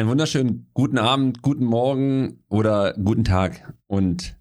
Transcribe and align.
Einen 0.00 0.08
wunderschönen 0.08 0.70
guten 0.72 0.96
Abend, 0.96 1.42
guten 1.42 1.66
Morgen 1.66 2.42
oder 2.48 2.94
guten 2.94 3.22
Tag. 3.22 3.74
Und 3.86 4.34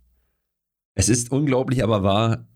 es 0.96 1.10
ist 1.10 1.34
unglaublich, 1.34 1.84
aber 1.84 2.02
wahr, 2.02 2.48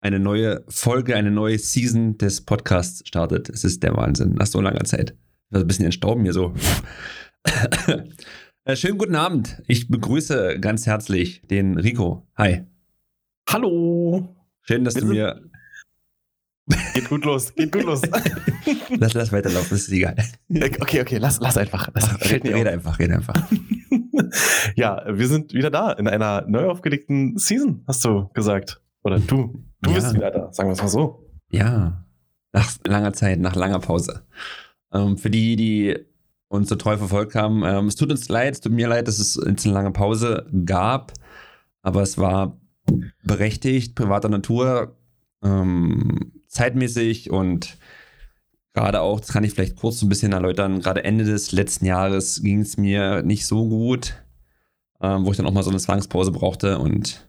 eine 0.00 0.20
neue 0.20 0.64
Folge, 0.68 1.16
eine 1.16 1.32
neue 1.32 1.58
Season 1.58 2.18
des 2.18 2.42
Podcasts 2.42 3.02
startet. 3.04 3.48
Es 3.48 3.64
ist 3.64 3.82
der 3.82 3.96
Wahnsinn, 3.96 4.34
nach 4.34 4.46
so 4.46 4.60
langer 4.60 4.84
Zeit. 4.84 5.16
Ich 5.48 5.54
war 5.54 5.62
ein 5.62 5.66
bisschen 5.66 5.86
entstauben 5.86 6.22
hier 6.22 6.32
so. 6.32 6.54
Äh, 8.64 8.76
schönen 8.76 8.98
guten 8.98 9.16
Abend. 9.16 9.62
Ich 9.66 9.88
begrüße 9.88 10.60
ganz 10.60 10.86
herzlich 10.86 11.40
den 11.48 11.78
Rico. 11.78 12.28
Hi. 12.36 12.66
Hallo. 13.48 14.36
Schön, 14.60 14.84
dass 14.84 14.96
Wir 14.96 15.00
du 15.00 15.06
mir 15.08 15.49
Geht 16.94 17.08
gut 17.08 17.24
los, 17.24 17.54
geht 17.54 17.72
gut 17.72 17.84
los. 17.84 18.02
lass, 18.98 19.14
lass 19.14 19.32
weiterlaufen, 19.32 19.70
das 19.70 19.82
ist 19.82 19.92
egal. 19.92 20.16
Okay, 20.80 21.00
okay, 21.00 21.18
lass, 21.18 21.40
lass 21.40 21.56
einfach. 21.56 21.90
Das 21.90 22.04
Ach, 22.04 22.20
red, 22.30 22.44
rede 22.44 22.70
einfach, 22.70 22.98
rede 22.98 23.14
einfach. 23.14 23.50
ja, 24.76 25.02
wir 25.06 25.28
sind 25.28 25.52
wieder 25.52 25.70
da 25.70 25.92
in 25.92 26.08
einer 26.08 26.44
neu 26.46 26.68
aufgelegten 26.68 27.36
Season, 27.38 27.82
hast 27.86 28.04
du 28.04 28.28
gesagt. 28.34 28.80
Oder 29.02 29.18
du. 29.18 29.64
Du 29.82 29.90
ja. 29.90 29.96
bist 29.96 30.14
wieder 30.14 30.30
da, 30.30 30.52
sagen 30.52 30.68
wir 30.68 30.74
es 30.74 30.82
mal 30.82 30.88
so. 30.88 31.26
Ja, 31.50 32.04
nach 32.52 32.70
langer 32.84 33.12
Zeit, 33.12 33.40
nach 33.40 33.56
langer 33.56 33.80
Pause. 33.80 34.22
Ähm, 34.92 35.16
für 35.16 35.30
die, 35.30 35.56
die 35.56 35.96
uns 36.48 36.68
so 36.68 36.76
treu 36.76 36.96
verfolgt 36.96 37.34
haben, 37.34 37.62
ähm, 37.64 37.86
es 37.86 37.96
tut 37.96 38.10
uns 38.10 38.28
leid, 38.28 38.54
es 38.54 38.60
tut 38.60 38.72
mir 38.72 38.88
leid, 38.88 39.08
dass 39.08 39.18
es 39.18 39.40
jetzt 39.46 39.64
eine 39.64 39.74
lange 39.74 39.92
Pause 39.92 40.46
gab, 40.64 41.12
aber 41.82 42.02
es 42.02 42.18
war 42.18 42.60
berechtigt, 43.22 43.94
privater 43.94 44.28
Natur. 44.28 44.96
Ähm, 45.42 46.32
zeitmäßig 46.50 47.30
und 47.30 47.78
gerade 48.74 49.00
auch, 49.00 49.20
das 49.20 49.32
kann 49.32 49.44
ich 49.44 49.52
vielleicht 49.52 49.76
kurz 49.76 50.02
ein 50.02 50.08
bisschen 50.08 50.32
erläutern, 50.32 50.80
gerade 50.80 51.04
Ende 51.04 51.24
des 51.24 51.52
letzten 51.52 51.86
Jahres 51.86 52.42
ging 52.42 52.60
es 52.60 52.76
mir 52.76 53.22
nicht 53.22 53.46
so 53.46 53.68
gut, 53.68 54.14
ähm, 55.00 55.24
wo 55.24 55.30
ich 55.30 55.36
dann 55.36 55.46
auch 55.46 55.52
mal 55.52 55.62
so 55.62 55.70
eine 55.70 55.78
Zwangspause 55.78 56.32
brauchte 56.32 56.78
und 56.78 57.28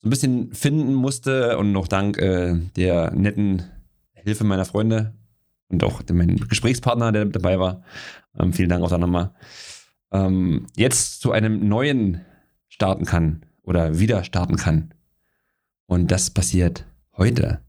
so 0.00 0.08
ein 0.08 0.10
bisschen 0.10 0.52
finden 0.52 0.94
musste 0.94 1.56
und 1.58 1.72
noch 1.72 1.88
dank 1.88 2.18
äh, 2.18 2.58
der 2.76 3.12
netten 3.12 3.62
Hilfe 4.12 4.44
meiner 4.44 4.64
Freunde 4.64 5.14
und 5.68 5.84
auch 5.84 6.02
mein 6.12 6.36
Gesprächspartner, 6.36 7.12
der 7.12 7.26
dabei 7.26 7.58
war. 7.58 7.82
Ähm, 8.38 8.52
vielen 8.52 8.68
Dank 8.68 8.82
auch 8.82 8.90
da 8.90 8.98
nochmal. 8.98 9.34
Ähm, 10.12 10.66
jetzt 10.76 11.20
zu 11.20 11.32
einem 11.32 11.68
neuen 11.68 12.20
starten 12.68 13.04
kann 13.04 13.44
oder 13.62 13.98
wieder 13.98 14.24
starten 14.24 14.56
kann. 14.56 14.94
Und 15.86 16.10
das 16.10 16.30
passiert 16.30 16.86
heute. 17.16 17.60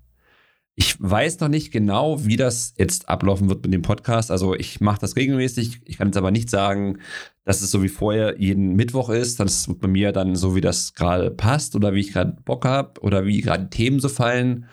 Ich 0.77 0.97
weiß 0.99 1.39
noch 1.39 1.47
nicht 1.47 1.71
genau, 1.71 2.25
wie 2.25 2.35
das 2.35 2.73
jetzt 2.77 3.07
ablaufen 3.07 3.47
wird 3.47 3.63
mit 3.63 3.73
dem 3.73 3.81
Podcast. 3.81 4.29
Also 4.29 4.55
ich 4.55 4.81
mache 4.81 4.99
das 4.99 5.15
regelmäßig. 5.15 5.81
Ich 5.85 5.97
kann 5.97 6.09
jetzt 6.09 6.17
aber 6.17 6.31
nicht 6.31 6.49
sagen, 6.49 6.99
dass 7.45 7.61
es 7.61 7.71
so 7.71 7.81
wie 7.81 7.87
vorher 7.87 8.37
jeden 8.39 8.75
Mittwoch 8.75 9.09
ist. 9.09 9.39
Das 9.39 9.69
wird 9.69 9.79
bei 9.79 9.87
mir 9.87 10.11
dann 10.11 10.35
so, 10.35 10.53
wie 10.53 10.61
das 10.61 10.93
gerade 10.93 11.31
passt 11.31 11.75
oder 11.77 11.93
wie 11.93 12.01
ich 12.01 12.11
gerade 12.11 12.35
Bock 12.43 12.65
habe 12.65 12.99
oder 13.01 13.25
wie 13.25 13.39
gerade 13.39 13.69
Themen 13.69 14.01
so 14.01 14.09
fallen. 14.09 14.65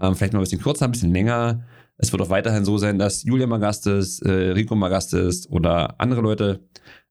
Ähm, 0.00 0.14
vielleicht 0.14 0.32
mal 0.32 0.38
ein 0.38 0.44
bisschen 0.44 0.62
kürzer, 0.62 0.84
ein 0.84 0.92
bisschen 0.92 1.12
länger. 1.12 1.64
Es 1.96 2.12
wird 2.12 2.22
auch 2.22 2.30
weiterhin 2.30 2.64
so 2.64 2.78
sein, 2.78 2.98
dass 2.98 3.24
Julia 3.24 3.48
mal 3.48 3.58
Gast 3.58 3.88
ist, 3.88 4.20
äh, 4.22 4.52
Rico 4.52 4.76
mal 4.76 4.88
Gast 4.88 5.12
ist 5.14 5.50
oder 5.50 6.00
andere 6.00 6.20
Leute. 6.20 6.60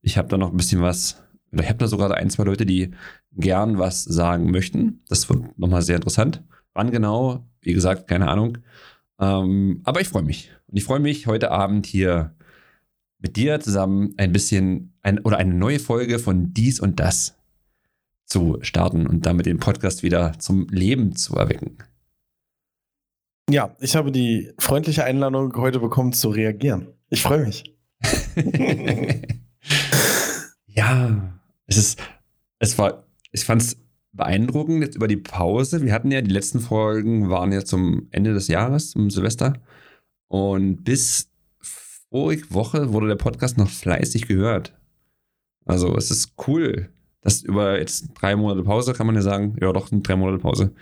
Ich 0.01 0.17
habe 0.17 0.29
da 0.29 0.37
noch 0.37 0.51
ein 0.51 0.57
bisschen 0.57 0.81
was, 0.81 1.21
oder 1.51 1.63
ich 1.63 1.69
habe 1.69 1.79
da 1.79 1.87
sogar 1.87 2.13
ein, 2.15 2.29
zwei 2.29 2.43
Leute, 2.43 2.65
die 2.65 2.91
gern 3.33 3.77
was 3.77 4.03
sagen 4.05 4.51
möchten. 4.51 5.03
Das 5.09 5.27
wird 5.29 5.59
nochmal 5.59 5.81
sehr 5.81 5.97
interessant. 5.97 6.43
Wann 6.73 6.91
genau, 6.91 7.45
wie 7.67 7.73
gesagt, 7.73 8.07
keine 8.07 8.29
Ahnung. 8.29 8.59
Ähm, 9.19 9.81
aber 9.83 9.99
ich 10.01 10.07
freue 10.07 10.23
mich. 10.23 10.51
Und 10.67 10.77
ich 10.77 10.85
freue 10.85 11.01
mich 11.01 11.27
heute 11.27 11.51
Abend 11.51 11.85
hier 11.85 12.33
mit 13.19 13.35
dir 13.35 13.59
zusammen 13.59 14.13
ein 14.17 14.31
bisschen 14.31 14.93
ein, 15.01 15.19
oder 15.19 15.37
eine 15.37 15.53
neue 15.53 15.79
Folge 15.79 16.17
von 16.17 16.53
Dies 16.53 16.79
und 16.79 16.99
Das 16.99 17.35
zu 18.25 18.57
starten 18.61 19.05
und 19.05 19.25
damit 19.25 19.45
den 19.45 19.59
Podcast 19.59 20.01
wieder 20.01 20.39
zum 20.39 20.67
Leben 20.69 21.15
zu 21.15 21.35
erwecken. 21.35 21.77
Ja, 23.49 23.75
ich 23.79 23.95
habe 23.95 24.11
die 24.11 24.51
freundliche 24.59 25.03
Einladung 25.03 25.53
heute 25.55 25.79
bekommen 25.79 26.13
zu 26.13 26.29
reagieren. 26.29 26.87
Ich 27.09 27.21
freue 27.21 27.45
mich. 27.45 27.75
ja, 30.67 31.39
es 31.65 31.77
ist, 31.77 31.99
es 32.59 32.77
war, 32.77 33.07
ich 33.31 33.43
fand 33.45 33.61
es 33.61 33.77
beeindruckend 34.17 34.83
jetzt 34.83 34.95
über 34.95 35.07
die 35.07 35.17
Pause. 35.17 35.81
Wir 35.83 35.93
hatten 35.93 36.11
ja, 36.11 36.21
die 36.21 36.31
letzten 36.31 36.59
Folgen 36.59 37.29
waren 37.29 37.51
ja 37.51 37.63
zum 37.63 38.07
Ende 38.11 38.33
des 38.33 38.47
Jahres, 38.47 38.91
zum 38.91 39.09
Silvester. 39.09 39.53
Und 40.27 40.83
bis 40.83 41.29
vorige 42.09 42.53
Woche 42.53 42.91
wurde 42.93 43.07
der 43.07 43.15
Podcast 43.15 43.57
noch 43.57 43.69
fleißig 43.69 44.27
gehört. 44.27 44.73
Also 45.65 45.95
es 45.95 46.11
ist 46.11 46.33
cool, 46.47 46.89
dass 47.21 47.41
über 47.41 47.77
jetzt 47.77 48.09
drei 48.19 48.35
Monate 48.35 48.63
Pause, 48.63 48.93
kann 48.93 49.07
man 49.07 49.15
ja 49.15 49.21
sagen, 49.21 49.55
ja 49.61 49.71
doch, 49.71 49.89
drei 49.91 50.15
Monate 50.15 50.41
Pause, 50.41 50.73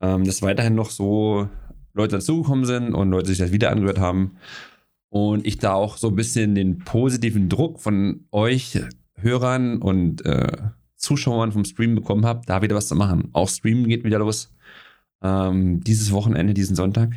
ähm, 0.00 0.24
dass 0.24 0.42
weiterhin 0.42 0.74
noch 0.74 0.90
so 0.90 1.48
Leute 1.92 2.16
dazugekommen 2.16 2.64
sind 2.64 2.94
und 2.94 3.10
Leute 3.10 3.28
sich 3.28 3.38
das 3.38 3.52
wieder 3.52 3.70
angehört 3.70 3.98
haben. 3.98 4.36
Und 5.08 5.46
ich 5.46 5.58
da 5.58 5.72
auch 5.74 5.96
so 5.96 6.08
ein 6.08 6.16
bisschen 6.16 6.54
den 6.54 6.78
positiven 6.78 7.48
Druck 7.48 7.80
von 7.80 8.26
euch 8.32 8.80
Hörern 9.14 9.80
und 9.80 10.24
äh, 10.26 10.48
Zuschauern 10.96 11.52
vom 11.52 11.64
Stream 11.64 11.94
bekommen 11.94 12.24
habe, 12.26 12.42
da 12.46 12.62
wieder 12.62 12.76
was 12.76 12.88
zu 12.88 12.94
machen. 12.94 13.30
Auch 13.32 13.48
Streamen 13.48 13.88
geht 13.88 14.04
wieder 14.04 14.18
los. 14.18 14.54
Ähm, 15.22 15.82
dieses 15.82 16.12
Wochenende, 16.12 16.54
diesen 16.54 16.76
Sonntag. 16.76 17.12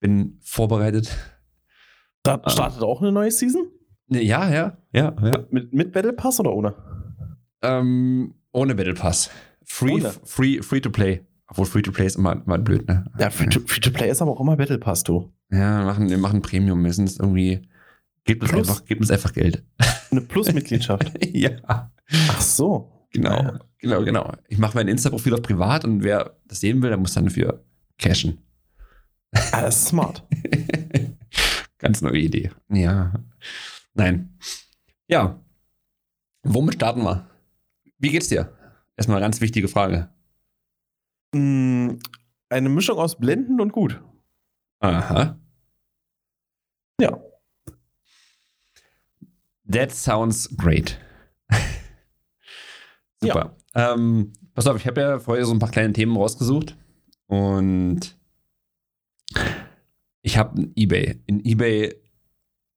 Bin 0.00 0.38
vorbereitet. 0.40 1.16
Da 2.22 2.40
startet 2.46 2.82
ähm, 2.82 2.88
auch 2.88 3.00
eine 3.00 3.12
neue 3.12 3.30
Season? 3.30 3.66
Ja, 4.08 4.50
ja, 4.50 4.78
ja. 4.92 5.14
ja. 5.22 5.44
Mit, 5.50 5.72
mit 5.72 5.92
Battle 5.92 6.12
Pass 6.12 6.40
oder 6.40 6.52
ohne? 6.52 6.74
Ähm, 7.62 8.34
ohne 8.52 8.74
Battle 8.74 8.94
Pass. 8.94 9.30
Free, 9.64 9.94
ohne. 9.94 10.12
free, 10.24 10.62
free 10.62 10.80
to 10.80 10.90
play. 10.90 11.24
Obwohl 11.50 11.66
Free 11.66 11.82
to 11.82 11.90
Play 11.90 12.06
ist 12.06 12.16
immer, 12.16 12.40
immer 12.46 12.58
blöd, 12.58 12.86
ne? 12.86 13.04
Ja, 13.18 13.28
Free 13.30 13.46
to, 13.46 13.60
free 13.66 13.80
to 13.80 13.90
Play 13.90 14.08
ist 14.08 14.22
aber 14.22 14.30
auch 14.30 14.40
immer 14.40 14.56
Battle 14.56 14.78
Pass, 14.78 15.02
du. 15.02 15.32
Ja, 15.50 15.80
wir 15.80 15.84
machen, 15.84 16.08
wir 16.08 16.18
machen 16.18 16.42
Premium. 16.42 16.84
Wir 16.84 16.92
sind 16.92 17.10
irgendwie. 17.18 17.62
Gebt 18.24 18.42
uns, 18.42 18.52
einfach, 18.52 18.84
gebt 18.84 19.00
uns 19.00 19.10
einfach 19.10 19.32
Geld. 19.32 19.64
Eine 20.10 20.20
Plus-Mitgliedschaft. 20.20 21.12
ja. 21.34 21.90
Ach 22.28 22.40
so. 22.40 23.06
Genau, 23.12 23.42
ja. 23.42 23.58
genau, 23.78 24.04
genau. 24.04 24.32
Ich 24.48 24.58
mache 24.58 24.76
mein 24.76 24.88
Insta-Profil 24.88 25.34
auf 25.34 25.42
privat 25.42 25.84
und 25.84 26.02
wer 26.02 26.36
das 26.46 26.60
sehen 26.60 26.80
will, 26.82 26.90
der 26.90 26.98
muss 26.98 27.14
dann 27.14 27.24
dafür 27.24 27.64
cashen. 27.98 28.38
Ah, 29.32 29.62
das 29.62 29.76
ist 29.76 29.88
smart. 29.88 30.24
Ganz 31.78 32.02
neue 32.02 32.18
Idee. 32.18 32.50
Ja. 32.68 33.12
Nein. 33.94 34.36
Ja. 35.08 35.40
Womit 36.42 36.74
starten 36.74 37.02
wir? 37.02 37.26
Wie 37.98 38.10
geht's 38.10 38.28
dir? 38.28 38.52
Erstmal 38.96 39.16
eine 39.16 39.24
ganz 39.24 39.40
wichtige 39.40 39.68
Frage. 39.68 40.10
Mm, 41.34 41.92
eine 42.48 42.68
Mischung 42.68 42.98
aus 42.98 43.18
blendend 43.18 43.60
und 43.60 43.72
gut. 43.72 44.00
Aha. 44.80 45.38
Ja. 47.00 47.18
That 49.70 49.92
sounds 49.92 50.48
great. 50.56 50.98
Super. 53.20 53.54
Ja. 53.74 53.94
Ähm, 53.94 54.32
pass 54.54 54.66
auf, 54.66 54.76
ich 54.76 54.86
habe 54.86 55.00
ja 55.00 55.18
vorher 55.18 55.44
so 55.44 55.52
ein 55.52 55.58
paar 55.58 55.70
kleine 55.70 55.92
Themen 55.92 56.16
rausgesucht 56.16 56.76
und 57.26 58.16
ich 60.22 60.38
habe 60.38 60.60
ein 60.60 60.72
eBay. 60.74 61.20
In 61.26 61.44
eBay, 61.44 61.94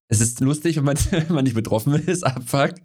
es 0.08 0.22
ist 0.22 0.40
lustig, 0.40 0.78
wenn 0.78 0.84
man, 0.84 0.98
wenn 1.12 1.34
man 1.34 1.44
nicht 1.44 1.56
betroffen 1.56 1.94
ist, 1.94 2.24
abfuck. 2.24 2.76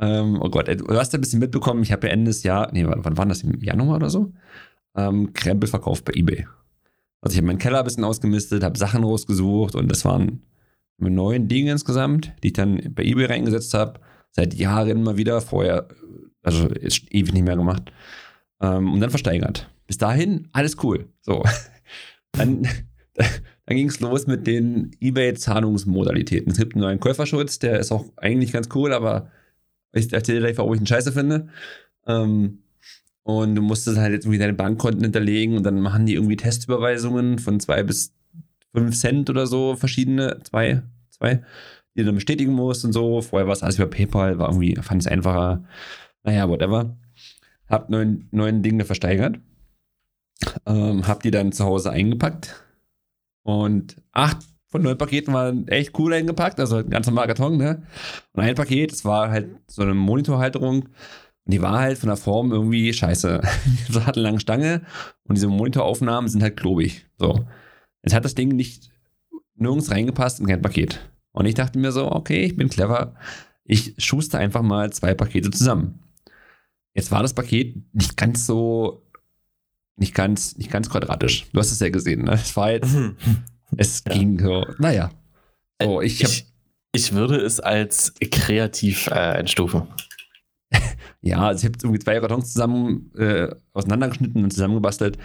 Ähm, 0.00 0.38
oh 0.40 0.50
Gott, 0.50 0.68
du 0.68 0.96
hast 0.96 1.12
ja 1.12 1.18
ein 1.18 1.22
bisschen 1.22 1.40
mitbekommen, 1.40 1.82
ich 1.82 1.92
habe 1.92 2.06
ja 2.06 2.12
Ende 2.12 2.30
des 2.30 2.42
Jahres, 2.42 2.72
nee, 2.72 2.84
wann 2.86 3.16
war 3.16 3.26
das, 3.26 3.42
im 3.42 3.62
Januar 3.62 3.96
oder 3.96 4.10
so? 4.10 4.32
Ähm, 4.94 5.32
Krempel 5.32 5.68
verkauft 5.68 6.04
bei 6.04 6.12
eBay. 6.14 6.46
Also 7.20 7.34
ich 7.34 7.38
habe 7.38 7.46
meinen 7.46 7.58
Keller 7.58 7.78
ein 7.78 7.84
bisschen 7.84 8.04
ausgemistet, 8.04 8.62
habe 8.62 8.78
Sachen 8.78 9.04
rausgesucht 9.04 9.74
und 9.74 9.88
das 9.88 10.04
waren 10.04 10.42
neun 10.98 11.48
Dinge 11.48 11.72
insgesamt, 11.72 12.32
die 12.42 12.48
ich 12.48 12.52
dann 12.54 12.80
bei 12.94 13.04
eBay 13.04 13.26
reingesetzt 13.26 13.74
habe. 13.74 14.00
Seit 14.30 14.54
Jahren 14.54 15.02
mal 15.02 15.16
wieder, 15.16 15.40
vorher 15.40 15.88
also 16.46 16.68
ist 16.68 17.12
ewig 17.12 17.32
nicht 17.32 17.44
mehr 17.44 17.56
gemacht. 17.56 17.92
Ähm, 18.60 18.92
und 18.92 19.00
dann 19.00 19.10
versteigert. 19.10 19.68
Bis 19.86 19.98
dahin 19.98 20.48
alles 20.52 20.76
cool. 20.82 21.08
So. 21.20 21.42
Dann, 22.32 22.68
dann 23.14 23.76
ging 23.76 23.88
es 23.88 24.00
los 24.00 24.26
mit 24.26 24.46
den 24.46 24.90
eBay-Zahlungsmodalitäten. 25.00 26.52
Es 26.52 26.58
gibt 26.58 26.74
einen 26.74 26.82
neuen 26.82 27.00
Käuferschutz, 27.00 27.58
der 27.58 27.80
ist 27.80 27.90
auch 27.90 28.04
eigentlich 28.16 28.52
ganz 28.52 28.68
cool, 28.74 28.92
aber 28.92 29.30
ich 29.92 30.12
erzähle 30.12 30.40
gleich, 30.40 30.58
warum 30.58 30.74
ich 30.74 30.80
ihn 30.80 30.86
scheiße 30.86 31.12
finde. 31.12 31.48
Ähm, 32.06 32.58
und 33.22 33.54
du 33.54 33.62
musstest 33.62 33.96
halt 33.96 34.12
jetzt 34.12 34.26
irgendwie 34.26 34.38
deine 34.38 34.52
Bankkonten 34.52 35.02
hinterlegen 35.02 35.56
und 35.56 35.62
dann 35.62 35.80
machen 35.80 36.04
die 36.04 36.14
irgendwie 36.14 36.36
Testüberweisungen 36.36 37.38
von 37.38 37.58
zwei 37.58 37.82
bis 37.82 38.14
fünf 38.74 38.94
Cent 38.94 39.30
oder 39.30 39.46
so, 39.46 39.76
verschiedene, 39.76 40.38
zwei, 40.42 40.82
zwei, 41.18 41.42
die 41.94 42.00
du 42.00 42.06
dann 42.06 42.14
bestätigen 42.14 42.52
musst 42.52 42.84
und 42.84 42.92
so. 42.92 43.20
Vorher 43.22 43.46
war 43.46 43.54
es 43.54 43.62
alles 43.62 43.76
über 43.78 43.88
PayPal, 43.88 44.38
war 44.38 44.48
irgendwie, 44.48 44.76
fand 44.76 45.02
es 45.02 45.06
einfacher. 45.06 45.64
Naja, 46.22 46.48
whatever. 46.48 46.96
Hab 47.68 47.90
neun, 47.90 48.28
neun 48.30 48.62
Dinge 48.62 48.84
versteigert. 48.84 49.38
Ähm, 50.66 51.06
hab 51.06 51.22
die 51.22 51.30
dann 51.30 51.52
zu 51.52 51.64
Hause 51.64 51.90
eingepackt. 51.90 52.62
Und 53.42 53.96
acht, 54.12 54.38
von 54.68 54.82
neun 54.82 54.98
Paketen 54.98 55.32
waren 55.32 55.68
echt 55.68 55.98
cool 55.98 56.12
eingepackt, 56.12 56.58
also 56.58 56.76
ein 56.76 56.90
ganz 56.90 57.06
normaler 57.06 57.28
Karton, 57.28 57.56
ne? 57.56 57.82
Und 58.32 58.42
ein 58.42 58.54
Paket, 58.54 58.92
das 58.92 59.04
war 59.04 59.30
halt 59.30 59.48
so 59.68 59.82
eine 59.82 59.94
Monitorhalterung. 59.94 60.82
Und 60.82 61.52
die 61.52 61.62
war 61.62 61.78
halt 61.78 61.98
von 61.98 62.08
der 62.08 62.16
Form 62.16 62.50
irgendwie 62.50 62.92
scheiße. 62.92 63.40
so 63.90 64.04
hat 64.04 64.16
eine 64.16 64.24
lange 64.24 64.40
Stange 64.40 64.82
und 65.24 65.36
diese 65.36 65.46
Monitoraufnahmen 65.46 66.28
sind 66.28 66.42
halt 66.42 66.56
klobig. 66.56 67.06
So. 67.18 67.46
Jetzt 68.02 68.14
hat 68.14 68.24
das 68.24 68.34
Ding 68.34 68.48
nicht 68.48 68.90
nirgends 69.56 69.90
reingepasst 69.90 70.40
in 70.40 70.46
kein 70.46 70.62
Paket. 70.62 71.10
Und 71.32 71.46
ich 71.46 71.54
dachte 71.54 71.78
mir 71.78 71.92
so, 71.92 72.10
okay, 72.10 72.44
ich 72.44 72.56
bin 72.56 72.68
clever. 72.68 73.14
Ich 73.64 73.94
schuster 73.98 74.38
einfach 74.38 74.62
mal 74.62 74.92
zwei 74.92 75.14
Pakete 75.14 75.50
zusammen. 75.50 76.00
Jetzt 76.94 77.10
war 77.10 77.22
das 77.22 77.34
Paket 77.34 77.76
nicht 77.92 78.16
ganz 78.16 78.46
so, 78.46 79.02
nicht 79.96 80.14
ganz, 80.14 80.56
nicht 80.56 80.70
ganz 80.70 80.88
quadratisch. 80.88 81.46
Du 81.52 81.60
hast 81.60 81.72
es 81.72 81.80
ja 81.80 81.90
gesehen, 81.90 82.24
ne? 82.24 82.32
Es 82.32 82.56
war 82.56 82.72
jetzt, 82.72 82.96
es 83.76 84.02
ja. 84.06 84.14
ging 84.14 84.38
so, 84.38 84.64
naja. 84.78 85.10
So, 85.82 86.00
ich, 86.00 86.22
hab, 86.22 86.30
ich, 86.30 86.46
ich 86.92 87.12
würde 87.12 87.36
es 87.36 87.60
als 87.60 88.14
kreativ 88.30 89.08
äh, 89.08 89.14
einstufen. 89.14 89.88
ja, 91.20 91.48
also 91.48 91.66
ich 91.66 91.72
habe 91.72 91.78
irgendwie 91.82 92.02
zwei 92.02 92.18
Kartons 92.18 92.52
zusammen 92.52 93.12
äh, 93.16 93.54
auseinandergeschnitten 93.72 94.42
und 94.42 94.50
zusammengebastelt. 94.52 95.18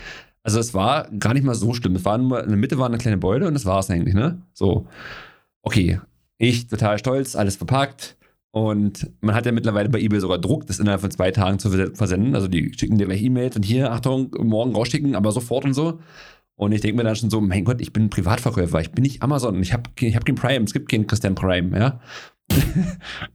Also 0.43 0.59
es 0.59 0.73
war 0.73 1.09
gar 1.11 1.33
nicht 1.33 1.43
mal 1.43 1.55
so 1.55 1.73
schlimm. 1.73 1.95
Es 1.95 2.05
war 2.05 2.17
nur, 2.17 2.43
in 2.43 2.49
der 2.49 2.57
Mitte 2.57 2.77
war 2.77 2.87
eine 2.87 2.97
kleine 2.97 3.17
Beule 3.17 3.47
und 3.47 3.53
das 3.53 3.65
war 3.65 3.79
es 3.79 3.89
eigentlich, 3.89 4.15
ne? 4.15 4.41
So. 4.53 4.87
Okay. 5.61 5.99
Ich 6.37 6.67
total 6.67 6.97
stolz, 6.97 7.35
alles 7.35 7.55
verpackt. 7.55 8.17
Und 8.53 9.09
man 9.21 9.33
hat 9.33 9.45
ja 9.45 9.51
mittlerweile 9.53 9.89
bei 9.89 9.99
eBay 9.99 10.19
sogar 10.19 10.37
Druck, 10.37 10.67
das 10.67 10.79
innerhalb 10.79 11.01
von 11.01 11.11
zwei 11.11 11.31
Tagen 11.31 11.59
zu 11.59 11.69
versenden. 11.69 12.35
Also 12.35 12.47
die 12.47 12.73
schicken 12.77 12.97
dir 12.97 13.05
gleich 13.05 13.21
E-Mails 13.21 13.55
und 13.55 13.63
hier, 13.63 13.91
Achtung, 13.91 14.31
morgen 14.39 14.75
rausschicken, 14.75 15.15
aber 15.15 15.31
sofort 15.31 15.63
und 15.63 15.73
so. 15.73 15.99
Und 16.55 16.73
ich 16.73 16.81
denke 16.81 16.97
mir 16.97 17.03
dann 17.03 17.15
schon 17.15 17.29
so, 17.29 17.39
mein 17.39 17.63
Gott, 17.63 17.79
ich 17.79 17.93
bin 17.93 18.09
Privatverkäufer, 18.09 18.81
ich 18.81 18.91
bin 18.91 19.03
nicht 19.03 19.23
Amazon, 19.23 19.61
ich 19.61 19.73
habe 19.73 19.89
ich 19.99 20.15
hab 20.15 20.25
kein 20.25 20.35
Prime, 20.35 20.65
es 20.65 20.73
gibt 20.73 20.89
keinen 20.89 21.07
Christian 21.07 21.33
Prime, 21.33 21.77
ja. 21.77 21.99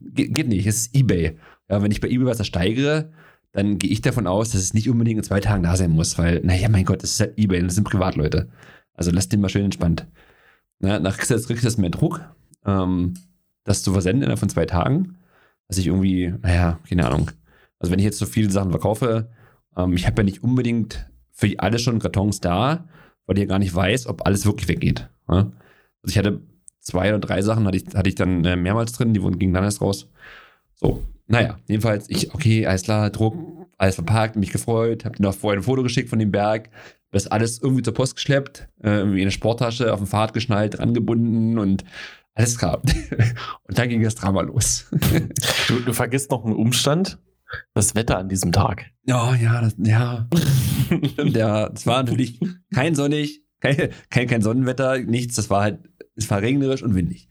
Ge 0.01 0.29
geht 0.29 0.49
nicht, 0.49 0.67
es 0.67 0.83
ist 0.83 0.95
eBay. 0.95 1.39
Ja, 1.69 1.83
wenn 1.83 1.91
ich 1.91 2.01
bei 2.01 2.09
eBay 2.09 2.27
was 2.27 2.39
ersteigere, 2.39 3.11
dann 3.57 3.79
gehe 3.79 3.91
ich 3.91 4.03
davon 4.03 4.27
aus, 4.27 4.51
dass 4.51 4.61
es 4.61 4.75
nicht 4.75 4.91
unbedingt 4.91 5.17
in 5.17 5.25
zwei 5.25 5.41
Tagen 5.41 5.63
da 5.63 5.77
sein 5.77 5.91
muss, 5.91 6.19
weil, 6.19 6.41
naja, 6.43 6.69
mein 6.69 6.85
Gott, 6.85 7.03
das 7.03 7.13
ist 7.13 7.21
halt 7.21 7.39
eBay, 7.39 7.63
das 7.63 7.75
sind 7.75 7.85
Privatleute. 7.85 8.51
Also 8.93 9.11
lass 9.11 9.31
den 9.31 9.41
mal 9.41 9.49
schön 9.49 9.65
entspannt. 9.65 10.07
Na, 10.79 10.99
nach 10.99 11.17
kriegst 11.17 11.49
du 11.49 11.55
das 11.55 11.79
mehr 11.79 11.89
Druck. 11.89 12.21
Ähm, 12.67 13.15
das 13.65 13.83
zu 13.83 13.93
versenden 13.93 14.25
innerhalb 14.25 14.41
von 14.41 14.51
zwei 14.51 14.67
Tagen. 14.67 15.17
Dass 15.69 15.79
ich 15.79 15.87
irgendwie, 15.87 16.35
naja, 16.43 16.79
keine 16.87 17.07
Ahnung. 17.07 17.31
Also 17.79 17.91
wenn 17.91 17.99
ich 17.99 18.05
jetzt 18.05 18.19
so 18.19 18.27
viele 18.27 18.51
Sachen 18.51 18.73
verkaufe, 18.73 19.31
ähm, 19.75 19.95
ich 19.95 20.07
habe 20.07 20.21
ja 20.21 20.25
nicht 20.25 20.43
unbedingt 20.43 21.09
für 21.33 21.51
alle 21.59 21.79
schon 21.79 21.99
Kartons 21.99 22.41
da, 22.41 22.87
weil 23.25 23.39
ich 23.39 23.43
ja 23.43 23.49
gar 23.49 23.59
nicht 23.59 23.75
weiß, 23.75 24.07
ob 24.07 24.27
alles 24.27 24.45
wirklich 24.45 24.69
weggeht. 24.69 25.09
Ja? 25.31 25.51
Also 26.03 26.11
ich 26.11 26.19
hatte 26.19 26.43
zwei 26.81 27.09
oder 27.09 27.21
drei 27.21 27.41
Sachen, 27.41 27.67
hatte 27.67 27.79
ich, 27.79 27.95
hatte 27.95 28.11
ich 28.11 28.17
dann 28.17 28.45
äh, 28.45 28.57
mehrmals 28.57 28.93
drin, 28.93 29.15
die 29.15 29.23
wurden, 29.23 29.39
gingen 29.39 29.55
dann 29.55 29.65
erst 29.65 29.81
raus. 29.81 30.11
So, 30.77 31.03
naja, 31.27 31.59
jedenfalls, 31.67 32.09
ich, 32.09 32.33
okay, 32.35 32.67
alles 32.67 32.83
klar, 32.83 33.11
Druck, 33.11 33.35
alles 33.79 33.97
verpackt, 33.97 34.37
mich 34.37 34.53
gefreut, 34.53 35.05
habe 35.05 35.21
noch 35.23 35.35
vorher 35.35 35.61
ein 35.61 35.65
Foto 35.65 35.83
geschickt 35.83 36.09
von 36.09 36.19
dem 36.19 36.31
Berg, 36.31 36.71
das 37.11 37.27
alles 37.27 37.61
irgendwie 37.61 37.83
zur 37.83 37.95
Post 37.95 38.17
geschleppt, 38.17 38.69
äh, 38.83 38.91
irgendwie 38.91 39.19
in 39.19 39.25
eine 39.25 39.31
Sporttasche, 39.31 39.93
auf 39.93 39.99
dem 39.99 40.07
Fahrrad 40.07 40.35
geschnallt, 40.35 40.79
angebunden 40.79 41.59
und 41.59 41.85
alles 42.35 42.59
klar. 42.59 42.83
Und 43.65 43.79
dann 43.79 43.89
ging 43.89 44.03
das 44.03 44.15
Drama 44.15 44.43
los. 44.43 44.91
Du, 45.69 45.81
du 45.81 45.93
vergisst 45.95 46.31
noch 46.31 46.45
einen 46.45 46.55
Umstand. 46.55 47.19
Das 47.75 47.95
Wetter 47.95 48.19
an 48.19 48.29
diesem 48.29 48.53
Tag. 48.53 48.91
Oh, 49.09 49.33
ja, 49.41 49.63
das, 49.63 49.75
ja. 49.79 50.29
Stimmt, 51.13 51.35
ja. 51.35 51.69
Es 51.69 51.87
war 51.87 52.03
natürlich 52.03 52.39
kein 52.75 52.95
sonnig, 52.95 53.43
kein, 53.61 53.89
kein, 54.11 54.27
kein 54.27 54.43
Sonnenwetter, 54.43 54.99
nichts. 54.99 55.37
Das 55.37 55.49
war 55.49 55.63
halt, 55.63 55.79
es 56.15 56.29
war 56.31 56.43
regnerisch 56.43 56.83
und 56.83 56.95
windig. 56.95 57.31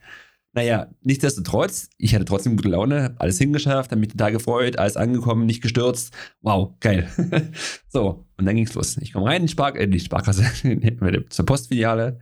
Naja, 0.55 0.87
nichtsdestotrotz, 1.01 1.89
ich 1.97 2.15
hatte 2.15 2.23
trotzdem 2.23 2.55
gute 2.55 2.69
Laune, 2.69 3.13
alles 3.19 3.37
hingeschafft, 3.37 3.91
habe 3.91 3.99
mich 3.99 4.09
total 4.09 4.31
gefreut, 4.31 4.79
alles 4.79 4.95
angekommen, 4.95 5.45
nicht 5.45 5.61
gestürzt. 5.61 6.13
Wow, 6.41 6.73
geil. 6.79 7.09
so, 7.89 8.25
und 8.37 8.45
dann 8.45 8.55
ging's 8.55 8.73
los. 8.73 8.95
Ich 9.01 9.11
komme 9.11 9.25
rein 9.25 9.41
in 9.41 9.47
die, 9.47 9.51
Spar 9.51 9.75
äh, 9.75 9.87
die 9.87 9.99
Sparkasse, 9.99 10.45
zur 11.29 11.45
Postfiliale 11.45 12.19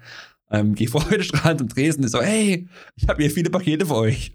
ähm, 0.53 0.75
gehe 0.75 0.88
freudestrahlend 0.88 1.59
zum 1.59 1.69
Tresen 1.69 2.03
und 2.03 2.09
so, 2.09 2.21
hey, 2.21 2.68
ich 2.95 3.07
habe 3.07 3.21
hier 3.21 3.31
viele 3.31 3.50
Pakete 3.50 3.85
für 3.85 3.95
euch. 3.95 4.31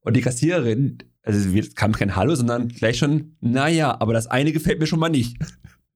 Und 0.00 0.16
die 0.16 0.20
Kassiererin, 0.20 0.98
also 1.22 1.48
kam 1.74 1.92
kein 1.92 2.14
Hallo, 2.14 2.34
sondern 2.34 2.68
gleich 2.68 2.98
schon, 2.98 3.36
naja, 3.40 3.96
aber 4.00 4.12
das 4.12 4.28
eine 4.28 4.52
gefällt 4.52 4.78
mir 4.78 4.86
schon 4.86 5.00
mal 5.00 5.08
nicht. 5.08 5.36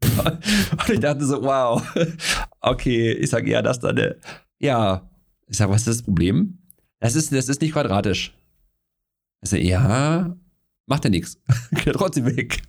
und 0.25 0.91
ich 0.93 1.00
dachte 1.00 1.25
so, 1.25 1.43
wow, 1.43 1.82
okay, 2.61 3.12
ich 3.12 3.31
sage 3.31 3.50
ja, 3.50 3.62
das 3.62 3.81
dann, 3.81 3.97
äh, 3.97 4.14
ja, 4.58 5.08
ich 5.47 5.56
sage, 5.56 5.70
was 5.73 5.82
ist 5.82 5.99
das 5.99 6.02
Problem? 6.02 6.60
Das 7.00 7.17
ist, 7.17 7.32
das 7.32 7.49
ist 7.49 7.61
nicht 7.61 7.73
quadratisch. 7.73 8.35
Sage, 9.43 9.62
ja, 9.62 10.37
macht 10.87 11.05
ja 11.05 11.11
nichts. 11.11 11.41
Geht 11.73 11.94
trotzdem 11.94 12.26
weg. 12.26 12.62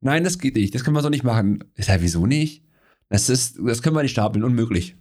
Nein, 0.00 0.24
das 0.24 0.38
geht 0.38 0.56
nicht. 0.56 0.74
Das 0.74 0.82
können 0.82 0.96
wir 0.96 1.02
so 1.02 1.10
nicht 1.10 1.24
machen. 1.24 1.62
Ich 1.74 1.84
sage, 1.84 2.02
wieso 2.02 2.26
nicht? 2.26 2.64
Das 3.10 3.28
ist, 3.28 3.58
das 3.62 3.82
können 3.82 3.96
wir 3.96 4.02
nicht 4.02 4.12
stapeln, 4.12 4.44
unmöglich. 4.44 4.96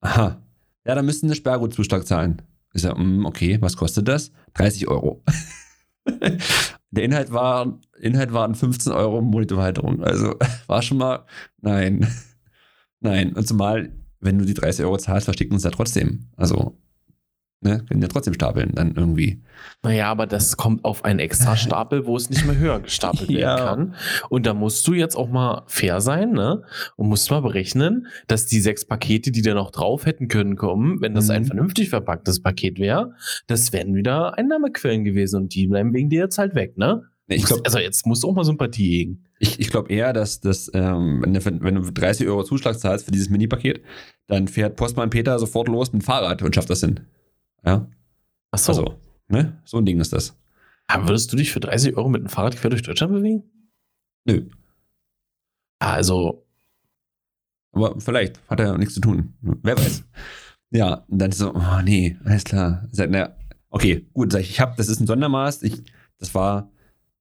Aha. 0.00 0.40
Ja, 0.84 0.94
dann 0.94 1.06
müssten 1.06 1.26
eine 1.26 1.34
Sperrgutzuschlag 1.34 2.06
zahlen. 2.06 2.42
Ich 2.72 2.82
sage, 2.82 3.02
mm, 3.02 3.26
okay, 3.26 3.60
was 3.60 3.76
kostet 3.76 4.06
das? 4.06 4.30
30 4.54 4.86
Euro. 4.88 5.24
Der 6.90 7.04
Inhalt 7.04 7.32
war, 7.32 7.80
Inhalt 7.98 8.32
waren 8.32 8.54
15 8.54 8.92
Euro 8.92 9.22
Monitorhalterung. 9.22 10.04
Also 10.04 10.36
war 10.68 10.82
schon 10.82 10.98
mal, 10.98 11.24
nein. 11.60 12.06
Nein. 13.00 13.32
Und 13.32 13.48
zumal, 13.48 13.92
wenn 14.20 14.38
du 14.38 14.44
die 14.44 14.54
30 14.54 14.84
Euro 14.84 14.98
zahlst, 14.98 15.24
verstecken 15.24 15.54
uns 15.54 15.64
ja 15.64 15.70
trotzdem. 15.70 16.28
Also 16.36 16.78
ne, 17.62 17.84
können 17.88 18.02
ja 18.02 18.08
trotzdem 18.08 18.34
stapeln 18.34 18.72
dann 18.74 18.94
irgendwie. 18.94 19.42
Naja, 19.82 20.10
aber 20.10 20.26
das 20.26 20.56
kommt 20.56 20.84
auf 20.84 21.04
einen 21.04 21.18
extra 21.18 21.56
Stapel, 21.56 22.06
wo 22.06 22.16
es 22.16 22.30
nicht 22.30 22.44
mehr 22.46 22.56
höher 22.56 22.80
gestapelt 22.80 23.30
ja. 23.30 23.56
werden 23.56 23.66
kann. 23.66 23.94
Und 24.28 24.46
da 24.46 24.54
musst 24.54 24.86
du 24.86 24.94
jetzt 24.94 25.16
auch 25.16 25.28
mal 25.28 25.62
fair 25.66 26.00
sein, 26.00 26.32
ne? 26.32 26.62
Und 26.96 27.08
musst 27.08 27.30
mal 27.30 27.40
berechnen, 27.40 28.06
dass 28.26 28.46
die 28.46 28.60
sechs 28.60 28.84
Pakete, 28.84 29.30
die 29.30 29.42
da 29.42 29.54
noch 29.54 29.70
drauf 29.70 30.06
hätten 30.06 30.28
können 30.28 30.56
kommen, 30.56 31.00
wenn 31.00 31.14
das 31.14 31.26
mhm. 31.26 31.32
ein 31.32 31.44
vernünftig 31.44 31.90
verpacktes 31.90 32.42
Paket 32.42 32.78
wäre, 32.78 33.14
das 33.46 33.72
wären 33.72 33.94
wieder 33.94 34.38
Einnahmequellen 34.38 35.04
gewesen 35.04 35.42
und 35.42 35.54
die 35.54 35.66
bleiben 35.66 35.92
wegen 35.94 36.10
dir 36.10 36.20
jetzt 36.20 36.38
halt 36.38 36.54
weg, 36.54 36.76
ne? 36.78 37.04
Ich 37.28 37.44
glaub, 37.44 37.60
also 37.64 37.78
jetzt 37.78 38.06
musst 38.06 38.22
du 38.22 38.28
auch 38.28 38.34
mal 38.34 38.44
Sympathie 38.44 38.98
hegen. 38.98 39.24
Ich, 39.38 39.58
ich 39.60 39.70
glaube 39.70 39.92
eher, 39.92 40.12
dass 40.12 40.40
das, 40.40 40.70
ähm, 40.74 41.22
wenn, 41.22 41.34
du, 41.34 41.44
wenn 41.44 41.74
du 41.76 41.90
30 41.90 42.26
Euro 42.28 42.44
Zuschlag 42.44 42.78
zahlst 42.78 43.06
für 43.06 43.12
dieses 43.12 43.30
Mini-Paket, 43.30 43.82
dann 44.26 44.48
fährt 44.48 44.76
Postmann 44.76 45.10
Peter 45.10 45.38
sofort 45.38 45.68
los 45.68 45.92
mit 45.92 46.02
dem 46.02 46.04
Fahrrad 46.04 46.42
und 46.42 46.54
schafft 46.54 46.70
das 46.70 46.80
hin. 46.80 47.00
Ja. 47.64 47.88
Ach 48.50 48.58
so. 48.58 48.72
Also, 48.72 49.00
ne? 49.28 49.60
So 49.64 49.78
ein 49.78 49.86
Ding 49.86 50.00
ist 50.00 50.12
das. 50.12 50.36
Aber 50.86 51.08
würdest 51.08 51.32
du 51.32 51.36
dich 51.36 51.52
für 51.52 51.60
30 51.60 51.96
Euro 51.96 52.08
mit 52.08 52.22
dem 52.22 52.28
Fahrrad 52.28 52.56
quer 52.56 52.70
durch 52.70 52.82
Deutschland 52.82 53.12
bewegen? 53.12 53.44
Nö. 54.24 54.48
Also. 55.78 56.46
Aber 57.72 57.98
vielleicht 58.00 58.40
hat 58.48 58.60
er 58.60 58.76
nichts 58.76 58.94
zu 58.94 59.00
tun. 59.00 59.34
Wer 59.40 59.78
weiß. 59.78 60.04
ja, 60.70 61.04
und 61.08 61.18
dann 61.18 61.32
so, 61.32 61.54
oh 61.54 61.80
nee, 61.82 62.18
alles 62.24 62.44
klar. 62.44 62.86
Okay, 63.70 64.06
gut, 64.12 64.32
sag 64.32 64.40
ich, 64.40 64.50
ich 64.50 64.60
habe, 64.60 64.74
das 64.76 64.88
ist 64.88 65.00
ein 65.00 65.06
Sondermaß. 65.06 65.62
Ich, 65.62 65.82
das 66.18 66.34
war, 66.34 66.70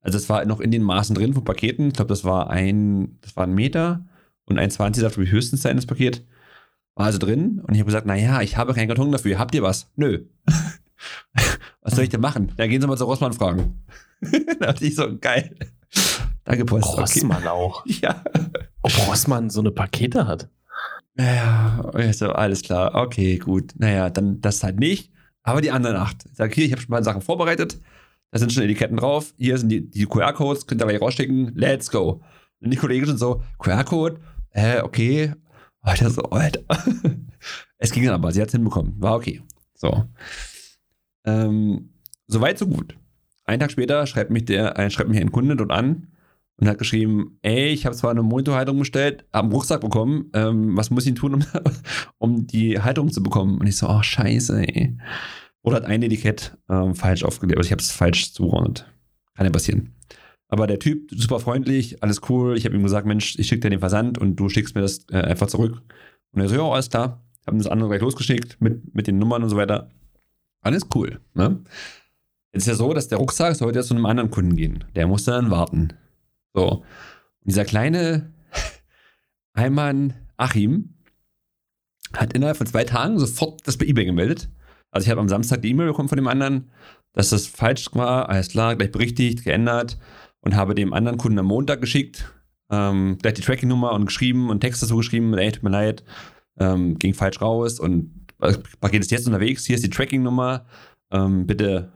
also 0.01 0.17
das 0.17 0.27
war 0.27 0.43
noch 0.45 0.59
in 0.59 0.71
den 0.71 0.83
Maßen 0.83 1.15
drin 1.15 1.33
von 1.33 1.45
Paketen. 1.45 1.87
Ich 1.87 1.93
glaube, 1.93 2.09
das 2.09 2.25
war 2.25 2.49
ein, 2.49 3.17
das 3.21 3.37
war 3.37 3.45
ein 3.45 3.53
Meter 3.53 4.05
und 4.45 4.59
ein 4.59 4.69
20 4.69 5.01
darf 5.03 5.15
höchstens 5.15 5.61
sein, 5.61 5.77
das 5.77 5.85
Paket. 5.85 6.25
War 7.01 7.07
also 7.07 7.17
drin 7.17 7.63
und 7.65 7.73
ich 7.73 7.79
habe 7.79 7.87
gesagt, 7.87 8.05
naja, 8.05 8.41
ich 8.41 8.57
habe 8.57 8.75
keinen 8.75 8.87
Karton 8.87 9.11
dafür. 9.11 9.39
Habt 9.39 9.55
ihr 9.55 9.63
was? 9.63 9.89
Nö. 9.95 10.25
was 11.81 11.95
soll 11.95 12.03
ich 12.03 12.11
denn 12.11 12.21
machen? 12.21 12.51
Ja, 12.59 12.67
gehen 12.67 12.79
Sie 12.79 12.85
mal 12.85 12.95
zu 12.95 13.05
Rossmann 13.05 13.33
fragen. 13.33 13.81
da 14.59 14.67
dachte 14.67 14.85
ich 14.85 14.93
so, 14.93 15.17
geil. 15.17 15.55
Danke, 16.43 16.63
Post. 16.63 16.95
Rossmann 16.95 17.39
okay. 17.39 17.47
auch. 17.47 17.83
Ja. 17.87 18.23
Ob 18.83 19.07
Rossmann 19.07 19.49
so 19.49 19.61
eine 19.61 19.71
Pakete 19.71 20.27
hat. 20.27 20.47
Ja, 21.17 21.91
so, 22.13 22.33
alles 22.33 22.61
klar. 22.61 22.93
Okay, 22.93 23.39
gut. 23.39 23.73
Naja, 23.79 24.11
dann 24.11 24.39
das 24.39 24.63
halt 24.63 24.79
nicht. 24.79 25.11
Aber 25.41 25.61
die 25.61 25.71
anderen 25.71 25.95
acht. 25.95 26.25
Ich 26.29 26.37
sage, 26.37 26.53
hier, 26.53 26.65
ich 26.65 26.71
habe 26.71 26.83
schon 26.83 26.91
mal 26.91 27.03
Sachen 27.03 27.23
vorbereitet. 27.23 27.81
Da 28.29 28.37
sind 28.37 28.53
schon 28.53 28.61
Etiketten 28.61 28.97
drauf. 28.97 29.33
Hier 29.39 29.57
sind 29.57 29.69
die, 29.69 29.89
die 29.89 30.05
QR-Codes. 30.05 30.67
Könnt 30.67 30.83
ihr 30.83 30.85
gleich 30.85 31.01
rausschicken. 31.01 31.51
Let's 31.55 31.89
go. 31.89 32.21
Und 32.59 32.69
die 32.71 32.77
Kollegen 32.77 33.07
schon 33.07 33.17
so, 33.17 33.41
QR-Code? 33.57 34.19
Äh, 34.51 34.81
okay. 34.81 35.33
Alter, 35.81 36.09
so, 36.09 36.23
Alter. 36.23 36.61
es 37.77 37.91
ging 37.91 38.07
aber, 38.09 38.31
sie 38.31 38.41
hat 38.41 38.49
es 38.49 38.53
hinbekommen. 38.53 38.95
War 38.97 39.15
okay. 39.15 39.41
So. 39.73 40.05
Ähm, 41.25 41.91
Soweit, 42.31 42.57
so 42.57 42.65
gut. 42.65 42.95
Einen 43.43 43.59
Tag 43.59 43.71
später 43.71 44.07
schreibt 44.07 44.31
mich, 44.31 44.45
der, 44.45 44.79
äh, 44.79 44.89
schreibt 44.89 45.09
mich 45.09 45.19
ein 45.19 45.33
Kunde 45.33 45.57
dort 45.57 45.69
an 45.69 46.07
und 46.55 46.69
hat 46.69 46.77
geschrieben: 46.77 47.37
Ey, 47.41 47.67
ich 47.67 47.85
habe 47.85 47.93
zwar 47.93 48.09
eine 48.09 48.23
Monitorhalterung 48.23 48.79
bestellt, 48.79 49.25
habe 49.33 49.47
einen 49.47 49.51
Rucksack 49.51 49.81
bekommen. 49.81 50.31
Ähm, 50.33 50.77
was 50.77 50.91
muss 50.91 51.05
ich 51.05 51.15
tun, 51.15 51.33
um, 51.33 51.43
um 52.19 52.47
die 52.47 52.79
Halterung 52.79 53.11
zu 53.11 53.21
bekommen? 53.21 53.57
Und 53.57 53.67
ich 53.67 53.75
so: 53.75 53.89
Oh, 53.89 54.01
Scheiße, 54.01 54.65
ey. 54.65 54.97
Oder 55.61 55.77
hat 55.77 55.85
ein 55.85 56.01
Etikett 56.03 56.57
ähm, 56.69 56.95
falsch 56.95 57.25
aufgelegt. 57.25 57.57
Also 57.57 57.67
ich 57.67 57.73
habe 57.73 57.81
es 57.81 57.91
falsch 57.91 58.31
zugeordnet. 58.31 58.89
Kann 59.35 59.45
ja 59.45 59.51
passieren. 59.51 59.93
Aber 60.51 60.67
der 60.67 60.79
Typ, 60.79 61.09
super 61.11 61.39
freundlich, 61.39 62.03
alles 62.03 62.19
cool. 62.29 62.57
Ich 62.57 62.65
habe 62.65 62.75
ihm 62.75 62.83
gesagt, 62.83 63.07
Mensch, 63.07 63.39
ich 63.39 63.47
schicke 63.47 63.61
dir 63.61 63.69
den 63.69 63.79
Versand 63.79 64.17
und 64.17 64.35
du 64.35 64.49
schickst 64.49 64.75
mir 64.75 64.81
das 64.81 65.05
äh, 65.09 65.15
einfach 65.15 65.47
zurück. 65.47 65.81
Und 66.33 66.41
er 66.41 66.49
so, 66.49 66.55
ja, 66.55 66.69
alles 66.69 66.89
klar. 66.89 67.23
haben 67.47 67.57
das 67.57 67.67
andere 67.67 67.87
gleich 67.87 68.01
losgeschickt 68.01 68.59
mit, 68.59 68.93
mit 68.93 69.07
den 69.07 69.17
Nummern 69.17 69.43
und 69.43 69.49
so 69.49 69.55
weiter. 69.55 69.89
Alles 70.59 70.87
cool. 70.93 71.21
Ne? 71.33 71.61
Jetzt 72.51 72.63
ist 72.63 72.67
ja 72.67 72.75
so, 72.75 72.93
dass 72.93 73.07
der 73.07 73.17
Rucksack 73.17 73.55
sollte 73.55 73.79
ja 73.79 73.83
zu 73.83 73.93
einem 73.93 74.05
anderen 74.05 74.29
Kunden 74.29 74.57
gehen. 74.57 74.83
Der 74.93 75.07
musste 75.07 75.31
dann 75.31 75.51
warten. 75.51 75.93
So. 76.53 76.69
Und 76.69 76.83
dieser 77.45 77.63
kleine 77.63 78.33
Heimann 79.57 80.13
Achim 80.35 80.95
hat 82.11 82.33
innerhalb 82.33 82.57
von 82.57 82.67
zwei 82.67 82.83
Tagen 82.83 83.17
sofort 83.19 83.65
das 83.65 83.77
bei 83.77 83.85
eBay 83.85 84.03
gemeldet. 84.03 84.49
Also 84.91 85.05
ich 85.05 85.11
habe 85.11 85.21
am 85.21 85.29
Samstag 85.29 85.61
die 85.61 85.69
E-Mail 85.69 85.87
bekommen 85.87 86.09
von 86.09 86.17
dem 86.17 86.27
anderen, 86.27 86.71
dass 87.13 87.29
das 87.29 87.47
falsch 87.47 87.87
war, 87.93 88.27
alles 88.27 88.49
klar, 88.49 88.75
gleich 88.75 88.91
berichtigt, 88.91 89.45
geändert 89.45 89.97
und 90.41 90.55
habe 90.55 90.75
dem 90.75 90.93
anderen 90.93 91.17
Kunden 91.17 91.39
am 91.39 91.45
Montag 91.45 91.81
geschickt, 91.81 92.31
ähm, 92.69 93.17
gleich 93.21 93.35
die 93.35 93.41
Tracking-Nummer 93.41 93.93
und 93.93 94.05
geschrieben 94.05 94.49
und 94.49 94.61
Text 94.61 94.81
dazu 94.81 94.97
geschrieben, 94.97 95.33
ey, 95.33 95.51
tut 95.51 95.63
mir 95.63 95.69
leid, 95.69 96.03
ähm, 96.59 96.97
ging 96.97 97.13
falsch 97.13 97.41
raus 97.41 97.79
und 97.79 98.27
das 98.39 98.59
Paket 98.79 99.01
ist 99.01 99.11
jetzt 99.11 99.27
unterwegs, 99.27 99.65
hier 99.65 99.75
ist 99.75 99.85
die 99.85 99.89
Tracking-Nummer, 99.89 100.65
ähm, 101.11 101.45
bitte, 101.47 101.91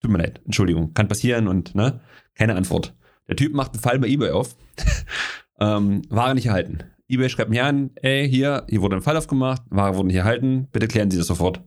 tut 0.00 0.10
mir 0.10 0.18
leid, 0.18 0.40
Entschuldigung, 0.44 0.94
kann 0.94 1.08
passieren 1.08 1.48
und, 1.48 1.74
ne, 1.74 2.00
keine 2.34 2.56
Antwort. 2.56 2.94
Der 3.28 3.36
Typ 3.36 3.54
macht 3.54 3.72
einen 3.72 3.82
Fall 3.82 3.98
bei 3.98 4.08
eBay 4.08 4.30
auf, 4.30 4.56
ähm, 5.60 6.02
Ware 6.08 6.34
nicht 6.34 6.46
erhalten 6.46 6.84
eBay 7.12 7.28
schreibt 7.28 7.50
mir 7.50 7.66
an, 7.66 7.90
ey, 7.96 8.28
hier, 8.28 8.66
hier 8.70 8.80
wurde 8.80 8.96
ein 8.96 9.02
Fall 9.02 9.16
aufgemacht, 9.18 9.62
Ware 9.68 9.96
wurde 9.96 10.08
nicht 10.08 10.16
erhalten, 10.16 10.68
bitte 10.72 10.88
klären 10.88 11.10
Sie 11.10 11.18
das 11.18 11.26
sofort. 11.26 11.62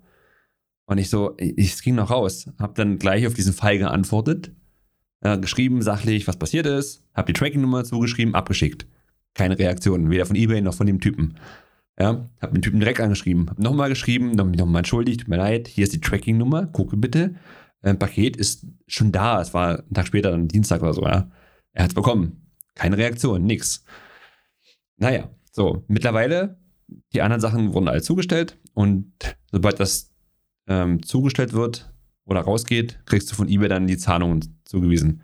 Und 0.87 0.97
ich 0.97 1.09
so, 1.09 1.35
es 1.37 1.81
ging 1.81 1.95
noch 1.95 2.09
raus. 2.09 2.49
Hab 2.57 2.75
dann 2.75 2.97
gleich 2.97 3.27
auf 3.27 3.35
diesen 3.35 3.53
Fall 3.53 3.77
geantwortet, 3.77 4.51
äh, 5.21 5.37
geschrieben 5.37 5.81
sachlich, 5.81 6.27
was 6.27 6.37
passiert 6.37 6.65
ist, 6.65 7.03
hab 7.13 7.25
die 7.25 7.33
Tracking-Nummer 7.33 7.83
zugeschrieben, 7.83 8.35
abgeschickt. 8.35 8.85
Keine 9.33 9.57
Reaktion, 9.59 10.09
weder 10.09 10.25
von 10.25 10.35
eBay 10.35 10.61
noch 10.61 10.73
von 10.73 10.87
dem 10.87 10.99
Typen. 10.99 11.37
Ja, 11.99 12.29
hab 12.41 12.53
den 12.53 12.61
Typen 12.61 12.79
direkt 12.79 12.99
angeschrieben, 12.99 13.49
hab 13.49 13.59
nochmal 13.59 13.89
geschrieben, 13.89 14.31
noch 14.31 14.45
nochmal 14.45 14.79
entschuldigt, 14.79 15.21
tut 15.21 15.29
mir 15.29 15.37
leid, 15.37 15.67
hier 15.67 15.85
ist 15.85 15.93
die 15.93 16.01
Tracking-Nummer, 16.01 16.67
gucke 16.67 16.97
bitte. 16.97 17.35
Ein 17.81 17.99
Paket 17.99 18.35
ist 18.35 18.65
schon 18.87 19.11
da, 19.11 19.41
es 19.41 19.53
war 19.53 19.79
ein 19.79 19.93
Tag 19.93 20.07
später, 20.07 20.33
ein 20.33 20.47
Dienstag 20.47 20.81
oder 20.81 20.93
so, 20.93 21.03
ja. 21.03 21.29
Er 21.71 21.83
hat's 21.83 21.93
bekommen. 21.93 22.49
Keine 22.73 22.97
Reaktion, 22.97 23.45
nix. 23.45 23.85
Naja, 24.97 25.29
so, 25.51 25.83
mittlerweile, 25.87 26.57
die 27.13 27.21
anderen 27.21 27.41
Sachen 27.41 27.73
wurden 27.73 27.87
alle 27.87 28.01
zugestellt 28.01 28.57
und 28.73 29.13
sobald 29.51 29.79
das 29.79 30.13
ähm, 30.67 31.01
zugestellt 31.03 31.53
wird 31.53 31.94
oder 32.25 32.41
rausgeht, 32.41 32.99
kriegst 33.05 33.31
du 33.31 33.35
von 33.35 33.47
eBay 33.47 33.69
dann 33.69 33.87
die 33.87 33.97
Zahlungen 33.97 34.59
zugewiesen. 34.65 35.21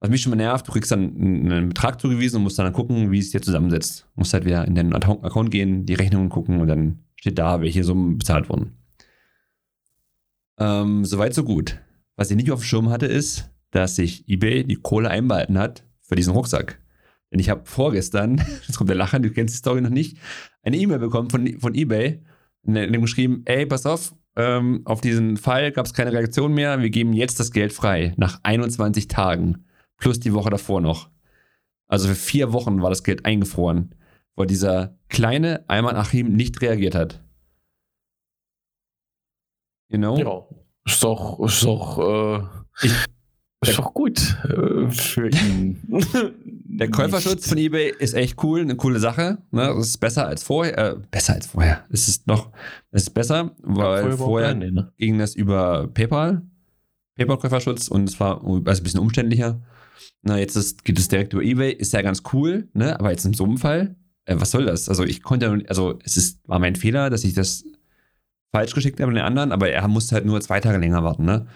Was 0.00 0.10
mich 0.10 0.20
schon 0.20 0.30
mal 0.30 0.36
nervt, 0.36 0.68
du 0.68 0.72
kriegst 0.72 0.92
dann 0.92 1.16
einen 1.16 1.68
Betrag 1.68 2.00
zugewiesen 2.00 2.36
und 2.36 2.42
musst 2.42 2.58
dann 2.58 2.72
gucken, 2.72 3.10
wie 3.10 3.18
es 3.18 3.30
dir 3.30 3.40
zusammensetzt. 3.40 4.02
Du 4.14 4.20
musst 4.20 4.34
halt 4.34 4.44
wieder 4.44 4.66
in 4.66 4.74
deinen 4.74 4.92
Account 4.92 5.50
gehen, 5.50 5.86
die 5.86 5.94
Rechnungen 5.94 6.28
gucken 6.28 6.60
und 6.60 6.68
dann 6.68 7.04
steht 7.16 7.38
da, 7.38 7.60
welche 7.62 7.84
Summen 7.84 8.18
bezahlt 8.18 8.48
wurden. 8.50 8.76
Ähm, 10.58 11.04
Soweit, 11.04 11.34
so 11.34 11.42
gut. 11.42 11.80
Was 12.16 12.30
ich 12.30 12.36
nicht 12.36 12.50
auf 12.50 12.60
dem 12.60 12.64
Schirm 12.64 12.90
hatte, 12.90 13.06
ist, 13.06 13.50
dass 13.70 13.96
sich 13.96 14.28
eBay 14.28 14.64
die 14.64 14.76
Kohle 14.76 15.10
einbehalten 15.10 15.58
hat 15.58 15.84
für 16.02 16.16
diesen 16.16 16.34
Rucksack. 16.34 16.80
Denn 17.32 17.40
ich 17.40 17.48
habe 17.48 17.62
vorgestern, 17.64 18.38
jetzt 18.66 18.76
kommt 18.76 18.90
der 18.90 18.96
Lacher, 18.96 19.18
du 19.18 19.30
kennst 19.30 19.54
die 19.54 19.58
Story 19.58 19.80
noch 19.80 19.90
nicht, 19.90 20.18
eine 20.62 20.76
E-Mail 20.76 20.98
bekommen 20.98 21.30
von, 21.30 21.58
von 21.58 21.74
eBay, 21.74 22.22
in 22.62 22.74
dem 22.74 23.00
geschrieben, 23.02 23.42
ey, 23.46 23.66
pass 23.66 23.86
auf, 23.86 24.14
ähm, 24.36 24.82
auf 24.84 25.00
diesen 25.00 25.36
Fall 25.36 25.70
gab 25.72 25.86
es 25.86 25.94
keine 25.94 26.12
Reaktion 26.12 26.52
mehr, 26.52 26.80
wir 26.80 26.90
geben 26.90 27.12
jetzt 27.12 27.38
das 27.40 27.52
Geld 27.52 27.72
frei, 27.72 28.14
nach 28.16 28.40
21 28.42 29.08
Tagen, 29.08 29.66
plus 29.96 30.18
die 30.20 30.32
Woche 30.32 30.50
davor 30.50 30.80
noch. 30.80 31.10
Also 31.86 32.08
für 32.08 32.14
vier 32.14 32.52
Wochen 32.52 32.82
war 32.82 32.90
das 32.90 33.04
Geld 33.04 33.24
eingefroren, 33.24 33.94
weil 34.34 34.46
dieser 34.46 34.98
kleine 35.08 35.64
Ayman 35.68 35.96
Achim 35.96 36.32
nicht 36.32 36.60
reagiert 36.62 36.94
hat. 36.94 37.22
You 39.88 39.98
know? 39.98 40.18
Ja, 40.18 40.56
ist 40.84 41.02
doch, 41.04 41.38
ist 41.40 41.64
doch, 41.64 41.98
äh, 41.98 42.42
ich, 42.82 42.92
ist 43.68 43.78
doch 43.78 43.94
gut 43.94 44.36
äh, 44.44 44.90
für 44.90 45.28
ihn. 45.28 45.80
Der 46.66 46.90
Käuferschutz 46.90 47.48
von 47.48 47.58
eBay 47.58 47.92
ist 47.98 48.14
echt 48.14 48.42
cool, 48.42 48.60
eine 48.60 48.74
coole 48.74 48.98
Sache. 48.98 49.38
Ne? 49.52 49.72
Das 49.76 49.88
ist 49.88 49.98
besser 49.98 50.26
als 50.26 50.42
vorher. 50.42 50.76
Äh, 50.76 50.96
besser 51.10 51.34
als 51.34 51.46
vorher. 51.46 51.84
Es 51.90 52.08
ist 52.08 52.26
noch, 52.26 52.50
es 52.90 53.04
ist 53.04 53.10
besser, 53.10 53.52
weil 53.62 54.00
vorher, 54.00 54.18
vorher 54.18 54.54
nee, 54.54 54.70
ne? 54.70 54.92
ging 54.98 55.18
das 55.18 55.34
über 55.34 55.88
PayPal, 55.88 56.42
PayPal-Käuferschutz 57.16 57.88
und 57.88 58.08
es 58.08 58.18
war 58.18 58.42
also 58.44 58.56
ein 58.56 58.82
bisschen 58.82 59.00
umständlicher. 59.00 59.60
Na, 60.22 60.38
jetzt 60.38 60.56
ist, 60.56 60.84
geht 60.84 60.98
es 60.98 61.08
direkt 61.08 61.32
über 61.32 61.42
eBay, 61.42 61.72
ist 61.72 61.92
ja 61.92 62.02
ganz 62.02 62.22
cool, 62.32 62.68
ne? 62.72 62.98
Aber 62.98 63.10
jetzt 63.10 63.24
in 63.24 63.34
so 63.34 63.44
einem 63.44 63.58
Fall, 63.58 63.94
äh, 64.24 64.36
was 64.38 64.50
soll 64.50 64.64
das? 64.64 64.88
Also 64.88 65.04
ich 65.04 65.22
konnte, 65.22 65.62
also 65.68 65.98
es 66.02 66.16
ist, 66.16 66.40
war 66.48 66.58
mein 66.58 66.76
Fehler, 66.76 67.10
dass 67.10 67.24
ich 67.24 67.34
das 67.34 67.64
falsch 68.52 68.74
geschickt 68.74 69.00
habe 69.00 69.10
an 69.10 69.16
den 69.16 69.24
anderen, 69.24 69.52
aber 69.52 69.70
er 69.70 69.86
musste 69.86 70.14
halt 70.14 70.24
nur 70.24 70.40
zwei 70.40 70.60
Tage 70.60 70.78
länger 70.78 71.04
warten, 71.04 71.24
ne? 71.24 71.46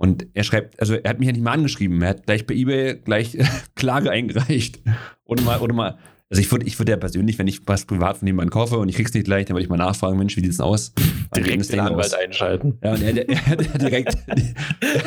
Und 0.00 0.28
er 0.32 0.44
schreibt, 0.44 0.80
also 0.80 0.94
er 0.94 1.10
hat 1.10 1.18
mich 1.18 1.26
ja 1.26 1.32
nicht 1.32 1.44
mal 1.44 1.52
angeschrieben, 1.52 2.00
er 2.00 2.08
hat 2.08 2.24
gleich 2.24 2.46
bei 2.46 2.54
eBay 2.54 2.94
gleich 3.04 3.36
Klage 3.74 4.10
eingereicht. 4.10 4.80
Oder 5.24 5.42
mal, 5.42 5.60
oder 5.60 5.74
mal, 5.74 5.98
also 6.30 6.40
ich 6.40 6.50
würde 6.50 6.64
ich 6.64 6.78
würd 6.78 6.88
ja 6.88 6.96
persönlich, 6.96 7.38
wenn 7.38 7.46
ich 7.46 7.60
was 7.66 7.84
privat 7.84 8.16
von 8.16 8.26
jemandem 8.26 8.48
kaufe 8.48 8.78
und 8.78 8.88
ich 8.88 8.96
krieg's 8.96 9.12
nicht 9.12 9.26
gleich, 9.26 9.44
dann 9.44 9.56
würde 9.56 9.64
ich 9.64 9.68
mal 9.68 9.76
nachfragen, 9.76 10.16
Mensch, 10.16 10.34
wie 10.38 10.40
sieht's 10.40 10.56
denn 10.56 10.64
aus? 10.64 10.94
Direkt 11.36 11.70
den 11.70 11.80
Anwalt 11.80 12.06
aus? 12.06 12.14
einschalten. 12.14 12.78
Ja, 12.82 12.94
und 12.94 13.02
er, 13.02 13.12
der, 13.12 13.24
der, 13.24 13.56
der, 13.56 13.78
direkt, 13.78 14.16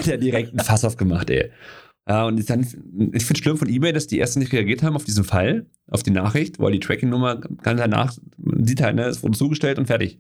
der 0.06 0.18
direkt 0.20 0.50
einen 0.52 0.60
Fass 0.60 0.86
aufgemacht, 0.86 1.32
ey. 1.32 1.50
Ja, 2.08 2.26
und 2.26 2.48
dann, 2.48 2.62
ich 2.62 3.26
finde 3.26 3.34
es 3.34 3.38
schlimm 3.40 3.58
von 3.58 3.70
eBay, 3.70 3.94
dass 3.94 4.06
die 4.06 4.20
ersten 4.20 4.42
nicht 4.42 4.54
reagiert 4.54 4.84
haben 4.84 4.96
auf 4.96 5.06
diesen 5.06 5.24
Fall, 5.24 5.66
auf 5.88 6.04
die 6.04 6.12
Nachricht, 6.12 6.60
weil 6.60 6.72
die 6.72 6.80
Tracking-Nummer 6.80 7.42
kann 7.64 7.78
danach, 7.78 8.16
man 8.38 8.64
sieht 8.68 8.84
halt, 8.84 8.96
ne, 8.96 9.06
es 9.06 9.24
wurde 9.24 9.36
zugestellt 9.36 9.80
und 9.80 9.88
fertig. 9.88 10.20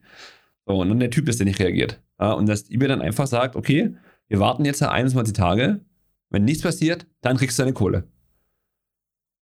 So, 0.65 0.81
und 0.81 0.89
dann 0.89 0.99
der 0.99 1.11
Typ 1.11 1.29
ist, 1.29 1.39
der 1.39 1.45
nicht 1.45 1.59
reagiert. 1.59 2.01
Ja, 2.19 2.31
und 2.31 2.49
dass 2.49 2.71
eBay 2.71 2.87
dann 2.87 3.01
einfach 3.01 3.27
sagt, 3.27 3.55
okay, 3.55 3.95
wir 4.27 4.39
warten 4.39 4.65
jetzt 4.65 4.81
21 4.81 5.33
Tage. 5.33 5.81
Wenn 6.29 6.45
nichts 6.45 6.63
passiert, 6.63 7.05
dann 7.21 7.37
kriegst 7.37 7.59
du 7.59 7.63
deine 7.63 7.73
Kohle. 7.73 8.07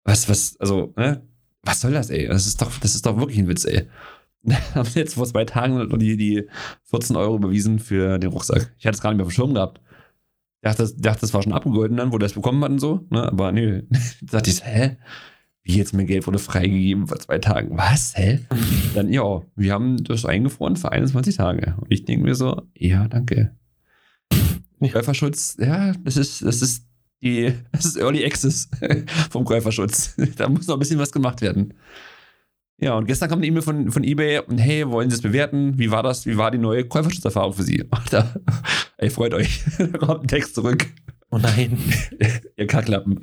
Was, 0.05 0.29
was, 0.29 0.57
also, 0.59 0.95
ne? 0.97 1.23
Was 1.63 1.81
soll 1.81 1.93
das, 1.93 2.09
ey? 2.09 2.29
Das 2.29 2.47
ist 2.47 2.63
doch, 2.63 2.79
das 2.79 2.95
ist 2.95 3.05
doch 3.05 3.19
wirklich 3.19 3.39
ein 3.39 3.49
Witz, 3.49 3.65
ey. 3.65 3.89
haben 4.75 4.89
jetzt 4.95 5.15
vor 5.15 5.27
zwei 5.27 5.45
Tagen 5.45 5.99
die, 5.99 6.17
die 6.17 6.49
14 6.85 7.17
Euro 7.17 7.37
überwiesen 7.37 7.79
für 7.79 8.19
den 8.19 8.31
Rucksack. 8.31 8.75
Ich 8.79 8.87
hatte 8.87 8.97
es 8.97 9.03
gar 9.03 9.11
nicht 9.11 9.19
mehr 9.19 9.27
auf 9.27 9.33
dem 9.33 9.37
Schirm 9.37 9.55
gehabt. 9.55 9.81
Dachte, 10.63 10.83
das, 10.83 10.97
dachte, 10.97 11.21
das 11.21 11.35
war 11.35 11.43
schon 11.43 11.53
abgegolten 11.53 11.97
dann, 11.97 12.13
wo 12.13 12.19
es 12.19 12.33
bekommen 12.33 12.63
hat 12.65 12.71
und 12.71 12.79
so. 12.81 13.07
Ne? 13.11 13.23
Aber 13.23 13.53
nee, 13.53 13.83
da 14.23 14.39
dachte 14.39 14.51
ich, 14.51 14.65
hä? 14.65 14.97
Wie 15.63 15.77
jetzt 15.77 15.93
mein 15.93 16.07
Geld 16.07 16.27
wurde 16.27 16.39
freigegeben 16.39 17.07
vor 17.07 17.19
zwei 17.19 17.39
Tagen? 17.39 17.77
Was? 17.77 18.17
Hä? 18.17 18.41
dann, 18.95 19.13
ja, 19.13 19.43
wir 19.55 19.73
haben 19.73 20.03
das 20.03 20.25
eingefroren 20.25 20.77
für 20.77 20.91
21 20.91 21.37
Tage. 21.37 21.77
Und 21.79 21.93
ich 21.93 22.07
denke 22.07 22.25
mir 22.25 22.35
so, 22.35 22.63
ja, 22.75 23.07
danke. 23.07 23.55
Käuferschutz, 24.81 25.57
ja, 25.59 25.93
das 26.05 26.17
ist, 26.17 26.43
das 26.45 26.63
ist 26.63 26.85
die, 27.23 27.53
das 27.73 27.85
ist 27.85 27.97
Early 27.97 28.25
Access 28.25 28.69
vom 29.31 29.45
Käuferschutz. 29.45 30.15
da 30.37 30.49
muss 30.49 30.67
noch 30.67 30.77
ein 30.77 30.81
bisschen 30.81 30.99
was 30.99 31.13
gemacht 31.13 31.41
werden. 31.41 31.75
Ja, 32.81 32.95
und 32.95 33.07
gestern 33.07 33.29
kam 33.29 33.41
eine 33.41 33.47
E-Mail 33.47 33.63
von, 33.63 33.91
von 33.91 34.05
eBay 34.05 34.39
und 34.47 34.59
hey, 34.59 34.89
wollen 34.89 35.11
Sie 35.11 35.17
es 35.17 35.23
bewerten? 35.23 35.79
Wie 35.79 35.91
war 35.91 36.05
das? 36.05 36.27
Wie 36.27 36.37
war 36.37 36.53
die 36.53 36.59
neue 36.59 36.85
Käuferschutzerfahrung 36.85 37.53
für 37.53 37.65
Sie? 37.65 37.85
Da, 38.11 38.35
ey, 38.99 39.11
freut 39.11 39.35
euch. 39.35 39.65
da 39.79 39.99
kommt 39.99 40.23
ein 40.23 40.29
Text 40.29 40.55
zurück. 40.55 40.87
Oh 41.31 41.39
nein. 41.39 41.77
Ihr 42.57 42.67
Kacklappen. 42.67 43.21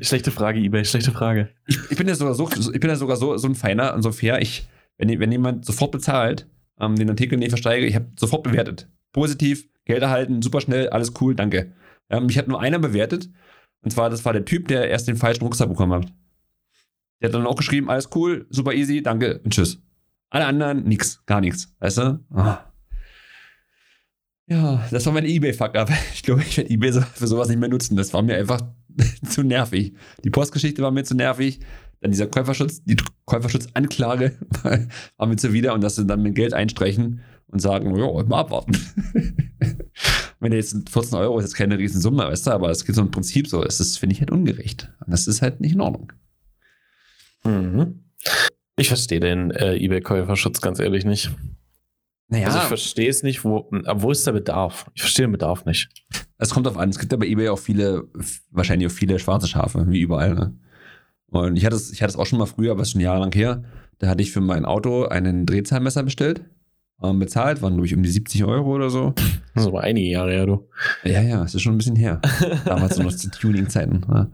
Schlechte 0.00 0.30
Frage, 0.30 0.60
eBay, 0.60 0.84
schlechte 0.84 1.10
Frage. 1.10 1.50
Ich, 1.66 1.78
ich 1.90 1.98
bin 1.98 2.08
ja 2.08 2.14
sogar 2.14 2.34
so, 2.34 2.48
ich 2.48 2.80
bin 2.80 2.88
ja 2.88 2.96
sogar 2.96 3.16
so, 3.16 3.36
so 3.36 3.46
ein 3.48 3.56
Feiner 3.56 3.92
und 3.94 4.02
so 4.02 4.12
fair. 4.12 4.40
Ich, 4.40 4.68
wenn, 4.96 5.20
wenn 5.20 5.32
jemand 5.32 5.66
sofort 5.66 5.92
bezahlt, 5.92 6.46
ähm, 6.80 6.96
den 6.96 7.10
Artikel 7.10 7.38
nicht 7.38 7.50
versteige, 7.50 7.86
ich 7.86 7.94
habe 7.94 8.06
sofort 8.18 8.44
bewertet. 8.44 8.88
Positiv, 9.12 9.68
Geld 9.88 10.02
erhalten, 10.02 10.42
super 10.42 10.60
schnell, 10.60 10.90
alles 10.90 11.14
cool, 11.20 11.34
danke. 11.34 11.72
Ja, 12.10 12.20
mich 12.20 12.38
hat 12.38 12.46
nur 12.46 12.60
einer 12.60 12.78
bewertet. 12.78 13.30
Und 13.80 13.90
zwar, 13.90 14.10
das 14.10 14.24
war 14.24 14.34
der 14.34 14.44
Typ, 14.44 14.68
der 14.68 14.88
erst 14.88 15.08
den 15.08 15.16
falschen 15.16 15.42
Rucksack 15.42 15.68
bekommen 15.68 15.92
hat. 15.92 16.12
Der 17.20 17.28
hat 17.28 17.34
dann 17.34 17.46
auch 17.46 17.56
geschrieben, 17.56 17.88
alles 17.88 18.10
cool, 18.14 18.46
super 18.50 18.74
easy, 18.74 19.02
danke 19.02 19.40
und 19.40 19.52
tschüss. 19.52 19.82
Alle 20.28 20.44
anderen, 20.44 20.84
nix, 20.84 21.24
gar 21.24 21.40
nichts. 21.40 21.74
Weißt 21.80 21.98
du? 21.98 22.24
Ah. 22.30 22.70
Ja, 24.46 24.86
das 24.90 25.06
war 25.06 25.14
mein 25.14 25.24
Ebay-Fuck-Up. 25.24 25.90
Ich 26.14 26.22
glaube, 26.22 26.42
ich 26.42 26.58
werde 26.58 26.70
Ebay 26.70 26.92
für 26.92 27.26
sowas 27.26 27.48
nicht 27.48 27.58
mehr 27.58 27.70
nutzen. 27.70 27.96
Das 27.96 28.12
war 28.12 28.20
mir 28.20 28.36
einfach 28.36 28.60
zu 29.28 29.42
nervig. 29.42 29.94
Die 30.22 30.30
Postgeschichte 30.30 30.82
war 30.82 30.90
mir 30.90 31.04
zu 31.04 31.14
nervig. 31.14 31.60
Dann 32.00 32.10
dieser 32.10 32.26
Käuferschutz, 32.26 32.84
die 32.84 32.96
Käuferschutzanklage 33.24 34.36
war 35.16 35.26
mir 35.26 35.36
zuwider 35.36 35.72
und 35.72 35.82
dass 35.82 35.96
sie 35.96 36.06
dann 36.06 36.22
mit 36.22 36.34
Geld 36.34 36.52
einstreichen 36.52 37.22
und 37.48 37.60
sagen, 37.60 37.96
ja, 37.96 38.24
mal 38.24 38.40
abwarten. 38.40 38.72
Wenn 40.40 40.52
jetzt 40.52 40.88
14 40.88 41.18
Euro 41.18 41.38
ist 41.38 41.46
jetzt 41.46 41.54
keine 41.54 41.78
Riesensumme, 41.78 42.24
weißt 42.24 42.46
du, 42.46 42.50
aber 42.52 42.70
es 42.70 42.84
geht 42.84 42.94
so 42.94 43.02
im 43.02 43.10
Prinzip 43.10 43.48
so. 43.48 43.62
Das 43.62 43.96
finde 43.96 44.14
ich 44.14 44.20
halt 44.20 44.30
ungerecht. 44.30 44.90
Und 45.04 45.10
das 45.10 45.26
ist 45.26 45.42
halt 45.42 45.60
nicht 45.60 45.72
in 45.72 45.80
Ordnung. 45.80 46.12
Mhm. 47.44 48.04
Ich 48.76 48.88
verstehe 48.88 49.20
den 49.20 49.50
äh, 49.50 49.74
eBay-Käuferschutz 49.76 50.60
ganz 50.60 50.78
ehrlich 50.78 51.04
nicht. 51.04 51.30
Naja. 52.28 52.46
Also 52.46 52.58
ich 52.58 52.64
verstehe 52.64 53.08
es 53.08 53.22
nicht, 53.22 53.42
wo, 53.44 53.68
wo 53.70 54.10
ist 54.10 54.26
der 54.26 54.32
Bedarf? 54.32 54.90
Ich 54.94 55.00
verstehe 55.00 55.26
den 55.26 55.32
Bedarf 55.32 55.64
nicht. 55.64 55.88
Es 56.36 56.50
kommt 56.50 56.68
auf 56.68 56.76
an. 56.76 56.90
Es 56.90 56.98
gibt 56.98 57.10
ja 57.10 57.18
bei 57.18 57.26
eBay 57.26 57.48
auch 57.48 57.58
viele, 57.58 58.04
wahrscheinlich 58.50 58.88
auch 58.88 58.94
viele 58.94 59.18
schwarze 59.18 59.48
Schafe, 59.48 59.86
wie 59.88 60.00
überall. 60.00 60.34
Ne? 60.34 60.54
Und 61.30 61.56
ich 61.56 61.64
hatte 61.64 61.76
es 61.76 61.90
ich 61.90 62.02
hatte 62.02 62.10
es 62.10 62.16
auch 62.16 62.26
schon 62.26 62.38
mal 62.38 62.46
früher, 62.46 62.72
aber 62.72 62.82
es 62.82 62.88
ist 62.88 62.92
schon 62.92 63.00
jahrelang 63.00 63.32
her. 63.32 63.64
Da 63.98 64.08
hatte 64.08 64.22
ich 64.22 64.30
für 64.30 64.40
mein 64.40 64.64
Auto 64.64 65.06
einen 65.06 65.46
Drehzahlmesser 65.46 66.02
bestellt, 66.02 66.44
ähm, 67.02 67.18
bezahlt, 67.18 67.62
waren 67.62 67.74
glaube 67.74 67.86
ich 67.86 67.94
um 67.94 68.02
die 68.02 68.10
70 68.10 68.44
Euro 68.44 68.74
oder 68.74 68.90
so. 68.90 69.14
Das 69.54 69.64
ist 69.64 69.68
aber 69.68 69.82
einige 69.82 70.08
Jahre 70.08 70.32
her, 70.32 70.46
du. 70.46 70.68
Ja, 71.04 71.22
ja, 71.22 71.42
es 71.44 71.54
ist 71.54 71.62
schon 71.62 71.74
ein 71.74 71.78
bisschen 71.78 71.96
her. 71.96 72.20
Damals 72.64 72.96
so 72.96 73.02
noch 73.02 73.14
zu 73.14 73.30
Tuning-Zeiten. 73.30 74.04
Ja. 74.08 74.30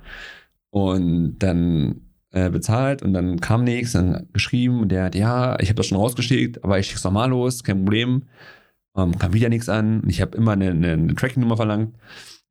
Und 0.71 1.39
dann 1.39 2.01
äh, 2.31 2.51
bezahlt 2.51 3.03
und 3.03 3.13
dann 3.13 3.41
kam 3.41 3.65
nichts, 3.65 3.93
dann 3.93 4.29
geschrieben 4.33 4.81
und 4.81 4.89
der 4.89 5.05
hat, 5.05 5.15
ja, 5.15 5.59
ich 5.61 5.69
habe 5.69 5.77
das 5.77 5.87
schon 5.87 5.99
rausgeschickt, 5.99 6.65
aber 6.65 6.79
ich 6.79 6.89
schick's 6.89 7.05
nochmal 7.05 7.31
los, 7.31 7.63
kein 7.63 7.85
Problem. 7.85 8.25
Ähm, 8.97 9.19
kam 9.19 9.33
wieder 9.33 9.49
nichts 9.49 9.69
an. 9.69 10.03
Ich 10.09 10.21
habe 10.21 10.37
immer 10.37 10.53
eine, 10.53 10.71
eine, 10.71 10.93
eine 10.93 11.15
Tracking-Nummer 11.15 11.57
verlangt. 11.57 11.95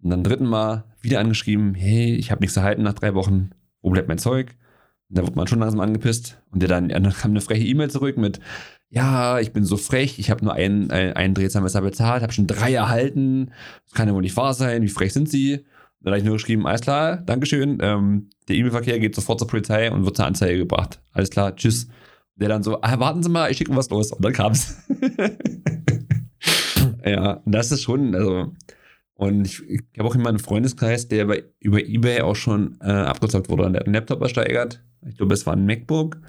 Und 0.01 0.10
dann 0.10 0.24
dritten 0.24 0.46
Mal 0.46 0.86
wieder 1.01 1.20
angeschrieben, 1.20 1.74
hey, 1.75 2.15
ich 2.15 2.32
habe 2.32 2.41
nichts 2.41 2.58
erhalten 2.58 2.84
nach 2.84 2.93
drei 2.93 3.13
Wochen, 3.13 3.51
wo 3.82 3.89
bleibt 3.89 4.10
mein 4.10 4.17
Zeug? 4.17 4.55
Und 5.10 5.17
da 5.17 5.24
wurde 5.24 5.36
man 5.36 5.48
schon 5.48 5.60
langsam 5.60 5.79
angepisst. 5.79 6.41
Und 6.51 6.62
der 6.62 6.70
dann, 6.70 6.89
dann 6.89 7.13
kam 7.13 7.32
eine 7.32 7.41
freche 7.41 7.65
E-Mail 7.65 7.89
zurück 7.89 8.17
mit, 8.17 8.39
ja, 8.93 9.39
ich 9.39 9.51
bin 9.51 9.65
so 9.65 9.75
frech, 9.75 10.19
ich 10.19 10.29
habe 10.29 10.45
nur 10.45 10.53
einen, 10.53 10.91
einen, 10.91 11.13
einen 11.13 11.33
Drehzahlmesser 11.33 11.81
bezahlt, 11.81 12.21
habe 12.21 12.31
schon 12.31 12.45
drei 12.45 12.73
erhalten. 12.73 13.51
Das 13.85 13.95
kann 13.95 14.07
ja 14.07 14.13
wohl 14.13 14.21
nicht 14.21 14.38
wahr 14.38 14.53
sein, 14.53 14.83
wie 14.83 14.88
frech 14.88 15.13
sind 15.13 15.27
sie? 15.27 15.65
Dann 16.01 16.12
habe 16.12 16.19
ich 16.19 16.23
nur 16.23 16.35
geschrieben, 16.35 16.67
alles 16.67 16.81
klar, 16.81 17.17
Dankeschön. 17.17 17.79
Ähm, 17.81 18.29
der 18.47 18.55
E-Mail-Verkehr 18.55 19.00
geht 19.00 19.15
sofort 19.15 19.39
zur 19.39 19.47
Polizei 19.47 19.91
und 19.91 20.05
wird 20.05 20.15
zur 20.15 20.27
Anzeige 20.27 20.59
gebracht. 20.59 21.01
Alles 21.12 21.31
klar, 21.31 21.55
tschüss. 21.55 21.88
Der 22.35 22.50
dann 22.50 22.62
so, 22.62 22.81
ah, 22.81 23.00
warten 23.00 23.23
Sie 23.23 23.29
mal, 23.29 23.50
ich 23.50 23.57
schicke 23.57 23.75
was 23.75 23.89
los. 23.89 24.12
Und 24.12 24.23
dann 24.23 24.33
kam 24.33 24.51
es. 24.51 24.77
ja, 27.05 27.41
das 27.45 27.71
ist 27.71 27.81
schon, 27.81 28.13
also. 28.13 28.53
Und 29.15 29.45
ich, 29.45 29.62
ich 29.69 29.81
habe 29.97 30.09
auch 30.09 30.15
immer 30.15 30.29
einen 30.29 30.39
Freundeskreis, 30.39 31.07
der 31.07 31.25
bei, 31.25 31.43
über 31.59 31.83
Ebay 31.83 32.21
auch 32.21 32.35
schon 32.35 32.77
äh, 32.81 32.91
abgezockt 32.91 33.50
wurde. 33.50 33.63
Und 33.63 33.73
der 33.73 33.79
hat 33.79 33.88
einen 33.88 33.95
Laptop 33.95 34.21
ersteigert. 34.21 34.83
Ich 35.07 35.17
glaube, 35.17 35.33
es 35.33 35.45
war 35.45 35.53
ein 35.53 35.65
MacBook. 35.65 36.19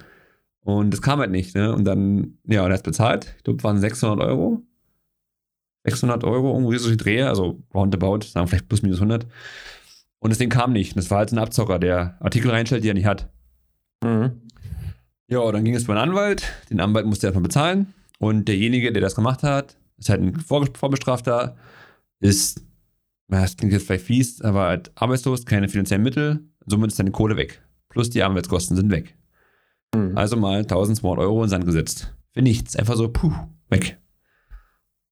Und 0.65 0.89
das 0.91 1.01
kam 1.03 1.19
halt 1.19 1.29
nicht, 1.29 1.53
ne? 1.53 1.73
Und 1.73 1.85
dann, 1.85 2.39
ja, 2.43 2.65
und 2.65 2.71
er 2.71 2.77
hat 2.77 2.83
bezahlt. 2.83 3.35
Ich 3.37 3.43
glaube, 3.43 3.63
waren 3.63 3.79
600 3.79 4.19
Euro. 4.27 4.63
600 5.83 6.23
Euro 6.23 6.53
irgendwie 6.53 6.79
so 6.79 6.89
die 6.89 6.97
Drehe, 6.97 7.29
also 7.29 7.61
roundabout, 7.71 8.21
sagen 8.21 8.47
vielleicht 8.47 8.67
plus 8.67 8.81
minus 8.81 8.97
100. 8.97 9.27
Und 10.17 10.31
das 10.31 10.39
Ding 10.39 10.49
kam 10.49 10.73
nicht. 10.73 10.97
Das 10.97 11.11
war 11.11 11.19
halt 11.19 11.29
so 11.29 11.35
ein 11.35 11.39
Abzocker, 11.39 11.77
der 11.77 12.17
Artikel 12.19 12.49
reinstellt, 12.49 12.83
die 12.83 12.89
er 12.89 12.95
nicht 12.95 13.05
hat. 13.05 13.29
Mhm. 14.03 14.41
Ja, 15.27 15.51
dann 15.51 15.63
ging 15.63 15.75
es 15.75 15.85
bei 15.85 15.93
einem 15.93 16.09
Anwalt. 16.09 16.43
Den 16.71 16.79
Anwalt 16.79 17.05
musste 17.05 17.27
er 17.27 17.29
erstmal 17.29 17.43
bezahlen. 17.43 17.93
Und 18.17 18.47
derjenige, 18.47 18.91
der 18.91 19.03
das 19.03 19.13
gemacht 19.13 19.43
hat, 19.43 19.77
ist 19.99 20.09
halt 20.09 20.21
ein 20.21 20.39
Vor 20.39 20.67
Vorbestrafter, 20.73 21.55
ist, 22.19 22.63
das 23.27 23.55
klingt 23.55 23.71
jetzt 23.71 23.85
vielleicht 23.85 24.05
fies, 24.05 24.41
aber 24.41 24.65
halt 24.65 24.91
arbeitslos, 24.95 25.45
keine 25.45 25.69
finanziellen 25.69 26.03
Mittel. 26.03 26.39
Somit 26.65 26.89
ist 26.89 26.97
seine 26.97 27.11
Kohle 27.11 27.37
weg. 27.37 27.61
Plus 27.89 28.09
die 28.09 28.23
Anwaltskosten 28.23 28.75
sind 28.75 28.89
weg. 28.89 29.14
Mhm. 29.95 30.17
Also 30.17 30.37
mal 30.37 30.59
1200 30.59 31.19
Euro 31.19 31.43
in 31.43 31.49
Sand 31.49 31.65
gesetzt. 31.65 32.13
Für 32.33 32.41
nichts. 32.41 32.75
Einfach 32.75 32.95
so, 32.95 33.09
puh, 33.09 33.31
weg. 33.69 33.99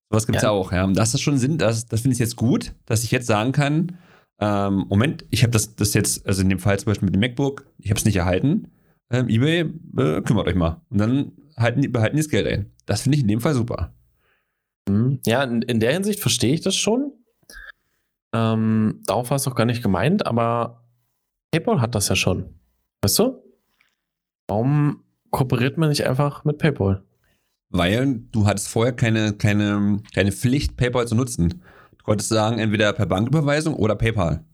Sowas 0.09 0.27
gibt 0.27 0.37
es 0.37 0.43
ja. 0.43 0.49
auch, 0.49 0.71
ja. 0.71 0.83
Und 0.83 0.95
das 0.95 1.13
ist 1.13 1.21
schon 1.21 1.37
Sinn, 1.37 1.57
das, 1.57 1.87
das 1.87 2.01
finde 2.01 2.13
ich 2.13 2.19
jetzt 2.19 2.35
gut, 2.35 2.73
dass 2.85 3.03
ich 3.03 3.11
jetzt 3.11 3.27
sagen 3.27 3.51
kann, 3.51 3.97
ähm, 4.39 4.85
Moment, 4.89 5.25
ich 5.29 5.43
habe 5.43 5.51
das, 5.51 5.75
das 5.75 5.93
jetzt, 5.93 6.25
also 6.27 6.41
in 6.41 6.49
dem 6.49 6.59
Fall 6.59 6.77
zum 6.79 6.87
Beispiel 6.87 7.05
mit 7.05 7.15
dem 7.15 7.21
MacBook, 7.21 7.65
ich 7.79 7.89
habe 7.89 7.97
es 7.97 8.05
nicht 8.05 8.17
erhalten. 8.17 8.71
Ähm, 9.09 9.29
eBay, 9.29 9.61
äh, 9.97 10.21
kümmert 10.21 10.47
euch 10.47 10.55
mal. 10.55 10.81
Und 10.89 10.97
dann 10.97 11.31
halten, 11.57 11.91
behalten 11.91 12.15
die 12.15 12.21
das 12.21 12.29
Geld 12.29 12.47
ein. 12.47 12.71
Das 12.85 13.01
finde 13.01 13.17
ich 13.17 13.21
in 13.21 13.27
dem 13.27 13.41
Fall 13.41 13.53
super. 13.53 13.93
Mhm. 14.89 15.19
Ja, 15.25 15.43
in, 15.43 15.61
in 15.61 15.79
der 15.79 15.93
Hinsicht 15.93 16.19
verstehe 16.19 16.53
ich 16.53 16.61
das 16.61 16.75
schon. 16.75 17.13
Ähm, 18.33 19.01
darauf 19.05 19.29
war 19.29 19.37
es 19.37 19.47
auch 19.47 19.55
gar 19.55 19.65
nicht 19.65 19.83
gemeint, 19.83 20.25
aber 20.25 20.83
PayPal 21.51 21.81
hat 21.81 21.95
das 21.95 22.09
ja 22.09 22.15
schon. 22.15 22.59
Weißt 23.01 23.19
du? 23.19 23.42
Warum 24.53 25.03
kooperiert 25.31 25.77
man 25.77 25.89
nicht 25.89 26.05
einfach 26.05 26.45
mit 26.45 26.59
PayPal? 26.59 27.03
weil 27.73 28.21
du 28.31 28.45
hattest 28.45 28.69
vorher 28.69 28.93
keine, 28.93 29.33
keine, 29.33 29.99
keine 30.13 30.31
Pflicht, 30.31 30.77
PayPal 30.77 31.07
zu 31.07 31.15
nutzen. 31.15 31.63
Du 31.97 32.03
konntest 32.05 32.29
sagen, 32.29 32.59
entweder 32.59 32.93
per 32.93 33.07
Banküberweisung 33.07 33.73
oder 33.73 33.95
PayPal. 33.95 34.45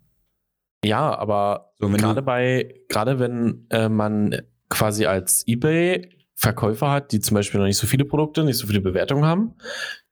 Ja, 0.85 1.17
aber 1.17 1.73
so, 1.77 1.89
gerade 1.89 2.21
bei, 2.21 2.75
gerade 2.87 3.19
wenn 3.19 3.67
äh, 3.69 3.89
man 3.89 4.41
quasi 4.69 5.05
als 5.05 5.45
eBay 5.45 6.09
Verkäufer 6.35 6.89
hat, 6.89 7.11
die 7.11 7.19
zum 7.19 7.35
Beispiel 7.35 7.59
noch 7.59 7.67
nicht 7.67 7.77
so 7.77 7.85
viele 7.85 8.05
Produkte, 8.05 8.45
nicht 8.45 8.57
so 8.57 8.67
viele 8.67 8.79
Bewertungen 8.79 9.25
haben, 9.25 9.55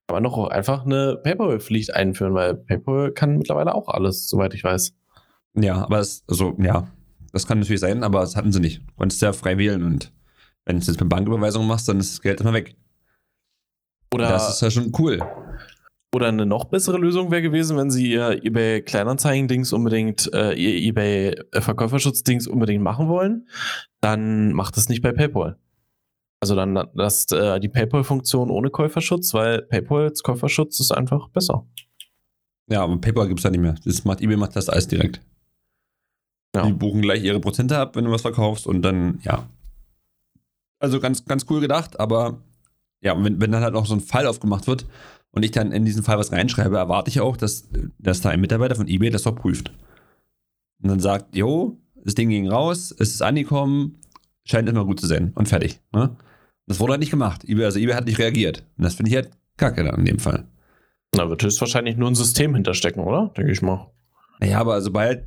kann 0.07 0.15
man 0.15 0.23
doch 0.23 0.37
auch 0.37 0.49
einfach 0.49 0.85
eine 0.85 1.17
PayPal-Pflicht 1.23 1.93
einführen, 1.93 2.33
weil 2.33 2.55
PayPal 2.55 3.13
kann 3.13 3.37
mittlerweile 3.37 3.73
auch 3.73 3.87
alles, 3.87 4.27
soweit 4.27 4.53
ich 4.53 4.65
weiß. 4.65 4.93
Ja, 5.53 5.75
aber 5.75 5.99
es, 5.99 6.25
also, 6.27 6.57
ja, 6.59 6.89
das 7.31 7.47
kann 7.47 7.59
natürlich 7.59 7.81
sein, 7.81 8.03
aber 8.03 8.21
das 8.21 8.35
hatten 8.35 8.51
sie 8.51 8.59
nicht. 8.59 8.79
Du 8.79 8.93
konntest 8.95 9.21
ja 9.21 9.33
frei 9.33 9.57
wählen 9.57 9.83
und 9.83 10.11
wenn 10.65 10.77
du 10.77 10.81
es 10.81 10.87
jetzt 10.87 10.97
per 10.97 11.07
Banküberweisung 11.07 11.65
machst, 11.65 11.87
dann 11.87 11.99
ist 11.99 12.13
das 12.13 12.21
Geld 12.21 12.41
immer 12.41 12.53
weg. 12.53 12.75
Oder 14.13 14.29
das 14.29 14.49
ist 14.49 14.61
ja 14.61 14.71
schon 14.71 14.91
cool. 14.99 15.21
Oder 16.15 16.27
eine 16.27 16.45
noch 16.45 16.65
bessere 16.65 16.97
Lösung 16.97 17.31
wäre 17.31 17.41
gewesen, 17.41 17.77
wenn 17.77 17.91
sie 17.91 18.11
ihr 18.11 18.43
eBay 18.43 18.81
Kleinanzeigen-Dings 18.81 19.73
unbedingt, 19.73 20.31
äh, 20.33 20.53
ihr 20.53 20.89
eBay 20.89 21.35
Verkäuferschutz-Dings 21.53 22.47
unbedingt 22.47 22.81
machen 22.81 23.09
wollen, 23.09 23.47
dann 23.99 24.53
macht 24.53 24.77
es 24.77 24.87
nicht 24.87 25.01
bei 25.01 25.11
PayPal. 25.11 25.57
Also 26.39 26.55
dann 26.55 26.87
lasst 26.93 27.33
äh, 27.33 27.59
die 27.59 27.67
PayPal-Funktion 27.67 28.49
ohne 28.51 28.69
Käuferschutz, 28.69 29.33
weil 29.33 29.63
PayPals 29.63 30.23
Käuferschutz 30.23 30.79
ist 30.79 30.91
einfach 30.91 31.29
besser. 31.29 31.67
Ja, 32.69 32.83
aber 32.83 32.99
PayPal 32.99 33.27
gibt 33.27 33.39
es 33.39 33.43
da 33.43 33.49
nicht 33.49 33.61
mehr. 33.61 33.75
Das 33.83 34.05
macht, 34.05 34.21
eBay 34.21 34.37
macht 34.37 34.55
das 34.55 34.69
alles 34.69 34.87
direkt. 34.87 35.21
Ja. 36.57 36.65
Die 36.65 36.73
buchen 36.73 37.01
gleich 37.01 37.23
ihre 37.23 37.39
Prozente 37.39 37.77
ab, 37.77 37.95
wenn 37.95 38.05
du 38.05 38.11
was 38.11 38.23
verkaufst 38.23 38.65
und 38.65 38.81
dann, 38.81 39.19
ja. 39.21 39.47
Also 40.79 40.99
ganz, 40.99 41.25
ganz 41.25 41.45
cool 41.49 41.61
gedacht, 41.61 41.99
aber 41.99 42.41
ja, 43.01 43.15
wenn, 43.23 43.39
wenn 43.39 43.51
dann 43.51 43.63
halt 43.63 43.75
auch 43.75 43.85
so 43.85 43.93
ein 43.93 44.01
Fall 44.01 44.25
aufgemacht 44.25 44.67
wird 44.67 44.87
und 45.31 45.43
ich 45.43 45.51
dann 45.51 45.71
in 45.71 45.85
diesen 45.85 46.03
Fall 46.03 46.17
was 46.17 46.31
reinschreibe, 46.31 46.77
erwarte 46.77 47.09
ich 47.09 47.21
auch, 47.21 47.37
dass, 47.37 47.69
dass 47.99 48.21
da 48.21 48.29
ein 48.29 48.41
Mitarbeiter 48.41 48.75
von 48.75 48.87
eBay 48.87 49.11
das 49.11 49.23
doch 49.23 49.35
prüft. 49.35 49.71
Und 50.81 50.89
dann 50.89 50.99
sagt, 50.99 51.35
jo, 51.35 51.77
das 52.03 52.15
Ding 52.15 52.29
ging 52.29 52.49
raus, 52.49 52.93
es 52.97 53.09
ist 53.09 53.21
angekommen, 53.21 53.99
scheint 54.45 54.69
immer 54.69 54.85
gut 54.85 54.99
zu 54.99 55.07
sein 55.07 55.31
und 55.35 55.47
fertig. 55.47 55.79
Ne? 55.93 56.15
Das 56.65 56.79
wurde 56.79 56.93
halt 56.93 57.01
nicht 57.01 57.11
gemacht. 57.11 57.43
eBay, 57.43 57.65
also 57.65 57.79
eBay 57.79 57.95
hat 57.95 58.05
nicht 58.05 58.19
reagiert. 58.19 58.63
Und 58.77 58.83
das 58.83 58.95
finde 58.95 59.09
ich 59.09 59.15
halt 59.15 59.31
kacke 59.57 59.83
dann 59.83 59.99
in 59.99 60.05
dem 60.05 60.19
Fall. 60.19 60.45
Da 61.11 61.29
wird 61.29 61.43
höchstwahrscheinlich 61.43 61.97
nur 61.97 62.09
ein 62.09 62.15
System 62.15 62.53
hinterstecken, 62.53 63.03
oder? 63.03 63.31
Denke 63.35 63.51
ich 63.51 63.61
mal. 63.61 63.91
Naja, 64.39 64.59
aber 64.59 64.81
sobald 64.81 65.25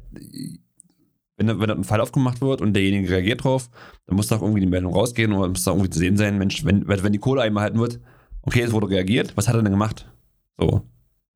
wenn, 1.40 1.60
wenn 1.60 1.70
ein 1.70 1.84
Fall 1.84 2.00
aufgemacht 2.00 2.40
wird 2.40 2.60
und 2.60 2.74
derjenige 2.74 3.10
reagiert 3.10 3.44
drauf, 3.44 3.70
dann 4.06 4.16
muss 4.16 4.28
doch 4.28 4.42
irgendwie 4.42 4.60
die 4.60 4.66
Meldung 4.66 4.92
rausgehen 4.92 5.32
oder 5.32 5.48
muss 5.48 5.64
da 5.64 5.70
irgendwie 5.70 5.90
zu 5.90 5.98
sehen 5.98 6.16
sein, 6.16 6.38
Mensch, 6.38 6.64
wenn, 6.64 6.86
wenn 6.86 7.12
die 7.12 7.18
Kohle 7.18 7.42
einmal 7.42 7.64
halten 7.64 7.78
wird, 7.78 7.98
okay, 8.42 8.60
es 8.60 8.72
wurde 8.72 8.90
reagiert, 8.90 9.36
was 9.36 9.48
hat 9.48 9.54
er 9.54 9.62
denn 9.62 9.72
gemacht? 9.72 10.10
So. 10.58 10.82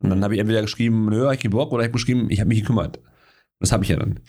Und 0.00 0.10
dann 0.10 0.22
habe 0.22 0.34
ich 0.34 0.40
entweder 0.40 0.60
geschrieben, 0.60 1.06
nö, 1.06 1.32
ich 1.32 1.48
Bock, 1.48 1.72
oder 1.72 1.82
ich 1.82 1.86
habe 1.86 1.92
geschrieben, 1.92 2.26
ich 2.28 2.40
habe 2.40 2.48
mich 2.48 2.60
gekümmert. 2.60 3.00
Das 3.60 3.72
habe 3.72 3.84
ich 3.84 3.90
ja 3.90 3.96
dann. 3.96 4.20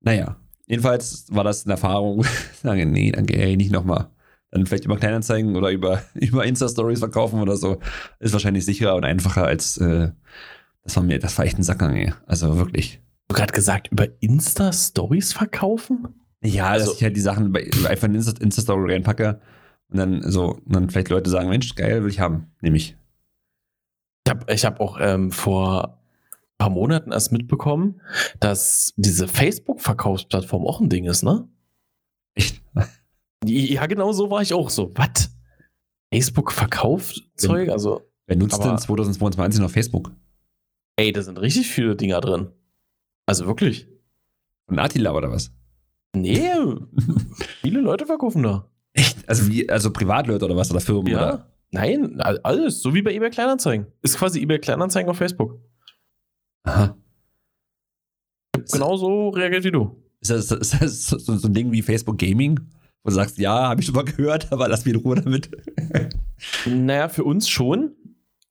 Naja, 0.00 0.36
jedenfalls 0.66 1.26
war 1.30 1.44
das 1.44 1.64
eine 1.64 1.74
Erfahrung. 1.74 2.24
Sage, 2.62 2.84
nee, 2.84 3.10
danke, 3.12 3.36
ey, 3.36 3.56
nicht 3.56 3.72
nochmal. 3.72 4.10
Dann 4.50 4.66
vielleicht 4.66 4.84
über 4.84 4.98
Kleinanzeigen 4.98 5.56
oder 5.56 5.70
über, 5.70 6.02
über 6.14 6.44
Insta-Stories 6.44 6.98
verkaufen 6.98 7.40
oder 7.40 7.56
so. 7.56 7.78
Ist 8.18 8.34
wahrscheinlich 8.34 8.66
sicherer 8.66 8.96
und 8.96 9.04
einfacher 9.04 9.46
als, 9.46 9.78
äh, 9.78 10.10
das 10.82 10.96
war 10.96 11.02
mir, 11.02 11.18
das 11.18 11.38
war 11.38 11.46
echt 11.46 11.58
ein 11.58 11.62
Sackgang, 11.62 11.96
ey. 11.96 12.12
Also 12.26 12.58
wirklich 12.58 13.00
du 13.32 13.38
gerade 13.38 13.52
gesagt, 13.52 13.88
über 13.90 14.08
Insta-Stories 14.20 15.32
verkaufen? 15.32 16.08
Ja, 16.42 16.68
also, 16.68 16.86
dass 16.86 16.96
ich 16.96 17.04
halt 17.04 17.16
die 17.16 17.20
Sachen 17.20 17.52
bei, 17.52 17.70
einfach 17.88 18.08
in 18.08 18.14
Insta-Story 18.14 18.92
reinpacke 18.92 19.40
und 19.88 19.98
dann 19.98 20.30
so, 20.30 20.54
und 20.54 20.74
dann 20.74 20.90
vielleicht 20.90 21.08
Leute 21.08 21.30
sagen, 21.30 21.48
Mensch, 21.48 21.74
geil, 21.74 22.02
will 22.02 22.10
ich 22.10 22.20
haben, 22.20 22.52
nehme 22.60 22.76
ich. 22.76 22.96
Ich 24.26 24.30
habe 24.30 24.52
ich 24.52 24.64
hab 24.64 24.80
auch 24.80 24.98
ähm, 25.00 25.30
vor 25.30 26.00
ein 26.42 26.58
paar 26.58 26.70
Monaten 26.70 27.12
erst 27.12 27.32
mitbekommen, 27.32 28.00
dass 28.40 28.92
diese 28.96 29.28
Facebook-Verkaufsplattform 29.28 30.66
auch 30.66 30.80
ein 30.80 30.88
Ding 30.88 31.04
ist, 31.04 31.22
ne? 31.22 31.48
Echt? 32.34 32.62
Ja, 33.44 33.86
genau 33.86 34.12
so 34.12 34.30
war 34.30 34.42
ich 34.42 34.54
auch 34.54 34.70
so. 34.70 34.92
Was? 34.94 35.30
Facebook 36.12 36.52
verkauft 36.52 37.22
Zeug? 37.36 37.70
Also. 37.70 38.02
Wer 38.26 38.36
nutzt 38.36 38.62
denn 38.64 38.78
2022 38.78 39.60
noch 39.60 39.70
Facebook? 39.70 40.12
Ey, 40.96 41.12
da 41.12 41.22
sind 41.22 41.40
richtig 41.40 41.68
viele 41.68 41.96
Dinger 41.96 42.20
drin. 42.20 42.52
Also 43.32 43.46
wirklich. 43.46 43.88
Und 44.66 44.78
Attila 44.78 45.12
oder 45.14 45.32
was? 45.32 45.50
Nee, 46.14 46.52
viele 47.62 47.80
Leute 47.80 48.04
verkaufen 48.04 48.42
da. 48.42 48.68
Echt? 48.92 49.26
Also 49.26 49.48
wie, 49.48 49.70
also 49.70 49.90
Privatleute 49.90 50.44
oder 50.44 50.54
was 50.54 50.70
oder 50.70 50.80
Firmen 50.80 51.06
ja. 51.06 51.16
oder? 51.16 51.46
Nein, 51.70 52.20
alles, 52.20 52.82
so 52.82 52.92
wie 52.92 53.00
bei 53.00 53.14
eBay 53.14 53.30
Kleinanzeigen. 53.30 53.86
Ist 54.02 54.18
quasi 54.18 54.42
eBay 54.42 54.58
Kleinanzeigen 54.58 55.08
auf 55.08 55.16
Facebook. 55.16 55.58
Aha. 56.64 56.94
Genauso 58.70 59.30
reagiert 59.30 59.64
wie 59.64 59.70
du. 59.70 59.96
Ist 60.20 60.30
das, 60.30 60.50
ist 60.50 60.82
das 60.82 61.06
so, 61.06 61.16
so, 61.18 61.48
ein 61.48 61.54
Ding 61.54 61.72
wie 61.72 61.80
Facebook 61.80 62.18
Gaming? 62.18 62.60
Wo 63.02 63.08
du 63.08 63.14
sagst, 63.14 63.38
ja, 63.38 63.70
habe 63.70 63.80
ich 63.80 63.86
schon 63.86 63.94
mal 63.94 64.04
gehört, 64.04 64.48
aber 64.52 64.68
lass 64.68 64.84
mich 64.84 64.92
in 64.92 65.00
Ruhe 65.00 65.16
damit. 65.16 65.50
naja, 66.66 67.08
für 67.08 67.24
uns 67.24 67.48
schon. 67.48 67.92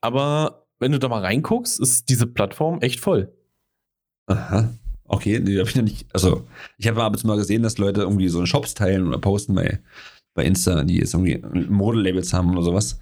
Aber 0.01 0.65
wenn 0.79 0.91
du 0.91 0.97
da 0.97 1.07
mal 1.07 1.21
reinguckst, 1.21 1.79
ist 1.79 2.09
diese 2.09 2.25
Plattform 2.25 2.81
echt 2.81 2.99
voll. 2.99 3.31
Aha. 4.31 4.69
Okay, 5.05 5.39
nee, 5.39 5.59
hab 5.59 5.67
ich 5.67 5.75
noch 5.75 5.83
nicht. 5.83 6.07
Also, 6.13 6.47
ich 6.77 6.87
habe 6.87 7.03
ab 7.03 7.11
und 7.11 7.19
zu 7.19 7.27
mal 7.27 7.35
gesehen, 7.35 7.63
dass 7.63 7.77
Leute 7.77 8.01
irgendwie 8.01 8.29
so 8.29 8.45
Shops 8.45 8.73
teilen 8.73 9.07
oder 9.07 9.17
posten 9.17 9.55
bei, 9.55 9.79
bei 10.33 10.45
Insta, 10.45 10.83
die 10.83 10.99
jetzt 10.99 11.13
irgendwie 11.13 11.43
Modelabels 11.69 12.33
haben 12.33 12.51
oder 12.51 12.63
sowas. 12.63 12.99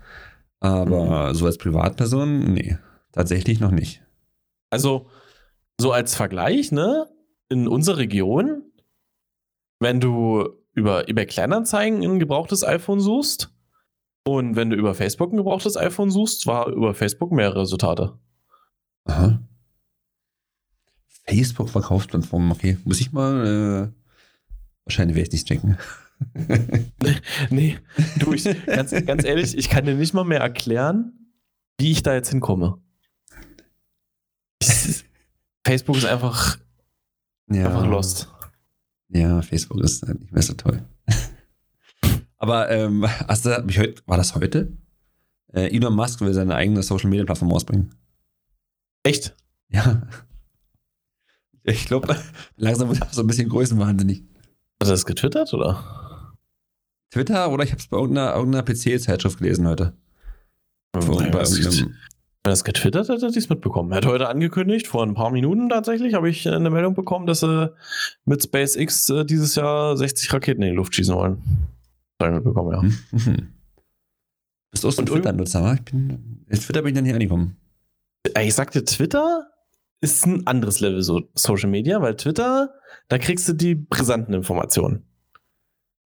Aber 0.60 1.30
mhm. 1.30 1.36
so 1.36 1.46
als 1.46 1.58
Privatperson, 1.58 2.54
nee, 2.54 2.78
tatsächlich 3.12 3.60
noch 3.60 3.72
nicht. 3.72 4.02
Also, 4.72 5.08
so 5.80 5.92
als 5.92 6.16
Vergleich, 6.16 6.72
ne? 6.72 7.08
In 7.48 7.68
unserer 7.68 7.98
Region, 7.98 8.64
wenn 9.80 10.00
du 10.00 10.50
über 10.74 11.10
eBay 11.10 11.26
Kleinanzeigen 11.26 12.04
ein 12.04 12.20
gebrauchtes 12.20 12.64
iPhone 12.64 13.00
suchst 13.00 13.54
und 14.26 14.56
wenn 14.56 14.70
du 14.70 14.76
über 14.76 14.94
Facebook 14.96 15.32
ein 15.32 15.38
gebrauchtes 15.38 15.78
iPhone 15.78 16.12
suchst, 16.12 16.48
war 16.48 16.68
über 16.68 16.94
Facebook 16.94 17.32
mehr 17.32 17.56
Resultate. 17.56 18.18
Aha. 19.06 19.42
Facebook-Verkaufsplattform, 21.30 22.52
okay. 22.52 22.78
Muss 22.86 23.00
ich 23.00 23.12
mal, 23.12 23.46
äh, 23.46 24.56
wahrscheinlich 24.86 25.16
werde 25.16 25.28
ich 25.28 25.34
nicht 25.34 25.48
checken. 25.48 25.78
nee, 27.50 27.78
du, 28.18 28.34
ich, 28.34 28.44
ganz, 28.66 28.92
ganz 29.06 29.24
ehrlich, 29.24 29.58
ich 29.58 29.70
kann 29.70 29.86
dir 29.86 29.96
nicht 29.96 30.14
mal 30.14 30.26
mehr 30.26 30.42
erklären, 30.42 31.14
wie 31.78 31.92
ich 31.92 32.04
da 32.04 32.14
jetzt 32.14 32.30
hinkomme. 32.30 32.82
Facebook 35.66 35.98
ist 35.98 36.06
einfach, 36.06 36.58
ja. 37.50 37.68
einfach 37.68 37.86
lost. 37.86 38.28
Ja, 39.10 39.42
Facebook 39.42 39.82
ist 39.82 40.06
halt 40.06 40.20
nicht 40.20 40.34
mehr 40.34 40.42
so 40.42 40.54
toll. 40.54 40.84
Aber 42.38 42.70
ähm, 42.70 43.06
hast 43.28 43.46
du, 43.46 43.52
war 44.06 44.18
das 44.18 44.36
heute? 44.36 44.78
Äh, 45.54 45.76
Elon 45.76 45.96
Musk 45.96 46.22
will 46.22 46.34
seine 46.34 46.56
eigene 46.56 46.84
Social 46.84 47.10
Media 47.10 47.26
Plattform 47.26 47.52
ausbringen. 47.52 47.96
Echt? 49.04 49.36
Ja. 49.70 50.08
Ich 51.64 51.86
glaube, 51.86 52.16
langsam 52.58 52.90
wird 52.90 53.02
er 53.02 53.08
so 53.12 53.22
ein 53.22 53.28
bisschen 53.28 53.50
größenwahnsinnig. 53.50 54.24
Hat 54.82 54.88
er 54.88 54.92
das 54.92 55.06
getwittert 55.06 55.54
oder? 55.54 55.84
Twitter 57.12 57.52
oder 57.52 57.64
ich 57.64 57.72
habe 57.72 57.82
es 57.82 57.88
bei 57.88 57.98
irgendeiner, 57.98 58.36
irgendeiner 58.36 58.64
PC-Zeitschrift 58.64 59.40
gelesen 59.40 59.68
heute. 59.68 59.94
Bei 60.92 61.02
irgendeinem, 61.02 61.34
wenn 62.44 62.52
er 62.52 62.54
es 62.54 62.64
getwittert 62.64 63.10
hat, 63.10 63.22
hat 63.22 63.36
er 63.36 63.38
es 63.38 63.50
mitbekommen. 63.50 63.92
Er 63.92 63.98
hat 63.98 64.06
heute 64.06 64.30
angekündigt, 64.30 64.88
vor 64.88 65.04
ein 65.04 65.14
paar 65.14 65.30
Minuten 65.30 65.68
tatsächlich, 65.70 66.14
habe 66.14 66.30
ich 66.30 66.48
eine 66.48 66.70
Meldung 66.70 66.94
bekommen, 66.94 67.28
dass 67.28 67.42
sie 67.42 67.74
mit 68.26 68.42
SpaceX 68.42 69.10
äh, 69.10 69.26
dieses 69.26 69.56
Jahr 69.56 69.98
60 69.98 70.32
Raketen 70.32 70.62
in 70.62 70.70
die 70.70 70.76
Luft 70.76 70.96
schießen 70.96 71.14
wollen. 71.14 71.44
Habe 72.22 72.32
ich 72.32 72.36
mitbekommen, 72.36 72.72
ja. 72.72 72.82
Mhm. 73.18 73.50
Bist 74.72 74.84
du 74.84 74.88
auch 74.88 74.92
so 74.92 75.02
ein 75.02 75.06
Twitter-Nutzer? 75.06 75.74
Ich 75.74 75.82
bin, 75.82 76.46
Twitter 76.50 76.82
bin 76.82 76.90
ich 76.90 76.96
dann 76.96 77.06
hier 77.06 77.16
angekommen. 77.16 77.58
Ich 78.40 78.54
sagte, 78.56 78.86
Twitter 78.86 79.48
ist 80.02 80.26
ein 80.26 80.48
anderes 80.48 80.80
Level 80.80 81.02
so 81.02 81.30
Social 81.34 81.70
Media, 81.70 82.02
weil 82.02 82.16
Twitter, 82.16 82.74
da 83.08 83.18
kriegst 83.18 83.48
du 83.48 83.54
die 83.54 83.76
brisanten 83.76 84.34
Informationen. 84.34 85.06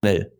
Schnell. 0.02 0.32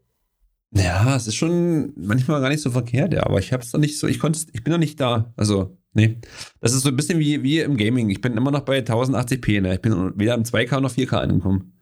Ja, 0.72 1.14
es 1.14 1.28
ist 1.28 1.36
schon 1.36 1.92
manchmal 1.96 2.40
gar 2.40 2.48
nicht 2.48 2.62
so 2.62 2.70
verkehrt, 2.70 3.12
ja, 3.12 3.24
aber 3.24 3.38
ich 3.38 3.52
hab's 3.52 3.70
doch 3.70 3.78
nicht 3.78 3.98
so, 3.98 4.08
ich 4.08 4.18
konnte, 4.18 4.40
ich 4.52 4.64
bin 4.64 4.72
noch 4.72 4.78
nicht 4.78 5.00
da. 5.00 5.32
Also, 5.36 5.78
Nee. 5.94 6.18
Das 6.60 6.74
ist 6.74 6.82
so 6.82 6.88
ein 6.88 6.96
bisschen 6.96 7.20
wie, 7.20 7.42
wie 7.42 7.60
im 7.60 7.76
Gaming. 7.76 8.10
Ich 8.10 8.20
bin 8.20 8.36
immer 8.36 8.50
noch 8.50 8.62
bei 8.62 8.80
1080p, 8.80 9.60
ne? 9.60 9.74
Ich 9.74 9.80
bin 9.80 10.12
weder 10.18 10.34
im 10.34 10.42
2K 10.42 10.80
noch 10.80 10.92
4K 10.92 11.18
angekommen. 11.18 11.72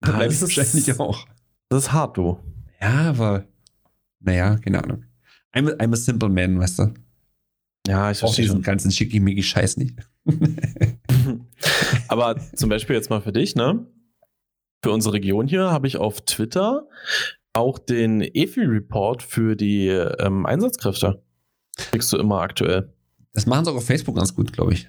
Da 0.00 0.12
ah, 0.12 0.16
bleibe 0.16 0.34
ich 0.34 0.40
wahrscheinlich 0.40 0.98
auch. 0.98 1.26
Das 1.68 1.84
ist 1.84 1.92
hart, 1.92 2.16
du. 2.16 2.38
Ja, 2.80 3.10
aber 3.10 3.46
naja, 4.18 4.56
keine 4.58 4.82
Ahnung. 4.82 5.04
I'm 5.54 5.70
a, 5.70 5.76
I'm 5.76 5.92
a 5.92 5.96
simple 5.96 6.28
man, 6.28 6.58
weißt 6.58 6.80
du? 6.80 6.94
Ja, 7.86 8.10
ich 8.10 8.18
verstehe 8.18 8.44
diesen 8.44 8.62
ganzen 8.62 8.90
schickimicki 8.90 9.42
Scheiß 9.42 9.76
nicht. 9.76 9.96
aber 12.08 12.36
zum 12.54 12.68
Beispiel 12.68 12.96
jetzt 12.96 13.10
mal 13.10 13.20
für 13.20 13.32
dich, 13.32 13.54
ne? 13.54 13.86
Für 14.84 14.90
unsere 14.90 15.14
Region 15.14 15.46
hier 15.46 15.70
habe 15.70 15.86
ich 15.86 15.96
auf 15.96 16.20
Twitter 16.22 16.86
auch 17.52 17.78
den 17.78 18.22
EFI-Report 18.22 19.22
für 19.22 19.56
die 19.56 19.88
ähm, 19.88 20.46
Einsatzkräfte. 20.46 21.22
Kriegst 21.76 22.12
du 22.12 22.18
immer 22.18 22.40
aktuell. 22.40 22.92
Das 23.34 23.46
machen 23.46 23.64
sie 23.64 23.70
auch 23.70 23.76
auf 23.76 23.86
Facebook 23.86 24.16
ganz 24.16 24.34
gut, 24.34 24.52
glaube 24.52 24.74
ich. 24.74 24.88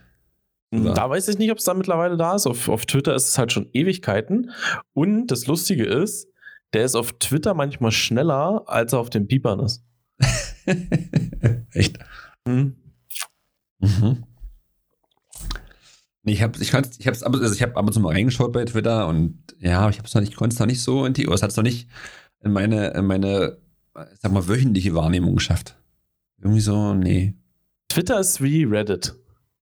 Oder? 0.74 0.94
Da 0.94 1.10
weiß 1.10 1.28
ich 1.28 1.38
nicht, 1.38 1.52
ob 1.52 1.60
es 1.60 1.66
da 1.66 1.74
mittlerweile 1.74 2.18
da 2.18 2.36
ist. 2.36 2.48
Auf, 2.48 2.68
auf 2.70 2.86
Twitter 2.86 3.14
ist 3.14 3.30
es 3.30 3.38
halt 3.38 3.52
schon 3.52 3.70
Ewigkeiten. 3.74 4.52
Und 4.94 5.28
das 5.28 5.46
Lustige 5.46 5.86
ist, 5.86 6.28
der 6.74 6.86
ist 6.86 6.96
auf 6.96 7.14
Twitter 7.20 7.54
manchmal 7.54 7.92
schneller, 7.92 8.64
als 8.66 8.94
er 8.94 9.00
auf 9.00 9.10
den 9.10 9.28
Piepern 9.28 9.60
ist. 9.60 9.84
Echt? 11.72 12.00
Hm. 12.48 12.76
Mhm. 13.80 14.24
Nee, 16.24 16.34
ich 16.34 16.42
habe 16.42 16.58
ich 16.58 16.74
ich 16.74 17.08
hab's, 17.08 17.24
also 17.24 17.54
ich 17.54 17.62
hab 17.62 17.76
ab 17.76 17.86
und 17.86 17.94
zu 17.94 18.00
mal 18.00 18.14
reingeschaut 18.14 18.54
bei 18.54 18.64
Twitter 18.64 19.08
und 19.08 19.38
ja, 19.60 19.90
ich, 19.90 20.00
hab's 20.00 20.14
noch 20.14 20.22
nicht, 20.22 20.32
ich 20.32 20.36
konnte 20.38 20.54
es 20.54 20.60
noch 20.60 20.68
nicht 20.68 20.82
so 20.82 21.06
in 21.06 21.14
die, 21.14 21.26
es 21.26 21.44
hat 21.44 21.52
es 21.52 21.58
noch 21.58 21.64
nicht 21.64 21.90
in 22.40 22.54
meine, 22.54 22.88
in 22.92 23.06
meine, 23.06 23.58
sag 24.20 24.32
mal, 24.32 24.48
wöchentliche 24.48 24.96
Wahrnehmung 24.96 25.36
geschafft. 25.36 25.78
Irgendwie 26.42 26.62
so, 26.62 26.94
nee. 26.94 27.36
Twitter 27.90 28.20
ist 28.20 28.42
wie 28.42 28.64
Reddit. 28.64 29.16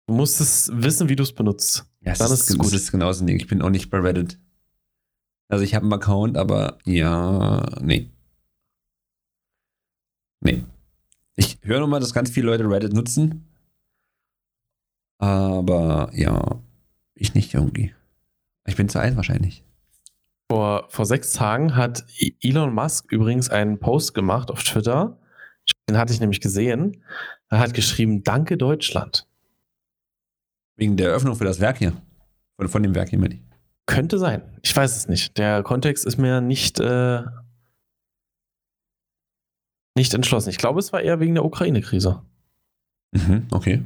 Du 0.08 0.13
musst 0.13 0.41
es 0.41 0.71
wissen, 0.74 1.10
wie 1.10 1.15
du 1.15 1.24
es 1.24 1.34
benutzt. 1.34 1.86
Ja, 2.02 2.13
Dann 2.13 2.32
ist 2.32 2.50
es 2.50 2.58
gut. 2.58 2.67
Das 2.67 2.74
ist 2.74 2.91
genauso 2.91 3.26
Ding. 3.26 3.38
Ich 3.38 3.47
bin 3.47 3.62
auch 3.62 3.69
nicht 3.69 3.89
bei 3.89 4.00
Reddit. 4.00 4.39
Also 5.47 5.63
ich 5.63 5.76
habe 5.76 5.84
einen 5.84 5.93
Account, 5.93 6.38
aber 6.38 6.78
ja, 6.86 7.80
nee. 7.82 8.10
Nee. 10.39 10.63
Ich 11.36 11.60
höre 11.62 11.80
nur 11.80 11.88
mal, 11.88 12.00
dass 12.00 12.13
ganz 12.13 12.30
viele 12.30 12.47
Leute 12.47 12.69
Reddit 12.69 12.93
nutzen. 12.93 13.51
Aber 15.22 16.10
ja, 16.14 16.60
ich 17.14 17.36
nicht 17.36 17.54
irgendwie. 17.54 17.94
Ich 18.66 18.76
bin 18.76 18.90
zu 18.90 19.00
alt 19.00 19.16
wahrscheinlich. 19.16 19.64
Vor, 20.50 20.88
vor 20.90 21.06
sechs 21.06 21.32
Tagen 21.34 21.76
hat 21.76 22.04
Elon 22.42 22.74
Musk 22.74 23.12
übrigens 23.12 23.50
einen 23.50 23.80
Post 23.80 24.16
gemacht 24.16 24.50
auf 24.50 24.64
Twitter. 24.64 25.20
Den 25.88 25.98
hatte 25.98 26.12
ich 26.12 26.20
nämlich 26.20 26.42
gesehen. 26.42 27.04
Er 27.50 27.60
hat 27.60 27.76
geschrieben, 27.76 28.24
danke 28.24 28.58
Deutschland. 28.58 29.28
Wegen 30.76 30.98
der 30.98 31.10
Eröffnung 31.10 31.36
für 31.36 31.46
das 31.46 31.60
Werk 31.60 31.78
hier. 31.78 31.94
Von, 32.58 32.68
von 32.68 32.82
dem 32.82 32.96
Werk 32.96 33.10
hier, 33.10 33.20
meine 33.20 33.36
ich. 33.36 33.42
Könnte 33.86 34.18
sein. 34.18 34.42
Ich 34.64 34.76
weiß 34.76 34.98
es 34.98 35.08
nicht. 35.08 35.38
Der 35.38 35.62
Kontext 35.62 36.04
ist 36.04 36.18
mir 36.18 36.42
nicht, 36.42 36.80
äh, 36.80 37.22
nicht 39.96 40.16
entschlossen. 40.16 40.50
Ich 40.50 40.58
glaube, 40.58 40.80
es 40.80 40.92
war 40.92 41.02
eher 41.02 41.20
wegen 41.20 41.36
der 41.36 41.46
Ukraine-Krise. 41.46 42.24
Mhm, 43.12 43.48
okay. 43.52 43.84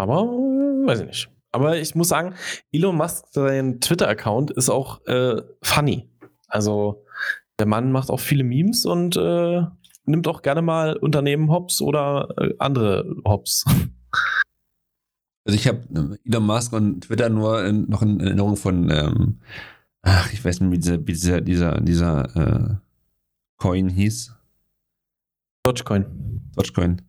Aber 0.00 0.22
äh, 0.22 0.86
weiß 0.86 1.00
ich 1.00 1.06
nicht. 1.06 1.30
Aber 1.52 1.76
ich 1.78 1.94
muss 1.94 2.08
sagen, 2.08 2.34
Elon 2.72 2.96
Musk, 2.96 3.26
sein 3.32 3.80
Twitter-Account 3.80 4.50
ist 4.52 4.70
auch 4.70 5.04
äh, 5.06 5.42
funny. 5.62 6.08
Also 6.48 7.04
der 7.58 7.66
Mann 7.66 7.92
macht 7.92 8.10
auch 8.10 8.20
viele 8.20 8.44
Memes 8.44 8.86
und 8.86 9.16
äh, 9.16 9.62
nimmt 10.04 10.26
auch 10.26 10.42
gerne 10.42 10.62
mal 10.62 10.96
Unternehmen 10.96 11.50
hops 11.50 11.82
oder 11.82 12.28
äh, 12.38 12.54
andere 12.58 13.04
hops. 13.24 13.64
Also 15.46 15.58
ich 15.58 15.66
habe 15.66 15.78
äh, 15.94 16.28
Elon 16.28 16.44
Musk 16.44 16.72
und 16.74 17.00
Twitter 17.00 17.30
nur 17.30 17.64
in, 17.64 17.88
noch 17.88 18.02
in 18.02 18.20
Erinnerung 18.20 18.56
von, 18.56 18.90
ähm, 18.90 19.40
ach, 20.02 20.30
ich 20.34 20.44
weiß 20.44 20.60
nicht, 20.60 20.70
wie 20.70 21.12
dieser, 21.12 21.40
dieser, 21.40 21.80
dieser 21.80 22.36
äh, 22.36 22.74
Coin 23.56 23.88
hieß. 23.88 24.34
Dogecoin. 25.64 26.42
Dogecoin. 26.54 27.02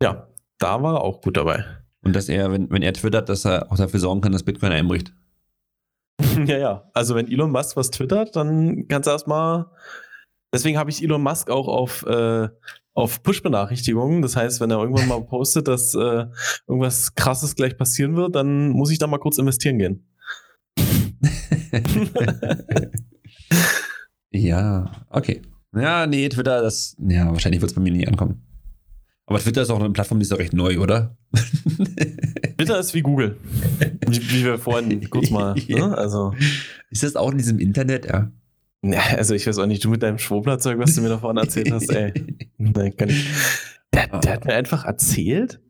Ja, 0.00 0.28
da 0.58 0.80
war 0.80 0.94
er 0.94 1.00
auch 1.02 1.20
gut 1.20 1.36
dabei. 1.36 1.64
Und 2.02 2.14
dass 2.14 2.28
er, 2.28 2.52
wenn, 2.52 2.70
wenn 2.70 2.82
er 2.82 2.92
twittert, 2.92 3.28
dass 3.28 3.44
er 3.44 3.70
auch 3.70 3.76
dafür 3.76 4.00
sorgen 4.00 4.20
kann, 4.20 4.32
dass 4.32 4.44
Bitcoin 4.44 4.72
einbricht. 4.72 5.12
ja, 6.46 6.58
ja. 6.58 6.90
Also 6.94 7.14
wenn 7.14 7.30
Elon 7.30 7.50
Musk 7.50 7.76
was 7.76 7.90
twittert, 7.90 8.36
dann 8.36 8.86
kannst 8.88 9.06
du 9.06 9.10
erstmal 9.10 9.66
Deswegen 10.56 10.78
habe 10.78 10.90
ich 10.90 11.02
Elon 11.02 11.22
Musk 11.22 11.50
auch 11.50 11.68
auf, 11.68 12.06
äh, 12.06 12.48
auf 12.94 13.22
Push-Benachrichtigungen. 13.22 14.22
Das 14.22 14.36
heißt, 14.36 14.60
wenn 14.60 14.70
er 14.70 14.78
irgendwann 14.78 15.08
mal 15.08 15.22
postet, 15.22 15.68
dass 15.68 15.94
äh, 15.94 16.24
irgendwas 16.66 17.14
Krasses 17.14 17.56
gleich 17.56 17.76
passieren 17.76 18.16
wird, 18.16 18.34
dann 18.34 18.70
muss 18.70 18.90
ich 18.90 18.98
da 18.98 19.06
mal 19.06 19.18
kurz 19.18 19.36
investieren 19.36 19.78
gehen. 19.78 20.08
ja, 24.30 24.90
okay. 25.10 25.42
Ja, 25.74 26.06
nee, 26.06 26.26
Twitter, 26.28 26.62
das, 26.62 26.96
ja, 27.06 27.30
wahrscheinlich 27.30 27.60
wird 27.60 27.72
es 27.72 27.74
bei 27.74 27.82
mir 27.82 27.92
nie 27.92 28.08
ankommen. 28.08 28.45
Aber 29.26 29.40
Twitter 29.40 29.62
ist 29.62 29.70
auch 29.70 29.80
eine 29.80 29.90
Plattform, 29.90 30.20
die 30.20 30.22
ist 30.22 30.32
doch 30.32 30.38
recht 30.38 30.52
neu, 30.52 30.78
oder? 30.78 31.16
Twitter 32.56 32.78
ist 32.78 32.94
wie 32.94 33.02
Google. 33.02 33.36
Wie, 34.06 34.30
wie 34.30 34.44
wir 34.44 34.58
vorhin 34.58 35.10
kurz 35.10 35.30
mal, 35.30 35.54
ne? 35.68 35.98
Also. 35.98 36.32
Ist 36.90 37.02
das 37.02 37.16
auch 37.16 37.32
in 37.32 37.38
diesem 37.38 37.58
Internet, 37.58 38.06
ja? 38.06 38.30
Ja, 38.82 39.00
also 39.16 39.34
ich 39.34 39.46
weiß 39.46 39.58
auch 39.58 39.66
nicht, 39.66 39.84
du 39.84 39.90
mit 39.90 40.02
deinem 40.02 40.18
Schwurblerzeug, 40.18 40.78
was 40.78 40.94
du 40.94 41.00
mir 41.00 41.08
da 41.08 41.18
vorne 41.18 41.40
erzählt 41.40 41.72
hast, 41.72 41.90
ey. 41.90 42.12
Nein, 42.56 42.96
kann 42.96 43.08
ich. 43.08 43.28
Der, 43.92 44.06
der, 44.20 44.32
hat 44.34 44.44
mir 44.44 44.54
einfach 44.54 44.84
erzählt, 44.84 45.60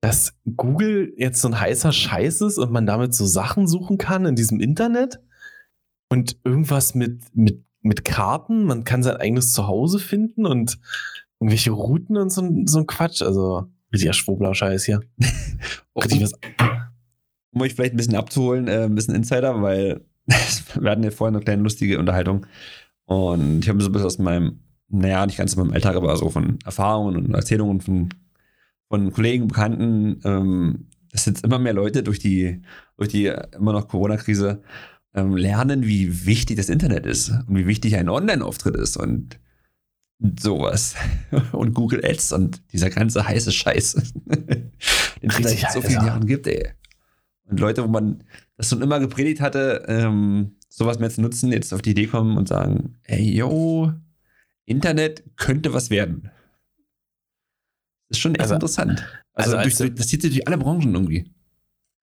dass 0.00 0.34
Google 0.56 1.12
jetzt 1.16 1.42
so 1.42 1.48
ein 1.48 1.60
heißer 1.60 1.92
Scheiß 1.92 2.40
ist 2.40 2.58
und 2.58 2.72
man 2.72 2.86
damit 2.86 3.14
so 3.14 3.26
Sachen 3.26 3.66
suchen 3.66 3.98
kann 3.98 4.24
in 4.24 4.36
diesem 4.36 4.58
Internet 4.58 5.20
und 6.08 6.38
irgendwas 6.44 6.94
mit, 6.94 7.22
mit, 7.34 7.64
mit 7.82 8.04
Karten, 8.04 8.64
man 8.64 8.84
kann 8.84 9.02
sein 9.02 9.16
eigenes 9.16 9.52
Zuhause 9.52 9.98
finden 9.98 10.46
und 10.46 10.78
irgendwelche 11.42 11.72
Routen 11.72 12.16
und 12.16 12.32
so, 12.32 12.48
so 12.66 12.78
ein 12.78 12.86
Quatsch. 12.86 13.22
Also, 13.22 13.66
richtiger 13.92 14.12
Schwurbler-Scheiß 14.12 14.84
hier. 14.84 15.00
Was. 15.94 16.32
um 17.52 17.60
euch 17.60 17.74
vielleicht 17.74 17.94
ein 17.94 17.98
bisschen 17.98 18.16
abzuholen, 18.16 18.68
äh, 18.68 18.84
ein 18.84 18.94
bisschen 18.94 19.14
Insider, 19.14 19.60
weil 19.60 20.00
wir 20.80 20.90
hatten 20.90 21.02
ja 21.02 21.10
vorhin 21.10 21.36
eine 21.36 21.44
kleine 21.44 21.62
lustige 21.62 21.98
Unterhaltung. 21.98 22.46
Und 23.04 23.60
ich 23.60 23.68
habe 23.68 23.82
so 23.82 23.88
ein 23.88 23.92
bisschen 23.92 24.06
aus 24.06 24.18
meinem, 24.18 24.60
naja, 24.88 25.26
nicht 25.26 25.36
ganz 25.36 25.52
aus 25.52 25.56
meinem 25.58 25.74
Alltag, 25.74 25.96
aber 25.96 26.16
so 26.16 26.30
von 26.30 26.58
Erfahrungen 26.64 27.16
und 27.16 27.34
Erzählungen 27.34 27.80
von, 27.80 28.08
von 28.88 29.12
Kollegen, 29.12 29.48
Bekannten, 29.48 30.20
ähm, 30.24 30.88
dass 31.10 31.26
jetzt 31.26 31.44
immer 31.44 31.58
mehr 31.58 31.74
Leute 31.74 32.02
durch 32.02 32.18
die, 32.18 32.62
durch 32.96 33.10
die 33.10 33.26
immer 33.26 33.72
noch 33.72 33.88
Corona-Krise 33.88 34.62
ähm, 35.14 35.36
lernen, 35.36 35.86
wie 35.86 36.24
wichtig 36.24 36.56
das 36.56 36.70
Internet 36.70 37.04
ist 37.04 37.30
und 37.30 37.56
wie 37.56 37.66
wichtig 37.66 37.96
ein 37.96 38.08
Online-Auftritt 38.08 38.76
ist 38.76 38.96
und 38.96 39.38
sowas. 40.38 40.94
Und 41.52 41.74
Google 41.74 42.04
Ads 42.04 42.32
und 42.32 42.62
dieser 42.72 42.90
ganze 42.90 43.26
heiße 43.26 43.52
Scheiß, 43.52 43.94
den 44.24 45.30
es 45.30 45.60
seit 45.60 45.72
so 45.72 45.80
vielen 45.82 46.06
Jahren 46.06 46.26
gibt, 46.26 46.46
ey. 46.46 46.70
Und 47.44 47.60
Leute, 47.60 47.84
wo 47.84 47.88
man 47.88 48.24
das 48.56 48.68
schon 48.68 48.82
immer 48.82 49.00
gepredigt 49.00 49.40
hatte, 49.40 49.84
ähm, 49.88 50.56
sowas 50.68 50.98
mehr 50.98 51.10
zu 51.10 51.20
nutzen, 51.20 51.52
jetzt 51.52 51.72
auf 51.74 51.82
die 51.82 51.90
Idee 51.90 52.06
kommen 52.06 52.36
und 52.36 52.48
sagen, 52.48 52.96
ey, 53.04 53.34
yo, 53.34 53.92
Internet 54.64 55.24
könnte 55.36 55.72
was 55.74 55.90
werden. 55.90 56.30
Das 58.08 58.18
ist 58.18 58.22
schon 58.22 58.34
echt 58.34 58.42
also, 58.42 58.54
interessant. 58.54 59.06
Also, 59.34 59.56
also 59.56 59.62
durch, 59.62 59.76
du, 59.76 59.90
das 59.90 60.08
zieht 60.08 60.22
sich 60.22 60.32
durch 60.32 60.46
alle 60.46 60.58
Branchen 60.58 60.94
irgendwie. 60.94 61.30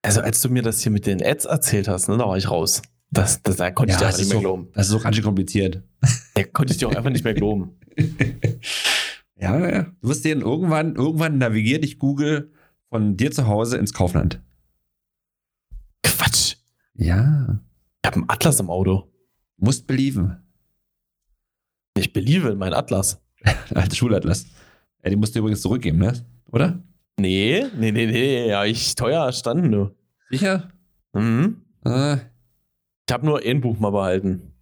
Also 0.01 0.21
als 0.21 0.41
du 0.41 0.49
mir 0.49 0.61
das 0.61 0.81
hier 0.81 0.91
mit 0.91 1.05
den 1.05 1.23
Ads 1.23 1.45
erzählt 1.45 1.87
hast, 1.87 2.09
ne, 2.09 2.17
da 2.17 2.27
war 2.27 2.37
ich 2.37 2.49
raus. 2.49 2.81
Das, 3.11 3.41
das, 3.41 3.55
da 3.55 3.71
konnte 3.71 3.91
ja, 3.91 3.95
ich 3.95 3.99
dir 3.99 4.07
einfach 4.07 4.19
nicht 4.19 4.29
mehr 4.29 4.37
so, 4.37 4.41
glauben. 4.41 4.67
Das 4.73 4.85
ist 4.85 4.91
so 4.91 4.99
ganz 4.99 5.15
schön 5.15 5.25
kompliziert. 5.25 5.81
Da 6.35 6.43
konnte 6.43 6.73
ich 6.73 6.79
dir 6.79 6.87
auch 6.87 6.95
einfach 6.95 7.09
nicht 7.09 7.23
mehr 7.23 7.33
glauben. 7.33 7.75
ja, 9.35 9.69
ja. 9.69 9.83
Du 10.01 10.09
wirst 10.09 10.25
dir 10.25 10.37
irgendwann, 10.37 10.95
irgendwann 10.95 11.37
navigiert 11.37 11.83
dich 11.83 11.99
Google 11.99 12.51
von 12.89 13.17
dir 13.17 13.31
zu 13.31 13.47
Hause 13.47 13.77
ins 13.77 13.93
Kaufland. 13.93 14.41
Quatsch. 16.03 16.55
Ja. 16.95 17.59
Ich 18.01 18.07
habe 18.07 18.17
einen 18.17 18.29
Atlas 18.29 18.59
im 18.59 18.69
Auto. 18.69 19.11
Musst 19.57 19.87
belieben. 19.87 20.37
Ich 21.97 22.13
beliebe 22.13 22.49
in 22.49 22.57
meinen 22.57 22.73
Atlas. 22.73 23.21
Alte 23.73 23.95
Schulatlas. 23.95 24.47
Ja, 25.03 25.09
den 25.09 25.19
musst 25.19 25.35
du 25.35 25.39
übrigens 25.39 25.61
zurückgeben, 25.61 25.99
ne? 25.99 26.13
Oder? 26.51 26.81
Nee, 27.19 27.65
nee, 27.77 27.91
nee, 27.91 28.05
nee. 28.05 28.47
Ja, 28.47 28.65
ich 28.65 28.95
teuer 28.95 29.25
erstanden, 29.25 29.71
du. 29.71 29.95
Sicher? 30.29 30.71
Mhm. 31.13 31.61
Äh. 31.85 32.17
Ich 33.07 33.13
habe 33.13 33.25
nur 33.25 33.41
ein 33.43 33.61
Buch 33.61 33.79
mal 33.79 33.89
behalten. 33.89 34.53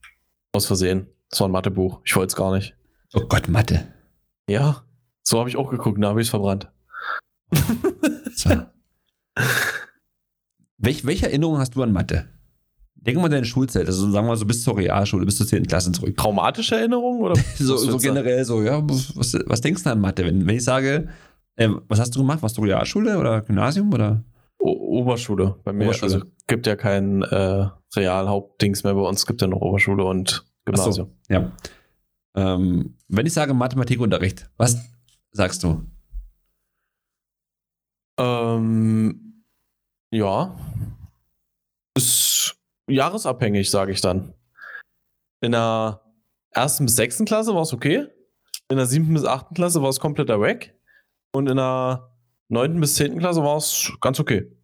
Aus 0.54 0.66
Versehen. 0.66 1.08
Das 1.30 1.40
war 1.42 1.50
ein 1.50 1.52
Mathebuch. 1.52 2.02
Ich 2.06 2.16
wollte 2.16 2.28
es 2.28 2.36
gar 2.36 2.56
nicht. 2.56 2.76
Oh 3.14 3.22
Gott, 3.28 3.48
Mathe. 3.48 3.88
Ja, 4.50 4.84
so 5.24 5.40
habe 5.40 5.50
ich 5.50 5.58
auch 5.58 5.70
geguckt, 5.70 6.02
da 6.02 6.08
habe 6.08 6.22
ich 6.22 6.28
es 6.28 6.30
verbrannt. 6.30 6.72
so. 8.34 8.50
Welch, 10.78 11.06
welche 11.06 11.26
Erinnerung 11.26 11.58
hast 11.58 11.76
du 11.76 11.84
an 11.84 11.92
Mathe? 11.92 12.30
Denk 12.96 13.18
mal 13.18 13.26
an 13.26 13.32
deine 13.32 13.46
Schulzeit, 13.46 13.88
also 13.88 14.10
sagen 14.10 14.26
wir 14.26 14.30
mal 14.30 14.38
so 14.38 14.46
bis 14.46 14.64
zur 14.64 14.78
Realschule, 14.78 15.26
bis 15.26 15.38
zur 15.38 15.46
10. 15.46 15.68
Klasse 15.68 15.92
zurück. 15.92 16.16
Traumatische 16.16 16.76
Erinnerungen 16.76 17.22
oder? 17.22 17.36
so, 17.58 17.76
so 17.76 17.98
generell 17.98 18.46
so, 18.46 18.62
ja, 18.62 18.82
was, 18.90 19.14
was, 19.16 19.62
denkst 19.62 19.84
du 19.84 19.90
an 19.90 20.00
Mathe? 20.00 20.26
Wenn, 20.26 20.48
wenn 20.48 20.56
ich 20.56 20.64
sage, 20.64 21.10
äh, 21.58 21.70
was 21.90 22.00
hast 22.00 22.16
du 22.16 22.20
gemacht? 22.20 22.42
Warst 22.42 22.58
du 22.58 22.62
Realschule 22.62 23.18
oder 23.18 23.42
Gymnasium 23.42 23.94
oder? 23.94 24.24
O 24.60 24.72
Oberschule. 25.00 25.56
Bei 25.66 25.74
mir 25.74 25.86
Oberschule. 25.86 26.14
also 26.14 26.26
gibt 26.48 26.68
ja 26.68 26.78
kein 26.78 27.22
äh, 27.24 27.68
Realhauptdings 27.98 28.86
mehr 28.86 28.94
bei 28.94 29.02
uns, 29.02 29.26
gibt 29.26 29.42
ja 29.42 29.48
noch 29.48 29.60
Oberschule 29.60 30.06
und 30.06 30.46
Gymnasium. 30.66 30.94
So, 30.94 31.34
ja. 31.34 31.52
Ähm, 32.38 32.96
wenn 33.08 33.26
ich 33.26 33.34
sage 33.34 33.56
Mathematikunterricht, 33.56 34.48
was 34.58 34.78
sagst 35.32 35.64
du? 35.64 35.90
Ähm, 38.20 39.44
ja. 40.12 40.56
Ist 41.96 42.56
jahresabhängig, 42.88 43.72
sage 43.72 43.92
ich 43.92 44.02
dann. 44.02 44.36
In 45.42 45.54
der 45.54 46.02
ersten 46.52 46.86
bis 46.86 46.96
sechsten 46.96 47.26
Klasse 47.26 47.56
war 47.56 47.64
es 47.64 47.74
okay. 47.74 48.08
In 48.70 48.78
der 48.78 48.86
siebten 48.86 49.16
bis 49.16 49.26
achten 49.26 49.56
Klasse 49.56 49.82
war 49.82 49.90
es 49.90 50.00
kompletter 50.00 50.40
Wack. 50.40 50.76
Und 51.34 51.50
in 51.50 51.58
der 51.58 52.16
neunten 52.50 52.80
bis 52.80 52.96
zehnten 52.96 53.18
Klasse 53.18 53.42
war 53.42 53.58
es 53.58 53.92
ganz 54.00 54.20
okay. 54.20 54.56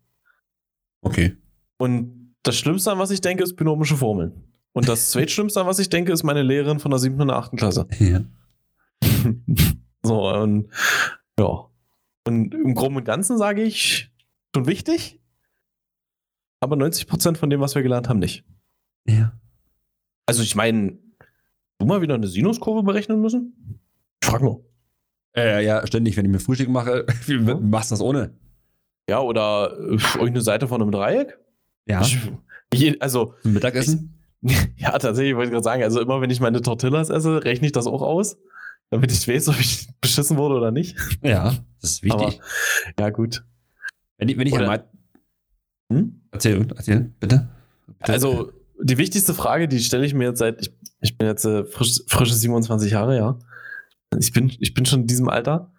Okay. 1.01 1.37
Und 1.77 2.35
das 2.43 2.55
Schlimmste, 2.55 2.91
an 2.91 2.99
was 2.99 3.09
ich 3.09 3.21
denke, 3.21 3.43
ist 3.43 3.55
binomische 3.55 3.97
Formeln. 3.97 4.52
Und 4.73 4.89
das 4.89 5.11
zweitschlimmste, 5.11 5.61
an 5.61 5.67
was 5.67 5.79
ich 5.79 5.89
denke, 5.89 6.11
ist 6.11 6.23
meine 6.23 6.41
Lehrerin 6.41 6.79
von 6.79 6.91
der 6.91 6.99
siebten 6.99 7.21
und 7.21 7.27
der 7.27 7.37
achten 7.37 7.57
Klasse. 7.57 7.87
Ja. 7.99 8.21
so, 10.03 10.29
und 10.29 10.69
ja. 11.39 11.69
Und 12.25 12.53
im 12.53 12.73
Groben 12.73 12.97
und 12.97 13.05
Ganzen 13.05 13.37
sage 13.37 13.63
ich, 13.63 14.11
schon 14.55 14.65
wichtig, 14.65 15.19
aber 16.59 16.75
90% 16.75 17.35
von 17.35 17.49
dem, 17.49 17.59
was 17.59 17.75
wir 17.75 17.83
gelernt 17.83 18.09
haben, 18.09 18.19
nicht. 18.19 18.45
Ja. 19.05 19.33
Also 20.25 20.41
ich 20.41 20.55
meine, 20.55 20.97
du 21.77 21.85
mal 21.85 22.01
wieder 22.01 22.15
eine 22.15 22.27
Sinuskurve 22.27 22.83
berechnen 22.83 23.21
müssen? 23.21 23.79
Ich 24.21 24.29
frag 24.29 24.41
nur. 24.41 24.65
Äh, 25.35 25.65
ja, 25.65 25.85
ständig, 25.85 26.15
wenn 26.15 26.25
ich 26.25 26.31
mir 26.31 26.39
Frühstück 26.39 26.69
mache, 26.69 27.05
wie 27.25 27.35
ja. 27.35 27.55
machst 27.55 27.91
du 27.91 27.93
das 27.93 28.01
ohne? 28.01 28.33
Ja, 29.09 29.19
oder 29.19 29.77
äh, 29.77 29.97
irgendeine 30.13 30.41
Seite 30.41 30.67
von 30.67 30.81
einem 30.81 30.91
Dreieck? 30.91 31.37
Ja. 31.85 32.01
Ich, 32.71 33.01
also. 33.01 33.35
Mittagessen? 33.43 34.12
Ja, 34.77 34.97
tatsächlich 34.97 35.35
wollte 35.35 35.47
ich 35.47 35.51
gerade 35.53 35.63
sagen, 35.63 35.83
also 35.83 36.01
immer 36.01 36.21
wenn 36.21 36.29
ich 36.29 36.39
meine 36.39 36.61
Tortillas 36.61 37.09
esse, 37.09 37.43
rechne 37.43 37.67
ich 37.67 37.71
das 37.71 37.87
auch 37.87 38.01
aus, 38.01 38.37
damit 38.89 39.11
ich 39.11 39.27
weiß, 39.27 39.49
ob 39.49 39.59
ich 39.59 39.87
beschissen 40.01 40.37
wurde 40.37 40.55
oder 40.55 40.71
nicht. 40.71 40.97
Ja, 41.21 41.53
das 41.81 41.91
ist 41.91 42.03
wichtig. 42.03 42.21
Aber, 42.21 42.99
ja, 42.99 43.09
gut. 43.09 43.43
Wenn 44.17 44.29
ich, 44.29 44.37
wenn 44.37 44.47
ich 44.47 44.53
oder, 44.53 44.85
hm? 45.91 46.21
Erzähl, 46.31 46.67
erzähl, 46.75 47.11
bitte. 47.19 47.49
bitte. 47.87 48.13
Also, 48.13 48.51
die 48.81 48.97
wichtigste 48.97 49.33
Frage, 49.33 49.67
die 49.67 49.79
stelle 49.79 50.05
ich 50.05 50.13
mir 50.13 50.25
jetzt 50.25 50.39
seit, 50.39 50.61
ich, 50.61 50.73
ich 51.01 51.17
bin 51.17 51.27
jetzt 51.27 51.45
äh, 51.45 51.63
frisch, 51.63 52.01
frische 52.07 52.33
27 52.33 52.91
Jahre, 52.91 53.15
ja. 53.15 53.39
Ich 54.19 54.31
bin, 54.31 54.51
ich 54.59 54.73
bin 54.73 54.85
schon 54.85 55.01
in 55.01 55.07
diesem 55.07 55.29
Alter. 55.29 55.71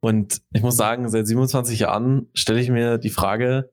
Und 0.00 0.42
ich 0.52 0.62
muss 0.62 0.76
sagen, 0.76 1.08
seit 1.08 1.26
27 1.26 1.80
Jahren 1.80 2.28
stelle 2.34 2.60
ich 2.60 2.70
mir 2.70 2.98
die 2.98 3.10
Frage, 3.10 3.70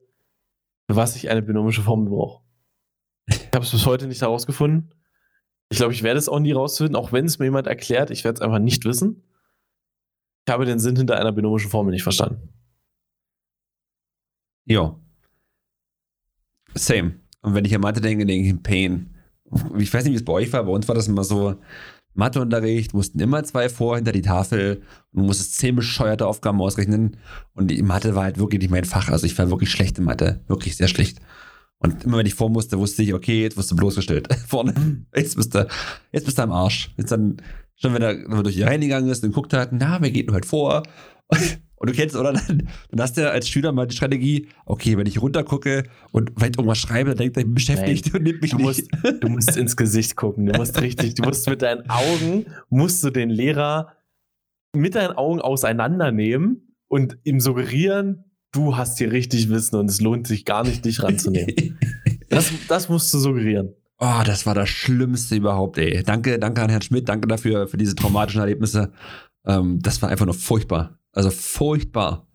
für 0.88 0.96
was 0.96 1.16
ich 1.16 1.30
eine 1.30 1.42
binomische 1.42 1.82
Formel 1.82 2.08
brauche. 2.10 2.43
Ich 3.26 3.50
habe 3.54 3.64
es 3.64 3.70
bis 3.70 3.86
heute 3.86 4.06
nicht 4.06 4.22
herausgefunden. 4.22 4.94
Ich 5.70 5.78
glaube, 5.78 5.92
ich 5.92 6.02
werde 6.02 6.18
es 6.18 6.28
auch 6.28 6.40
nie 6.40 6.52
rausfinden, 6.52 6.96
auch 6.96 7.12
wenn 7.12 7.24
es 7.24 7.38
mir 7.38 7.46
jemand 7.46 7.66
erklärt. 7.66 8.10
Ich 8.10 8.24
werde 8.24 8.36
es 8.36 8.40
einfach 8.42 8.58
nicht 8.58 8.84
wissen. 8.84 9.22
Ich 10.46 10.52
habe 10.52 10.66
den 10.66 10.78
Sinn 10.78 10.96
hinter 10.96 11.18
einer 11.18 11.32
binomischen 11.32 11.70
Formel 11.70 11.92
nicht 11.92 12.02
verstanden. 12.02 12.50
Ja. 14.66 14.98
Same. 16.74 17.20
Und 17.40 17.54
wenn 17.54 17.64
ich 17.64 17.74
an 17.74 17.80
Mathe 17.80 18.00
denke, 18.00 18.26
denke 18.26 18.44
ich 18.44 18.50
in 18.50 18.62
Pain. 18.62 19.14
Ich 19.78 19.92
weiß 19.92 20.04
nicht, 20.04 20.12
wie 20.12 20.16
es 20.16 20.24
bei 20.24 20.32
euch 20.32 20.52
war. 20.52 20.64
Bei 20.64 20.72
uns 20.72 20.88
war 20.88 20.94
das 20.94 21.08
immer 21.08 21.24
so: 21.24 21.56
Matheunterricht, 22.14 22.94
mussten 22.94 23.20
immer 23.20 23.44
zwei 23.44 23.68
vor 23.68 23.96
hinter 23.96 24.12
die 24.12 24.22
Tafel 24.22 24.82
und 25.12 25.22
du 25.22 25.26
musstest 25.26 25.58
zehn 25.58 25.76
bescheuerte 25.76 26.26
Aufgaben 26.26 26.60
ausrechnen. 26.60 27.18
Und 27.54 27.68
die 27.70 27.82
Mathe 27.82 28.14
war 28.14 28.24
halt 28.24 28.38
wirklich 28.38 28.60
nicht 28.60 28.70
mein 28.70 28.84
Fach. 28.84 29.10
Also 29.10 29.26
ich 29.26 29.36
war 29.38 29.50
wirklich 29.50 29.70
schlecht 29.70 29.98
in 29.98 30.04
Mathe. 30.04 30.42
Wirklich 30.46 30.76
sehr 30.76 30.88
schlecht. 30.88 31.20
Und 31.78 32.04
immer 32.04 32.18
wenn 32.18 32.26
ich 32.26 32.34
vor 32.34 32.48
musste, 32.50 32.78
wusste 32.78 33.02
ich, 33.02 33.12
okay, 33.12 33.42
jetzt 33.42 33.56
wirst 33.56 33.70
du 33.70 33.76
bloßgestellt. 33.76 34.32
Vorne, 34.46 35.04
jetzt 35.14 35.36
bist 35.36 35.54
du, 35.54 35.66
jetzt 36.12 36.24
bist 36.24 36.38
du 36.38 36.42
am 36.42 36.52
Arsch. 36.52 36.94
Jetzt 36.96 37.12
dann, 37.12 37.36
schon 37.76 37.94
wenn 37.94 38.02
er, 38.02 38.16
wenn 38.16 38.38
er 38.38 38.42
durch 38.42 38.54
die 38.54 38.62
Reihen 38.62 38.80
gegangen 38.80 39.08
ist 39.08 39.24
und 39.24 39.32
guckt 39.32 39.52
hat, 39.52 39.70
na, 39.72 40.00
wer 40.00 40.10
geht 40.10 40.28
denn 40.28 40.34
heute 40.34 40.48
vor? 40.48 40.82
Und 41.76 41.90
du 41.90 41.96
kennst, 41.96 42.16
oder? 42.16 42.32
Dann, 42.32 42.68
dann 42.90 43.00
hast 43.00 43.18
du 43.18 43.30
als 43.30 43.46
Schüler 43.46 43.70
mal 43.72 43.86
die 43.86 43.94
Strategie, 43.94 44.48
okay, 44.64 44.96
wenn 44.96 45.06
ich 45.06 45.20
runtergucke 45.20 45.84
und 46.12 46.32
vielleicht 46.34 46.56
irgendwas 46.56 46.78
schreibe, 46.78 47.10
dann 47.10 47.18
denkt 47.18 47.36
er, 47.36 47.40
ich 47.40 47.46
bin 47.46 47.54
beschäftigt 47.54 48.06
Nein, 48.06 48.16
und 48.16 48.22
nimmt 48.22 48.40
mich 48.40 48.52
du 48.52 48.56
nicht. 48.56 48.66
Musst, 48.66 49.22
du 49.22 49.28
musst 49.28 49.56
ins 49.58 49.76
Gesicht 49.76 50.16
gucken. 50.16 50.46
Du 50.46 50.56
musst 50.56 50.80
richtig, 50.80 51.14
du 51.14 51.24
musst 51.24 51.46
mit 51.46 51.60
deinen 51.60 51.90
Augen, 51.90 52.46
musst 52.70 53.04
du 53.04 53.10
den 53.10 53.28
Lehrer 53.28 53.92
mit 54.74 54.94
deinen 54.94 55.12
Augen 55.12 55.42
auseinandernehmen 55.42 56.74
und 56.88 57.18
ihm 57.24 57.38
suggerieren, 57.38 58.24
du 58.54 58.76
hast 58.76 58.98
hier 58.98 59.12
richtig 59.12 59.48
Wissen 59.48 59.76
und 59.76 59.90
es 59.90 60.00
lohnt 60.00 60.26
sich 60.26 60.44
gar 60.44 60.64
nicht, 60.64 60.84
dich 60.84 61.02
ranzunehmen. 61.02 61.78
das, 62.28 62.52
das 62.68 62.88
musst 62.88 63.12
du 63.12 63.18
suggerieren. 63.18 63.74
Oh, 63.98 64.22
das 64.24 64.46
war 64.46 64.54
das 64.54 64.68
Schlimmste 64.68 65.36
überhaupt, 65.36 65.78
ey. 65.78 66.02
Danke, 66.02 66.38
danke 66.38 66.62
an 66.62 66.70
Herrn 66.70 66.82
Schmidt, 66.82 67.08
danke 67.08 67.28
dafür, 67.28 67.68
für 67.68 67.76
diese 67.76 67.94
traumatischen 67.94 68.40
Erlebnisse. 68.40 68.92
Ähm, 69.46 69.80
das 69.80 70.02
war 70.02 70.08
einfach 70.08 70.26
nur 70.26 70.34
furchtbar. 70.34 70.98
Also 71.12 71.30
furchtbar. 71.30 72.26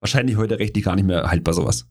Wahrscheinlich 0.00 0.36
heute 0.36 0.58
rechtlich 0.58 0.84
gar 0.84 0.94
nicht 0.94 1.06
mehr 1.06 1.30
haltbar 1.30 1.54
sowas. 1.54 1.86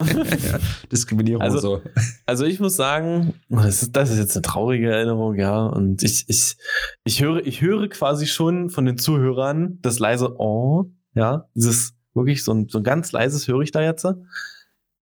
Diskriminierung 0.92 1.42
also, 1.42 1.56
und 1.56 1.62
so. 1.62 1.90
Also 2.26 2.44
ich 2.44 2.60
muss 2.60 2.76
sagen, 2.76 3.34
das 3.48 3.82
ist, 3.82 3.96
das 3.96 4.10
ist 4.10 4.18
jetzt 4.18 4.36
eine 4.36 4.42
traurige 4.42 4.90
Erinnerung, 4.90 5.36
ja. 5.36 5.66
Und 5.66 6.02
ich, 6.02 6.24
ich, 6.28 6.56
ich 7.04 7.22
höre, 7.22 7.44
ich 7.46 7.60
höre 7.60 7.88
quasi 7.88 8.26
schon 8.26 8.70
von 8.70 8.84
den 8.84 8.98
Zuhörern 8.98 9.78
das 9.80 9.98
leise 9.98 10.38
Oh, 10.38 10.90
ja, 11.14 11.48
dieses 11.54 11.94
wirklich 12.14 12.44
so 12.44 12.52
ein, 12.52 12.68
so 12.68 12.78
ein 12.78 12.84
ganz 12.84 13.12
leises 13.12 13.48
höre 13.48 13.60
ich 13.60 13.72
da 13.72 13.82
jetzt. 13.82 14.06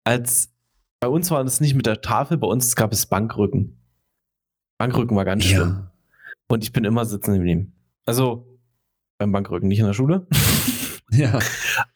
Als 0.04 0.52
bei 1.00 1.08
uns 1.08 1.30
war 1.30 1.44
das 1.44 1.60
nicht 1.60 1.74
mit 1.74 1.86
der 1.86 2.00
Tafel, 2.00 2.38
bei 2.38 2.46
uns 2.46 2.74
gab 2.76 2.92
es 2.92 3.06
Bankrücken. 3.06 3.78
Bankrücken 4.78 5.16
war 5.16 5.24
ganz 5.24 5.44
schlimm. 5.44 5.68
Ja. 5.68 5.92
Und 6.48 6.64
ich 6.64 6.72
bin 6.72 6.84
immer 6.84 7.04
sitzen 7.04 7.34
geblieben. 7.34 7.74
Also 8.06 8.58
beim 9.18 9.32
Bankrücken, 9.32 9.68
nicht 9.68 9.80
in 9.80 9.86
der 9.86 9.92
Schule. 9.92 10.26
ja. 11.10 11.38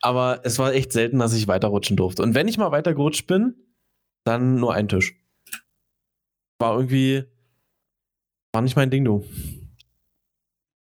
Aber 0.01 0.40
es 0.44 0.59
war 0.59 0.72
echt 0.72 0.92
selten, 0.92 1.18
dass 1.18 1.33
ich 1.33 1.48
weiterrutschen 1.48 1.96
durfte. 1.96 2.22
Und 2.22 2.35
wenn 2.35 2.48
ich 2.48 2.59
mal 2.59 2.72
weitergerutscht 2.72 3.27
bin, 3.27 3.55
dann 4.25 4.57
nur 4.57 4.75
ein 4.75 4.88
Tisch. 4.88 5.16
War 6.59 6.75
irgendwie, 6.75 7.25
war 8.53 8.62
nicht 8.62 8.77
mein 8.77 8.90
Ding, 8.90 9.05
du. 9.05 9.25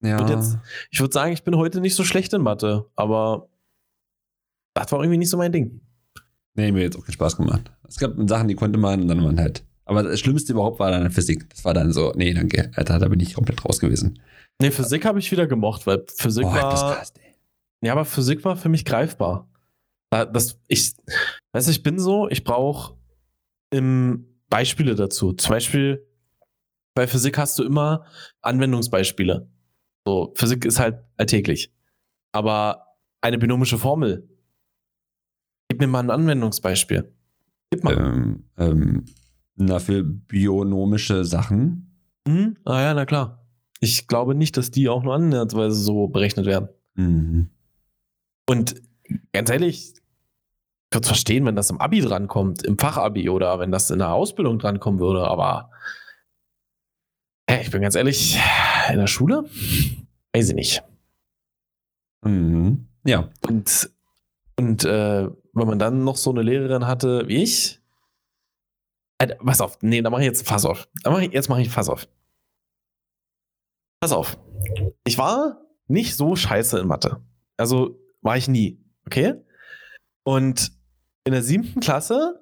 Ja. 0.02 0.18
Und 0.18 0.28
jetzt, 0.28 0.58
ich 0.90 1.00
würde 1.00 1.12
sagen, 1.12 1.32
ich 1.32 1.44
bin 1.44 1.56
heute 1.56 1.80
nicht 1.80 1.94
so 1.94 2.04
schlecht 2.04 2.32
in 2.32 2.42
Mathe, 2.42 2.90
aber 2.96 3.48
das 4.74 4.90
war 4.92 5.00
irgendwie 5.00 5.18
nicht 5.18 5.30
so 5.30 5.36
mein 5.36 5.52
Ding. 5.52 5.80
Nee, 6.54 6.70
mir 6.72 6.78
hat 6.80 6.84
jetzt 6.84 6.96
auch 6.96 7.04
keinen 7.04 7.14
Spaß 7.14 7.36
gemacht. 7.36 7.70
Es 7.88 7.98
gab 7.98 8.12
Sachen, 8.28 8.48
die 8.48 8.54
konnte 8.54 8.78
man 8.78 9.00
und 9.02 9.08
dann 9.08 9.22
man 9.22 9.38
halt. 9.38 9.64
Aber 9.84 10.02
das 10.02 10.20
Schlimmste 10.20 10.52
überhaupt 10.52 10.78
war 10.78 10.90
dann 10.90 11.10
Physik. 11.10 11.48
Das 11.50 11.64
war 11.64 11.74
dann 11.74 11.92
so, 11.92 12.12
nee, 12.14 12.32
danke. 12.32 12.70
Alter, 12.76 12.98
da 12.98 13.08
bin 13.08 13.20
ich 13.20 13.34
komplett 13.34 13.64
raus 13.64 13.78
gewesen. 13.80 14.20
Nee, 14.60 14.70
Physik 14.70 15.04
habe 15.04 15.18
ich 15.18 15.30
wieder 15.32 15.46
gemocht, 15.46 15.86
weil 15.86 16.04
Physik 16.16 16.44
Boah, 16.44 16.54
das 16.70 16.82
war. 16.82 16.96
krass, 16.96 17.12
ey. 17.20 17.34
Ja, 17.84 17.92
aber 17.92 18.04
Physik 18.04 18.44
war 18.44 18.56
für 18.56 18.68
mich 18.68 18.84
greifbar. 18.84 19.48
Da- 20.10 20.24
Das, 20.26 20.58
ich, 20.68 20.92
weißt 21.52 21.66
du, 21.66 21.70
ich 21.72 21.82
bin 21.82 21.98
so, 21.98 22.28
ich 22.28 22.44
brauche 22.44 22.96
Beispiele 24.48 24.94
dazu. 24.94 25.32
Zum 25.32 25.50
Beispiel, 25.50 26.06
bei 26.94 27.06
Physik 27.06 27.38
hast 27.38 27.58
du 27.58 27.64
immer 27.64 28.04
Anwendungsbeispiele. 28.42 29.48
So, 30.06 30.32
Physik 30.36 30.64
ist 30.64 30.78
halt 30.78 30.98
alltäglich. 31.16 31.72
Aber 32.32 32.86
eine 33.22 33.38
binomische 33.38 33.78
Formel. 33.78 34.28
Gib 35.72 35.80
mir 35.80 35.86
mal 35.86 36.00
ein 36.00 36.10
Anwendungsbeispiel. 36.10 37.10
Gib 37.70 37.82
mal. 37.82 37.96
Ähm, 37.96 38.44
ähm, 38.58 39.04
na, 39.56 39.78
für 39.78 40.04
bionomische 40.04 41.24
Sachen. 41.24 41.96
Mhm. 42.28 42.58
Ah 42.66 42.82
ja, 42.82 42.92
na 42.92 43.06
klar. 43.06 43.46
Ich 43.80 44.06
glaube 44.06 44.34
nicht, 44.34 44.58
dass 44.58 44.70
die 44.70 44.90
auch 44.90 45.02
nur 45.02 45.14
ansatzweise 45.14 45.76
so 45.76 46.08
berechnet 46.08 46.44
werden. 46.44 46.68
Mhm. 46.94 47.48
Und 48.46 48.82
ganz 49.32 49.48
ehrlich, 49.48 49.94
ich 49.94 50.94
würde 50.94 51.04
es 51.04 51.08
verstehen, 51.08 51.46
wenn 51.46 51.56
das 51.56 51.70
im 51.70 51.80
Abi 51.80 52.02
drankommt, 52.02 52.64
im 52.64 52.76
Fachabi 52.76 53.30
oder 53.30 53.58
wenn 53.58 53.72
das 53.72 53.90
in 53.90 54.00
der 54.00 54.12
Ausbildung 54.12 54.58
drankommen 54.58 55.00
würde, 55.00 55.26
aber 55.26 55.70
hey, 57.48 57.62
ich 57.62 57.70
bin 57.70 57.80
ganz 57.80 57.94
ehrlich, 57.94 58.38
in 58.90 58.98
der 58.98 59.06
Schule? 59.06 59.46
Weiß 60.34 60.50
ich 60.50 60.54
nicht. 60.54 60.82
Mhm. 62.26 62.88
Ja. 63.06 63.30
Und, 63.48 63.90
und 64.58 64.84
äh, 64.84 65.30
wenn 65.52 65.66
man 65.66 65.78
dann 65.78 66.04
noch 66.04 66.16
so 66.16 66.30
eine 66.30 66.42
Lehrerin 66.42 66.86
hatte 66.86 67.28
wie 67.28 67.42
ich, 67.42 67.80
Alter, 69.18 69.36
pass 69.36 69.60
auf, 69.60 69.78
nee, 69.82 70.02
da 70.02 70.10
mache 70.10 70.22
ich 70.22 70.26
jetzt 70.26 70.46
Fass 70.46 70.64
auf. 70.64 70.88
Mach 71.04 71.20
ich, 71.20 71.32
jetzt 71.32 71.48
mache 71.48 71.62
ich 71.62 71.70
Fass 71.70 71.88
auf. 71.88 72.08
Pass 74.00 74.12
auf. 74.12 74.36
Ich 75.04 75.16
war 75.16 75.60
nicht 75.86 76.16
so 76.16 76.34
scheiße 76.34 76.78
in 76.80 76.88
Mathe. 76.88 77.22
Also 77.56 78.00
war 78.20 78.36
ich 78.36 78.48
nie, 78.48 78.84
okay? 79.06 79.34
Und 80.24 80.72
in 81.24 81.32
der 81.32 81.42
siebten 81.42 81.80
Klasse 81.80 82.40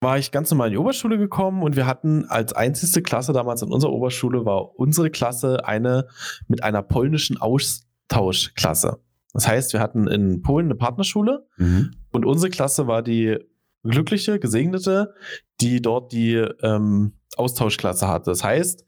war 0.00 0.18
ich 0.18 0.30
ganz 0.32 0.50
normal 0.50 0.68
in 0.68 0.72
die 0.72 0.78
Oberschule 0.78 1.18
gekommen 1.18 1.62
und 1.62 1.76
wir 1.76 1.86
hatten 1.86 2.26
als 2.26 2.52
einzigste 2.52 3.02
Klasse 3.02 3.32
damals 3.32 3.62
in 3.62 3.72
unserer 3.72 3.92
Oberschule 3.92 4.44
war 4.44 4.78
unsere 4.78 5.10
Klasse 5.10 5.64
eine 5.64 6.08
mit 6.48 6.62
einer 6.62 6.82
polnischen 6.82 7.38
Austauschklasse. 7.38 9.00
Das 9.32 9.48
heißt, 9.48 9.72
wir 9.72 9.80
hatten 9.80 10.06
in 10.08 10.42
Polen 10.42 10.66
eine 10.66 10.74
Partnerschule 10.74 11.46
Mhm. 11.56 12.01
Und 12.12 12.24
unsere 12.24 12.50
Klasse 12.50 12.86
war 12.86 13.02
die 13.02 13.38
glückliche, 13.82 14.38
gesegnete, 14.38 15.14
die 15.60 15.82
dort 15.82 16.12
die 16.12 16.34
ähm, 16.34 17.12
Austauschklasse 17.36 18.08
hatte. 18.08 18.30
Das 18.30 18.44
heißt, 18.44 18.84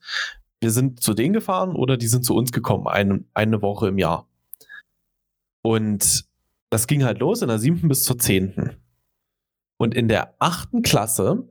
wir 0.60 0.70
sind 0.70 1.02
zu 1.02 1.14
denen 1.14 1.34
gefahren 1.34 1.74
oder 1.74 1.96
die 1.96 2.06
sind 2.06 2.24
zu 2.24 2.34
uns 2.34 2.52
gekommen, 2.52 2.86
eine, 2.86 3.24
eine 3.34 3.60
Woche 3.62 3.88
im 3.88 3.98
Jahr. 3.98 4.28
Und 5.62 6.24
das 6.70 6.86
ging 6.86 7.04
halt 7.04 7.18
los 7.18 7.42
in 7.42 7.48
der 7.48 7.58
siebten 7.58 7.88
bis 7.88 8.04
zur 8.04 8.18
zehnten. 8.18 8.76
Und 9.78 9.94
in 9.94 10.08
der 10.08 10.34
achten 10.38 10.82
Klasse 10.82 11.48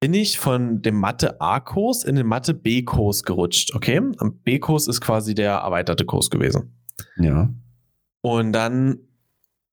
bin 0.00 0.14
ich 0.14 0.38
von 0.38 0.82
dem 0.82 0.96
Mathe 0.96 1.40
A-Kurs 1.40 2.04
in 2.04 2.16
den 2.16 2.26
Mathe 2.26 2.54
B-Kurs 2.54 3.24
gerutscht. 3.24 3.74
Okay? 3.74 4.00
Am 4.18 4.38
B-Kurs 4.38 4.86
ist 4.86 5.00
quasi 5.00 5.34
der 5.34 5.54
erweiterte 5.54 6.04
Kurs 6.04 6.30
gewesen. 6.30 6.72
Ja. 7.16 7.52
Und 8.22 8.52
dann 8.52 9.07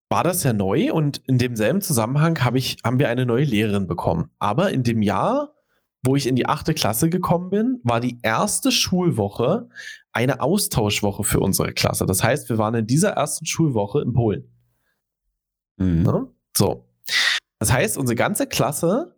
war 0.09 0.23
das 0.23 0.43
ja 0.43 0.53
neu 0.53 0.93
und 0.93 1.17
in 1.25 1.37
demselben 1.37 1.81
Zusammenhang 1.81 2.43
hab 2.43 2.55
ich, 2.55 2.77
haben 2.83 2.99
wir 2.99 3.09
eine 3.09 3.25
neue 3.25 3.43
Lehrerin 3.43 3.87
bekommen. 3.87 4.29
Aber 4.39 4.71
in 4.71 4.83
dem 4.83 5.01
Jahr, 5.01 5.55
wo 6.03 6.15
ich 6.15 6.27
in 6.27 6.35
die 6.35 6.45
achte 6.45 6.73
Klasse 6.73 7.09
gekommen 7.09 7.49
bin, 7.49 7.79
war 7.83 7.99
die 7.99 8.19
erste 8.21 8.71
Schulwoche 8.71 9.69
eine 10.11 10.39
Austauschwoche 10.39 11.23
für 11.23 11.39
unsere 11.39 11.73
Klasse. 11.73 12.05
Das 12.05 12.23
heißt, 12.23 12.49
wir 12.49 12.57
waren 12.57 12.75
in 12.75 12.87
dieser 12.87 13.11
ersten 13.11 13.45
Schulwoche 13.45 14.01
in 14.01 14.13
Polen. 14.13 14.49
Mhm. 15.77 16.03
Ne? 16.03 16.27
So. 16.55 16.87
Das 17.59 17.73
heißt, 17.73 17.97
unsere 17.97 18.15
ganze 18.15 18.47
Klasse 18.47 19.15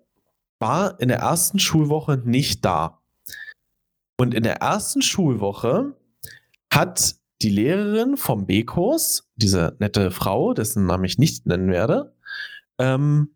war 0.60 1.00
in 1.00 1.10
der 1.10 1.20
ersten 1.20 1.60
Schulwoche 1.60 2.22
nicht 2.24 2.66
da. 2.66 3.02
Und 4.20 4.34
in 4.34 4.44
der 4.44 4.62
ersten 4.62 5.02
Schulwoche 5.02 5.96
hat 6.74 7.17
die 7.42 7.50
Lehrerin 7.50 8.18
vom 8.18 8.46
B-Kurs, 8.46 9.30
diese 9.36 9.76
nette 9.80 10.12
Frau, 10.12 10.54
dessen 10.54 10.86
Namen 10.86 11.06
ich 11.06 11.18
nicht 11.18 11.46
nennen 11.46 11.70
werde, 11.70 12.16
ähm, 12.80 13.36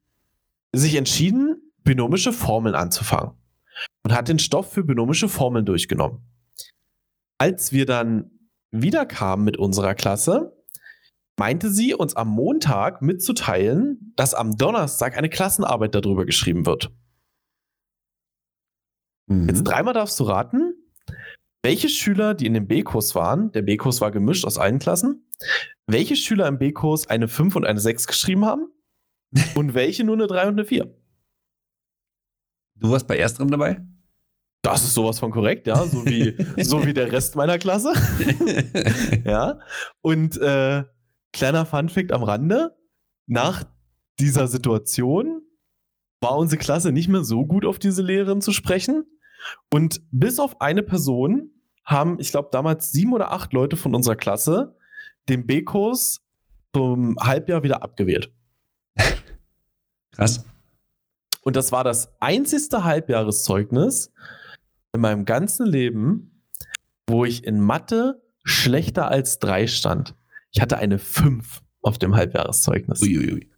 sich 0.73 0.95
entschieden, 0.95 1.73
binomische 1.83 2.33
Formeln 2.33 2.75
anzufangen. 2.75 3.33
Und 4.03 4.13
hat 4.13 4.27
den 4.27 4.39
Stoff 4.39 4.71
für 4.71 4.83
binomische 4.83 5.29
Formeln 5.29 5.65
durchgenommen. 5.65 6.19
Als 7.37 7.71
wir 7.71 7.85
dann 7.85 8.31
wiederkamen 8.71 9.45
mit 9.45 9.57
unserer 9.57 9.95
Klasse, 9.95 10.55
meinte 11.37 11.71
sie, 11.71 11.93
uns 11.95 12.15
am 12.15 12.29
Montag 12.29 13.01
mitzuteilen, 13.01 14.13
dass 14.15 14.33
am 14.33 14.57
Donnerstag 14.57 15.17
eine 15.17 15.29
Klassenarbeit 15.29 15.95
darüber 15.95 16.25
geschrieben 16.25 16.65
wird. 16.65 16.91
Mhm. 19.27 19.47
Jetzt 19.49 19.63
dreimal 19.63 19.93
darfst 19.93 20.19
du 20.19 20.25
raten, 20.25 20.70
welche 21.63 21.89
Schüler, 21.89 22.34
die 22.34 22.45
in 22.45 22.54
dem 22.54 22.67
B-Kurs 22.67 23.15
waren, 23.15 23.52
der 23.52 23.62
B-Kurs 23.62 24.02
war 24.02 24.12
gemischt 24.12 24.45
aus 24.45 24.58
allen 24.58 24.80
Klassen, 24.80 25.28
welche 25.88 26.15
Schüler 26.15 26.47
im 26.47 26.58
B-Kurs 26.58 27.08
eine 27.08 27.28
5 27.28 27.56
und 27.56 27.65
eine 27.65 27.80
6 27.80 28.08
geschrieben 28.08 28.45
haben 28.45 28.67
und 29.56 29.74
welche 29.74 30.04
nur 30.04 30.15
eine 30.15 30.28
3 30.28 30.47
und 30.47 30.54
eine 30.54 30.65
4. 30.65 30.93
Du 32.76 32.89
warst 32.89 33.08
bei 33.08 33.17
ersterem 33.17 33.52
dabei? 33.52 33.82
Das 34.63 34.84
ist 34.84 34.93
sowas 34.93 35.19
von 35.19 35.32
korrekt, 35.32 35.67
ja, 35.67 35.86
so 35.86 36.06
wie, 36.06 36.36
so 36.63 36.86
wie 36.86 36.93
der 36.93 37.12
Rest 37.12 37.36
meiner 37.36 37.58
Klasse. 37.58 37.93
ja. 39.26 39.60
Und 40.02 40.38
äh, 40.38 40.84
kleiner 41.34 41.65
Funfact 41.65 42.12
am 42.12 42.24
Rande: 42.24 42.76
Nach 43.28 43.63
dieser 44.19 44.47
Situation 44.47 45.41
war 46.21 46.38
unsere 46.38 46.60
Klasse 46.60 46.91
nicht 46.91 47.08
mehr 47.08 47.24
so 47.24 47.45
gut 47.45 47.65
auf 47.65 47.80
diese 47.80 48.04
Lehrerin 48.04 48.41
zu 48.41 48.52
sprechen. 48.52 49.06
Und 49.69 50.01
bis 50.12 50.39
auf 50.39 50.62
eine 50.62 50.84
Person 50.84 51.51
haben, 51.84 52.19
ich 52.19 52.32
glaube, 52.32 52.49
damals 52.51 52.91
sieben 52.91 53.13
oder 53.13 53.32
acht 53.32 53.54
Leute 53.54 53.75
von 53.75 53.95
unserer 53.95 54.15
Klasse 54.15 54.75
den 55.30 55.45
B-Kurs 55.45 56.21
zum 56.73 57.17
Halbjahr 57.19 57.63
wieder 57.63 57.84
abgewählt. 57.84 58.32
Krass. 60.12 60.45
Und 61.43 61.56
das 61.56 61.71
war 61.71 61.84
das 61.84 62.13
einzigste 62.19 62.84
Halbjahreszeugnis 62.84 64.13
in 64.93 65.01
meinem 65.01 65.25
ganzen 65.25 65.65
Leben, 65.65 66.43
wo 67.08 67.25
ich 67.25 67.43
in 67.43 67.60
Mathe 67.60 68.21
schlechter 68.43 69.08
als 69.08 69.39
drei 69.39 69.67
stand. 69.67 70.15
Ich 70.51 70.62
hatte 70.62 70.77
eine 70.77 70.99
5 70.99 71.62
auf 71.82 71.97
dem 71.97 72.15
Halbjahreszeugnis. 72.15 73.01
Uiuiui. 73.01 73.49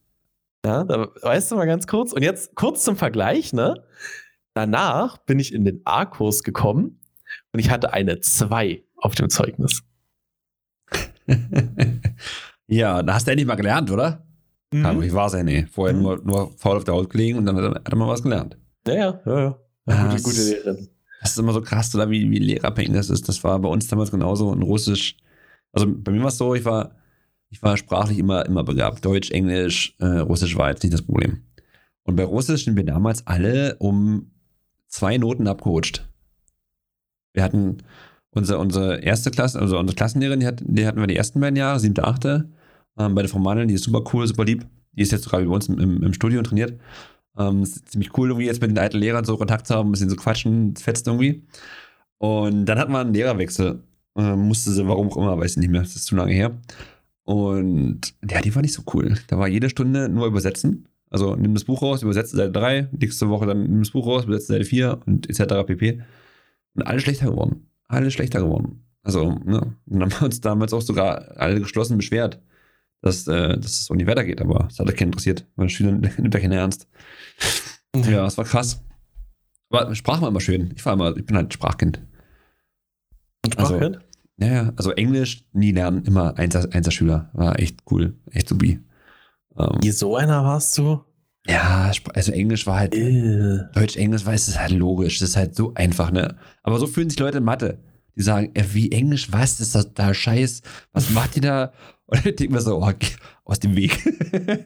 Ja, 0.65 0.83
da 0.85 1.09
weißt 1.21 1.51
du 1.51 1.55
mal 1.57 1.65
ganz 1.65 1.87
kurz. 1.87 2.13
Und 2.13 2.21
jetzt 2.21 2.55
kurz 2.55 2.83
zum 2.83 2.95
Vergleich, 2.95 3.51
ne? 3.51 3.83
Danach 4.53 5.17
bin 5.19 5.39
ich 5.39 5.53
in 5.53 5.65
den 5.65 5.81
A-Kurs 5.85 6.43
gekommen 6.43 6.99
und 7.51 7.59
ich 7.59 7.69
hatte 7.69 7.93
eine 7.93 8.19
2 8.19 8.83
auf 8.97 9.15
dem 9.15 9.29
Zeugnis. 9.29 9.81
ja, 12.67 13.03
da 13.03 13.13
hast 13.13 13.27
du 13.27 13.31
endlich 13.31 13.47
mal 13.47 13.55
gelernt, 13.55 13.91
oder? 13.91 14.25
Kann 14.71 14.95
Mhm. 14.95 15.01
nicht 15.03 15.13
wahr 15.13 15.29
sein, 15.29 15.45
nee. 15.45 15.65
Vorher 15.71 15.95
Mhm. 15.95 16.01
nur, 16.01 16.21
nur 16.23 16.51
faul 16.57 16.77
auf 16.77 16.83
der 16.83 16.93
Haut 16.95 17.09
gelegen 17.09 17.37
und 17.37 17.45
dann 17.45 17.55
hat 17.57 17.81
er, 17.89 17.95
mal 17.95 18.07
was 18.07 18.23
gelernt. 18.23 18.57
Ja, 18.87 18.93
ja, 18.93 19.21
ja, 19.25 19.39
ja. 19.41 19.59
Ah, 19.85 20.03
gute, 20.03 20.13
das- 20.13 20.23
gute 20.23 20.43
Lehrerin. 20.43 20.89
Das 21.21 21.31
ist 21.31 21.37
immer 21.39 21.53
so 21.53 21.61
krass, 21.61 21.93
oder 21.95 22.09
wie, 22.09 22.29
wie 22.31 22.39
lehrabhängig 22.39 22.93
das 22.93 23.09
ist. 23.09 23.29
Das 23.29 23.43
war 23.45 23.57
bei 23.59 23.69
uns 23.69 23.87
damals 23.87 24.11
genauso 24.11 24.51
in 24.53 24.61
Russisch. 24.61 25.15
Also 25.71 25.87
bei 25.89 26.11
mir 26.11 26.19
war 26.21 26.27
es 26.27 26.37
so, 26.37 26.53
ich 26.53 26.65
war, 26.65 26.95
ich 27.49 27.61
war 27.63 27.77
sprachlich 27.77 28.17
immer, 28.19 28.45
immer 28.45 28.63
begabt. 28.65 29.05
Deutsch, 29.05 29.31
Englisch, 29.31 29.95
äh, 29.99 30.05
Russisch 30.19 30.57
war 30.57 30.69
jetzt 30.69 30.83
nicht 30.83 30.93
das 30.93 31.01
Problem. 31.01 31.43
Und 32.03 32.17
bei 32.17 32.25
Russisch 32.25 32.65
sind 32.65 32.75
wir 32.75 32.83
damals 32.83 33.25
alle 33.25 33.77
um 33.79 34.31
zwei 34.93 35.17
Noten 35.17 35.47
abgerutscht. 35.47 36.07
Wir 37.33 37.43
hatten 37.43 37.79
unsere, 38.29 38.59
unsere 38.59 38.99
erste 39.01 39.31
Klasse, 39.31 39.59
also 39.59 39.79
unsere 39.79 39.95
Klassenlehrerin, 39.95 40.39
die, 40.39 40.45
hat, 40.45 40.61
die 40.63 40.85
hatten 40.85 40.99
wir 40.99 41.07
die 41.07 41.15
ersten 41.15 41.39
beiden 41.39 41.55
Jahre, 41.57 41.79
siebte, 41.79 42.03
achte. 42.03 42.49
Ähm, 42.97 43.15
bei 43.15 43.23
der 43.23 43.29
Frau 43.29 43.39
Mandeln, 43.39 43.67
die 43.67 43.73
ist 43.73 43.85
super 43.85 44.03
cool, 44.13 44.27
super 44.27 44.45
lieb. 44.45 44.67
Die 44.91 45.01
ist 45.01 45.11
jetzt 45.11 45.23
sogar 45.23 45.41
bei 45.41 45.47
uns 45.47 45.67
im, 45.67 45.79
im, 45.79 46.03
im 46.03 46.13
Studio 46.13 46.37
und 46.37 46.45
trainiert. 46.45 46.79
Ähm, 47.35 47.63
ist 47.63 47.89
ziemlich 47.89 48.15
cool, 48.15 48.29
irgendwie 48.29 48.45
jetzt 48.45 48.61
mit 48.61 48.69
den 48.69 48.77
alten 48.77 48.99
Lehrern 48.99 49.25
so 49.25 49.35
Kontakt 49.35 49.65
zu 49.65 49.73
haben, 49.73 49.89
ein 49.89 49.91
bisschen 49.91 50.11
so 50.11 50.15
quatschen, 50.15 50.75
fetzt 50.75 51.07
irgendwie. 51.07 51.43
Und 52.19 52.65
dann 52.65 52.77
hatten 52.77 52.91
wir 52.91 52.99
einen 52.99 53.15
Lehrerwechsel. 53.15 53.81
Ähm, 54.15 54.41
musste 54.41 54.71
sie, 54.71 54.87
warum 54.87 55.09
auch 55.09 55.17
immer, 55.17 55.39
weiß 55.39 55.51
ich 55.51 55.57
nicht 55.57 55.71
mehr, 55.71 55.81
das 55.81 55.95
ist 55.95 56.05
zu 56.05 56.15
lange 56.15 56.33
her. 56.33 56.55
Und 57.23 58.13
ja, 58.29 58.41
die 58.41 58.53
war 58.53 58.61
nicht 58.61 58.75
so 58.75 58.83
cool. 58.93 59.17
Da 59.27 59.39
war 59.39 59.47
jede 59.47 59.71
Stunde 59.71 60.07
nur 60.07 60.27
übersetzen. 60.27 60.87
Also 61.13 61.35
nimm 61.35 61.53
das 61.53 61.65
Buch 61.65 61.83
raus, 61.83 62.01
übersetze 62.01 62.35
Seite 62.35 62.51
3, 62.51 62.89
nächste 62.91 63.29
Woche 63.29 63.45
dann 63.45 63.61
nimm 63.61 63.79
das 63.79 63.91
Buch 63.91 64.07
raus, 64.07 64.25
übersetze 64.25 64.47
Seite 64.47 64.65
4 64.65 64.99
und 65.05 65.29
etc. 65.29 65.63
pp. 65.67 66.01
Und 66.73 66.81
alles 66.81 67.03
schlechter 67.03 67.27
geworden. 67.27 67.67
Alles 67.87 68.13
schlechter 68.13 68.39
geworden. 68.39 68.83
Also, 69.03 69.29
ne? 69.45 69.75
Und 69.85 69.99
dann 69.99 70.11
haben 70.11 70.21
wir 70.21 70.25
uns 70.25 70.41
damals 70.41 70.73
auch 70.73 70.81
sogar 70.81 71.37
alle 71.37 71.59
geschlossen 71.59 71.97
beschwert, 71.97 72.41
dass, 73.01 73.27
äh, 73.27 73.59
dass 73.59 73.71
es 73.71 73.85
so 73.85 73.93
nicht 73.93 74.07
weitergeht, 74.07 74.41
aber 74.41 74.67
es 74.71 74.79
hat 74.79 74.87
keinen 74.97 75.09
interessiert. 75.09 75.45
Meine 75.55 75.69
Schüler 75.69 75.91
nimmt 76.17 76.33
da 76.33 76.39
keinen 76.39 76.53
ernst. 76.53 76.87
Ja, 77.95 78.25
es 78.25 78.35
war 78.39 78.45
krass. 78.45 78.81
Aber 79.69 79.93
Sprache 79.93 80.23
war 80.23 80.29
immer 80.29 80.41
schön. 80.41 80.73
Ich 80.75 80.83
war 80.83 80.93
immer, 80.93 81.15
ich 81.15 81.27
bin 81.27 81.37
halt 81.37 81.53
Sprachkind. 81.53 82.01
Und 83.45 83.53
Sprachkind? 83.53 83.97
Also, 83.97 84.07
ja, 84.37 84.47
ja, 84.47 84.73
also 84.77 84.89
Englisch 84.93 85.45
nie 85.53 85.73
lernen, 85.73 86.05
immer 86.05 86.39
Einser, 86.39 86.67
Einser-Schüler. 86.71 87.29
War 87.33 87.59
echt 87.59 87.81
cool, 87.91 88.15
echt 88.31 88.49
subi. 88.49 88.79
Ähm, 89.57 89.79
Wie 89.81 89.91
so 89.91 90.15
einer 90.15 90.43
warst 90.43 90.77
du? 90.77 91.03
Ja, 91.45 91.91
also 92.13 92.31
Englisch 92.31 92.65
war 92.67 92.79
halt, 92.79 92.95
äh. 92.95 93.59
Deutsch-Englisch 93.73 94.25
war 94.25 94.33
es 94.33 94.57
halt 94.57 94.71
logisch, 94.71 95.19
das 95.19 95.29
ist 95.29 95.35
halt 95.35 95.55
so 95.55 95.73
einfach, 95.75 96.11
ne? 96.11 96.37
Aber 96.63 96.79
so 96.79 96.87
fühlen 96.87 97.09
sich 97.09 97.19
Leute 97.19 97.39
in 97.39 97.43
Mathe. 97.43 97.79
Die 98.15 98.21
sagen, 98.21 98.51
äh, 98.53 98.63
wie 98.71 98.91
Englisch, 98.91 99.31
was 99.31 99.59
ist 99.59 99.75
das 99.75 99.93
da 99.93 100.13
Scheiß? 100.13 100.61
Was 100.93 101.09
macht 101.09 101.35
ihr 101.35 101.41
da? 101.41 101.73
Und 102.05 102.25
ich 102.25 102.35
denke 102.35 102.53
mir 102.53 102.61
so, 102.61 102.81
oh, 102.81 102.91
aus 103.45 103.59
dem 103.59 103.75
Weg. 103.75 103.97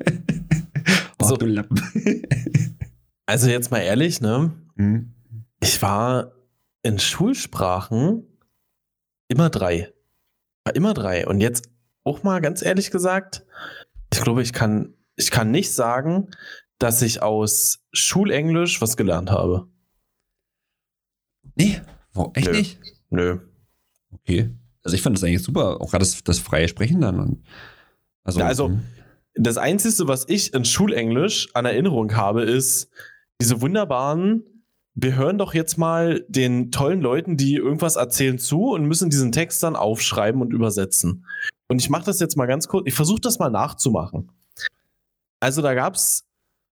oh, 1.19 1.25
so, 1.25 1.37
du 1.37 1.45
Lappen. 1.45 1.81
also 3.25 3.49
jetzt 3.49 3.71
mal 3.71 3.79
ehrlich, 3.79 4.21
ne? 4.21 4.53
Hm? 4.75 5.13
Ich 5.61 5.81
war 5.81 6.33
in 6.83 6.99
Schulsprachen 6.99 8.23
immer 9.27 9.49
drei. 9.49 9.93
War 10.63 10.75
immer 10.75 10.93
drei. 10.93 11.25
Und 11.27 11.41
jetzt 11.41 11.69
auch 12.03 12.23
mal 12.23 12.41
ganz 12.41 12.61
ehrlich 12.61 12.91
gesagt, 12.91 13.45
ich 14.13 14.21
glaube, 14.21 14.41
ich 14.41 14.53
kann, 14.53 14.93
ich 15.15 15.31
kann 15.31 15.51
nicht 15.51 15.71
sagen, 15.71 16.29
dass 16.79 17.01
ich 17.01 17.21
aus 17.21 17.79
Schulenglisch 17.91 18.81
was 18.81 18.97
gelernt 18.97 19.31
habe. 19.31 19.67
Nee, 21.55 21.81
oh, 22.15 22.31
echt 22.33 22.47
Nö. 22.47 22.57
nicht? 22.57 22.79
Nö. 23.09 23.39
Okay. 24.11 24.51
Also 24.83 24.95
ich 24.95 25.01
fand 25.01 25.17
das 25.17 25.23
eigentlich 25.23 25.43
super, 25.43 25.81
auch 25.81 25.91
gerade 25.91 26.03
das, 26.03 26.23
das 26.23 26.39
freie 26.39 26.67
Sprechen 26.67 27.01
dann. 27.01 27.43
Also, 28.23 28.39
ja, 28.39 28.45
also 28.45 28.69
hm. 28.69 28.83
das 29.33 29.57
Einzige, 29.57 30.07
was 30.07 30.25
ich 30.29 30.53
in 30.53 30.65
Schulenglisch 30.65 31.49
an 31.53 31.65
Erinnerung 31.65 32.15
habe, 32.15 32.43
ist 32.43 32.89
diese 33.41 33.61
wunderbaren 33.61 34.43
wir 34.99 35.15
hören 35.15 35.37
doch 35.37 35.53
jetzt 35.53 35.77
mal 35.77 36.25
den 36.27 36.71
tollen 36.71 37.01
Leuten, 37.01 37.37
die 37.37 37.53
irgendwas 37.53 37.97
erzählen, 37.97 38.39
zu 38.39 38.71
und 38.71 38.85
müssen 38.85 39.11
diesen 39.11 39.31
Text 39.31 39.61
dann 39.61 39.75
aufschreiben 39.75 40.41
und 40.41 40.53
übersetzen. 40.53 41.23
Und 41.67 41.81
ich 41.81 41.89
mache 41.89 42.05
das 42.05 42.19
jetzt 42.19 42.37
mal 42.37 42.45
ganz 42.45 42.67
kurz, 42.67 42.87
ich 42.87 42.93
versuche 42.93 43.21
das 43.21 43.39
mal 43.39 43.49
nachzumachen. 43.49 44.31
Also 45.39 45.61
da 45.61 45.73
gab 45.73 45.95
es, 45.95 46.25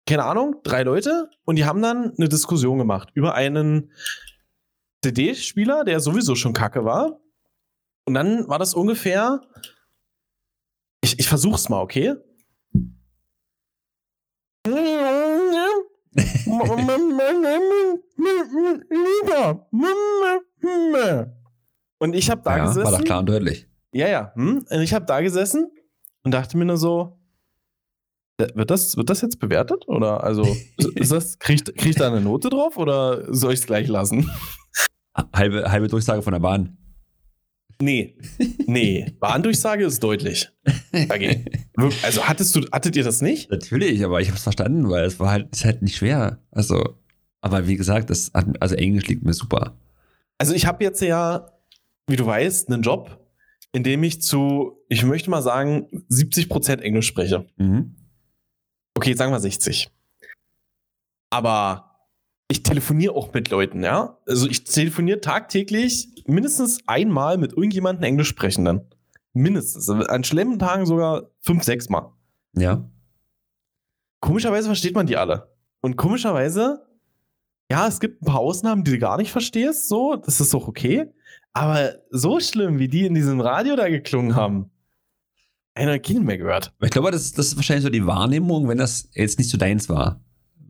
keine 0.06 0.24
Ahnung, 0.24 0.56
drei 0.62 0.82
Leute 0.82 1.30
und 1.44 1.56
die 1.56 1.64
haben 1.64 1.82
dann 1.82 2.14
eine 2.16 2.28
Diskussion 2.28 2.78
gemacht 2.78 3.10
über 3.14 3.34
einen 3.34 3.90
CD-Spieler, 5.02 5.84
der 5.84 6.00
sowieso 6.00 6.34
schon 6.34 6.52
kacke 6.52 6.84
war. 6.84 7.20
Und 8.06 8.14
dann 8.14 8.48
war 8.48 8.58
das 8.58 8.74
ungefähr, 8.74 9.40
ich, 11.02 11.18
ich 11.18 11.28
versuch's 11.28 11.68
mal, 11.68 11.80
okay? 11.80 12.14
Und 21.98 22.14
ich 22.14 22.30
habe 22.30 22.42
da 22.42 22.56
ja, 22.56 22.66
gesessen. 22.66 22.84
War 22.84 22.98
doch 22.98 23.04
klar 23.04 23.18
und 23.20 23.28
deutlich. 23.28 23.68
Ja, 23.94 24.08
ja. 24.08 24.32
Hm? 24.34 24.66
Und 24.68 24.80
ich 24.80 24.92
habe 24.92 25.06
da 25.06 25.20
gesessen 25.20 25.70
und 26.24 26.32
dachte 26.32 26.58
mir 26.58 26.64
nur 26.64 26.76
so, 26.76 27.16
wird 28.38 28.70
das, 28.70 28.96
wird 28.96 29.08
das 29.08 29.20
jetzt 29.20 29.38
bewertet? 29.38 29.86
Oder 29.86 30.24
also, 30.24 30.44
ist 30.96 31.12
das, 31.12 31.38
kriegt 31.38 31.74
krieg 31.76 31.90
ich 31.90 31.96
da 31.96 32.08
eine 32.08 32.20
Note 32.20 32.50
drauf 32.50 32.76
oder 32.76 33.32
soll 33.32 33.52
ich 33.52 33.60
es 33.60 33.66
gleich 33.66 33.86
lassen? 33.88 34.30
Halbe, 35.32 35.70
halbe 35.70 35.86
Durchsage 35.86 36.22
von 36.22 36.32
der 36.32 36.40
Bahn. 36.40 36.76
Nee, 37.80 38.16
nee. 38.66 39.14
Bahndurchsage 39.20 39.84
ist 39.84 40.02
deutlich. 40.02 40.50
Okay. 40.92 41.44
Also 42.02 42.24
hattest 42.24 42.54
du, 42.56 42.62
hattet 42.72 42.96
ihr 42.96 43.04
das 43.04 43.20
nicht? 43.20 43.50
Natürlich, 43.50 44.04
aber 44.04 44.20
ich 44.20 44.28
habe 44.28 44.36
es 44.36 44.42
verstanden, 44.42 44.90
weil 44.90 45.04
es 45.04 45.20
war 45.20 45.30
halt, 45.30 45.54
ist 45.54 45.64
halt 45.64 45.82
nicht 45.82 45.96
schwer. 45.96 46.40
Also, 46.50 46.98
aber 47.40 47.68
wie 47.68 47.76
gesagt, 47.76 48.10
das 48.10 48.32
hat, 48.34 48.46
also 48.60 48.74
Englisch 48.74 49.06
liegt 49.06 49.24
mir 49.24 49.34
super. 49.34 49.76
Also 50.38 50.54
ich 50.54 50.66
habe 50.66 50.82
jetzt 50.82 51.00
ja, 51.00 51.52
wie 52.08 52.16
du 52.16 52.26
weißt, 52.26 52.70
einen 52.70 52.82
Job, 52.82 53.23
in 53.74 53.82
dem 53.82 54.04
ich 54.04 54.22
zu, 54.22 54.78
ich 54.88 55.04
möchte 55.04 55.30
mal 55.30 55.42
sagen, 55.42 55.88
70 56.08 56.48
Prozent 56.48 56.80
Englisch 56.80 57.08
spreche. 57.08 57.48
Mhm. 57.56 57.96
Okay, 58.96 59.14
sagen 59.14 59.32
wir 59.32 59.40
60. 59.40 59.90
Aber 61.30 62.06
ich 62.48 62.62
telefoniere 62.62 63.14
auch 63.14 63.34
mit 63.34 63.50
Leuten, 63.50 63.82
ja. 63.82 64.16
Also 64.28 64.48
ich 64.48 64.62
telefoniere 64.62 65.20
tagtäglich 65.20 66.22
mindestens 66.24 66.78
einmal 66.86 67.36
mit 67.36 67.52
irgendjemandem 67.52 68.04
Englisch 68.04 68.28
sprechenden. 68.28 68.82
Mindestens. 69.32 69.90
An 69.90 70.22
schlimmen 70.22 70.60
Tagen 70.60 70.86
sogar 70.86 71.30
fünf, 71.40 71.64
sechs 71.64 71.88
Mal. 71.88 72.12
Ja. 72.56 72.88
Komischerweise 74.20 74.68
versteht 74.68 74.94
man 74.94 75.08
die 75.08 75.16
alle. 75.16 75.52
Und 75.80 75.96
komischerweise, 75.96 76.86
ja, 77.68 77.88
es 77.88 77.98
gibt 77.98 78.22
ein 78.22 78.26
paar 78.26 78.38
Ausnahmen, 78.38 78.84
die 78.84 78.92
du 78.92 78.98
gar 79.00 79.16
nicht 79.16 79.32
verstehst, 79.32 79.88
so, 79.88 80.14
das 80.14 80.40
ist 80.40 80.54
auch 80.54 80.68
okay. 80.68 81.12
Aber 81.54 81.94
so 82.10 82.40
schlimm, 82.40 82.78
wie 82.78 82.88
die 82.88 83.06
in 83.06 83.14
diesem 83.14 83.40
Radio 83.40 83.76
da 83.76 83.88
geklungen 83.88 84.34
haben, 84.34 84.70
einer 85.74 85.92
hat 85.92 86.08
mehr 86.08 86.38
gehört. 86.38 86.72
Ich 86.82 86.90
glaube, 86.90 87.10
das, 87.10 87.32
das 87.32 87.46
ist 87.46 87.56
wahrscheinlich 87.56 87.84
so 87.84 87.90
die 87.90 88.06
Wahrnehmung, 88.06 88.68
wenn 88.68 88.78
das 88.78 89.08
jetzt 89.14 89.38
nicht 89.38 89.50
so 89.50 89.56
deins 89.56 89.88
war 89.88 90.20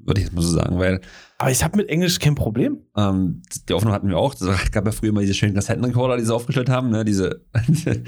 würde 0.06 0.20
ich 0.20 0.26
jetzt 0.26 0.34
mal 0.34 0.42
so 0.42 0.50
sagen, 0.50 0.78
weil. 0.78 1.00
Aber 1.38 1.50
ich 1.50 1.64
habe 1.64 1.76
mit 1.76 1.88
Englisch 1.88 2.18
kein 2.18 2.34
Problem. 2.34 2.78
Ähm, 2.96 3.42
die 3.68 3.72
Hoffnung 3.72 3.92
hatten 3.92 4.08
wir 4.08 4.18
auch. 4.18 4.34
Es 4.34 4.70
gab 4.70 4.86
ja 4.86 4.92
früher 4.92 5.10
immer 5.10 5.20
diese 5.20 5.34
schönen 5.34 5.54
Kassettenrekorder, 5.54 6.16
die 6.16 6.24
sie 6.24 6.34
aufgestellt 6.34 6.68
haben, 6.68 6.90
ne? 6.90 7.04
Diese. 7.04 7.44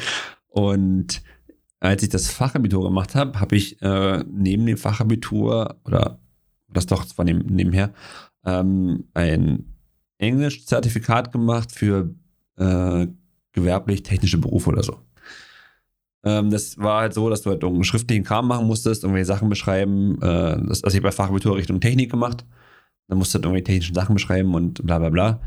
und 0.49 1.23
als 1.81 2.03
ich 2.03 2.09
das 2.09 2.31
Fachabitur 2.31 2.85
gemacht 2.85 3.15
habe, 3.15 3.39
habe 3.41 3.57
ich 3.57 3.81
äh, 3.83 4.25
neben 4.31 4.67
dem 4.67 4.77
Fachabitur 4.77 5.81
oder 5.85 6.21
das 6.69 6.87
doch, 6.87 7.05
das 7.05 7.17
war 7.17 7.25
neben, 7.25 7.47
nebenher, 7.47 7.93
ähm, 8.45 9.09
ein 9.15 9.77
Englisch-Zertifikat 10.19 11.33
gemacht 11.33 11.73
für 11.73 12.15
äh, 12.57 13.07
gewerblich-technische 13.53 14.39
Berufe 14.39 14.71
oder 14.71 14.83
so. 14.83 14.99
Ähm, 16.25 16.51
das 16.51 16.77
war 16.79 17.03
halt 17.03 17.15
so, 17.15 17.31
dass 17.31 17.43
du 17.43 17.51
halt 17.51 17.63
einen 17.65 17.85
schriftlichen 17.85 18.25
Kram 18.25 18.49
machen 18.49 18.67
musstest, 18.67 19.05
irgendwelche 19.05 19.27
Sachen 19.27 19.49
beschreiben. 19.49 20.21
Äh, 20.21 20.61
das, 20.67 20.83
also 20.83 20.97
ich 20.97 21.03
bei 21.03 21.13
Fachabitur 21.13 21.57
Richtung 21.57 21.81
Technik 21.81 22.11
gemacht. 22.11 22.45
Dann 23.09 23.19
musst 23.19 23.33
du 23.33 23.37
halt 23.37 23.45
irgendwie 23.45 23.63
technische 23.63 23.95
Sachen 23.95 24.15
beschreiben 24.15 24.55
und 24.55 24.85
bla 24.85 24.99
bla 24.99 25.11
bla. 25.11 25.41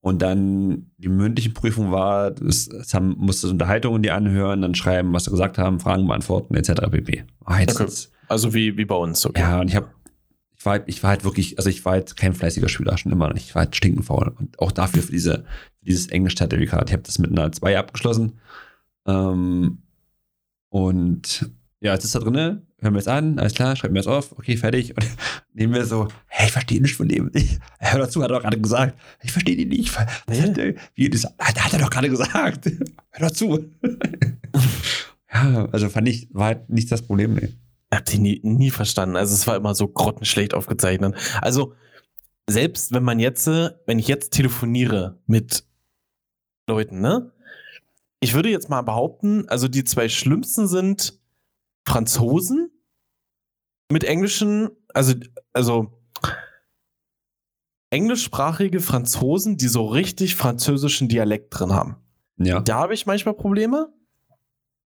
Und 0.00 0.22
dann 0.22 0.90
die 0.98 1.08
mündliche 1.08 1.50
Prüfung 1.50 1.90
war, 1.90 2.30
das, 2.30 2.68
das 2.68 2.94
haben, 2.94 3.16
musstest 3.18 3.52
Unterhaltungen 3.52 4.02
dir 4.02 4.14
anhören, 4.14 4.62
dann 4.62 4.74
schreiben, 4.74 5.12
was 5.12 5.24
sie 5.24 5.30
gesagt 5.30 5.58
haben, 5.58 5.80
Fragen 5.80 6.06
beantworten, 6.06 6.54
etc. 6.54 6.90
pp. 6.90 7.24
Oh, 7.44 7.52
okay. 7.52 7.86
Also 8.28 8.54
wie, 8.54 8.76
wie 8.76 8.84
bei 8.84 8.94
uns, 8.94 9.26
okay. 9.26 9.40
Ja, 9.40 9.60
und 9.60 9.68
ich 9.68 9.74
habe 9.74 9.88
war, 10.66 10.86
ich 10.88 11.02
war 11.02 11.10
halt 11.10 11.24
wirklich, 11.24 11.58
also 11.58 11.70
ich 11.70 11.84
war 11.84 11.92
halt 11.92 12.16
kein 12.16 12.34
fleißiger 12.34 12.68
Schüler, 12.68 12.98
schon 12.98 13.12
immer. 13.12 13.34
Ich 13.36 13.54
war 13.54 13.62
halt 13.62 13.76
stinkend 13.76 14.04
faul. 14.04 14.34
Und 14.38 14.58
auch 14.58 14.72
dafür 14.72 15.02
für 15.02 15.12
diese, 15.12 15.44
für 15.78 15.84
dieses 15.84 16.08
Englisch-Zertifikat. 16.08 16.90
Ich 16.90 16.92
habe 16.92 17.02
das 17.02 17.18
mit 17.18 17.30
einer 17.30 17.50
2 17.52 17.78
abgeschlossen. 17.78 18.38
Ähm, 19.06 19.78
und 20.68 21.50
ja, 21.80 21.92
jetzt 21.92 22.04
ist 22.04 22.14
da 22.14 22.18
drin, 22.18 22.62
hören 22.80 22.94
wir 22.94 22.98
es 22.98 23.08
an, 23.08 23.38
alles 23.38 23.54
klar, 23.54 23.76
schreiben 23.76 23.94
wir 23.94 24.00
es 24.00 24.06
auf, 24.06 24.32
okay, 24.32 24.56
fertig. 24.56 24.90
Und 24.90 25.06
nehmen 25.52 25.74
wir 25.74 25.84
so, 25.84 26.08
hey, 26.26 26.46
ich 26.46 26.52
verstehe 26.52 26.80
nicht 26.80 26.96
von 26.96 27.08
dem. 27.08 27.30
Ich, 27.34 27.58
hör 27.78 28.00
dazu, 28.00 28.22
hat 28.22 28.30
er 28.30 28.36
doch 28.36 28.42
gerade 28.42 28.60
gesagt. 28.60 28.98
Ich 29.22 29.32
verstehe 29.32 29.56
die 29.56 29.66
nicht. 29.66 29.96
Nee. 30.28 30.74
Wie, 30.94 31.10
das, 31.10 31.24
hat 31.38 31.72
er 31.72 31.78
doch 31.78 31.90
gerade 31.90 32.10
gesagt. 32.10 32.66
Hör 33.10 33.28
dazu. 33.28 33.70
ja, 35.32 35.66
also 35.72 35.88
fand 35.88 36.08
ich, 36.08 36.28
war 36.32 36.46
halt 36.46 36.68
nicht 36.68 36.90
das 36.90 37.02
Problem, 37.02 37.34
nee. 37.34 37.48
Ich 37.90 37.98
hab 37.98 38.04
die 38.06 38.18
nie, 38.18 38.40
nie 38.42 38.70
verstanden. 38.70 39.16
Also 39.16 39.34
es 39.34 39.46
war 39.46 39.56
immer 39.56 39.74
so 39.74 39.88
grottenschlecht 39.88 40.54
aufgezeichnet. 40.54 41.14
Also 41.40 41.74
selbst 42.48 42.92
wenn 42.92 43.02
man 43.02 43.18
jetzt, 43.18 43.46
wenn 43.46 43.98
ich 43.98 44.08
jetzt 44.08 44.30
telefoniere 44.30 45.18
mit 45.26 45.64
Leuten, 46.68 47.00
ne? 47.00 47.32
ich 48.20 48.34
würde 48.34 48.48
jetzt 48.48 48.68
mal 48.68 48.82
behaupten, 48.82 49.48
also 49.48 49.68
die 49.68 49.84
zwei 49.84 50.08
schlimmsten 50.08 50.66
sind 50.66 51.20
Franzosen 51.86 52.70
mit 53.90 54.04
englischen, 54.04 54.70
also, 54.92 55.14
also 55.52 55.92
englischsprachige 57.90 58.80
Franzosen, 58.80 59.56
die 59.56 59.68
so 59.68 59.86
richtig 59.86 60.34
französischen 60.34 61.08
Dialekt 61.08 61.56
drin 61.56 61.72
haben. 61.72 61.96
Ja. 62.38 62.60
Da 62.60 62.78
habe 62.80 62.94
ich 62.94 63.06
manchmal 63.06 63.34
Probleme. 63.34 63.92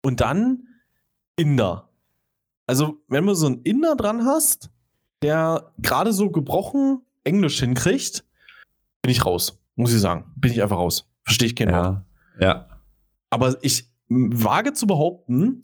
Und 0.02 0.20
dann 0.20 0.66
Inder. 1.36 1.85
Also, 2.66 3.02
wenn 3.08 3.26
du 3.26 3.34
so 3.34 3.46
einen 3.46 3.62
Inder 3.62 3.96
dran 3.96 4.24
hast, 4.24 4.70
der 5.22 5.72
gerade 5.78 6.12
so 6.12 6.30
gebrochen 6.30 7.02
Englisch 7.24 7.60
hinkriegt, 7.60 8.24
bin 9.02 9.12
ich 9.12 9.24
raus. 9.24 9.58
Muss 9.76 9.92
ich 9.92 10.00
sagen. 10.00 10.24
Bin 10.36 10.52
ich 10.52 10.62
einfach 10.62 10.78
raus. 10.78 11.08
Verstehe 11.24 11.48
ich 11.48 11.56
kein 11.56 11.68
ja. 11.68 11.84
Wort. 11.84 12.02
Ja. 12.40 12.68
Aber 13.30 13.56
ich 13.62 13.88
wage 14.08 14.72
zu 14.72 14.86
behaupten, 14.86 15.62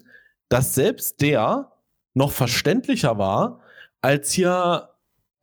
dass 0.49 0.75
selbst 0.75 1.21
der 1.21 1.73
noch 2.15 2.33
verständlicher 2.33 3.19
war 3.19 3.61
als 4.01 4.33
hier 4.33 4.91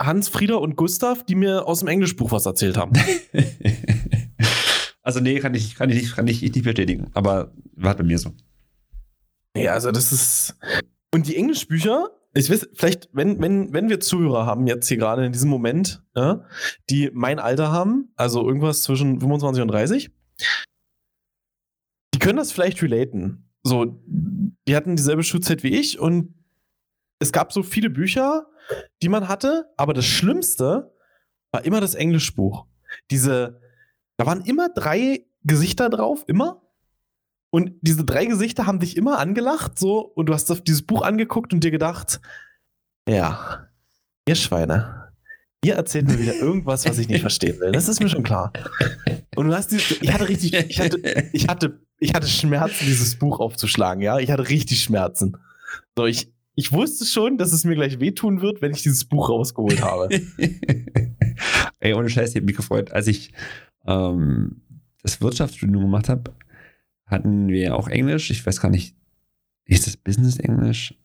Hans, 0.01 0.29
Frieda 0.29 0.55
und 0.55 0.75
Gustav, 0.75 1.25
die 1.25 1.35
mir 1.35 1.67
aus 1.67 1.79
dem 1.79 1.87
Englischbuch 1.87 2.31
was 2.31 2.45
erzählt 2.45 2.77
haben. 2.77 2.93
also 5.01 5.19
nee, 5.19 5.39
kann 5.39 5.53
ich, 5.55 5.75
kann 5.75 5.89
ich, 5.89 6.01
nicht, 6.01 6.15
kann 6.15 6.27
ich 6.27 6.41
nicht 6.41 6.63
bestätigen. 6.63 7.09
Aber 7.13 7.51
war 7.75 7.95
bei 7.95 8.03
mir 8.03 8.17
so. 8.17 8.31
Ja, 9.55 9.73
also 9.73 9.91
das 9.91 10.11
ist. 10.11 10.55
Und 11.13 11.27
die 11.27 11.35
Englischbücher, 11.35 12.09
ich 12.33 12.49
weiß, 12.49 12.69
vielleicht, 12.73 13.09
wenn, 13.13 13.41
wenn, 13.41 13.73
wenn 13.73 13.89
wir 13.89 13.99
Zuhörer 13.99 14.45
haben, 14.45 14.67
jetzt 14.67 14.87
hier 14.87 14.97
gerade 14.97 15.25
in 15.25 15.31
diesem 15.31 15.49
Moment, 15.49 16.03
ja, 16.15 16.45
die 16.89 17.09
mein 17.13 17.39
Alter 17.39 17.71
haben, 17.71 18.11
also 18.15 18.47
irgendwas 18.47 18.83
zwischen 18.83 19.19
25 19.19 19.61
und 19.61 19.67
30, 19.69 20.11
die 22.13 22.19
können 22.19 22.37
das 22.37 22.51
vielleicht 22.51 22.81
relaten. 22.81 23.49
So, 23.63 24.01
die 24.05 24.75
hatten 24.75 24.95
dieselbe 24.95 25.23
Schulzeit 25.23 25.63
wie 25.63 25.69
ich 25.79 25.99
und 25.99 26.33
es 27.19 27.31
gab 27.31 27.51
so 27.51 27.63
viele 27.63 27.89
Bücher, 27.89 28.47
die 29.01 29.09
man 29.09 29.27
hatte, 29.27 29.71
aber 29.77 29.93
das 29.93 30.05
Schlimmste 30.05 30.93
war 31.51 31.65
immer 31.65 31.81
das 31.81 31.95
Englischbuch. 31.95 32.65
Diese, 33.11 33.61
da 34.17 34.25
waren 34.25 34.41
immer 34.41 34.69
drei 34.69 35.25
Gesichter 35.43 35.89
drauf, 35.89 36.23
immer. 36.27 36.61
Und 37.51 37.73
diese 37.81 38.05
drei 38.05 38.25
Gesichter 38.25 38.67
haben 38.67 38.79
dich 38.79 38.95
immer 38.95 39.17
angelacht, 39.17 39.79
so, 39.79 39.99
und 39.99 40.27
du 40.27 40.33
hast 40.33 40.51
auf 40.51 40.61
dieses 40.61 40.83
Buch 40.83 41.01
angeguckt 41.01 41.51
und 41.53 41.63
dir 41.63 41.71
gedacht, 41.71 42.21
ja, 43.07 43.67
ihr 44.27 44.35
Schweine, 44.35 45.11
ihr 45.63 45.73
erzählt 45.73 46.07
mir 46.07 46.19
wieder 46.19 46.35
irgendwas, 46.35 46.87
was 46.87 46.99
ich 46.99 47.09
nicht 47.09 47.21
verstehen 47.21 47.59
will. 47.59 47.71
Das 47.71 47.87
ist 47.87 48.01
mir 48.01 48.09
schon 48.09 48.23
klar. 48.23 48.53
Und 49.35 49.47
du 49.47 49.53
hast 49.55 49.71
dieses, 49.71 49.99
ich 50.01 50.13
hatte 50.13 50.29
richtig, 50.29 50.53
ich 50.53 50.79
hatte, 50.79 50.99
ich 51.33 51.47
hatte, 51.47 51.79
ich 51.99 52.13
hatte 52.13 52.27
Schmerzen, 52.27 52.85
dieses 52.85 53.17
Buch 53.17 53.39
aufzuschlagen, 53.39 54.03
ja. 54.03 54.19
Ich 54.19 54.29
hatte 54.29 54.47
richtig 54.47 54.83
Schmerzen. 54.83 55.37
So, 55.97 56.05
ich, 56.05 56.31
ich 56.53 56.71
wusste 56.71 57.05
schon, 57.05 57.37
dass 57.37 57.51
es 57.51 57.63
mir 57.63 57.75
gleich 57.75 57.99
wehtun 57.99 58.41
wird, 58.41 58.61
wenn 58.61 58.71
ich 58.71 58.83
dieses 58.83 59.05
Buch 59.05 59.29
rausgeholt 59.29 59.81
habe. 59.81 60.09
Ey, 61.79 61.93
ohne 61.93 62.09
Scheiß, 62.09 62.29
ich 62.29 62.35
habe 62.35 62.45
mich 62.45 62.57
gefreut, 62.57 62.91
als 62.91 63.07
ich 63.07 63.33
ähm, 63.87 64.61
das 65.01 65.21
Wirtschaftsstudium 65.21 65.81
gemacht 65.81 66.09
habe, 66.09 66.35
hatten 67.09 67.49
wir 67.49 67.75
auch 67.75 67.87
Englisch. 67.87 68.29
Ich 68.31 68.45
weiß 68.45 68.61
gar 68.61 68.69
nicht, 68.69 68.95
ist 69.65 69.87
das 69.87 69.97
Business 69.97 70.37
Englisch? 70.37 70.95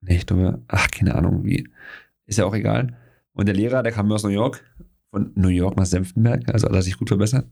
Nee, 0.00 0.16
ich 0.16 0.26
glaube, 0.26 0.62
ach, 0.68 0.90
keine 0.90 1.14
Ahnung, 1.14 1.44
wie. 1.44 1.68
Ist 2.26 2.38
ja 2.38 2.44
auch 2.44 2.54
egal. 2.54 2.96
Und 3.32 3.46
der 3.46 3.54
Lehrer, 3.54 3.82
der 3.82 3.92
kam 3.92 4.10
aus 4.12 4.22
New 4.22 4.30
York, 4.30 4.64
von 5.10 5.32
New 5.34 5.48
York 5.48 5.76
nach 5.76 5.86
Senftenberg, 5.86 6.48
also 6.52 6.66
hat 6.66 6.74
er 6.74 6.82
sich 6.82 6.96
gut 6.96 7.08
verbessert. 7.08 7.46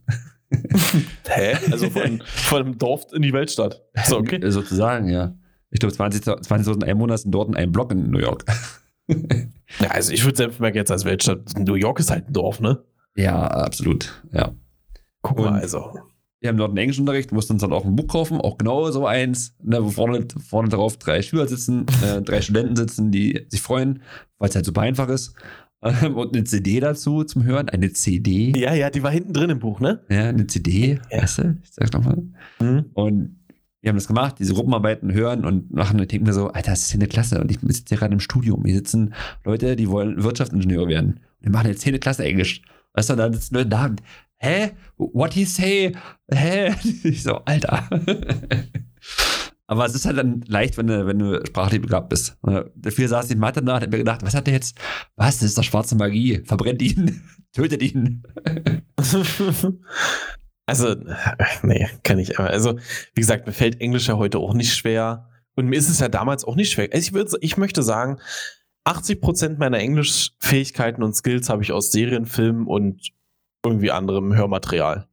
Hä? 1.27 1.57
Also 1.71 1.89
von, 1.89 2.21
von 2.25 2.63
dem 2.63 2.77
Dorf 2.77 3.05
in 3.13 3.21
die 3.21 3.33
Weltstadt. 3.33 3.81
So, 4.05 4.17
okay. 4.17 4.39
Sozusagen, 4.49 5.07
ja. 5.09 5.35
Ich 5.69 5.79
glaube, 5.79 5.95
20.000 5.95 6.41
20 6.41 6.83
Einwohner 6.83 7.17
sind 7.17 7.31
dort 7.31 7.49
in 7.49 7.55
einem 7.55 7.71
Block 7.71 7.91
in 7.91 8.11
New 8.11 8.19
York. 8.19 8.45
ja, 9.07 9.89
also 9.89 10.13
ich 10.13 10.23
würde 10.23 10.37
Senftenberg 10.37 10.75
jetzt 10.75 10.91
als 10.91 11.05
Weltstadt. 11.05 11.57
New 11.57 11.75
York 11.75 11.99
ist 11.99 12.11
halt 12.11 12.27
ein 12.27 12.33
Dorf, 12.33 12.59
ne? 12.59 12.83
Ja, 13.15 13.47
absolut. 13.47 14.23
Ja. 14.31 14.53
Guck 15.21 15.39
mal, 15.39 15.59
also. 15.59 15.99
Wir 16.43 16.49
haben 16.49 16.57
dort 16.57 16.71
einen 16.71 16.77
Englischunterricht, 16.79 17.31
mussten 17.31 17.53
uns 17.53 17.61
dann 17.61 17.71
auch 17.71 17.85
ein 17.85 17.95
Buch 17.95 18.07
kaufen, 18.07 18.41
auch 18.41 18.57
genau 18.57 18.91
so 18.91 19.07
eins, 19.07 19.55
ne, 19.63 19.81
wo 19.81 19.89
vorne, 19.89 20.27
vorne 20.45 20.67
drauf 20.67 20.97
drei 20.97 21.21
Schüler 21.21 21.47
sitzen, 21.47 21.85
äh, 22.05 22.21
drei 22.21 22.41
Studenten 22.41 22.75
sitzen, 22.75 23.11
die 23.11 23.45
sich 23.47 23.61
freuen, 23.61 24.01
weil 24.39 24.49
es 24.49 24.55
halt 24.55 24.65
super 24.65 24.81
einfach 24.81 25.07
ist. 25.07 25.35
Ähm, 25.81 26.17
und 26.17 26.35
eine 26.35 26.43
CD 26.43 26.81
dazu 26.81 27.23
zum 27.23 27.45
Hören, 27.45 27.69
eine 27.69 27.93
CD. 27.93 28.51
Ja, 28.57 28.73
ja, 28.73 28.89
die 28.89 29.03
war 29.03 29.11
hinten 29.11 29.31
drin 29.31 29.51
im 29.51 29.59
Buch, 29.59 29.79
ne? 29.79 30.01
Ja, 30.09 30.27
eine 30.27 30.45
CD, 30.47 30.99
ja. 31.09 31.21
weißt 31.21 31.37
du? 31.37 31.57
Ich 31.63 31.71
sag's 31.71 31.93
nochmal. 31.93 32.21
Mhm. 32.59 32.85
Und 32.93 33.39
wir 33.79 33.89
haben 33.89 33.95
das 33.95 34.07
gemacht, 34.07 34.35
diese 34.39 34.53
Gruppenarbeiten 34.53 35.13
hören 35.13 35.45
und 35.45 35.71
machen 35.73 35.97
und 36.01 36.11
denken 36.11 36.25
mir 36.25 36.33
so, 36.33 36.49
Alter, 36.49 36.71
das 36.71 36.81
ist 36.81 36.91
hier 36.91 36.99
eine 36.99 37.07
Klasse 37.07 37.39
und 37.39 37.51
ich 37.51 37.59
sitze 37.61 37.85
hier 37.87 37.97
gerade 37.99 38.13
im 38.13 38.19
Studium. 38.19 38.65
Hier 38.65 38.75
sitzen 38.75 39.13
Leute, 39.45 39.77
die 39.77 39.89
wollen 39.89 40.21
Wirtschaftsingenieure 40.21 40.89
werden. 40.89 41.21
Wir 41.39 41.51
machen 41.51 41.67
jetzt 41.67 41.83
hier 41.83 41.91
eine 41.91 41.99
Klasse 41.99 42.25
Englisch. 42.25 42.63
Weißt 42.93 43.09
du, 43.09 43.13
und 43.13 43.19
dann 43.19 43.33
sitzen 43.33 43.55
Leute 43.55 43.69
da 43.69 43.85
und, 43.85 44.01
hä? 44.43 44.71
What 44.97 45.33
he 45.33 45.45
say? 45.45 45.95
Hä? 46.31 46.73
Ich 47.03 47.23
so, 47.23 47.37
Alter. 47.45 47.89
Aber 49.67 49.85
es 49.85 49.95
ist 49.95 50.05
halt 50.05 50.17
dann 50.17 50.43
leicht, 50.47 50.77
wenn 50.77 50.87
du, 50.87 51.07
wenn 51.07 51.19
du 51.19 51.43
sprachlich 51.45 51.81
begabt 51.81 52.09
bist. 52.09 52.37
Dafür 52.75 53.07
saß 53.07 53.25
ich 53.25 53.31
in 53.31 53.39
Mathe 53.39 53.61
nach 53.61 53.77
und 53.77 53.83
hab 53.83 53.91
mir 53.91 53.97
gedacht, 53.97 54.21
was 54.23 54.35
hat 54.35 54.47
der 54.47 54.53
jetzt? 54.53 54.77
Was? 55.15 55.39
Das 55.39 55.47
ist 55.49 55.57
doch 55.57 55.63
schwarze 55.63 55.95
Magie. 55.95 56.43
Verbrennt 56.45 56.81
ihn. 56.81 57.21
Tötet 57.53 57.81
ihn. 57.81 58.23
Also, 60.65 60.95
nee, 61.61 61.89
kann 62.03 62.19
ich. 62.19 62.39
Also, 62.39 62.79
wie 63.13 63.19
gesagt, 63.19 63.45
mir 63.45 63.51
fällt 63.51 63.81
Englisch 63.81 64.07
ja 64.07 64.15
heute 64.15 64.39
auch 64.39 64.53
nicht 64.53 64.73
schwer. 64.73 65.29
Und 65.55 65.67
mir 65.67 65.75
ist 65.75 65.89
es 65.89 65.99
ja 65.99 66.07
damals 66.07 66.45
auch 66.45 66.55
nicht 66.55 66.71
schwer. 66.71 66.87
Also 66.93 67.05
ich, 67.05 67.13
würde, 67.13 67.37
ich 67.41 67.57
möchte 67.57 67.83
sagen, 67.83 68.19
80% 68.87 69.57
meiner 69.57 69.79
Englischfähigkeiten 69.79 71.03
und 71.03 71.17
Skills 71.17 71.49
habe 71.49 71.63
ich 71.63 71.73
aus 71.73 71.91
Serien, 71.91 72.25
Filmen 72.25 72.65
und 72.65 73.11
irgendwie 73.63 73.91
anderem 73.91 74.35
Hörmaterial. 74.35 75.07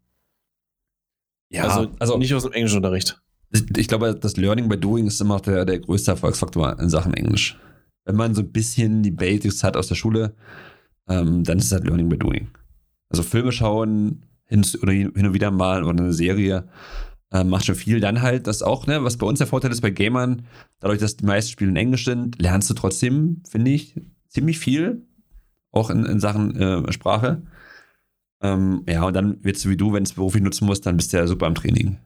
Ja, 1.51 1.64
also, 1.64 1.90
also 1.98 2.18
nicht 2.18 2.34
aus 2.34 2.44
dem 2.44 2.53
Englischunterricht. 2.53 3.20
Ich, 3.53 3.64
ich, 3.76 3.88
glaube, 3.88 4.14
das 4.14 4.36
Learning 4.36 4.68
by 4.68 4.78
Doing 4.78 5.07
ist 5.07 5.20
immer 5.20 5.40
der, 5.40 5.64
der 5.64 5.80
größte 5.80 6.12
Erfolgsfaktor 6.12 6.78
in 6.78 6.88
Sachen 6.88 7.14
Englisch. 7.14 7.59
Wenn 8.05 8.16
man 8.16 8.34
so 8.34 8.42
ein 8.42 8.53
bisschen 8.53 9.03
die 9.03 9.11
Basics 9.11 9.64
hat 9.64 9.76
aus 9.76 9.88
der 9.88 9.96
Schule, 9.96 10.34
ähm, 11.09 11.42
dann 11.42 11.59
ist 11.59 11.66
es 11.66 11.72
halt 11.72 11.84
Learning 11.84 12.09
by 12.09 12.16
Doing. 12.16 12.48
Also 13.09 13.24
Filme 13.24 13.51
schauen, 13.51 14.24
hin, 14.46 14.64
oder 14.82 14.92
hin 14.92 15.11
und 15.14 15.34
wieder 15.34 15.51
mal 15.51 15.82
oder 15.82 16.03
eine 16.03 16.12
Serie 16.12 16.68
äh, 17.32 17.44
macht 17.44 17.66
schon 17.66 17.74
viel. 17.74 18.01
Dann 18.01 18.22
halt 18.22 18.46
das 18.46 18.62
auch, 18.62 18.86
ne, 18.86 19.03
was 19.03 19.16
bei 19.16 19.26
uns 19.26 19.38
der 19.38 19.48
Vorteil 19.48 19.72
ist 19.72 19.80
bei 19.80 19.90
Gamern, 19.90 20.46
dadurch, 20.78 21.01
dass 21.01 21.16
die 21.16 21.26
meisten 21.26 21.51
Spiele 21.51 21.70
in 21.70 21.76
Englisch 21.76 22.05
sind, 22.05 22.40
lernst 22.40 22.70
du 22.70 22.74
trotzdem, 22.74 23.42
finde 23.48 23.72
ich, 23.72 24.01
ziemlich 24.28 24.59
viel. 24.59 25.07
Auch 25.72 25.90
in, 25.90 26.05
in 26.05 26.20
Sachen 26.20 26.57
äh, 26.57 26.92
Sprache. 26.92 27.42
Ähm, 28.43 28.84
ja, 28.88 29.05
und 29.05 29.14
dann 29.14 29.43
wird 29.45 29.57
es 29.57 29.68
wie 29.68 29.76
du, 29.76 29.93
wenn 29.93 30.03
es 30.03 30.14
beruflich 30.14 30.43
nutzen 30.43 30.66
musst, 30.66 30.86
dann 30.86 30.97
bist 30.97 31.12
du 31.12 31.18
ja 31.18 31.26
super 31.26 31.47
am 31.47 31.55
Training. 31.55 31.99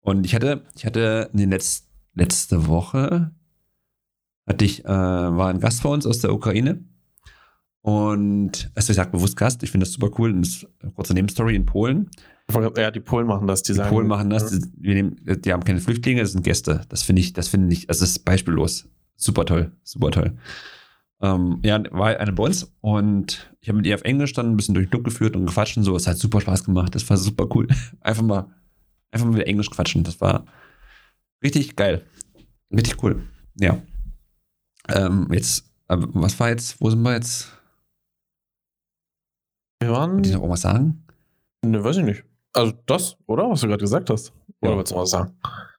Und 0.00 0.24
ich 0.26 0.34
hatte, 0.34 0.62
ich 0.76 0.84
hatte 0.86 1.30
in 1.32 1.38
den 1.38 1.50
Letz, 1.50 1.88
letzte 2.14 2.66
Woche 2.66 3.32
hatte 4.46 4.64
ich, 4.64 4.84
äh, 4.84 4.88
war 4.88 5.48
ein 5.48 5.60
Gast 5.60 5.82
vor 5.82 5.92
uns 5.92 6.06
aus 6.06 6.18
der 6.18 6.32
Ukraine 6.32 6.84
und 7.84 8.70
also 8.74 8.92
ich 8.92 8.96
sage 8.96 9.10
bewusst 9.10 9.36
Gast, 9.36 9.62
ich 9.62 9.70
finde 9.70 9.84
das 9.84 9.92
super 9.92 10.08
cool. 10.18 10.32
Das 10.40 10.48
ist 10.48 10.66
eine 10.80 10.92
kurze 10.92 11.12
Nebenstory 11.12 11.54
in 11.54 11.66
Polen. 11.66 12.08
Ja, 12.78 12.90
die 12.90 13.00
Polen 13.00 13.26
machen 13.26 13.46
das. 13.46 13.62
Die, 13.62 13.72
die 13.72 13.76
sagen, 13.76 13.90
Polen 13.90 14.06
machen 14.06 14.30
das. 14.30 14.48
Die, 14.48 14.62
wir 14.78 14.94
nehmen, 14.94 15.16
die 15.22 15.52
haben 15.52 15.64
keine 15.64 15.80
Flüchtlinge, 15.80 16.22
das 16.22 16.32
sind 16.32 16.42
Gäste. 16.42 16.80
Das 16.88 17.02
finde 17.02 17.20
ich, 17.20 17.34
das 17.34 17.48
finde 17.48 17.70
ich, 17.74 17.90
also 17.90 18.00
das 18.00 18.12
ist 18.12 18.24
beispiellos. 18.24 18.88
Super 19.16 19.44
toll, 19.44 19.72
super 19.82 20.10
toll. 20.10 20.32
Ähm, 21.24 21.60
ja, 21.64 21.82
war 21.90 22.20
eine 22.20 22.32
bei 22.34 22.42
uns 22.42 22.70
und 22.82 23.50
ich 23.62 23.68
habe 23.70 23.78
mit 23.78 23.86
ihr 23.86 23.94
auf 23.94 24.02
Englisch 24.02 24.34
dann 24.34 24.50
ein 24.50 24.56
bisschen 24.58 24.74
durch 24.74 24.86
den 24.86 24.90
Club 24.90 25.04
geführt 25.04 25.34
und 25.36 25.46
gequatscht 25.46 25.78
und 25.78 25.84
so. 25.84 25.96
Es 25.96 26.06
hat 26.06 26.18
super 26.18 26.42
Spaß 26.42 26.64
gemacht. 26.64 26.94
Das 26.94 27.08
war 27.08 27.16
super 27.16 27.46
cool. 27.54 27.66
Einfach 28.00 28.22
mal, 28.22 28.54
einfach 29.10 29.26
mal 29.26 29.36
wieder 29.36 29.46
Englisch 29.46 29.70
quatschen. 29.70 30.04
Das 30.04 30.20
war 30.20 30.44
richtig 31.42 31.76
geil. 31.76 32.04
Richtig 32.70 33.02
cool. 33.02 33.22
Ja. 33.58 33.78
Ähm, 34.88 35.28
jetzt, 35.32 35.64
was 35.88 36.38
war 36.38 36.50
jetzt, 36.50 36.78
wo 36.82 36.90
sind 36.90 37.00
wir 37.00 37.14
jetzt? 37.14 37.48
Wir 39.80 39.92
waren. 39.92 40.16
Wollt 40.16 40.26
ihr 40.26 40.32
noch 40.34 40.40
irgendwas 40.40 40.60
sagen? 40.60 41.06
Ne, 41.64 41.82
weiß 41.82 41.96
ich 41.96 42.04
nicht. 42.04 42.24
Also 42.52 42.74
das, 42.84 43.16
oder? 43.26 43.48
Was 43.48 43.62
du 43.62 43.68
gerade 43.68 43.80
gesagt 43.80 44.10
hast. 44.10 44.30
Oder 44.60 44.72
ja. 44.72 44.76
willst 44.76 44.92
du 44.92 44.96
was 44.96 45.10
sagen? 45.10 45.32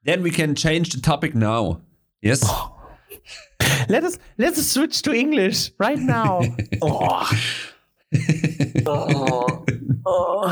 Then 0.06 0.24
we 0.24 0.32
can 0.32 0.56
change 0.56 0.90
the 0.92 1.02
topic 1.02 1.36
now. 1.36 1.82
Yes? 2.22 2.42
Oh. 2.44 2.72
Let 3.88 4.04
us, 4.04 4.20
let 4.38 4.58
us 4.58 4.74
switch 4.74 5.02
to 5.04 5.12
English 5.12 5.72
right 5.80 6.00
now. 6.00 6.42
oh. 6.82 7.26
oh. 8.86 9.66
Oh. 10.06 10.52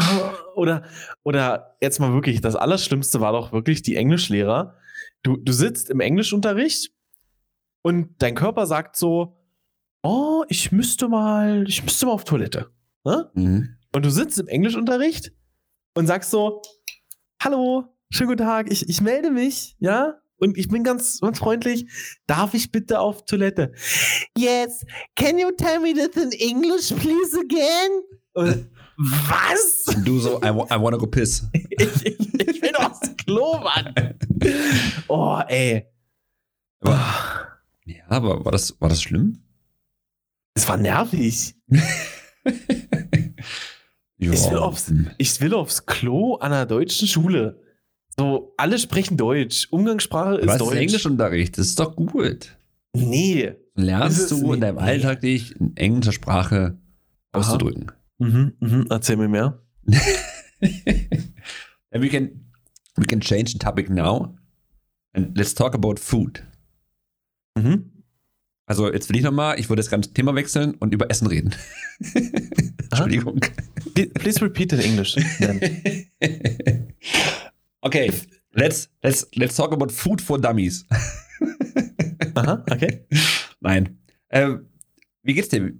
Oder, 0.55 0.83
oder 1.23 1.77
jetzt 1.81 1.99
mal 1.99 2.13
wirklich, 2.13 2.41
das 2.41 2.55
Allerschlimmste 2.55 3.21
war 3.21 3.33
doch 3.33 3.51
wirklich 3.51 3.83
die 3.83 3.95
Englischlehrer. 3.95 4.75
Du, 5.21 5.37
du 5.37 5.51
sitzt 5.53 5.89
im 5.89 5.99
Englischunterricht 5.99 6.91
und 7.83 8.15
dein 8.19 8.35
Körper 8.35 8.65
sagt 8.65 8.95
so, 8.95 9.37
oh, 10.01 10.43
ich 10.49 10.71
müsste 10.71 11.07
mal, 11.07 11.65
ich 11.67 11.83
müsste 11.83 12.05
mal 12.07 12.13
auf 12.13 12.23
Toilette. 12.23 12.71
Ne? 13.03 13.29
Mhm. 13.35 13.77
Und 13.93 14.05
du 14.05 14.09
sitzt 14.09 14.39
im 14.39 14.47
Englischunterricht 14.47 15.31
und 15.93 16.07
sagst 16.07 16.31
so, 16.31 16.61
hallo, 17.41 17.85
schönen 18.09 18.29
guten 18.29 18.43
Tag, 18.43 18.71
ich, 18.71 18.89
ich 18.89 19.01
melde 19.01 19.29
mich, 19.29 19.75
ja? 19.79 20.15
Und 20.43 20.57
ich 20.57 20.67
bin 20.67 20.83
ganz, 20.83 21.21
ganz 21.21 21.39
freundlich. 21.39 21.85
Darf 22.27 22.53
ich 22.53 22.69
bitte 22.69 22.99
auf 22.99 23.23
Toilette? 23.23 23.71
Yes, 24.37 24.85
can 25.15 25.39
you 25.39 25.51
tell 25.51 25.79
me 25.79 25.93
this 25.93 26.21
in 26.21 26.31
English, 26.33 26.89
please 26.89 27.39
again? 27.39 28.01
Und, 28.33 28.69
was? 28.97 29.85
Du 30.03 30.19
so, 30.19 30.41
I, 30.43 30.49
I 30.49 30.81
wanna 30.81 30.97
go 30.97 31.07
piss. 31.07 31.47
ich, 31.53 31.79
ich, 31.79 32.19
ich 32.33 32.61
will 32.61 32.75
aufs 32.75 33.15
Klo, 33.15 33.57
Mann. 33.59 33.95
Oh, 35.07 35.39
ey. 35.47 35.85
Aber, 36.81 37.47
ja, 37.85 38.03
aber 38.09 38.43
war 38.43 38.51
das, 38.51 38.75
war 38.81 38.89
das 38.89 39.01
schlimm? 39.01 39.41
Es 40.55 40.67
war 40.67 40.75
nervig. 40.75 41.55
ich, 44.17 44.29
will 44.29 44.57
aufs, 44.57 44.91
ich 45.17 45.39
will 45.39 45.53
aufs 45.53 45.85
Klo 45.85 46.35
an 46.35 46.51
einer 46.51 46.65
deutschen 46.65 47.07
Schule. 47.07 47.62
So, 48.17 48.53
alle 48.57 48.77
sprechen 48.77 49.17
Deutsch. 49.17 49.67
Umgangssprache 49.71 50.35
ist 50.35 50.47
Was 50.47 50.57
Deutsch. 50.59 50.73
Ist 50.73 50.79
Englischunterricht, 50.81 51.57
das 51.57 51.67
ist 51.67 51.79
doch 51.79 51.95
gut. 51.95 52.55
Nee. 52.93 53.53
Lernst 53.75 54.29
du 54.31 54.35
nicht. 54.35 54.53
in 54.53 54.61
deinem 54.61 54.77
Alltag 54.77 55.21
dich 55.21 55.59
in 55.59 55.75
englischer 55.75 56.11
Sprache 56.11 56.77
Aha. 57.31 57.41
auszudrücken? 57.41 57.91
Mhm, 58.19 58.53
mhm. 58.59 58.87
Erzähl 58.89 59.17
mir 59.17 59.29
mehr. 59.29 59.59
We 61.91 62.09
can 62.09 62.29
we 62.95 63.05
can 63.05 63.19
change 63.19 63.51
the 63.51 63.57
topic 63.59 63.89
now 63.89 64.35
and 65.13 65.37
let's 65.37 65.53
talk 65.53 65.73
about 65.73 65.95
food. 65.99 66.43
Mhm. 67.55 67.91
Also 68.65 68.91
jetzt 68.91 69.09
will 69.09 69.17
ich 69.17 69.23
nochmal, 69.23 69.59
ich 69.59 69.69
würde 69.69 69.81
das 69.81 69.89
ganze 69.89 70.13
Thema 70.13 70.35
wechseln 70.35 70.75
und 70.75 70.93
über 70.93 71.09
Essen 71.11 71.27
reden. 71.27 71.53
Entschuldigung. 72.91 73.39
Please 74.13 74.41
repeat 74.41 74.71
in 74.73 74.79
English. 74.79 75.15
okay, 77.83 78.11
let's 78.53 78.89
let's 79.03 79.27
let's 79.35 79.55
talk 79.55 79.71
about 79.71 79.91
food 79.91 80.21
for 80.21 80.37
dummies. 80.39 80.85
Aha, 82.35 82.63
okay. 82.71 83.05
Nein. 83.61 83.97
Ähm, 84.31 84.67
wie 85.23 85.33
geht's 85.33 85.49
dir? 85.49 85.73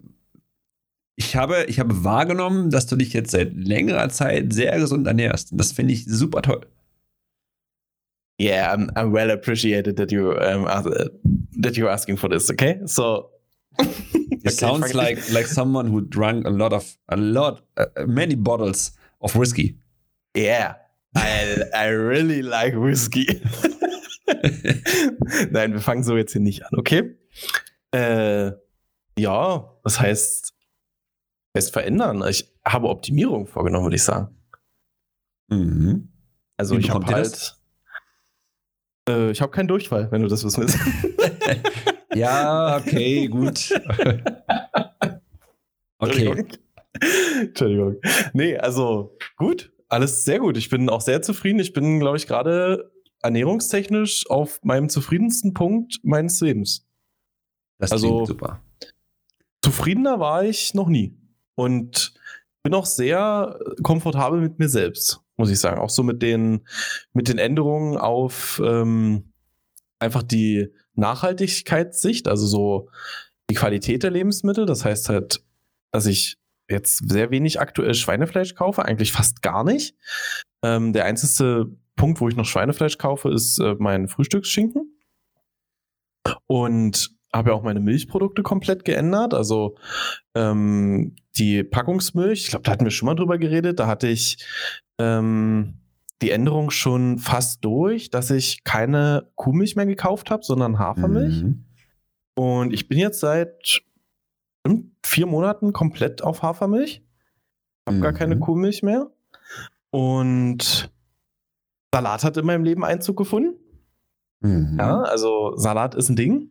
Ich 1.16 1.36
habe, 1.36 1.66
ich 1.68 1.80
habe 1.80 2.04
wahrgenommen, 2.04 2.70
dass 2.72 2.88
du 2.88 2.96
dich 2.96 3.14
jetzt 3.14 3.32
seit 3.32 3.54
längerer 3.54 4.10
Zeit 4.10 4.52
sehr 4.54 4.78
gesund 4.80 5.06
ernährst. 5.08 5.52
Und 5.52 5.60
Das 5.60 5.72
finde 5.72 5.94
ich 5.94 6.06
super 6.06 6.42
toll. 6.42 6.62
Yeah, 8.40 8.74
I'm, 8.74 8.90
I'm 8.96 9.12
well 9.14 9.30
appreciated 9.32 9.96
that 9.98 10.12
you 10.12 10.32
um, 10.32 10.66
ask, 10.68 10.90
that 11.62 11.76
you're 11.78 11.90
asking 11.92 12.18
for 12.18 12.30
this. 12.30 12.50
Okay, 12.50 12.80
so 12.86 13.30
It 14.44 14.52
sounds 14.52 14.94
like 14.94 15.20
like 15.32 15.48
someone 15.48 15.88
who 15.88 16.02
drank 16.02 16.46
a 16.46 16.50
lot 16.50 16.74
of 16.74 16.98
a 17.10 17.16
lot 17.16 17.62
uh, 17.78 17.86
many 18.08 18.36
bottles 18.36 18.92
of 19.22 19.36
whiskey. 19.36 19.78
yeah. 20.36 20.76
I 21.16 21.64
I 21.74 21.88
really 21.90 22.42
like 22.42 22.76
whiskey. 22.76 23.42
Nein, 25.52 25.74
wir 25.74 25.82
fangen 25.82 26.04
so 26.04 26.18
jetzt 26.18 26.34
hier 26.34 26.42
nicht 26.42 26.66
an, 26.66 26.78
okay? 26.78 27.18
Äh, 27.92 28.52
ja, 29.18 29.78
das 29.84 30.00
heißt, 30.00 30.54
heißt 31.56 31.74
verändern. 31.74 32.24
Ich 32.30 32.52
habe 32.66 32.90
Optimierung 32.90 33.48
vorgenommen, 33.48 33.86
würde 33.86 33.96
ich 33.96 34.04
sagen. 34.04 34.36
Mhm. 35.50 36.12
Also 36.58 36.76
Wie 36.76 36.82
ich 36.82 36.90
habe 36.90 37.06
halt, 37.06 37.58
äh, 39.10 39.32
ich 39.32 39.42
habe 39.42 39.52
keinen 39.52 39.68
Durchfall, 39.68 40.12
wenn 40.12 40.22
du 40.22 40.28
das 40.28 40.44
wissen 40.44 40.62
willst. 40.62 40.80
Ja, 42.16 42.78
okay, 42.78 43.28
gut. 43.28 43.72
okay. 45.98 46.28
Entschuldigung. 46.28 46.48
Entschuldigung. 47.42 47.96
Nee, 48.34 48.56
also 48.58 49.18
gut, 49.36 49.73
alles 49.94 50.26
sehr 50.26 50.40
gut. 50.40 50.58
Ich 50.58 50.70
bin 50.70 50.90
auch 50.90 51.02
sehr 51.02 51.22
zufrieden. 51.22 51.60
Ich 51.60 51.74
bin, 51.74 52.00
glaube 52.00 52.18
ich, 52.18 52.28
gerade 52.28 52.92
ernährungstechnisch 53.22 54.30
auf 54.30 54.60
meinem 54.64 54.90
zufriedensten 54.90 55.54
Punkt 55.54 56.00
meines 56.04 56.42
Lebens. 56.42 56.86
Das 57.80 57.92
Also- 57.92 58.08
klingt 58.10 58.28
super. 58.28 58.62
Zufriedener 59.64 60.20
war 60.20 60.44
ich 60.44 60.74
noch 60.74 60.90
nie. 60.90 61.18
Und 61.56 62.14
bin 62.64 62.74
auch 62.74 62.86
sehr 62.86 63.60
komfortabel 63.84 64.42
mit 64.42 64.58
mir 64.60 64.68
selbst, 64.70 65.22
muss 65.38 65.50
ich 65.50 65.60
sagen. 65.60 65.80
Auch 65.80 65.90
so 65.90 66.04
mit 66.04 66.22
den, 66.22 66.66
mit 67.14 67.28
den 67.28 67.38
Änderungen 67.38 67.98
auf 67.98 68.62
ähm, 68.66 69.32
einfach 70.00 70.24
die 70.24 70.70
Nachhaltigkeitssicht, 70.96 72.28
also 72.28 72.46
so 72.48 72.90
die 73.50 73.56
Qualität 73.56 74.04
der 74.04 74.12
Lebensmittel. 74.12 74.66
Das 74.66 74.84
heißt 74.86 75.10
halt, 75.10 75.44
dass 75.92 76.06
ich 76.08 76.38
jetzt 76.74 77.10
sehr 77.10 77.32
wenig 77.32 77.60
aktuell 77.60 77.94
Schweinefleisch 77.94 78.56
kaufe, 78.56 78.84
eigentlich 78.84 79.12
fast 79.12 79.42
gar 79.42 79.64
nicht. 79.64 79.96
Ähm, 80.64 80.94
der 80.94 81.06
einzige 81.06 81.68
Punkt, 81.96 82.20
wo 82.20 82.28
ich 82.28 82.36
noch 82.36 82.46
Schweinefleisch 82.46 82.98
kaufe, 82.98 83.30
ist 83.30 83.60
äh, 83.60 83.76
mein 83.80 84.08
Frühstücksschinken. 84.08 84.98
Und 86.48 87.16
habe 87.34 87.50
ja 87.50 87.56
auch 87.56 87.64
meine 87.64 87.80
Milchprodukte 87.80 88.44
komplett 88.44 88.86
geändert. 88.86 89.34
Also 89.34 89.76
ähm, 90.36 91.16
die 91.36 91.64
Packungsmilch, 91.64 92.44
ich 92.44 92.48
glaube, 92.50 92.64
da 92.64 92.72
hatten 92.72 92.86
wir 92.86 92.92
schon 92.92 93.08
mal 93.08 93.16
drüber 93.16 93.38
geredet. 93.38 93.80
Da 93.80 93.88
hatte 93.88 94.08
ich 94.08 94.46
ähm, 95.00 95.80
die 96.22 96.32
Änderung 96.32 96.70
schon 96.70 97.18
fast 97.18 97.66
durch, 97.66 98.10
dass 98.10 98.30
ich 98.30 98.64
keine 98.64 99.30
Kuhmilch 99.36 99.76
mehr 99.76 99.86
gekauft 99.86 100.30
habe, 100.30 100.44
sondern 100.44 100.80
Hafermilch. 100.80 101.44
Mhm. 101.44 101.66
Und 102.36 102.74
ich 102.74 102.88
bin 102.88 102.98
jetzt 102.98 103.20
seit 103.20 103.82
vier 105.06 105.26
Monaten 105.26 105.74
komplett 105.74 106.22
auf 106.24 106.42
Hafermilch. 106.42 107.04
Habe 107.88 108.00
gar 108.00 108.12
Mhm. 108.12 108.16
keine 108.18 108.40
Kuhmilch 108.40 108.82
mehr. 108.84 109.12
Und 109.92 110.92
Salat 111.94 112.24
hat 112.24 112.38
in 112.38 112.46
meinem 112.46 112.64
Leben 112.64 112.84
Einzug 112.84 113.18
gefunden. 113.18 113.56
Mhm. 114.40 114.78
Ja, 114.80 115.02
also 115.02 115.56
Salat 115.58 115.96
ist 115.96 116.10
ein 116.10 116.16
Ding. 116.16 116.50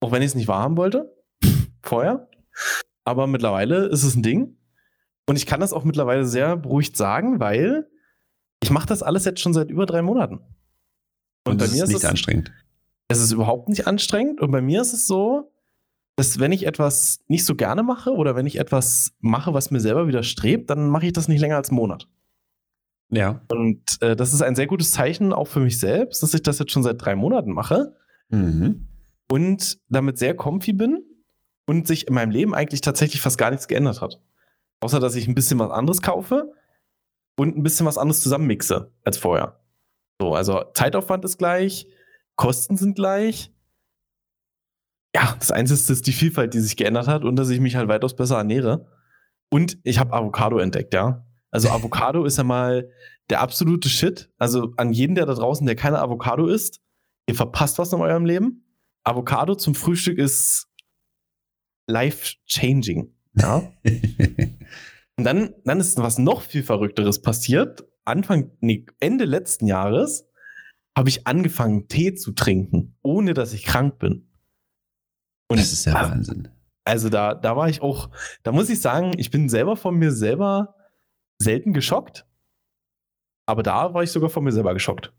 Auch 0.00 0.12
wenn 0.12 0.22
ich 0.22 0.28
es 0.28 0.34
nicht 0.34 0.48
wahrhaben 0.48 0.76
wollte. 0.76 1.14
Vorher. 1.82 2.28
Aber 3.04 3.26
mittlerweile 3.26 3.86
ist 3.86 4.02
es 4.02 4.16
ein 4.16 4.22
Ding. 4.22 4.56
Und 5.28 5.36
ich 5.36 5.46
kann 5.46 5.60
das 5.60 5.72
auch 5.72 5.84
mittlerweile 5.84 6.26
sehr 6.26 6.56
beruhigt 6.56 6.96
sagen, 6.96 7.38
weil 7.38 7.88
ich 8.62 8.70
mache 8.70 8.86
das 8.86 9.02
alles 9.02 9.24
jetzt 9.24 9.40
schon 9.40 9.54
seit 9.54 9.70
über 9.70 9.86
drei 9.86 10.02
Monaten. 10.02 10.38
Und, 11.46 11.52
Und 11.52 11.58
bei 11.58 11.66
mir 11.68 11.74
ist 11.74 11.82
ist 11.84 11.88
nicht 11.88 12.04
es, 12.04 12.10
anstrengend. 12.10 12.52
es 13.08 13.20
ist 13.20 13.30
überhaupt 13.32 13.68
nicht 13.68 13.86
anstrengend. 13.86 14.40
Und 14.40 14.50
bei 14.50 14.60
mir 14.60 14.80
ist 14.80 14.92
es 14.92 15.06
so, 15.06 15.52
dass 16.20 16.38
wenn 16.38 16.52
ich 16.52 16.66
etwas 16.66 17.20
nicht 17.28 17.46
so 17.46 17.54
gerne 17.54 17.82
mache 17.82 18.10
oder 18.12 18.36
wenn 18.36 18.44
ich 18.44 18.58
etwas 18.58 19.14
mache, 19.20 19.54
was 19.54 19.70
mir 19.70 19.80
selber 19.80 20.06
widerstrebt, 20.06 20.68
dann 20.68 20.90
mache 20.90 21.06
ich 21.06 21.14
das 21.14 21.28
nicht 21.28 21.40
länger 21.40 21.56
als 21.56 21.70
einen 21.70 21.76
Monat. 21.76 22.08
Ja. 23.08 23.40
Und 23.48 23.80
äh, 24.02 24.14
das 24.14 24.34
ist 24.34 24.42
ein 24.42 24.54
sehr 24.54 24.66
gutes 24.66 24.92
Zeichen 24.92 25.32
auch 25.32 25.48
für 25.48 25.60
mich 25.60 25.78
selbst, 25.80 26.22
dass 26.22 26.34
ich 26.34 26.42
das 26.42 26.58
jetzt 26.58 26.72
schon 26.72 26.82
seit 26.82 27.02
drei 27.02 27.16
Monaten 27.16 27.52
mache 27.52 27.96
Mhm. 28.28 28.86
und 29.30 29.78
damit 29.88 30.18
sehr 30.18 30.36
comfy 30.36 30.74
bin 30.74 31.02
und 31.66 31.86
sich 31.88 32.06
in 32.06 32.12
meinem 32.12 32.30
Leben 32.30 32.54
eigentlich 32.54 32.82
tatsächlich 32.82 33.22
fast 33.22 33.38
gar 33.38 33.50
nichts 33.50 33.66
geändert 33.66 34.02
hat. 34.02 34.20
Außer, 34.80 35.00
dass 35.00 35.14
ich 35.14 35.26
ein 35.26 35.34
bisschen 35.34 35.58
was 35.58 35.70
anderes 35.70 36.02
kaufe 36.02 36.52
und 37.36 37.56
ein 37.56 37.62
bisschen 37.62 37.86
was 37.86 37.96
anderes 37.96 38.20
zusammenmixe 38.20 38.92
als 39.04 39.16
vorher. 39.16 39.58
So, 40.20 40.34
also 40.34 40.64
Zeitaufwand 40.74 41.24
ist 41.24 41.38
gleich, 41.38 41.86
Kosten 42.36 42.76
sind 42.76 42.94
gleich. 42.94 43.52
Ja, 45.14 45.34
das 45.38 45.50
Einzige 45.50 45.92
ist 45.92 46.06
die 46.06 46.12
Vielfalt, 46.12 46.54
die 46.54 46.60
sich 46.60 46.76
geändert 46.76 47.08
hat 47.08 47.24
und 47.24 47.36
dass 47.36 47.50
ich 47.50 47.60
mich 47.60 47.76
halt 47.76 47.88
weitaus 47.88 48.14
besser 48.14 48.36
ernähre. 48.36 48.86
Und 49.50 49.78
ich 49.82 49.98
habe 49.98 50.12
Avocado 50.12 50.58
entdeckt, 50.58 50.94
ja. 50.94 51.26
Also 51.50 51.68
Avocado 51.70 52.24
ist 52.24 52.38
ja 52.38 52.44
mal 52.44 52.88
der 53.28 53.40
absolute 53.40 53.88
Shit. 53.88 54.30
Also 54.38 54.72
an 54.76 54.92
jeden, 54.92 55.14
der 55.14 55.26
da 55.26 55.34
draußen, 55.34 55.66
der 55.66 55.76
keine 55.76 56.00
Avocado 56.00 56.46
isst, 56.46 56.80
ihr 57.26 57.34
verpasst 57.34 57.78
was 57.78 57.92
in 57.92 58.00
eurem 58.00 58.24
Leben. 58.24 58.64
Avocado 59.02 59.54
zum 59.54 59.74
Frühstück 59.74 60.18
ist 60.18 60.68
life-changing. 61.88 63.14
Ja. 63.34 63.72
Und 65.16 65.24
dann, 65.24 65.54
dann 65.64 65.80
ist 65.80 65.98
was 65.98 66.18
noch 66.18 66.42
viel 66.42 66.62
Verrückteres 66.62 67.20
passiert. 67.20 67.84
Anfang, 68.04 68.52
nee, 68.60 68.86
Ende 69.00 69.24
letzten 69.24 69.66
Jahres 69.66 70.26
habe 70.96 71.08
ich 71.08 71.26
angefangen, 71.26 71.88
Tee 71.88 72.14
zu 72.14 72.32
trinken, 72.32 72.96
ohne 73.02 73.34
dass 73.34 73.52
ich 73.52 73.64
krank 73.64 73.98
bin. 73.98 74.29
Und 75.50 75.58
das 75.58 75.72
ist 75.72 75.84
ja 75.84 75.94
ah, 75.94 76.10
Wahnsinn. 76.10 76.48
also 76.84 77.08
da, 77.08 77.34
da 77.34 77.56
war 77.56 77.68
ich 77.68 77.82
auch, 77.82 78.10
da 78.42 78.52
muss 78.52 78.70
ich 78.70 78.80
sagen, 78.80 79.12
ich 79.18 79.30
bin 79.30 79.48
selber 79.48 79.76
von 79.76 79.96
mir 79.96 80.12
selber 80.12 80.74
selten 81.38 81.72
geschockt. 81.72 82.26
Aber 83.46 83.62
da 83.62 83.92
war 83.94 84.02
ich 84.02 84.12
sogar 84.12 84.30
von 84.30 84.44
mir 84.44 84.52
selber 84.52 84.74
geschockt. 84.74 85.12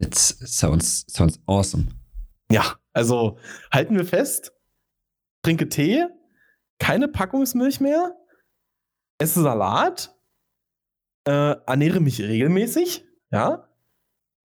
It 0.00 0.14
sounds, 0.14 1.04
sounds 1.08 1.40
awesome. 1.46 1.88
Ja, 2.50 2.76
also 2.92 3.38
halten 3.70 3.96
wir 3.96 4.06
fest, 4.06 4.52
trinke 5.42 5.68
Tee, 5.68 6.06
keine 6.78 7.08
Packungsmilch 7.08 7.80
mehr, 7.80 8.16
esse 9.18 9.42
Salat, 9.42 10.16
äh, 11.26 11.56
ernähre 11.66 12.00
mich 12.00 12.22
regelmäßig, 12.22 13.04
ja, 13.30 13.68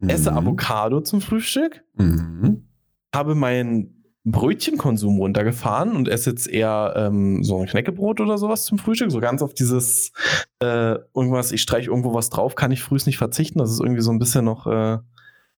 esse 0.08 0.32
Mhm. 0.32 0.38
Avocado 0.38 1.00
zum 1.02 1.22
Frühstück, 1.22 1.86
Mhm. 1.94 2.68
habe 3.16 3.36
meinen 3.36 4.03
Brötchenkonsum 4.26 5.18
runtergefahren 5.18 5.96
und 5.96 6.08
esse 6.08 6.30
jetzt 6.30 6.48
eher 6.48 6.94
ähm, 6.96 7.44
so 7.44 7.60
ein 7.60 7.68
Knäckebrot 7.68 8.22
oder 8.22 8.38
sowas 8.38 8.64
zum 8.64 8.78
Frühstück. 8.78 9.12
So 9.12 9.20
ganz 9.20 9.42
auf 9.42 9.54
dieses 9.54 10.14
äh, 10.60 10.96
irgendwas, 11.14 11.52
ich 11.52 11.62
streiche 11.62 11.90
irgendwo 11.90 12.14
was 12.14 12.30
drauf, 12.30 12.56
kann 12.56 12.72
ich 12.72 12.82
frühs 12.82 13.06
nicht 13.06 13.18
verzichten. 13.18 13.60
Das 13.60 13.70
ist 13.72 13.82
irgendwie 13.82 14.02
so 14.02 14.12
ein 14.12 14.20
bisschen 14.20 14.46
noch, 14.46 14.66
äh, 14.66 15.00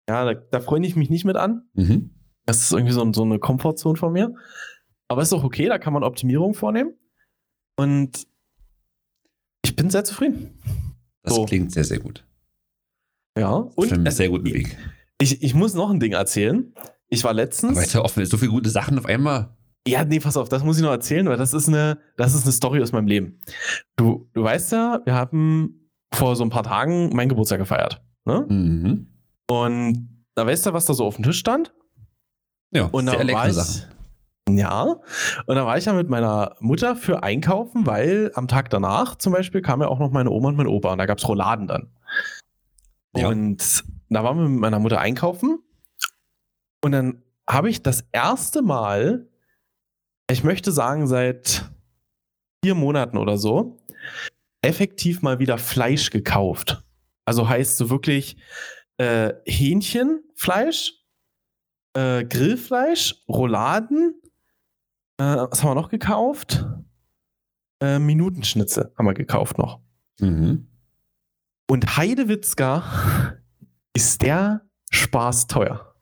ja, 0.08 0.24
da, 0.24 0.34
da 0.34 0.60
freue 0.60 0.84
ich 0.84 0.96
mich 0.96 1.10
nicht 1.10 1.24
mit 1.26 1.36
an. 1.36 1.68
Mhm. 1.74 2.10
Das 2.46 2.62
ist 2.62 2.72
irgendwie 2.72 2.92
so, 2.92 3.10
so 3.12 3.22
eine 3.22 3.38
Komfortzone 3.38 3.96
von 3.96 4.12
mir. 4.12 4.34
Aber 5.08 5.20
ist 5.22 5.32
auch 5.32 5.44
okay, 5.44 5.66
da 5.66 5.78
kann 5.78 5.92
man 5.92 6.02
Optimierungen 6.02 6.54
vornehmen. 6.54 6.94
Und 7.76 8.26
ich 9.62 9.76
bin 9.76 9.90
sehr 9.90 10.04
zufrieden. 10.04 10.58
Das 11.22 11.34
So. 11.34 11.44
klingt 11.44 11.72
sehr, 11.72 11.84
sehr 11.84 11.98
gut. 11.98 12.26
Ja. 13.36 13.52
Und 13.52 13.92
einen 13.92 14.06
es, 14.06 14.16
sehr 14.16 14.28
guten 14.28 14.46
Weg. 14.46 14.76
ich, 15.20 15.42
ich 15.42 15.54
muss 15.54 15.74
noch 15.74 15.90
ein 15.90 16.00
Ding 16.00 16.12
erzählen. 16.12 16.72
Ich 17.14 17.24
war 17.24 17.32
letztens. 17.32 17.78
Aber 17.78 17.86
hör 17.86 18.04
auf, 18.04 18.14
so 18.14 18.36
viele 18.36 18.50
gute 18.50 18.70
Sachen 18.70 18.98
auf 18.98 19.06
einmal. 19.06 19.54
Ja, 19.86 20.04
nee, 20.04 20.18
pass 20.18 20.36
auf, 20.36 20.48
das 20.48 20.64
muss 20.64 20.78
ich 20.78 20.82
noch 20.82 20.90
erzählen, 20.90 21.28
weil 21.28 21.36
das 21.36 21.52
ist 21.52 21.68
eine, 21.68 21.98
das 22.16 22.34
ist 22.34 22.44
eine 22.44 22.52
Story 22.52 22.82
aus 22.82 22.92
meinem 22.92 23.06
Leben. 23.06 23.38
Du, 23.96 24.28
du 24.32 24.42
weißt 24.42 24.72
ja, 24.72 25.00
wir 25.04 25.14
haben 25.14 25.90
vor 26.12 26.36
so 26.36 26.44
ein 26.44 26.50
paar 26.50 26.62
Tagen 26.62 27.14
meinen 27.14 27.28
Geburtstag 27.28 27.58
gefeiert. 27.58 28.02
Ne? 28.24 28.46
Mhm. 28.48 29.06
Und 29.46 30.24
da 30.34 30.46
weißt 30.46 30.66
du, 30.66 30.72
was 30.72 30.86
da 30.86 30.94
so 30.94 31.04
auf 31.04 31.16
dem 31.16 31.24
Tisch 31.24 31.38
stand? 31.38 31.74
Ja, 32.72 32.86
und 32.86 33.08
sehr 33.08 33.22
leckere 33.22 33.52
Sachen. 33.52 33.90
Ja, 34.48 34.82
und 35.46 35.54
da 35.56 35.64
war 35.64 35.78
ich 35.78 35.84
ja 35.84 35.92
mit 35.92 36.10
meiner 36.10 36.56
Mutter 36.60 36.96
für 36.96 37.22
einkaufen, 37.22 37.86
weil 37.86 38.30
am 38.34 38.48
Tag 38.48 38.68
danach 38.70 39.16
zum 39.16 39.32
Beispiel 39.32 39.62
kam 39.62 39.80
ja 39.80 39.88
auch 39.88 39.98
noch 39.98 40.10
meine 40.10 40.30
Oma 40.30 40.48
und 40.48 40.56
mein 40.56 40.66
Opa 40.66 40.92
und 40.92 40.98
da 40.98 41.06
gab 41.06 41.18
es 41.18 41.28
Rouladen 41.28 41.66
dann. 41.66 41.90
Ja. 43.16 43.28
Und 43.28 43.84
da 44.10 44.24
waren 44.24 44.38
wir 44.38 44.48
mit 44.48 44.60
meiner 44.60 44.78
Mutter 44.80 45.00
einkaufen 45.00 45.60
und 46.84 46.92
dann 46.92 47.22
habe 47.48 47.70
ich 47.70 47.82
das 47.82 48.04
erste 48.12 48.60
Mal, 48.60 49.26
ich 50.30 50.44
möchte 50.44 50.70
sagen 50.70 51.06
seit 51.06 51.64
vier 52.62 52.74
Monaten 52.74 53.16
oder 53.16 53.38
so, 53.38 53.80
effektiv 54.60 55.22
mal 55.22 55.38
wieder 55.38 55.56
Fleisch 55.56 56.10
gekauft. 56.10 56.84
Also 57.24 57.48
heißt 57.48 57.78
so 57.78 57.88
wirklich 57.88 58.36
äh, 58.98 59.32
Hähnchenfleisch, 59.46 60.92
äh, 61.94 62.22
Grillfleisch, 62.22 63.14
Rouladen, 63.30 64.20
äh, 65.16 65.24
was 65.24 65.62
haben 65.62 65.70
wir 65.70 65.74
noch 65.76 65.88
gekauft? 65.88 66.66
Äh, 67.80 67.98
Minutenschnitze 67.98 68.92
haben 68.98 69.06
wir 69.06 69.14
gekauft 69.14 69.56
noch. 69.56 69.80
Mhm. 70.20 70.68
Und 71.66 71.96
Heidewitzka 71.96 73.38
ist 73.94 74.20
der 74.20 74.68
Spaß 74.90 75.46
teuer. 75.46 75.93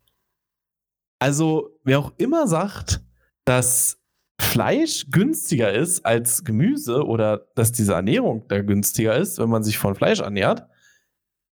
Also, 1.22 1.78
wer 1.84 2.00
auch 2.00 2.12
immer 2.18 2.48
sagt, 2.48 3.00
dass 3.44 4.02
Fleisch 4.40 5.06
günstiger 5.08 5.72
ist 5.72 6.04
als 6.04 6.42
Gemüse 6.42 7.06
oder 7.06 7.46
dass 7.54 7.70
diese 7.70 7.92
Ernährung 7.92 8.48
da 8.48 8.60
günstiger 8.60 9.14
ist, 9.16 9.38
wenn 9.38 9.48
man 9.48 9.62
sich 9.62 9.78
von 9.78 9.94
Fleisch 9.94 10.18
ernährt, 10.18 10.66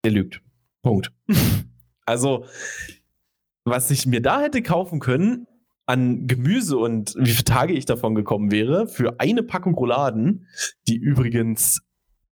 der 0.03 0.11
lügt. 0.11 0.41
Punkt. 0.81 1.13
also, 2.05 2.43
was 3.63 3.89
ich 3.89 4.05
mir 4.05 4.21
da 4.21 4.41
hätte 4.41 4.61
kaufen 4.61 4.99
können, 4.99 5.47
an 5.85 6.27
Gemüse 6.27 6.77
und 6.77 7.15
wie 7.17 7.31
viele 7.31 7.45
Tage 7.45 7.71
ich 7.71 7.85
davon 7.85 8.15
gekommen 8.15 8.51
wäre, 8.51 8.89
für 8.89 9.21
eine 9.21 9.43
Packung 9.43 9.75
Rouladen, 9.75 10.45
die 10.89 10.97
übrigens 10.97 11.81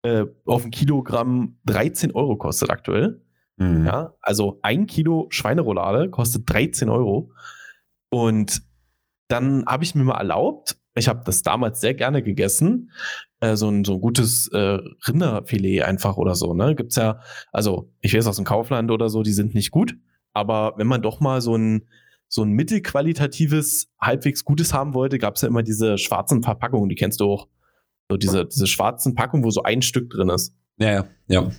äh, 0.02 0.26
auf 0.44 0.66
ein 0.66 0.72
Kilogramm 0.72 1.60
13 1.64 2.12
Euro 2.12 2.36
kostet 2.36 2.72
aktuell. 2.72 3.22
Mhm. 3.62 3.86
Ja, 3.86 4.16
also 4.22 4.60
ein 4.64 4.88
Kilo 4.88 5.28
Schweineroulade 5.30 6.10
kostet 6.10 6.50
13 6.52 6.90
Euro. 6.90 7.32
Und 8.10 8.64
dann 9.28 9.66
habe 9.68 9.84
ich 9.84 9.94
mir 9.94 10.04
mal 10.04 10.18
erlaubt, 10.18 10.78
ich 10.96 11.08
habe 11.08 11.22
das 11.26 11.42
damals 11.44 11.80
sehr 11.80 11.94
gerne 11.94 12.22
gegessen, 12.22 12.92
äh, 13.40 13.56
so, 13.56 13.70
ein, 13.70 13.86
so 13.86 13.94
ein 13.94 14.02
gutes 14.02 14.48
äh, 14.48 14.80
Rinderfilet 15.08 15.84
einfach 15.84 16.18
oder 16.18 16.36
so. 16.36 16.54
Ne? 16.54 16.76
Gibt's 16.76 16.96
ja, 16.96 17.22
also 17.52 17.94
ich 18.02 18.14
weiß 18.14 18.28
aus 18.28 18.36
dem 18.36 18.46
Kaufland 18.46 18.92
oder 18.92 19.10
so, 19.10 19.22
die 19.22 19.32
sind 19.32 19.54
nicht 19.54 19.72
gut. 19.72 19.96
Aber 20.34 20.74
wenn 20.78 20.88
man 20.88 21.02
doch 21.02 21.20
mal 21.20 21.40
so 21.42 21.56
ein 21.56 21.88
so 22.34 22.44
ein 22.44 22.52
mittelqualitatives, 22.52 23.92
halbwegs 24.00 24.46
Gutes 24.46 24.74
haben 24.74 24.94
wollte, 24.94 25.18
gab 25.18 25.36
es 25.36 25.42
ja 25.42 25.50
immer 25.50 25.64
diese 25.64 25.98
schwarzen 25.98 26.44
Verpackungen, 26.44 26.88
die 26.88 26.96
kennst 26.96 27.20
du 27.20 27.26
auch. 27.26 27.50
So 28.10 28.16
diese, 28.16 28.46
diese 28.46 28.68
schwarzen 28.68 29.16
Packungen, 29.16 29.44
wo 29.44 29.50
so 29.50 29.64
ein 29.64 29.82
Stück 29.82 30.10
drin 30.10 30.30
ist. 30.30 30.56
Ja, 30.78 30.92
ja, 30.92 31.06
ja. 31.28 31.52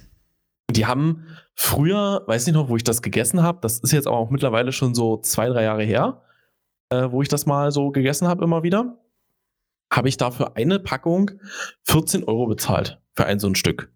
Die 0.70 0.86
haben 0.86 1.26
früher, 1.54 2.24
weiß 2.26 2.46
nicht 2.46 2.54
noch, 2.54 2.68
wo 2.68 2.76
ich 2.76 2.84
das 2.84 3.02
gegessen 3.02 3.42
habe, 3.42 3.58
das 3.60 3.78
ist 3.80 3.92
jetzt 3.92 4.06
aber 4.06 4.16
auch 4.16 4.30
mittlerweile 4.30 4.72
schon 4.72 4.94
so 4.94 5.18
zwei, 5.18 5.48
drei 5.48 5.64
Jahre 5.64 5.84
her, 5.84 6.22
äh, 6.90 7.10
wo 7.10 7.22
ich 7.22 7.28
das 7.28 7.46
mal 7.46 7.72
so 7.72 7.90
gegessen 7.90 8.28
habe 8.28 8.44
immer 8.44 8.62
wieder, 8.62 8.98
habe 9.92 10.08
ich 10.08 10.16
dafür 10.16 10.56
eine 10.56 10.78
Packung 10.78 11.32
14 11.84 12.24
Euro 12.24 12.46
bezahlt 12.46 13.00
für 13.14 13.26
ein 13.26 13.38
so 13.38 13.48
ein 13.48 13.54
Stück. 13.54 13.92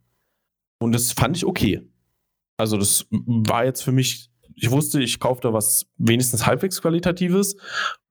Und 0.79 0.93
das 0.93 1.13
fand 1.13 1.37
ich 1.37 1.47
okay. 1.47 1.91
Also 2.59 2.77
das 2.77 3.07
war 3.11 3.65
jetzt 3.65 3.83
für 3.83 3.93
mich 3.93 4.31
ich 4.57 4.71
wusste, 4.71 5.01
ich 5.01 5.21
kaufe 5.21 5.43
da 5.43 5.53
was 5.53 5.87
wenigstens 5.99 6.47
halbwegs 6.47 6.81
qualitatives 6.81 7.57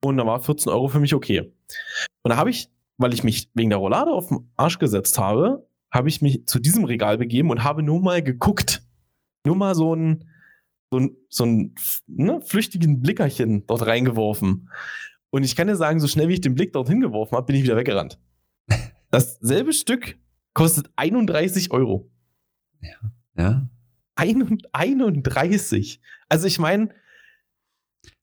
und 0.00 0.16
da 0.16 0.26
war 0.26 0.40
14 0.40 0.72
Euro 0.72 0.88
für 0.88 1.00
mich 1.00 1.14
okay. 1.14 1.52
Und 2.22 2.30
da 2.30 2.36
habe 2.36 2.50
ich, 2.50 2.70
weil 2.98 3.12
ich 3.12 3.24
mich 3.24 3.50
wegen 3.54 3.70
der 3.70 3.80
Roulade 3.80 4.12
auf 4.12 4.28
den 4.28 4.50
Arsch 4.56 4.78
gesetzt 4.78 5.18
habe, 5.18 5.68
habe 5.90 6.08
ich 6.08 6.22
mich 6.22 6.46
zu 6.46 6.58
diesem 6.58 6.84
Regal 6.84 7.18
begeben 7.18 7.50
und 7.50 7.64
habe 7.64 7.82
nur 7.82 8.00
mal 8.00 8.22
geguckt. 8.22 8.82
Nur 9.46 9.56
mal 9.56 9.74
so 9.74 9.94
ein, 9.94 10.28
so 10.90 10.98
ein, 10.98 11.16
so 11.28 11.44
ein 11.44 11.74
ne, 12.06 12.40
flüchtigen 12.42 13.00
Blickerchen 13.00 13.64
dort 13.66 13.86
reingeworfen. 13.86 14.68
Und 15.30 15.44
ich 15.44 15.56
kann 15.56 15.68
dir 15.68 15.76
sagen, 15.76 16.00
so 16.00 16.08
schnell 16.08 16.28
wie 16.28 16.34
ich 16.34 16.40
den 16.40 16.54
Blick 16.54 16.72
dorthin 16.72 17.00
geworfen 17.00 17.36
habe, 17.36 17.46
bin 17.46 17.56
ich 17.56 17.62
wieder 17.62 17.76
weggerannt. 17.76 18.18
Dasselbe 19.10 19.72
Stück 19.72 20.18
kostet 20.52 20.90
31 20.96 21.70
Euro. 21.70 22.10
Ja. 22.80 22.90
Ja. 23.38 23.68
31. 24.16 26.00
Also 26.28 26.46
ich 26.46 26.58
meine, 26.58 26.88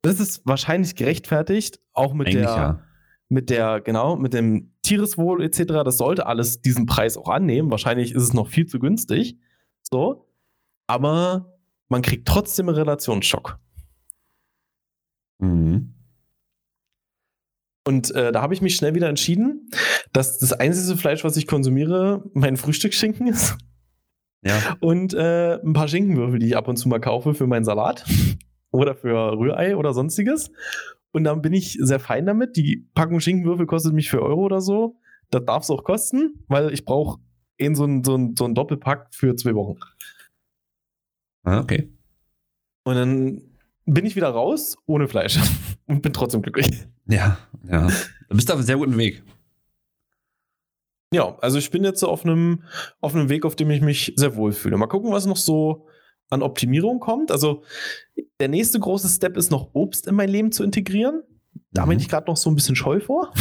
das 0.02 0.20
ist 0.20 0.46
wahrscheinlich 0.46 0.96
gerechtfertigt, 0.96 1.80
auch 1.94 2.14
mit 2.14 2.28
Eigentlich 2.28 2.46
der, 2.46 2.56
ja. 2.56 2.84
mit 3.30 3.50
der, 3.50 3.80
genau, 3.80 4.18
mit 4.18 4.34
dem 4.34 4.74
Tiereswohl 4.82 5.42
etc. 5.44 5.84
Das 5.86 5.98
sollte 5.98 6.26
alles 6.26 6.62
diesen 6.62 6.86
Preis 6.86 7.16
auch 7.16 7.30
annehmen. 7.30 7.72
Wahrscheinlich 7.72 8.14
ist 8.14 8.24
es 8.24 8.34
noch 8.34 8.50
viel 8.50 8.66
zu 8.66 8.80
günstig. 8.80 9.38
So. 9.84 10.28
Aber 10.88 11.58
man 11.90 12.02
kriegt 12.02 12.28
trotzdem 12.28 12.70
einen 12.70 12.78
Relationsschock. 12.78 13.60
Mhm. 15.40 15.94
Und 17.86 18.12
äh, 18.16 18.32
da 18.32 18.42
habe 18.42 18.54
ich 18.54 18.62
mich 18.62 18.76
schnell 18.76 18.96
wieder 18.96 19.10
entschieden, 19.10 19.70
dass 20.14 20.38
das 20.38 20.54
einzige 20.54 20.98
Fleisch, 20.98 21.24
was 21.24 21.36
ich 21.36 21.48
konsumiere, 21.48 22.24
mein 22.34 22.56
Frühstücksschinken 22.56 23.28
ist. 23.28 23.58
Ja. 24.42 24.78
Und 24.80 25.14
äh, 25.14 25.60
ein 25.62 25.74
paar 25.74 25.88
Schinkenwürfel, 25.88 26.40
die 26.40 26.48
ich 26.48 26.58
ab 26.58 26.68
und 26.68 26.78
zu 26.78 26.90
mal 26.90 27.00
kaufe 27.00 27.34
für 27.34 27.48
meinen 27.48 27.66
Salat 27.66 28.06
oder 28.72 28.96
für 28.96 29.38
Rührei 29.38 29.76
oder 29.76 29.94
sonstiges. 29.94 30.52
Und 31.12 31.26
dann 31.26 31.42
bin 31.42 31.54
ich 31.54 31.78
sehr 31.80 32.00
fein 32.00 32.26
damit. 32.26 32.56
Die 32.58 32.88
Packung 32.96 33.20
Schinkenwürfel 33.20 33.68
kostet 33.68 33.94
mich 33.94 34.10
4 34.10 34.22
Euro 34.22 34.42
oder 34.42 34.62
so. 34.62 34.98
Das 35.30 35.46
darf 35.46 35.64
es 35.64 35.70
auch 35.70 35.84
kosten, 35.84 36.46
weil 36.48 36.74
ich 36.74 36.86
brauche 36.86 37.20
in 37.58 37.76
so 37.76 37.86
ein, 37.86 38.04
so, 38.04 38.16
ein, 38.16 38.36
so 38.38 38.46
ein 38.46 38.56
Doppelpack 38.56 39.14
für 39.14 39.36
zwei 39.36 39.54
Wochen. 39.56 39.78
Ah, 41.44 41.60
okay. 41.60 41.90
Und 42.84 42.96
dann 42.96 43.42
bin 43.86 44.06
ich 44.06 44.16
wieder 44.16 44.30
raus 44.30 44.78
ohne 44.86 45.08
Fleisch 45.08 45.40
und 45.88 46.02
bin 46.02 46.14
trotzdem 46.14 46.42
glücklich. 46.42 46.70
Ja, 47.08 47.38
ja. 47.70 47.88
Du 48.30 48.36
bist 48.36 48.50
auf 48.50 48.58
einem 48.58 48.66
sehr 48.66 48.78
guten 48.78 48.98
Weg. 48.98 49.24
Ja, 51.14 51.38
also 51.42 51.60
ich 51.60 51.70
bin 51.70 51.84
jetzt 51.84 52.04
auf 52.04 52.26
einem, 52.26 52.64
auf 53.00 53.14
einem 53.14 53.30
Weg, 53.30 53.46
auf 53.46 53.56
dem 53.56 53.70
ich 53.70 53.82
mich 53.82 54.14
sehr 54.16 54.36
wohl 54.36 54.52
fühle. 54.52 54.78
Mal 54.78 54.88
gucken, 54.88 55.12
was 55.12 55.26
noch 55.26 55.38
so 55.38 55.88
an 56.30 56.42
Optimierung 56.42 57.00
kommt. 57.00 57.32
Also 57.32 57.64
der 58.40 58.48
nächste 58.48 58.80
große 58.80 59.08
Step 59.08 59.38
ist 59.38 59.52
noch 59.52 59.70
Obst 59.74 60.08
in 60.08 60.16
mein 60.16 60.30
Leben 60.30 60.52
zu 60.52 60.64
integrieren. 60.64 61.22
Da 61.72 61.86
mhm. 61.86 61.90
bin 61.90 62.00
ich 62.00 62.10
gerade 62.10 62.28
noch 62.28 62.38
so 62.38 62.50
ein 62.50 62.56
bisschen 62.56 62.76
scheu 62.76 63.00
vor. 63.00 63.32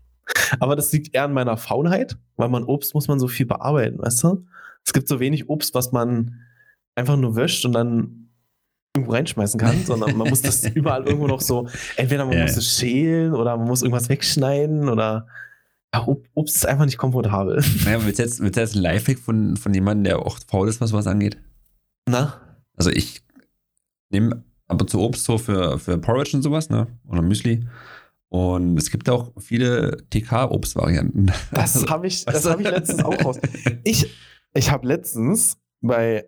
Aber 0.60 0.76
das 0.76 0.92
liegt 0.92 1.14
eher 1.14 1.24
an 1.24 1.32
meiner 1.32 1.56
Faulheit, 1.56 2.18
weil 2.36 2.48
man 2.48 2.64
Obst 2.64 2.94
muss 2.94 3.08
man 3.08 3.18
so 3.18 3.28
viel 3.28 3.46
bearbeiten, 3.46 3.98
weißt 3.98 4.24
du? 4.24 4.46
Es 4.84 4.92
gibt 4.92 5.08
so 5.08 5.18
wenig 5.18 5.48
Obst, 5.48 5.74
was 5.74 5.92
man 5.92 6.40
einfach 6.94 7.16
nur 7.16 7.36
wäscht 7.36 7.64
und 7.64 7.72
dann 7.72 8.30
irgendwo 8.94 9.12
reinschmeißen 9.12 9.58
kann, 9.58 9.82
sondern 9.84 10.16
man 10.16 10.28
muss 10.28 10.42
das 10.42 10.64
überall 10.66 11.04
irgendwo 11.04 11.26
noch 11.26 11.40
so, 11.40 11.68
entweder 11.96 12.24
man 12.24 12.36
ja, 12.36 12.42
muss 12.42 12.56
es 12.56 12.78
schälen 12.78 13.34
oder 13.34 13.56
man 13.56 13.66
muss 13.66 13.82
irgendwas 13.82 14.08
wegschneiden 14.08 14.88
oder 14.88 15.26
ja, 15.94 16.06
Obst 16.34 16.56
ist 16.56 16.66
einfach 16.66 16.86
nicht 16.86 16.98
komfortabel. 16.98 17.62
Naja, 17.84 18.04
willst 18.04 18.18
du 18.18 18.24
jetzt, 18.24 18.40
willst 18.40 18.56
du 18.56 18.60
jetzt 18.60 18.74
ein 18.74 18.82
Lifehack 18.82 19.18
von, 19.18 19.56
von 19.56 19.72
jemandem, 19.72 20.04
der 20.04 20.18
auch 20.18 20.38
faul 20.48 20.68
ist, 20.68 20.80
was 20.80 20.90
sowas 20.90 21.06
angeht? 21.06 21.38
Na? 22.08 22.40
Also 22.76 22.90
ich 22.90 23.22
nehme 24.10 24.42
ab 24.66 24.80
und 24.80 24.90
zu 24.90 25.00
Obst 25.00 25.24
so 25.24 25.38
für, 25.38 25.78
für 25.78 25.98
Porridge 25.98 26.36
und 26.36 26.42
sowas, 26.42 26.68
ne? 26.68 26.88
Oder 27.08 27.22
Müsli. 27.22 27.66
Und 28.28 28.76
es 28.76 28.90
gibt 28.90 29.08
auch 29.08 29.32
viele 29.38 29.98
TK-Obst-Varianten. 30.10 31.30
Das 31.52 31.76
also, 31.76 31.88
habe 31.88 32.08
ich, 32.08 32.26
hab 32.26 32.60
ich 32.60 32.68
letztens 32.68 33.04
auch 33.04 33.24
raus. 33.24 33.38
Ich, 33.84 34.12
ich 34.54 34.70
habe 34.72 34.88
letztens 34.88 35.56
bei 35.80 36.26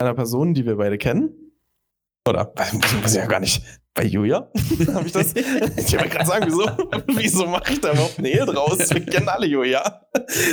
einer 0.00 0.14
Person, 0.14 0.54
die 0.54 0.64
wir 0.64 0.76
beide 0.76 0.98
kennen, 0.98 1.30
oder 2.28 2.52
weiß 2.56 3.12
ich 3.12 3.14
ja 3.14 3.26
gar 3.26 3.40
nicht, 3.40 3.62
bei 3.94 4.04
Julia? 4.04 4.50
Habe 4.94 5.06
ich 5.06 5.12
das? 5.12 5.34
Ich 5.34 5.92
wollte 5.92 6.08
gerade 6.08 6.26
sagen, 6.26 6.46
wieso, 6.46 7.18
wieso 7.18 7.46
mache 7.46 7.72
ich 7.72 7.80
da 7.80 7.92
überhaupt 7.92 8.18
eine 8.18 8.28
Ehe 8.28 8.46
draus? 8.46 8.78
Wir 8.90 9.04
kennen 9.04 9.28
alle 9.28 9.46
Julia. 9.46 10.06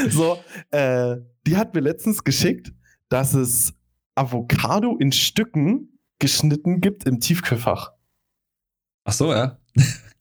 So, 0.09 0.39
äh, 0.71 1.17
die 1.45 1.57
hat 1.57 1.73
mir 1.73 1.81
letztens 1.81 2.23
geschickt, 2.23 2.73
dass 3.09 3.33
es 3.33 3.73
Avocado 4.15 4.97
in 4.97 5.11
Stücken 5.11 5.99
geschnitten 6.19 6.81
gibt 6.81 7.05
im 7.05 7.19
Tiefkühlfach. 7.19 7.91
Ach 9.05 9.13
so, 9.13 9.31
ja. 9.31 9.59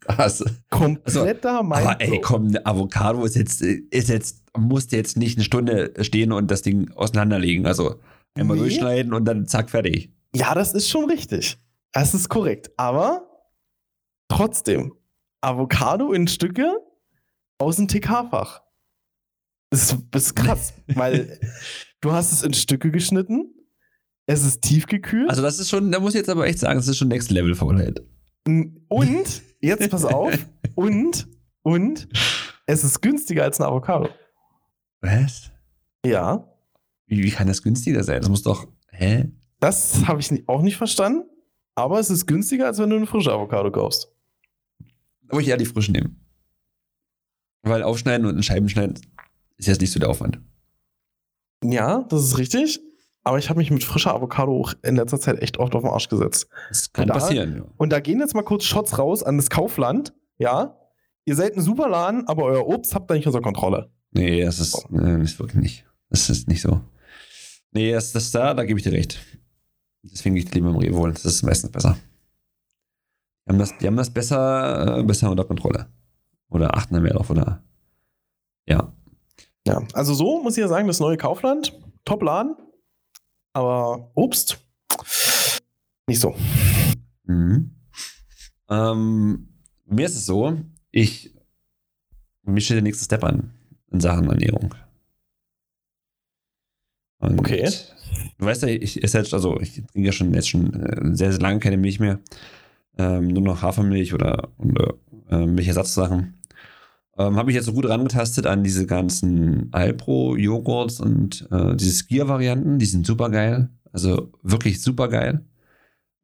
Krass. 0.01 0.45
Kompletter 0.71 1.61
also, 1.61 1.75
Aber 1.75 2.01
ey, 2.01 2.21
komm, 2.21 2.57
Avocado 2.65 3.25
ist 3.25 3.35
jetzt, 3.35 3.63
ist 3.63 4.09
jetzt, 4.09 4.45
musste 4.57 4.97
jetzt 4.97 5.17
nicht 5.17 5.37
eine 5.37 5.45
Stunde 5.45 5.93
stehen 6.03 6.33
und 6.33 6.51
das 6.51 6.63
Ding 6.63 6.93
auseinanderlegen. 6.93 7.67
Also 7.67 7.97
einmal 8.37 8.57
nee. 8.57 8.63
durchschneiden 8.65 9.13
und 9.13 9.25
dann 9.25 9.47
zack, 9.47 9.71
fertig. 9.71 10.13
Ja, 10.35 10.55
das 10.55 10.75
ist 10.75 10.89
schon 10.89 11.09
richtig. 11.11 11.59
Das 11.93 12.15
ist 12.15 12.29
korrekt. 12.29 12.71
Aber 12.77 13.27
trotzdem, 14.29 14.93
Avocado 15.41 16.13
in 16.13 16.29
Stücke 16.29 16.79
aus 17.59 17.77
dem 17.77 17.89
TK-Fach. 17.89 18.63
Das 19.71 19.97
ist 20.15 20.37
krass, 20.37 20.75
weil 20.95 21.41
du 22.01 22.13
hast 22.13 22.33
es 22.33 22.43
in 22.43 22.55
Stücke 22.55 22.91
geschnitten, 22.91 23.53
es 24.27 24.45
ist 24.45 24.63
tiefgekühlt. 24.63 25.31
Also 25.31 25.43
das 25.43 25.59
ist 25.59 25.71
schon, 25.71 25.91
da 25.91 26.01
muss 26.01 26.15
ich 26.15 26.19
jetzt 26.19 26.29
aber 26.29 26.47
echt 26.47 26.59
sagen, 26.59 26.79
das 26.79 26.89
ist 26.89 26.99
schon 26.99 27.09
Next 27.09 27.31
Level 27.31 27.55
Faulheit. 27.55 28.03
Und, 28.45 29.43
jetzt 29.61 29.91
pass 29.91 30.05
auf, 30.05 30.33
und, 30.75 31.29
und, 31.63 32.09
es 32.67 32.85
ist 32.85 33.01
günstiger 33.01 33.45
als 33.45 33.61
ein 33.61 33.67
Avocado. 33.67 34.09
Was? 35.01 35.51
Ja. 36.05 36.49
Wie, 37.07 37.23
wie 37.23 37.31
kann 37.31 37.47
das 37.47 37.63
günstiger 37.63 38.03
sein? 38.05 38.21
Das 38.21 38.29
muss 38.29 38.43
doch, 38.43 38.67
hä? 38.91 39.31
Das 39.61 40.07
habe 40.07 40.21
ich 40.21 40.49
auch 40.49 40.63
nicht 40.63 40.77
verstanden, 40.77 41.25
aber 41.75 41.99
es 42.01 42.11
ist 42.11 42.27
günstiger, 42.27 42.67
als 42.67 42.79
wenn 42.79 42.91
du 42.91 42.97
eine 42.97 43.07
frische 43.07 43.33
Avocado 43.33 43.71
kaufst. 43.71 44.09
Aber 45.29 45.41
ich 45.41 45.49
eher 45.49 45.57
die 45.57 45.65
frische 45.67 45.93
nehmen. 45.93 46.21
Weil 47.63 47.83
aufschneiden 47.83 48.27
und 48.27 48.37
in 48.37 48.43
Scheiben 48.43 48.69
schneiden 48.69 48.95
ist 49.57 49.67
jetzt 49.67 49.81
nicht 49.81 49.93
so 49.93 49.99
der 49.99 50.09
Aufwand. 50.11 50.41
Ja, 51.65 52.05
das 52.09 52.23
ist 52.25 52.39
richtig. 52.39 52.81
Aber 53.25 53.39
ich 53.39 53.49
habe 53.49 53.59
mich 53.59 53.73
mit 53.73 53.83
frischer 53.83 54.15
Avocado 54.15 54.61
auch 54.61 54.75
in 54.85 54.95
letzter 54.95 55.19
Zeit 55.19 55.43
echt 55.43 55.57
oft 55.59 55.75
auf 55.75 55.83
den 55.83 55.91
Arsch 55.91 56.09
gesetzt. 56.09 56.47
Das 56.69 56.93
kann 56.93 57.05
Und 57.05 57.09
da- 57.09 57.15
passieren, 57.15 57.57
ja. 57.57 57.65
Und 57.77 57.91
da 57.91 57.99
gehen 57.99 58.21
jetzt 58.21 58.35
mal 58.35 58.43
kurz 58.43 58.65
Shots 58.65 58.99
raus 58.99 59.25
an 59.25 59.37
das 59.37 59.51
Kaufland. 59.51 60.13
Ja, 60.39 60.79
ihr 61.25 61.35
seid 61.35 61.57
ein 61.57 61.61
super 61.63 61.89
Laden, 61.89 62.29
aber 62.29 62.45
euer 62.45 62.67
Obst 62.69 62.95
habt 62.95 63.11
ihr 63.11 63.15
nicht 63.15 63.27
unter 63.27 63.41
Kontrolle. 63.41 63.91
Nee, 64.13 64.45
das 64.45 64.61
ist, 64.61 64.87
nee, 64.91 65.19
das 65.19 65.33
ist 65.33 65.39
wirklich 65.41 65.61
nicht. 65.61 65.87
Das 66.09 66.31
ist 66.31 66.47
nicht 66.47 66.63
so. 66.63 66.81
Nee, 67.73 67.93
das, 67.93 68.13
das 68.13 68.31
da, 68.31 68.55
da 68.55 68.65
gebe 68.65 68.79
ich 68.79 68.85
dir 68.85 68.93
recht. 68.93 69.19
Deswegen 70.03 70.35
gehe 70.35 70.45
ich 70.45 70.55
lieber 70.55 70.71
im 70.71 70.77
Rewe 70.77 70.97
holen. 70.97 71.15
Das 71.15 71.25
ist 71.25 71.43
meistens 71.43 71.71
besser. 71.71 71.97
Die 73.45 73.53
haben 73.53 73.59
das, 73.59 73.77
die 73.79 73.87
haben 73.87 73.97
das 73.97 74.11
besser, 74.11 74.99
äh, 74.99 75.03
besser 75.03 75.31
unter 75.31 75.45
Kontrolle. 75.45 75.87
Oder 76.49 76.75
achten 76.77 76.95
da 76.95 77.01
mehr 77.01 77.13
drauf, 77.15 77.31
oder? 77.31 77.63
Ja. 78.67 78.93
Ja, 79.67 79.83
also 79.95 80.15
so 80.15 80.43
muss 80.43 80.57
ich 80.57 80.63
ja 80.63 80.69
sagen, 80.69 80.87
das 80.87 81.01
neue 81.01 81.17
Kaufland, 81.17 81.77
Top-Laden, 82.05 82.57
aber 83.53 84.13
Obst 84.15 84.59
nicht 86.07 86.21
so. 86.21 86.37
Mhm. 87.25 87.73
Ähm, 88.69 89.49
mir 89.87 90.07
ist 90.07 90.15
es 90.15 90.27
so, 90.27 90.57
ich 90.93 91.35
mir 92.43 92.61
steht 92.61 92.77
der 92.77 92.83
nächste 92.83 93.05
Step 93.05 93.25
an 93.25 93.53
in 93.91 94.01
Sachen 94.01 94.29
Ernährung. 94.29 94.75
Und 97.19 97.39
Okay. 97.39 97.69
Du 98.39 98.47
weißt 98.47 98.63
ja, 98.63 98.69
ich 98.69 99.03
esse 99.03 99.19
jetzt, 99.19 99.35
also 99.35 99.61
ich 99.61 99.75
trinke 99.75 100.07
ja 100.07 100.13
schon 100.13 100.33
jetzt 100.35 100.49
schon 100.49 100.73
äh, 100.75 101.15
sehr, 101.15 101.33
sehr 101.33 101.41
lange 101.41 101.59
keine 101.59 101.77
Milch 101.77 102.01
mehr. 102.01 102.21
Ähm, 102.99 103.29
nur 103.29 103.43
noch 103.43 103.63
Hafermilch 103.63 104.15
oder, 104.15 104.49
oder 104.59 104.95
äh, 105.31 105.47
Milchersatzsachen. 105.47 106.35
Ähm, 107.19 107.37
Habe 107.37 107.51
ich 107.51 107.55
jetzt 107.55 107.67
so 107.67 107.73
gut 107.73 107.89
rangetastet 107.89 108.47
an 108.47 108.63
diese 108.63 108.87
ganzen 108.87 109.69
Alpro-Joghurts 109.73 111.01
und 111.01 111.49
äh, 111.51 111.75
diese 111.77 111.93
Skier-Varianten, 111.93 112.79
die 112.79 112.87
sind 112.87 113.07
super 113.07 113.31
geil. 113.31 113.71
Also 113.93 114.33
wirklich 114.43 114.83
super 114.83 115.09
geil. 115.09 115.45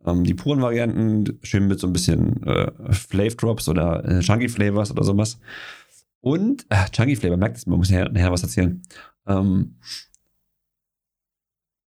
Ähm, 0.05 0.25
die 0.25 0.35
puren 0.35 0.61
Varianten, 0.61 1.39
schön 1.43 1.67
mit 1.69 1.81
so 1.81 1.87
ein 1.87 1.93
bisschen 1.93 2.43
äh, 2.43 2.71
Flavor 2.93 3.37
Drops 3.37 3.69
oder 3.69 4.05
äh, 4.05 4.21
Chunky 4.21 4.49
Flavors 4.49 4.91
oder 4.91 5.05
sowas. 5.05 5.39
Und, 6.21 6.67
äh, 6.69 6.89
Chunky 6.91 7.17
Flavor, 7.17 7.37
merkt 7.37 7.57
es, 7.57 7.67
man 7.67 7.79
muss 7.79 7.91
nachher, 7.91 8.11
nachher 8.11 8.33
was 8.33 8.43
erzählen. 8.43 8.83
Ähm, 9.27 9.77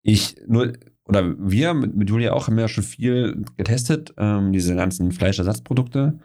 ich 0.04 0.36
nur, 0.48 0.74
oder 1.06 1.36
wir 1.38 1.74
mit, 1.74 1.96
mit 1.96 2.10
Julia 2.10 2.34
auch 2.34 2.48
haben 2.48 2.58
ja 2.60 2.68
schon 2.68 2.84
viel 2.84 3.44
getestet, 3.58 4.14
ähm, 4.18 4.52
diese 4.52 4.76
ganzen 4.76 5.12
Fleischersatzprodukte. 5.12 6.20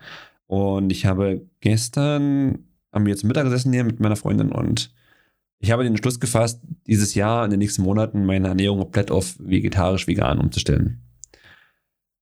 Und 0.47 0.91
ich 0.93 1.07
habe 1.07 1.47
gestern, 1.61 2.67
haben 2.93 3.05
wir 3.05 3.13
jetzt 3.13 3.25
Mittag 3.25 3.45
gesessen 3.45 3.73
hier 3.73 3.85
mit 3.85 4.01
meiner 4.01 4.17
Freundin 4.17 4.53
und 4.53 4.95
ich 5.59 5.71
habe 5.71 5.83
den 5.83 5.95
Entschluss 5.95 6.21
gefasst, 6.21 6.61
dieses 6.87 7.15
Jahr 7.15 7.45
in 7.45 7.51
den 7.51 7.59
nächsten 7.59 7.83
Monaten 7.83 8.27
meine 8.27 8.49
Ernährung 8.49 8.79
komplett 8.79 9.11
auf 9.11 9.37
vegetarisch-vegan 9.39 10.39
umzustellen. 10.39 11.03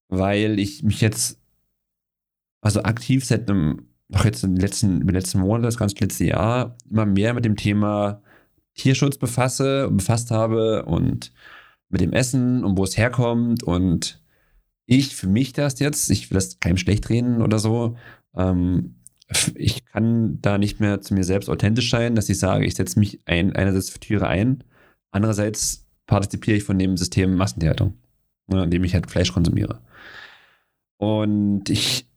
Weil 0.07 0.59
ich 0.59 0.83
mich 0.83 1.01
jetzt, 1.01 1.39
also 2.61 2.83
aktiv 2.83 3.25
seit 3.25 3.49
einem, 3.49 3.89
doch 4.09 4.23
jetzt 4.23 4.43
den 4.43 4.55
letzten, 4.55 5.01
den 5.01 5.09
letzten 5.09 5.39
Monaten, 5.39 5.63
das 5.63 5.77
ganze 5.77 5.97
letzte 5.99 6.25
Jahr, 6.25 6.77
immer 6.89 7.05
mehr 7.05 7.33
mit 7.33 7.43
dem 7.43 7.57
Thema 7.57 8.21
Tierschutz 8.75 9.17
befasse 9.17 9.87
und 9.87 9.97
befasst 9.97 10.31
habe 10.31 10.85
und 10.85 11.31
mit 11.89 12.01
dem 12.01 12.13
Essen 12.13 12.63
und 12.63 12.77
wo 12.77 12.83
es 12.83 12.97
herkommt 12.97 13.63
und 13.63 14.21
ich 14.85 15.15
für 15.15 15.27
mich 15.27 15.53
das 15.53 15.79
jetzt, 15.79 16.09
ich 16.11 16.29
will 16.29 16.35
das 16.35 16.59
keinem 16.59 16.77
schlecht 16.77 17.09
reden 17.09 17.41
oder 17.41 17.59
so, 17.59 17.97
ähm, 18.35 18.95
ich 19.55 19.85
kann 19.85 20.39
da 20.41 20.57
nicht 20.57 20.79
mehr 20.79 21.01
zu 21.01 21.13
mir 21.13 21.23
selbst 21.23 21.49
authentisch 21.49 21.89
sein, 21.89 22.15
dass 22.15 22.29
ich 22.29 22.37
sage, 22.37 22.65
ich 22.65 22.75
setze 22.75 22.99
mich 22.99 23.21
ein, 23.25 23.55
einerseits 23.55 23.89
für 23.89 23.99
Tiere 23.99 24.27
ein, 24.27 24.63
andererseits 25.11 25.87
partizipiere 26.05 26.57
ich 26.57 26.63
von 26.63 26.77
dem 26.77 26.97
System 26.97 27.35
Massentierhaltung, 27.35 27.95
ne, 28.47 28.63
indem 28.63 28.83
ich 28.83 28.93
halt 28.93 29.09
Fleisch 29.09 29.33
konsumiere. 29.33 29.81
Und 30.97 31.69
ich, 31.69 32.07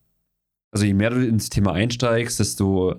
also 0.70 0.84
je 0.84 0.94
mehr 0.94 1.11
du 1.11 1.26
ins 1.26 1.48
Thema 1.48 1.72
einsteigst, 1.72 2.38
desto, 2.38 2.96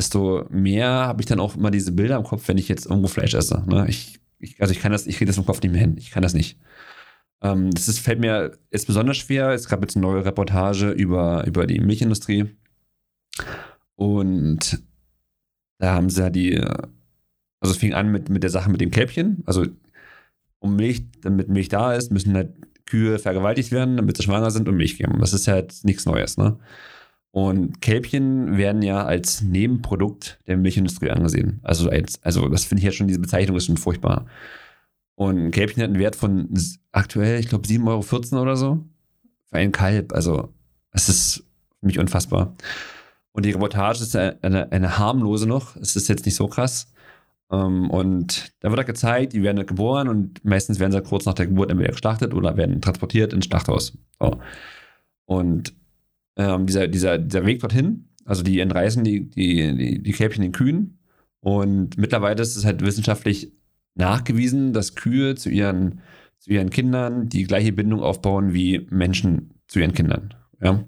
desto 0.00 0.46
mehr 0.48 0.88
habe 0.88 1.20
ich 1.20 1.26
dann 1.26 1.40
auch 1.40 1.56
immer 1.56 1.70
diese 1.70 1.92
Bilder 1.92 2.16
im 2.16 2.24
Kopf, 2.24 2.48
wenn 2.48 2.56
ich 2.56 2.68
jetzt 2.68 2.86
irgendwo 2.86 3.08
Fleisch 3.08 3.34
esse. 3.34 3.62
Ne? 3.68 3.84
Ich, 3.86 4.18
ich, 4.38 4.60
also 4.60 4.72
ich 4.72 4.80
kann 4.80 4.92
das, 4.92 5.06
ich 5.06 5.16
kriege 5.16 5.28
das 5.28 5.36
im 5.36 5.44
Kopf 5.44 5.60
nicht 5.60 5.72
mehr 5.72 5.80
hin. 5.80 5.96
Ich 5.98 6.10
kann 6.10 6.22
das 6.22 6.32
nicht. 6.32 6.58
Ähm, 7.42 7.70
das 7.70 7.86
ist, 7.86 7.98
fällt 7.98 8.18
mir 8.18 8.58
jetzt 8.72 8.86
besonders 8.86 9.18
schwer. 9.18 9.50
Es 9.50 9.68
gab 9.68 9.82
jetzt 9.82 9.96
eine 9.96 10.06
neue 10.06 10.24
Reportage 10.24 10.90
über, 10.90 11.46
über 11.46 11.66
die 11.66 11.80
Milchindustrie. 11.80 12.46
Und 13.94 14.82
da 15.78 15.94
haben 15.94 16.08
sie 16.08 16.22
ja 16.22 16.30
die, 16.30 16.56
also 16.58 17.72
es 17.72 17.76
fing 17.76 17.92
an 17.92 18.10
mit, 18.10 18.30
mit 18.30 18.42
der 18.42 18.50
Sache 18.50 18.70
mit 18.70 18.80
dem 18.80 18.90
Kälbchen. 18.90 19.42
Also 19.44 19.66
um 20.60 20.76
Milch, 20.76 21.02
damit 21.20 21.50
Milch 21.50 21.68
da 21.68 21.92
ist, 21.92 22.10
müssen 22.10 22.34
halt 22.34 22.54
Kühe 22.86 23.18
vergewaltigt 23.18 23.70
werden, 23.70 23.98
damit 23.98 24.16
sie 24.16 24.22
schwanger 24.22 24.50
sind 24.50 24.66
und 24.66 24.76
Milch 24.78 24.96
geben. 24.96 25.18
Das 25.20 25.34
ist 25.34 25.46
halt 25.46 25.74
nichts 25.84 26.06
Neues, 26.06 26.38
ne? 26.38 26.58
Und 27.32 27.80
Kälbchen 27.80 28.56
werden 28.56 28.82
ja 28.82 29.04
als 29.04 29.40
Nebenprodukt 29.42 30.40
der 30.48 30.56
Milchindustrie 30.56 31.10
angesehen. 31.10 31.60
Also, 31.62 31.88
als, 31.88 32.22
also 32.24 32.48
das 32.48 32.64
finde 32.64 32.80
ich 32.80 32.86
ja 32.86 32.92
schon, 32.92 33.06
diese 33.06 33.20
Bezeichnung 33.20 33.56
ist 33.56 33.66
schon 33.66 33.76
furchtbar. 33.76 34.26
Und 35.14 35.50
Kälbchen 35.52 35.82
hat 35.82 35.90
einen 35.90 36.00
Wert 36.00 36.16
von 36.16 36.48
aktuell, 36.92 37.38
ich 37.38 37.48
glaube, 37.48 37.68
7,14 37.68 38.32
Euro 38.32 38.42
oder 38.42 38.56
so. 38.56 38.84
Für 39.50 39.58
ein 39.58 39.72
Kalb. 39.72 40.12
Also, 40.12 40.52
es 40.92 41.08
ist 41.08 41.44
für 41.78 41.86
mich 41.86 41.98
unfassbar. 41.98 42.56
Und 43.32 43.46
die 43.46 43.52
Reportage 43.52 44.02
ist 44.02 44.16
eine, 44.16 44.72
eine 44.72 44.98
harmlose 44.98 45.46
noch. 45.46 45.76
Es 45.76 45.94
ist 45.94 46.08
jetzt 46.08 46.26
nicht 46.26 46.34
so 46.34 46.48
krass. 46.48 46.92
Ähm, 47.50 47.90
und 47.90 48.52
da 48.60 48.70
wird 48.70 48.78
halt 48.78 48.88
gezeigt, 48.88 49.32
die 49.32 49.42
werden 49.42 49.58
halt 49.58 49.68
geboren 49.68 50.08
und 50.08 50.44
meistens 50.44 50.78
werden 50.78 50.92
sie 50.92 50.98
halt 50.98 51.08
kurz 51.08 51.26
nach 51.26 51.34
der 51.34 51.46
Geburt 51.46 51.70
entweder 51.70 51.92
geschlachtet 51.92 52.34
oder 52.34 52.56
werden 52.56 52.80
transportiert 52.80 53.32
ins 53.32 53.46
Schlachthaus. 53.46 53.96
So. 54.18 54.40
Und 55.26 55.74
ähm, 56.40 56.66
dieser, 56.66 56.88
dieser, 56.88 57.18
dieser 57.18 57.44
Weg 57.44 57.60
dorthin, 57.60 58.08
also 58.24 58.42
die 58.42 58.60
entreißen 58.60 59.04
die, 59.04 59.28
die, 59.28 59.76
die, 59.76 60.02
die 60.02 60.12
Kälbchen 60.12 60.42
den 60.42 60.52
Kühen. 60.52 60.98
Und 61.40 61.98
mittlerweile 61.98 62.40
ist 62.40 62.56
es 62.56 62.64
halt 62.64 62.82
wissenschaftlich 62.82 63.52
nachgewiesen, 63.94 64.72
dass 64.72 64.94
Kühe 64.94 65.34
zu 65.34 65.50
ihren, 65.50 66.00
zu 66.38 66.50
ihren 66.50 66.70
Kindern 66.70 67.28
die 67.28 67.44
gleiche 67.44 67.72
Bindung 67.72 68.00
aufbauen 68.00 68.54
wie 68.54 68.86
Menschen 68.90 69.54
zu 69.66 69.80
ihren 69.80 69.92
Kindern. 69.92 70.34
Ja? 70.62 70.84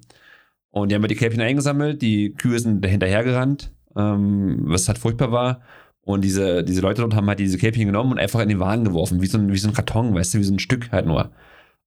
Und 0.70 0.90
die 0.90 0.94
haben 0.94 1.03
wir 1.03 1.09
die 1.09 1.16
Kälbchen 1.16 1.42
eingesammelt, 1.42 2.00
die 2.00 2.32
Kühe 2.34 2.59
sind 2.59 2.84
hinterhergerannt, 2.84 3.72
ähm, 3.96 4.61
was 4.62 4.88
halt 4.88 4.98
furchtbar 4.98 5.32
war. 5.32 5.62
Und 6.00 6.24
diese, 6.24 6.64
diese 6.64 6.80
Leute 6.80 7.03
dort 7.03 7.14
haben 7.14 7.28
halt 7.28 7.38
diese 7.38 7.59
Kälbchen 7.59 7.86
genommen 7.86 8.12
und 8.12 8.18
einfach 8.18 8.40
in 8.40 8.48
den 8.48 8.59
Wagen 8.59 8.84
geworfen, 8.84 9.20
wie 9.20 9.26
so 9.26 9.38
ein, 9.38 9.53
wie 9.53 9.59
so 9.59 9.68
ein 9.68 9.74
Karton, 9.74 10.14
weißt 10.14 10.34
du, 10.34 10.38
wie 10.38 10.44
so 10.44 10.55
ein 10.55 10.59
Stück 10.59 10.90
halt 10.90 11.07
nur. 11.07 11.30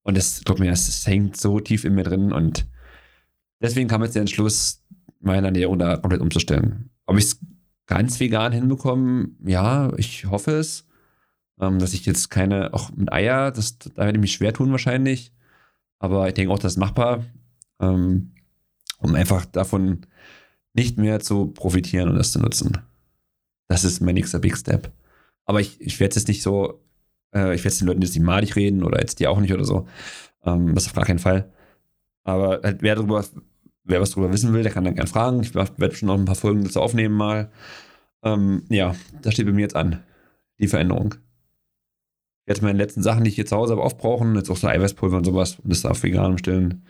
Und 0.03 0.15
das, 0.17 0.43
glaub 0.45 0.59
mir, 0.59 0.69
das, 0.69 0.85
das 0.85 1.07
hängt 1.07 1.35
so 1.35 1.59
tief 1.59 1.83
in 1.83 1.95
mir 1.95 2.03
drin 2.03 2.31
und 2.31 2.67
deswegen 3.61 3.87
kam 3.87 4.03
jetzt 4.03 4.15
der 4.15 4.21
Entschluss, 4.21 4.83
meine 5.19 5.47
Ernährung 5.47 5.79
da 5.79 5.97
komplett 5.97 6.21
umzustellen. 6.21 6.89
Ob 7.05 7.17
ich 7.17 7.25
es 7.25 7.39
ganz 7.87 8.19
vegan 8.19 8.51
hinbekomme, 8.51 9.29
ja, 9.45 9.91
ich 9.97 10.25
hoffe 10.25 10.51
es. 10.51 10.87
Ähm, 11.59 11.79
dass 11.79 11.93
ich 11.93 12.05
jetzt 12.05 12.29
keine, 12.29 12.73
auch 12.73 12.91
mit 12.91 13.11
Eier, 13.13 13.51
das, 13.51 13.79
da 13.79 14.03
werde 14.03 14.17
ich 14.17 14.21
mich 14.21 14.33
schwer 14.33 14.53
tun 14.53 14.71
wahrscheinlich. 14.71 15.31
Aber 15.99 16.27
ich 16.27 16.33
denke 16.33 16.53
auch, 16.53 16.59
das 16.59 16.73
ist 16.73 16.77
machbar, 16.77 17.23
ähm, 17.79 18.33
um 18.99 19.15
einfach 19.15 19.45
davon 19.45 20.01
nicht 20.73 20.97
mehr 20.97 21.21
zu 21.21 21.47
profitieren 21.47 22.09
und 22.09 22.15
das 22.17 22.33
zu 22.33 22.39
nutzen. 22.39 22.77
Das 23.67 23.85
ist 23.85 24.01
mein 24.01 24.15
nächster 24.15 24.39
Big 24.39 24.57
Step. 24.57 24.91
Aber 25.45 25.61
ich, 25.61 25.79
ich 25.79 25.99
werde 25.99 26.15
jetzt 26.15 26.27
nicht 26.27 26.41
so, 26.41 26.83
äh, 27.33 27.55
ich 27.55 27.63
werde 27.63 27.77
den 27.77 27.87
Leuten 27.87 28.01
jetzt 28.01 28.15
nicht 28.15 28.25
malig 28.25 28.55
reden 28.55 28.83
oder 28.83 28.99
jetzt 28.99 29.19
die 29.19 29.27
auch 29.27 29.39
nicht 29.39 29.53
oder 29.53 29.63
so. 29.63 29.87
Ähm, 30.43 30.75
das 30.75 30.87
auf 30.87 30.93
gar 30.93 31.05
keinen 31.05 31.19
Fall. 31.19 31.51
Aber 32.25 32.59
halt, 32.63 32.81
wer 32.81 32.95
darüber, 32.95 33.23
wer 33.85 34.01
was 34.01 34.11
darüber 34.11 34.33
wissen 34.33 34.51
will, 34.51 34.63
der 34.63 34.73
kann 34.73 34.83
dann 34.83 34.95
gerne 34.95 35.09
fragen. 35.09 35.41
Ich 35.41 35.55
werde 35.55 35.95
schon 35.95 36.07
noch 36.07 36.17
ein 36.17 36.25
paar 36.25 36.35
Folgen 36.35 36.65
dazu 36.65 36.81
aufnehmen 36.81 37.15
mal. 37.15 37.49
Ähm, 38.23 38.63
ja, 38.69 38.95
das 39.21 39.35
steht 39.35 39.45
bei 39.45 39.53
mir 39.53 39.61
jetzt 39.61 39.75
an. 39.75 40.03
Die 40.59 40.67
Veränderung. 40.67 41.15
Werde 42.45 42.63
meine 42.63 42.77
letzten 42.77 43.03
Sachen, 43.03 43.23
die 43.23 43.29
ich 43.29 43.35
hier 43.35 43.45
zu 43.45 43.55
Hause 43.55 43.73
habe, 43.73 43.83
aufbrauchen. 43.83 44.35
Jetzt 44.35 44.49
auch 44.49 44.57
so 44.57 44.67
Eiweißpulver 44.67 45.17
und 45.17 45.23
sowas. 45.23 45.59
Und 45.59 45.71
das 45.71 45.85
auf 45.85 46.03
vegan 46.03 46.31
umstellen. 46.31 46.85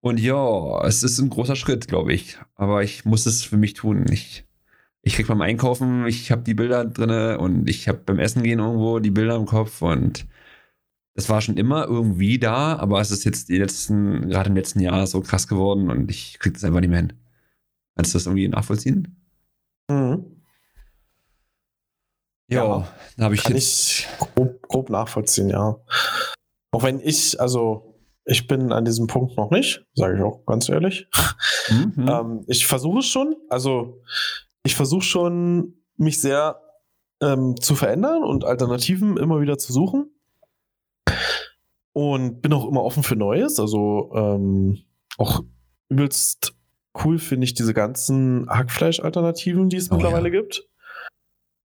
Und 0.00 0.18
ja, 0.18 0.84
es 0.86 1.02
ist 1.02 1.18
ein 1.18 1.28
großer 1.28 1.56
Schritt, 1.56 1.86
glaube 1.86 2.12
ich. 2.14 2.38
Aber 2.54 2.82
ich 2.82 3.04
muss 3.04 3.26
es 3.26 3.44
für 3.44 3.58
mich 3.58 3.74
tun. 3.74 4.06
Ich, 4.10 4.46
ich 5.02 5.14
krieg 5.14 5.26
beim 5.26 5.42
Einkaufen, 5.42 6.06
ich 6.06 6.30
habe 6.30 6.42
die 6.42 6.54
Bilder 6.54 6.86
drinne 6.86 7.38
und 7.38 7.68
ich 7.68 7.88
habe 7.88 7.98
beim 7.98 8.18
Essen 8.18 8.42
gehen 8.42 8.58
irgendwo 8.60 8.98
die 8.98 9.10
Bilder 9.10 9.36
im 9.36 9.46
Kopf 9.46 9.82
und 9.82 10.26
das 11.14 11.28
war 11.28 11.40
schon 11.40 11.56
immer 11.56 11.86
irgendwie 11.86 12.38
da, 12.38 12.76
aber 12.76 13.00
es 13.00 13.10
ist 13.10 13.24
jetzt 13.24 13.48
die 13.48 13.58
letzten, 13.58 14.28
gerade 14.28 14.48
im 14.50 14.56
letzten 14.56 14.80
Jahr 14.80 15.06
so 15.06 15.20
krass 15.20 15.48
geworden 15.48 15.90
und 15.90 16.10
ich 16.10 16.38
krieg 16.38 16.54
das 16.54 16.64
einfach 16.64 16.80
nicht 16.80 16.90
mehr 16.90 17.00
hin. 17.00 17.12
Kannst 17.96 18.14
du 18.14 18.18
das 18.18 18.26
irgendwie 18.26 18.48
nachvollziehen? 18.48 19.16
Mhm. 19.90 20.36
Jo, 22.48 22.56
Ja, 22.56 22.88
da 23.16 23.24
habe 23.24 23.34
ich 23.34 23.42
Kann 23.42 23.54
jetzt. 23.54 23.64
ich 23.64 24.08
grob, 24.18 24.62
grob 24.62 24.90
nachvollziehen, 24.90 25.48
ja. 25.50 25.76
Auch 26.72 26.82
wenn 26.82 27.00
ich, 27.00 27.40
also 27.40 27.98
ich 28.24 28.46
bin 28.46 28.72
an 28.72 28.84
diesem 28.84 29.06
Punkt 29.06 29.36
noch 29.36 29.50
nicht, 29.50 29.84
sage 29.94 30.16
ich 30.16 30.22
auch 30.22 30.44
ganz 30.46 30.68
ehrlich. 30.68 31.08
Mhm. 31.68 31.94
Ähm, 32.08 32.44
ich 32.46 32.66
versuche 32.66 33.00
es 33.00 33.06
schon, 33.06 33.36
also 33.48 34.00
ich 34.62 34.74
versuche 34.74 35.02
schon, 35.02 35.74
mich 35.96 36.20
sehr 36.20 36.60
ähm, 37.22 37.56
zu 37.60 37.74
verändern 37.74 38.22
und 38.22 38.44
Alternativen 38.44 39.16
immer 39.16 39.40
wieder 39.40 39.58
zu 39.58 39.72
suchen. 39.72 40.10
Und 41.92 42.40
bin 42.42 42.52
auch 42.52 42.68
immer 42.68 42.82
offen 42.84 43.02
für 43.02 43.16
Neues. 43.16 43.58
Also 43.58 44.12
ähm, 44.14 44.78
auch 45.18 45.42
übelst 45.88 46.54
cool 47.04 47.18
finde 47.18 47.44
ich 47.44 47.54
diese 47.54 47.74
ganzen 47.74 48.48
Hackfleisch-Alternativen, 48.48 49.68
die 49.68 49.76
es 49.76 49.90
Oh, 49.90 49.94
mittlerweile 49.94 50.32
ja. 50.32 50.40
gibt. 50.40 50.68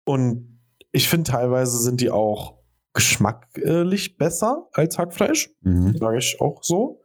Und 0.06 0.60
ich 0.92 1.08
finde, 1.08 1.30
teilweise 1.30 1.78
sind 1.78 2.00
die 2.00 2.10
auch 2.10 2.58
geschmacklich 2.92 4.16
besser 4.16 4.68
als 4.72 4.98
Hackfleisch 4.98 5.50
Mhm. 5.62 5.96
sage 5.98 6.18
ich 6.18 6.40
auch 6.40 6.62
so. 6.62 7.02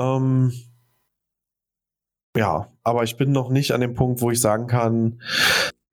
Ähm, 0.00 0.52
ja, 2.36 2.68
aber 2.82 3.02
ich 3.04 3.16
bin 3.16 3.32
noch 3.32 3.50
nicht 3.50 3.72
an 3.72 3.80
dem 3.80 3.94
Punkt, 3.94 4.20
wo 4.20 4.30
ich 4.30 4.40
sagen 4.40 4.66
kann, 4.66 5.20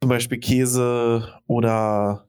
zum 0.01 0.09
Beispiel 0.09 0.39
Käse 0.39 1.39
oder 1.47 2.24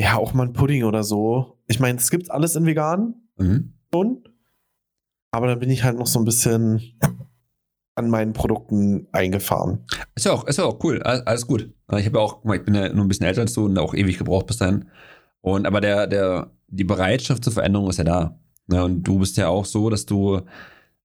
ja, 0.00 0.16
auch 0.16 0.32
mal 0.34 0.46
ein 0.46 0.52
Pudding 0.52 0.84
oder 0.84 1.04
so. 1.04 1.58
Ich 1.66 1.78
meine, 1.80 1.98
es 1.98 2.10
gibt 2.10 2.30
alles 2.30 2.56
in 2.56 2.66
vegan 2.66 3.14
Mhm. 3.38 3.72
schon, 3.92 4.22
aber 5.30 5.46
dann 5.46 5.58
bin 5.60 5.70
ich 5.70 5.82
halt 5.82 5.98
noch 5.98 6.06
so 6.06 6.18
ein 6.18 6.24
bisschen 6.26 6.82
an 7.94 8.10
meinen 8.10 8.32
Produkten 8.32 9.08
eingefahren. 9.12 9.84
Ist 10.14 10.26
ja 10.26 10.32
auch, 10.32 10.46
ist 10.46 10.58
ja 10.58 10.64
auch 10.64 10.82
cool, 10.84 11.02
alles, 11.02 11.46
gut. 11.46 11.72
Ich 11.96 12.06
habe 12.06 12.18
ja 12.18 12.24
auch, 12.24 12.44
ich 12.54 12.64
bin 12.64 12.74
ja 12.74 12.92
nur 12.92 13.04
ein 13.04 13.08
bisschen 13.08 13.26
älter 13.26 13.42
als 13.42 13.54
du 13.54 13.64
und 13.64 13.78
auch 13.78 13.94
ewig 13.94 14.18
gebraucht 14.18 14.46
bis 14.46 14.58
dahin. 14.58 14.86
Und 15.40 15.66
aber 15.66 15.80
der, 15.80 16.06
der, 16.06 16.50
die 16.68 16.84
Bereitschaft 16.84 17.44
zur 17.44 17.52
Veränderung 17.52 17.88
ist 17.88 17.96
ja 17.98 18.04
da. 18.04 18.38
Ja, 18.70 18.84
und 18.84 19.02
du 19.02 19.18
bist 19.18 19.36
ja 19.36 19.48
auch 19.48 19.64
so, 19.64 19.90
dass 19.90 20.06
du 20.06 20.40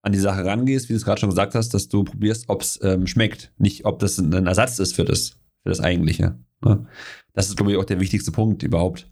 an 0.02 0.12
die 0.12 0.18
Sache 0.18 0.44
rangehst, 0.44 0.88
wie 0.88 0.94
du 0.94 0.96
es 0.96 1.04
gerade 1.04 1.20
schon 1.20 1.30
gesagt 1.30 1.54
hast, 1.54 1.74
dass 1.74 1.88
du 1.88 2.02
probierst, 2.04 2.48
ob 2.48 2.62
es 2.62 2.80
ähm, 2.82 3.06
schmeckt, 3.06 3.52
nicht 3.58 3.84
ob 3.84 3.98
das 4.00 4.18
ein 4.18 4.46
Ersatz 4.46 4.78
ist 4.78 4.96
für 4.96 5.04
das, 5.04 5.30
für 5.62 5.68
das 5.68 5.80
Eigentliche. 5.80 6.38
Ne? 6.64 6.86
Das 7.32 7.48
ist, 7.48 7.56
glaube 7.56 7.72
ich, 7.72 7.78
auch 7.78 7.84
der 7.84 8.00
wichtigste 8.00 8.32
Punkt 8.32 8.62
überhaupt. 8.62 9.10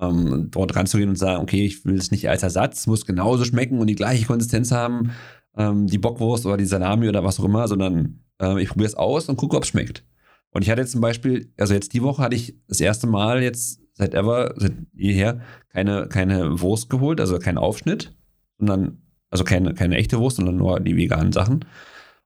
Ähm, 0.00 0.48
dort 0.50 0.74
ranzugehen 0.76 1.10
und 1.10 1.16
sagen, 1.16 1.42
okay, 1.42 1.66
ich 1.66 1.84
will 1.84 1.96
es 1.96 2.10
nicht 2.10 2.28
als 2.28 2.42
Ersatz, 2.42 2.86
muss 2.86 3.04
genauso 3.04 3.44
schmecken 3.44 3.78
und 3.78 3.86
die 3.86 3.94
gleiche 3.94 4.26
Konsistenz 4.26 4.72
haben, 4.72 5.10
ähm, 5.56 5.86
die 5.86 5.98
Bockwurst 5.98 6.46
oder 6.46 6.56
die 6.56 6.64
Salami 6.64 7.08
oder 7.08 7.22
was 7.22 7.38
auch 7.38 7.44
immer, 7.44 7.68
sondern 7.68 8.20
ähm, 8.38 8.58
ich 8.58 8.68
probiere 8.68 8.88
es 8.88 8.94
aus 8.94 9.28
und 9.28 9.36
gucke, 9.36 9.56
ob 9.56 9.64
es 9.64 9.68
schmeckt. 9.68 10.04
Und 10.52 10.62
ich 10.62 10.70
hatte 10.70 10.80
jetzt 10.80 10.92
zum 10.92 11.00
Beispiel, 11.00 11.52
also 11.58 11.74
jetzt 11.74 11.92
die 11.92 12.02
Woche 12.02 12.22
hatte 12.22 12.34
ich 12.34 12.56
das 12.66 12.80
erste 12.80 13.06
Mal 13.06 13.42
jetzt 13.42 13.80
seit 13.92 14.14
ever, 14.14 14.54
seit 14.56 14.72
jeher, 14.94 15.40
keine, 15.68 16.08
keine 16.08 16.60
Wurst 16.60 16.88
geholt, 16.90 17.20
also 17.20 17.38
keinen 17.38 17.58
Aufschnitt, 17.58 18.16
sondern, 18.58 19.02
also 19.28 19.44
keine, 19.44 19.74
keine 19.74 19.96
echte 19.96 20.18
Wurst, 20.18 20.38
sondern 20.38 20.56
nur 20.56 20.80
die 20.80 20.96
veganen 20.96 21.32
Sachen. 21.32 21.64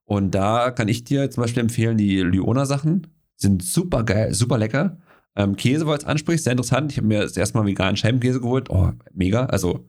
Und 0.04 0.34
da 0.34 0.70
kann 0.70 0.88
ich 0.88 1.04
dir 1.04 1.30
zum 1.30 1.42
Beispiel 1.42 1.62
empfehlen, 1.62 1.96
die 1.96 2.20
Lyona-Sachen 2.20 3.08
sind 3.36 3.62
super 3.62 4.04
geil, 4.04 4.32
super 4.32 4.58
lecker. 4.58 4.98
Ähm, 5.36 5.56
Käse, 5.56 5.86
weil 5.86 5.98
es 5.98 6.04
anspricht, 6.04 6.44
sehr 6.44 6.52
interessant. 6.52 6.92
Ich 6.92 6.98
habe 6.98 7.08
mir 7.08 7.20
das 7.20 7.36
erste 7.36 7.58
Mal 7.58 7.66
veganen 7.66 7.96
Scheibenkäse 7.96 8.40
geholt. 8.40 8.70
Oh, 8.70 8.92
mega. 9.12 9.46
Also, 9.46 9.86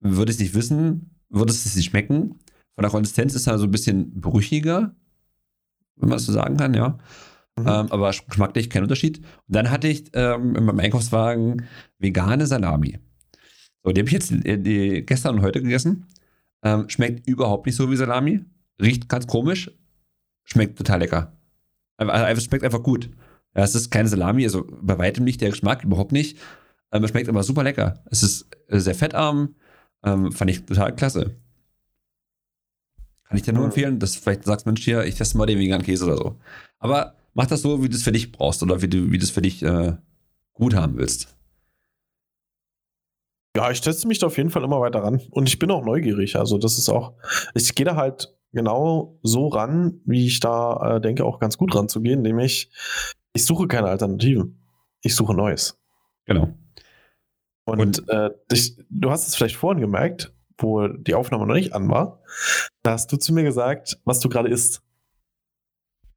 würde 0.00 0.30
ich 0.30 0.36
es 0.36 0.42
nicht 0.42 0.54
wissen, 0.54 1.16
würde 1.28 1.52
es 1.52 1.76
nicht 1.76 1.86
schmecken. 1.86 2.40
Von 2.74 2.82
der 2.82 2.90
Konsistenz 2.90 3.34
ist 3.34 3.46
er 3.46 3.58
so 3.58 3.64
ein 3.64 3.70
bisschen 3.70 4.20
brüchiger, 4.20 4.94
wenn 5.96 6.08
man 6.08 6.16
das 6.16 6.26
so 6.26 6.32
sagen 6.32 6.56
kann, 6.56 6.74
ja. 6.74 6.98
Mhm. 7.56 7.66
Ähm, 7.66 7.92
aber 7.92 8.10
geschmacklich 8.10 8.68
kein 8.68 8.82
Unterschied. 8.82 9.18
Und 9.18 9.54
dann 9.54 9.70
hatte 9.70 9.88
ich 9.88 10.10
ähm, 10.14 10.56
in 10.56 10.64
meinem 10.64 10.80
Einkaufswagen 10.80 11.66
vegane 11.98 12.46
Salami. 12.46 12.98
So, 13.84 13.92
die 13.92 14.00
habe 14.00 14.08
ich 14.08 14.12
jetzt 14.12 14.32
äh, 14.32 15.02
gestern 15.02 15.36
und 15.36 15.42
heute 15.42 15.62
gegessen. 15.62 16.06
Ähm, 16.62 16.88
schmeckt 16.88 17.28
überhaupt 17.28 17.66
nicht 17.66 17.76
so 17.76 17.90
wie 17.90 17.96
Salami. 17.96 18.44
Riecht 18.80 19.08
ganz 19.08 19.26
komisch. 19.26 19.70
Schmeckt 20.44 20.78
total 20.78 21.00
lecker. 21.00 21.36
Also 21.96 22.40
schmeckt 22.40 22.64
einfach 22.64 22.82
gut. 22.82 23.10
Ja, 23.56 23.62
es 23.62 23.74
ist 23.74 23.90
keine 23.90 24.08
Salami, 24.08 24.44
also 24.44 24.66
bei 24.82 24.98
weitem 24.98 25.24
nicht 25.24 25.40
der 25.40 25.50
Geschmack, 25.50 25.84
überhaupt 25.84 26.12
nicht. 26.12 26.38
Ähm, 26.92 27.04
es 27.04 27.10
schmeckt 27.10 27.28
aber 27.28 27.42
super 27.42 27.62
lecker. 27.62 28.02
Es 28.10 28.22
ist 28.22 28.48
äh, 28.68 28.78
sehr 28.78 28.94
fettarm. 28.94 29.54
Ähm, 30.04 30.32
fand 30.32 30.50
ich 30.50 30.64
total 30.64 30.94
klasse. 30.94 31.36
Kann 33.24 33.36
ich 33.36 33.42
dir 33.42 33.52
nur 33.52 33.64
empfehlen, 33.64 33.98
dass 33.98 34.16
vielleicht 34.16 34.44
sagst, 34.44 34.66
Mensch, 34.66 34.84
hier, 34.84 35.04
ich 35.04 35.14
teste 35.14 35.38
mal 35.38 35.46
den 35.46 35.58
veganen 35.58 35.84
Käse 35.84 36.04
oder 36.04 36.16
so. 36.16 36.36
Aber 36.78 37.16
mach 37.32 37.46
das 37.46 37.62
so, 37.62 37.82
wie 37.82 37.88
du 37.88 37.96
es 37.96 38.02
für 38.02 38.12
dich 38.12 38.32
brauchst 38.32 38.62
oder 38.62 38.82
wie 38.82 38.88
du, 38.88 39.10
wie 39.10 39.18
du 39.18 39.24
es 39.24 39.30
für 39.30 39.42
dich 39.42 39.62
äh, 39.62 39.94
gut 40.52 40.74
haben 40.74 40.96
willst. 40.96 41.34
Ja, 43.56 43.70
ich 43.70 43.80
teste 43.80 44.08
mich 44.08 44.18
da 44.18 44.26
auf 44.26 44.36
jeden 44.36 44.50
Fall 44.50 44.64
immer 44.64 44.80
weiter 44.80 45.02
ran. 45.02 45.20
Und 45.30 45.48
ich 45.48 45.58
bin 45.58 45.70
auch 45.70 45.84
neugierig. 45.84 46.36
Also, 46.36 46.58
das 46.58 46.76
ist 46.76 46.88
auch, 46.88 47.14
ich 47.54 47.74
gehe 47.74 47.86
da 47.86 47.96
halt 47.96 48.36
genau 48.52 49.18
so 49.22 49.48
ran, 49.48 50.00
wie 50.04 50.26
ich 50.26 50.40
da 50.40 50.96
äh, 50.96 51.00
denke, 51.00 51.24
auch 51.24 51.38
ganz 51.40 51.56
gut 51.56 51.74
ranzugehen, 51.74 52.22
nämlich 52.22 52.70
ich 53.34 53.44
suche 53.44 53.66
keine 53.68 53.88
Alternativen. 53.88 54.58
Ich 55.02 55.14
suche 55.14 55.34
Neues. 55.34 55.78
Genau. 56.24 56.56
Und, 57.66 57.80
Und- 57.80 58.08
äh, 58.08 58.30
dich, 58.50 58.76
du 58.88 59.10
hast 59.10 59.28
es 59.28 59.36
vielleicht 59.36 59.56
vorhin 59.56 59.80
gemerkt, 59.80 60.32
wo 60.58 60.86
die 60.88 61.14
Aufnahme 61.14 61.46
noch 61.46 61.54
nicht 61.54 61.72
an 61.74 61.88
war, 61.88 62.22
da 62.82 62.92
hast 62.92 63.12
du 63.12 63.16
zu 63.16 63.34
mir 63.34 63.42
gesagt, 63.42 63.98
was 64.04 64.20
du 64.20 64.28
gerade 64.28 64.48
isst. 64.48 64.82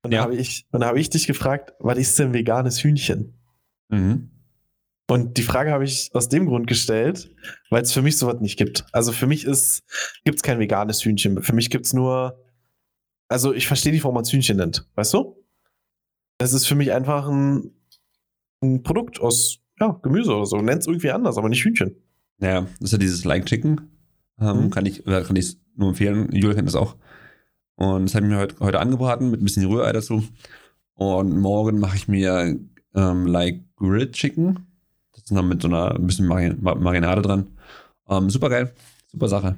Und 0.03 0.11
da 0.11 0.17
Ja. 0.17 0.23
habe 0.23 0.35
ich, 0.35 0.65
und 0.71 0.81
da 0.81 0.87
habe 0.87 0.99
ich 0.99 1.09
dich 1.09 1.25
gefragt, 1.27 1.73
was 1.79 1.97
ist 1.97 2.17
denn 2.19 2.33
veganes 2.33 2.81
Hühnchen? 2.83 3.33
Mhm. 3.89 4.31
Und 5.09 5.37
die 5.37 5.41
Frage 5.43 5.71
habe 5.71 5.85
ich 5.85 6.11
aus 6.13 6.27
dem 6.29 6.45
Grund 6.47 6.67
gestellt, 6.67 7.33
weil 7.69 7.81
es 7.81 7.93
für 7.93 8.01
mich 8.01 8.17
sowas 8.17 8.41
nicht 8.41 8.57
gibt. 8.57 8.85
Also 8.91 9.11
für 9.13 9.25
mich 9.25 9.45
ist, 9.45 9.83
gibt 10.25 10.35
es 10.37 10.43
kein 10.43 10.59
veganes 10.59 11.03
Hühnchen. 11.03 11.41
Für 11.41 11.55
mich 11.55 11.69
gibt 11.69 11.85
es 11.85 11.93
nur, 11.93 12.43
also 13.29 13.53
ich 13.53 13.67
verstehe 13.67 13.93
nicht, 13.93 14.03
warum 14.03 14.15
man 14.15 14.23
es 14.23 14.31
Hühnchen 14.33 14.57
nennt, 14.57 14.85
weißt 14.95 15.13
du? 15.13 15.43
Es 16.37 16.53
ist 16.53 16.67
für 16.67 16.75
mich 16.75 16.91
einfach 16.91 17.27
ein, 17.27 17.71
ein 18.61 18.83
Produkt 18.83 19.19
aus 19.19 19.59
ja, 19.79 19.97
Gemüse 20.01 20.35
oder 20.35 20.45
so. 20.45 20.57
Nennt 20.61 20.81
es 20.81 20.87
irgendwie 20.87 21.11
anders, 21.11 21.37
aber 21.37 21.49
nicht 21.49 21.63
Hühnchen. 21.63 21.95
Naja, 22.39 22.61
das 22.79 22.87
ist 22.87 22.91
ja 22.91 22.97
dieses 22.97 23.25
Like 23.25 23.45
Chicken. 23.45 23.81
Ähm, 24.39 24.65
Mhm. 24.65 24.69
Kann 24.69 24.85
ich 24.85 25.05
oder 25.07 25.23
kann 25.23 25.35
ich 25.35 25.57
nur 25.75 25.89
empfehlen. 25.89 26.29
Julia 26.31 26.53
kennt 26.55 26.67
das 26.67 26.75
auch. 26.75 26.95
Und 27.75 28.05
das 28.05 28.15
habe 28.15 28.25
ich 28.25 28.31
mir 28.31 28.37
heute, 28.39 28.55
heute 28.59 28.79
angebraten 28.79 29.31
mit 29.31 29.41
ein 29.41 29.43
bisschen 29.43 29.65
Rührei 29.65 29.91
dazu. 29.91 30.23
Und 30.93 31.37
morgen 31.39 31.79
mache 31.79 31.95
ich 31.95 32.07
mir 32.07 32.59
ähm, 32.95 33.25
Like 33.27 33.63
Grilled 33.75 34.13
Chicken. 34.13 34.59
Das 35.13 35.23
ist 35.23 35.31
noch 35.31 35.43
mit 35.43 35.61
so 35.61 35.67
einer 35.67 35.95
ein 35.95 36.05
bisschen 36.07 36.27
Marin 36.27 36.57
Ma- 36.61 36.75
Marinade 36.75 37.21
dran. 37.23 37.47
Ähm, 38.09 38.29
super 38.29 38.49
geil. 38.49 38.73
Super 39.11 39.27
Sache. 39.27 39.55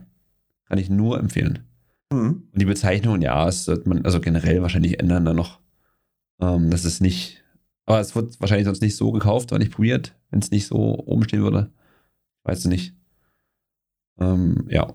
Kann 0.66 0.78
ich 0.78 0.90
nur 0.90 1.20
empfehlen. 1.20 1.60
Mhm. 2.12 2.44
Und 2.54 2.62
die 2.62 2.66
Bezeichnung, 2.66 3.22
ja, 3.22 3.48
es 3.48 3.68
wird 3.68 3.86
man 3.86 4.04
also 4.06 4.20
generell 4.22 4.62
wahrscheinlich 4.62 5.00
ändern 5.00 5.26
dann 5.26 5.36
noch. 5.36 5.60
Ähm, 6.40 6.70
das 6.70 6.86
ist 6.86 7.02
nicht, 7.02 7.44
aber 7.86 8.00
es 8.00 8.16
wird 8.16 8.40
wahrscheinlich 8.40 8.66
sonst 8.66 8.82
nicht 8.82 8.96
so 8.96 9.12
gekauft 9.12 9.52
oder 9.52 9.60
nicht 9.60 9.74
probiert, 9.74 10.16
wenn 10.30 10.40
es 10.40 10.52
nicht 10.52 10.68
so 10.68 10.78
oben 10.78 11.24
stehen 11.24 11.44
würde. 11.44 11.72
Weißt 12.44 12.66
du 12.66 12.70
nicht. 12.70 12.94
Ähm, 14.20 14.66
ja. 14.70 14.94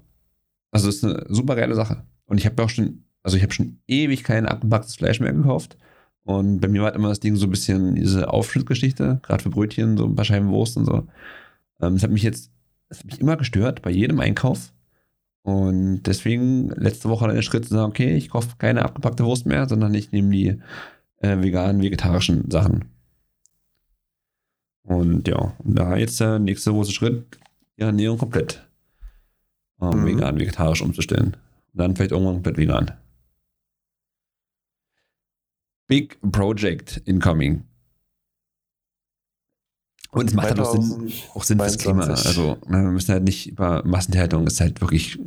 Also 0.70 0.88
es 0.88 0.96
ist 0.96 1.04
eine 1.04 1.24
super 1.28 1.56
geile 1.56 1.74
Sache. 1.74 2.04
Und 2.26 2.38
ich 2.38 2.46
habe 2.46 2.56
ja 2.58 2.64
auch 2.64 2.70
schon, 2.70 3.04
also 3.22 3.36
ich 3.36 3.42
habe 3.42 3.52
schon 3.52 3.78
ewig 3.86 4.24
kein 4.24 4.46
abgepacktes 4.46 4.96
Fleisch 4.96 5.20
mehr 5.20 5.32
gekauft. 5.32 5.76
Und 6.24 6.60
bei 6.60 6.68
mir 6.68 6.80
war 6.80 6.86
halt 6.86 6.96
immer 6.96 7.10
das 7.10 7.20
Ding 7.20 7.36
so 7.36 7.46
ein 7.46 7.50
bisschen 7.50 7.94
diese 7.94 8.32
Aufschnittgeschichte, 8.32 9.20
gerade 9.22 9.42
für 9.42 9.50
Brötchen, 9.50 9.96
so 9.96 10.06
ein 10.06 10.16
paar 10.16 10.24
Scheiben 10.24 10.48
Wurst 10.48 10.76
und 10.76 10.86
so. 10.86 11.06
Ähm, 11.80 11.94
das 11.94 12.02
hat 12.02 12.10
mich 12.10 12.22
jetzt, 12.22 12.50
das 12.88 13.00
hat 13.00 13.06
mich 13.06 13.20
immer 13.20 13.36
gestört 13.36 13.82
bei 13.82 13.90
jedem 13.90 14.20
Einkauf. 14.20 14.72
Und 15.42 16.04
deswegen 16.04 16.70
letzte 16.70 17.10
Woche 17.10 17.28
der 17.28 17.42
Schritt 17.42 17.66
zu 17.66 17.74
sagen, 17.74 17.90
okay, 17.90 18.16
ich 18.16 18.30
kaufe 18.30 18.56
keine 18.56 18.82
abgepackte 18.82 19.24
Wurst 19.26 19.44
mehr, 19.44 19.68
sondern 19.68 19.92
ich 19.92 20.10
nehme 20.10 20.30
die 20.30 20.58
äh, 21.24 21.42
veganen, 21.42 21.82
vegetarischen 21.82 22.50
Sachen. 22.50 22.84
Und 24.82 25.26
ja, 25.28 25.54
und 25.58 25.74
da 25.78 25.96
jetzt 25.96 26.20
der 26.20 26.38
nächste 26.38 26.70
große 26.70 26.92
Schritt, 26.92 27.38
die 27.78 27.82
Ernährung 27.82 28.18
komplett 28.18 28.66
ähm, 29.80 30.00
Mhm. 30.02 30.06
vegan, 30.06 30.38
vegetarisch 30.38 30.82
umzustellen. 30.82 31.36
Und 31.72 31.78
dann 31.80 31.96
vielleicht 31.96 32.12
irgendwann 32.12 32.34
komplett 32.34 32.58
vegan. 32.58 32.90
Big 35.86 36.18
Project 36.32 36.98
incoming. 37.06 37.64
Und 40.10 40.28
es 40.28 40.34
macht 40.34 40.48
halt 40.48 40.60
auch 40.60 40.72
Sinn, 40.72 41.12
auch 41.34 41.42
Sinn 41.42 41.58
fürs 41.58 41.76
Klima. 41.78 42.02
22. 42.04 42.26
Also 42.26 42.56
ne, 42.68 42.82
wir 42.84 42.90
müssen 42.92 43.12
halt 43.12 43.24
nicht 43.24 43.48
über 43.48 43.84
Massentierhaltung, 43.84 44.46
ist 44.46 44.60
halt 44.60 44.80
wirklich 44.80 45.18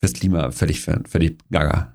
fürs 0.00 0.12
Klima 0.14 0.50
völlig, 0.50 0.80
völlig 0.80 1.38
gaga. 1.50 1.94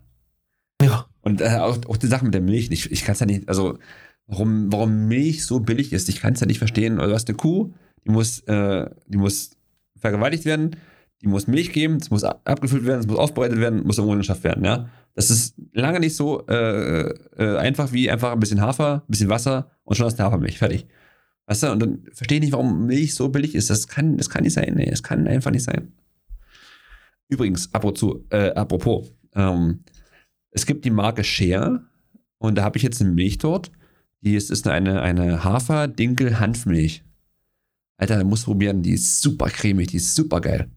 Ja. 0.82 1.08
Und 1.24 1.42
äh, 1.42 1.58
auch, 1.58 1.78
auch 1.88 1.98
die 1.98 2.08
Sache 2.08 2.26
mit 2.26 2.34
der 2.34 2.42
Milch, 2.42 2.70
ich, 2.70 2.92
ich 2.92 3.04
kann 3.04 3.14
es 3.14 3.20
ja 3.20 3.26
nicht, 3.26 3.50
also 3.50 3.80
warum, 4.28 4.72
warum 4.72 5.08
Milch 5.08 5.46
so 5.46 5.60
billig 5.60 5.92
ist, 5.94 6.10
ich 6.10 6.20
kann 6.20 6.34
es 6.34 6.42
ja 6.42 6.48
nicht 6.48 6.60
verstehen. 6.60 7.00
Also 7.00 7.10
du 7.10 7.16
hast 7.16 7.30
eine 7.30 7.38
Kuh, 7.38 7.74
die 8.06 8.12
muss, 8.12 8.42
äh, 8.42 8.90
die 9.08 9.18
muss 9.18 9.52
vergewaltigt 9.98 10.46
werden, 10.46 10.76
die 11.22 11.28
muss 11.28 11.48
Milch 11.48 11.72
geben, 11.72 11.98
es 11.98 12.12
muss 12.12 12.24
abgefüllt 12.24 12.86
werden, 12.86 13.00
es 13.00 13.08
muss 13.08 13.18
aufbereitet 13.18 13.60
werden, 13.60 13.84
muss 13.84 13.98
irgendwo 13.98 14.18
geschafft 14.18 14.44
werden, 14.44 14.66
ja. 14.66 14.90
Das 15.16 15.30
ist 15.30 15.56
lange 15.74 16.00
nicht 16.00 16.16
so 16.16 16.46
äh, 16.48 17.10
äh, 17.38 17.58
einfach 17.58 17.94
wie 17.94 18.10
einfach 18.10 18.32
ein 18.32 18.40
bisschen 18.40 18.62
Hafer, 18.62 19.04
ein 19.08 19.12
bisschen 19.12 19.30
Wasser 19.30 19.72
und 19.84 19.96
schon 19.96 20.08
hast 20.08 20.18
du 20.18 20.24
Hafermilch. 20.24 20.58
Fertig. 20.58 20.88
Weißt 21.46 21.64
du? 21.64 21.72
Und 21.72 21.80
dann 21.82 22.04
verstehe 22.14 22.38
ich 22.38 22.44
nicht, 22.46 22.54
warum 22.54 22.88
Milch 22.88 23.14
so 23.14 23.30
billig 23.30 23.54
ist. 23.54 23.70
Das 23.70 23.88
kann, 23.88 24.18
das 24.18 24.30
kann 24.30 24.44
nicht 24.44 24.54
sein. 24.54 24.74
Nee, 24.76 24.90
das 24.90 25.04
kann 25.04 25.28
einfach 25.28 25.52
nicht 25.52 25.64
sein. 25.64 25.94
Übrigens, 27.28 27.74
apropos, 27.74 28.22
äh, 28.32 28.52
apropos 28.52 29.12
ähm, 29.36 29.84
es 30.54 30.66
gibt 30.66 30.86
die 30.86 30.92
Marke 30.92 31.24
Share 31.24 31.84
und 32.38 32.56
da 32.56 32.64
habe 32.64 32.78
ich 32.78 32.84
jetzt 32.84 33.02
eine 33.02 33.12
Milch 33.12 33.40
dort. 33.40 33.72
Die 34.22 34.36
ist, 34.36 34.52
ist 34.52 34.68
eine, 34.68 35.02
eine 35.02 35.44
Hafer-Dinkel-Hanfmilch. 35.44 37.04
Alter, 37.98 38.18
da 38.18 38.24
musst 38.24 38.44
du 38.44 38.52
probieren. 38.52 38.82
Die 38.82 38.94
ist 38.94 39.22
super 39.22 39.50
cremig, 39.50 39.88
die 39.88 39.98
ist 39.98 40.16
super 40.16 40.40
geil. 40.42 40.70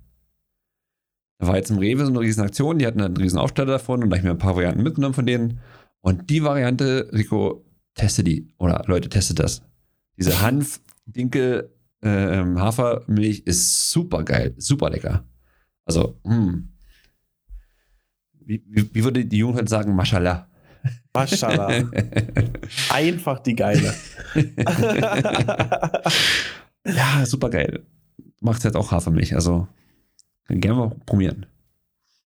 Da 1.39 1.49
war 1.49 1.57
jetzt 1.57 1.71
im 1.71 1.79
Rewe 1.79 2.05
so 2.05 2.11
eine 2.11 2.21
riesen 2.21 2.43
Aktion, 2.43 2.79
die 2.79 2.87
hatten 2.87 3.01
einen 3.01 3.17
riesen 3.17 3.39
Aufsteller 3.39 3.73
davon 3.73 4.03
und 4.03 4.11
da 4.11 4.17
habe 4.17 4.19
ich 4.19 4.25
mir 4.25 4.31
ein 4.31 4.39
paar 4.39 4.57
Varianten 4.57 4.83
mitgenommen 4.83 5.15
von 5.15 5.27
denen. 5.27 5.61
Und 6.01 6.31
die 6.31 6.43
Variante, 6.43 7.11
Rico, 7.13 7.65
teste 7.95 8.25
die. 8.25 8.49
Oder 8.59 8.83
Leute, 8.87 9.09
testet 9.09 9.41
das. 9.41 9.63
Diese 10.17 10.41
Hanf, 10.41 10.81
Dinkel, 11.05 11.75
äh, 12.01 12.43
Hafermilch 12.57 13.41
ist 13.41 13.91
super 13.91 14.25
geil, 14.25 14.55
super 14.57 14.89
lecker. 14.89 15.25
Also, 15.85 16.19
hm. 16.25 16.76
Wie, 18.47 18.63
wie, 18.69 18.95
wie 18.95 19.05
würde 19.05 19.25
die 19.25 19.39
Jugend 19.39 19.69
sagen, 19.69 19.97
Mashallah? 19.97 20.47
Mashallah. 21.13 21.67
Einfach 22.93 23.41
die 23.41 23.57
geile. 23.57 23.93
ja, 26.87 27.27
super 27.27 27.51
geil. 27.51 27.85
Macht 28.41 28.63
jetzt 28.63 28.77
auch 28.77 28.93
Hafermilch, 28.93 29.35
also 29.35 29.67
gerne 30.49 30.79
mal 30.79 30.91
probieren. 31.07 31.47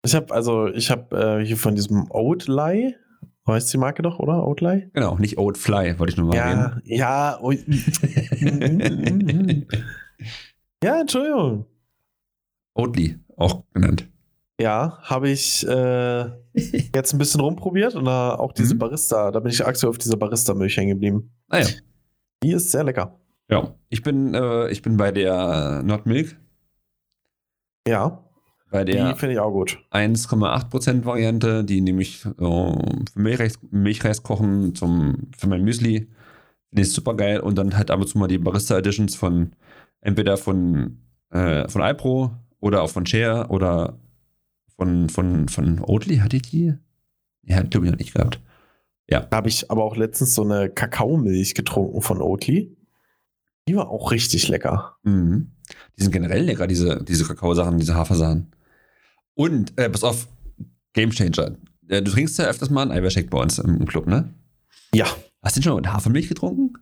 Ich 0.06 0.14
habe 0.14 0.32
also, 0.32 0.68
ich 0.68 0.90
habe 0.90 1.40
äh, 1.40 1.44
hier 1.44 1.58
von 1.58 1.74
diesem 1.74 2.10
Oatly, 2.10 2.96
weißt 3.44 3.74
die 3.74 3.78
Marke 3.78 4.00
doch, 4.00 4.18
oder? 4.18 4.46
Oatly? 4.46 4.88
Genau, 4.94 5.18
nicht 5.18 5.36
Oatfly, 5.36 5.98
wollte 5.98 6.12
ich 6.12 6.16
nur 6.16 6.28
mal 6.28 6.36
ja, 6.36 6.48
reden. 6.48 6.80
Ja, 6.86 7.38
oh, 7.42 7.52
ja, 10.82 11.00
Entschuldigung. 11.00 11.66
Oatly, 12.72 13.18
auch 13.36 13.64
genannt. 13.74 14.08
Ja, 14.60 14.98
habe 15.02 15.28
ich 15.28 15.66
äh, 15.68 16.24
jetzt 16.54 17.12
ein 17.12 17.18
bisschen 17.18 17.40
rumprobiert 17.40 17.94
und 17.94 18.06
da 18.06 18.34
auch 18.36 18.52
diese 18.52 18.74
Mhm. 18.74 18.78
Barista, 18.78 19.30
da 19.30 19.40
bin 19.40 19.52
ich 19.52 19.64
aktuell 19.64 19.90
auf 19.90 19.98
dieser 19.98 20.16
Barista-Milch 20.16 20.76
hängen 20.76 20.90
geblieben. 20.94 21.30
Ah 21.48 21.58
ja. 21.58 21.66
Die 22.42 22.52
ist 22.52 22.70
sehr 22.70 22.84
lecker. 22.84 23.18
Ja. 23.50 23.74
Ich 23.90 24.02
bin, 24.02 24.34
äh, 24.34 24.68
ich 24.70 24.80
bin 24.82 24.96
bei 24.96 25.12
der 25.12 25.82
Not 25.84 26.06
Milk, 26.06 26.36
Ja, 27.86 28.24
bei 28.70 28.84
der 28.84 29.12
die 29.12 29.18
finde 29.18 29.34
ich 29.34 29.38
auch 29.40 29.52
gut. 29.52 29.78
1,8% 29.92 31.04
Variante, 31.04 31.62
die 31.64 31.80
nehme 31.80 32.02
ich 32.02 32.24
äh, 32.24 32.30
für 32.30 32.74
Milchreis, 33.14 33.58
Milchreis 33.70 34.22
kochen 34.22 34.74
zum, 34.74 35.28
für 35.36 35.48
mein 35.48 35.62
Müsli. 35.62 36.08
Finde 36.70 36.82
ich 36.82 36.92
super 36.92 37.14
geil. 37.14 37.40
Und 37.40 37.56
dann 37.56 37.76
halt 37.76 37.90
ab 37.90 38.00
und 38.00 38.08
zu 38.08 38.18
mal 38.18 38.26
die 38.26 38.38
Barista 38.38 38.76
Editions 38.78 39.14
von 39.14 39.54
entweder 40.00 40.36
von, 40.36 40.98
äh, 41.30 41.68
von 41.68 41.82
Alpro 41.82 42.32
oder 42.60 42.82
auch 42.82 42.90
von 42.90 43.06
Share 43.06 43.46
oder 43.50 43.98
von, 44.76 45.08
von, 45.08 45.48
von 45.48 45.80
Oatly. 45.80 46.18
Hatte 46.18 46.36
ich 46.36 46.42
die? 46.42 46.74
Ja, 47.42 47.62
glaube 47.62 47.86
ich 47.86 47.92
noch 47.92 47.98
nicht 47.98 48.14
gehabt. 48.14 48.40
Da 49.08 49.28
habe 49.30 49.48
ich 49.48 49.70
aber 49.70 49.84
auch 49.84 49.96
letztens 49.96 50.34
so 50.34 50.42
eine 50.42 50.68
Kakaomilch 50.68 51.54
getrunken 51.54 52.02
von 52.02 52.20
Oatly. 52.20 52.76
Die 53.68 53.76
war 53.76 53.88
auch 53.88 54.10
richtig 54.10 54.48
lecker. 54.48 54.96
Mhm. 55.02 55.52
Die 55.96 56.02
sind 56.02 56.12
generell 56.12 56.42
lecker, 56.42 56.66
diese, 56.66 57.02
diese 57.02 57.24
Kakaosachen, 57.24 57.78
diese 57.78 57.94
Hafersachen. 57.94 58.52
Und, 59.34 59.78
äh, 59.78 59.90
pass 59.90 60.04
auf, 60.04 60.28
Game 60.92 61.10
Changer. 61.10 61.56
Äh, 61.88 62.02
du 62.02 62.10
trinkst 62.10 62.38
ja 62.38 62.46
öfters 62.46 62.70
mal 62.70 62.82
einen 62.82 62.92
Eiweißshake 62.92 63.28
bei 63.28 63.38
uns 63.38 63.58
im 63.58 63.86
Club, 63.86 64.06
ne? 64.06 64.32
Ja. 64.94 65.06
Hast 65.42 65.56
du 65.56 65.60
den 65.60 65.64
schon 65.64 65.76
mit 65.76 65.92
Hafermilch 65.92 66.28
getrunken? 66.28 66.74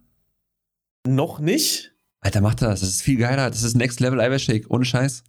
Noch 1.07 1.41
nicht? 1.41 1.95
Alter, 2.21 2.41
mach 2.41 2.55
das. 2.55 2.81
Das 2.81 2.89
ist 2.89 3.03
viel 3.03 3.19
geiler. 3.19 3.51
Das 3.51 3.63
ist 3.63 3.77
Next 3.77 4.01
Level 4.01 4.21
Eiweißshake. 4.21 4.67
Ohne 4.71 4.85
Scheiß. 4.85 5.25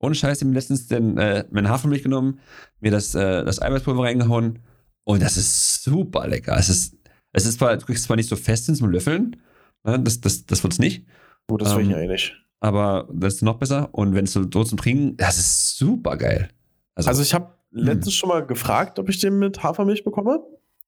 Ohne 0.00 0.14
Scheiß. 0.14 0.38
Ich 0.38 0.42
habe 0.42 0.50
mir 0.50 0.54
letztens 0.56 0.86
den, 0.88 1.16
äh, 1.18 1.44
meine 1.50 1.68
Hafermilch 1.68 2.02
genommen, 2.02 2.40
mir 2.80 2.90
das, 2.90 3.14
äh, 3.14 3.44
das 3.44 3.60
Eiweißpulver 3.62 4.02
reingehauen. 4.02 4.60
Und 5.04 5.22
das 5.22 5.36
ist 5.36 5.82
super 5.82 6.26
lecker. 6.26 6.56
Es 6.58 6.68
ist, 6.68 6.96
es 7.32 7.46
ist 7.46 7.58
zwar, 7.58 7.76
du 7.76 7.84
kriegst 7.86 8.04
zwar 8.04 8.16
nicht 8.16 8.28
so 8.28 8.36
fest 8.36 8.66
hin 8.66 8.74
zum 8.74 8.88
Löffeln. 8.90 9.36
Ne? 9.84 10.00
Das, 10.00 10.20
das, 10.20 10.46
das 10.46 10.62
wird's 10.62 10.78
nicht. 10.78 11.06
Gut, 11.48 11.62
das 11.62 11.74
will 11.76 11.82
ich 11.82 11.88
Ähm, 11.88 11.92
ja 11.96 12.00
eh 12.00 12.06
nicht. 12.06 12.34
Aber 12.60 13.08
das 13.12 13.34
ist 13.34 13.42
noch 13.42 13.56
besser. 13.58 13.88
Und 13.92 14.14
wenn 14.14 14.24
es 14.24 14.32
so 14.32 14.42
so 14.42 14.64
zum 14.64 14.78
Trinken, 14.78 15.16
das 15.16 15.38
ist 15.38 15.76
super 15.78 16.16
geil. 16.16 16.50
Also, 16.94 17.08
Also 17.08 17.22
ich 17.22 17.32
habe 17.34 17.54
letztens 17.70 18.14
schon 18.14 18.28
mal 18.28 18.44
gefragt, 18.44 18.98
ob 18.98 19.08
ich 19.08 19.18
den 19.20 19.38
mit 19.38 19.62
Hafermilch 19.62 20.04
bekomme. 20.04 20.40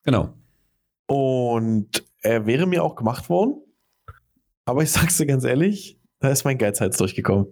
genau. 0.03 0.35
Und 1.07 2.05
er 2.23 2.47
wäre 2.47 2.67
mir 2.67 2.83
auch 2.85 2.95
gemacht 2.95 3.29
worden. 3.29 3.61
Aber 4.65 4.83
ich 4.83 4.91
sag's 4.91 5.17
dir 5.17 5.27
ganz 5.27 5.45
ehrlich, 5.45 5.99
da 6.21 6.29
ist 6.31 6.45
mein 6.45 6.57
Geizhals 6.59 6.97
durchgekommen. 6.99 7.47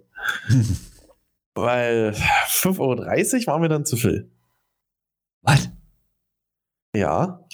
Weil 1.55 2.11
5,30 2.11 2.79
Euro 2.79 3.47
war 3.47 3.59
mir 3.59 3.69
dann 3.69 3.85
zu 3.85 3.97
viel. 3.97 4.31
Was? 5.41 5.69
Ja. 6.95 7.45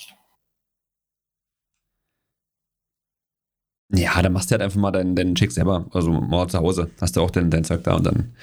Ja, 3.90 4.22
dann 4.22 4.34
machst 4.34 4.52
du 4.52 4.54
halt 4.54 4.62
einfach 4.62 4.80
mal 4.80 4.92
deinen, 4.92 5.16
deinen 5.16 5.36
Chick 5.36 5.52
selber. 5.52 5.86
Also 5.94 6.12
mal 6.12 6.48
zu 6.48 6.60
Hause. 6.60 6.92
Hast 7.00 7.16
du 7.16 7.22
auch 7.22 7.32
dein, 7.32 7.50
dein 7.50 7.64
Zeug 7.64 7.84
da 7.84 7.96
und 7.96 8.06
dann 8.06 8.36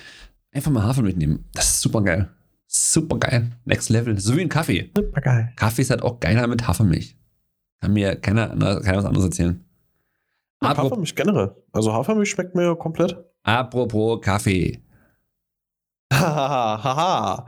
einfach 0.52 0.70
mal 0.70 0.82
Hafer 0.82 1.02
mitnehmen. 1.02 1.44
Das 1.52 1.66
ist 1.66 1.80
super 1.82 2.02
geil. 2.02 2.30
Super 2.66 3.18
geil. 3.18 3.52
Next 3.64 3.90
Level. 3.90 4.18
So 4.18 4.36
wie 4.36 4.40
ein 4.40 4.48
Kaffee. 4.48 4.90
Super 4.96 5.20
geil. 5.20 5.52
Kaffee 5.56 5.82
ist 5.82 5.90
halt 5.90 6.02
auch 6.02 6.18
geiler 6.18 6.46
mit 6.46 6.66
Hafermilch. 6.66 7.16
Kann 7.80 7.92
mir 7.92 8.16
keiner, 8.16 8.48
keiner 8.80 8.98
was 8.98 9.04
anderes 9.04 9.26
erzählen. 9.26 9.64
Apropos, 10.60 10.90
Hafermilch 10.90 11.14
generell. 11.14 11.54
Also 11.72 11.92
Hafermilch 11.92 12.30
schmeckt 12.30 12.54
mir 12.54 12.74
komplett. 12.76 13.16
apropos 13.42 14.20
Kaffee. 14.22 14.82
Haha, 16.12 16.82
haha. 16.82 17.46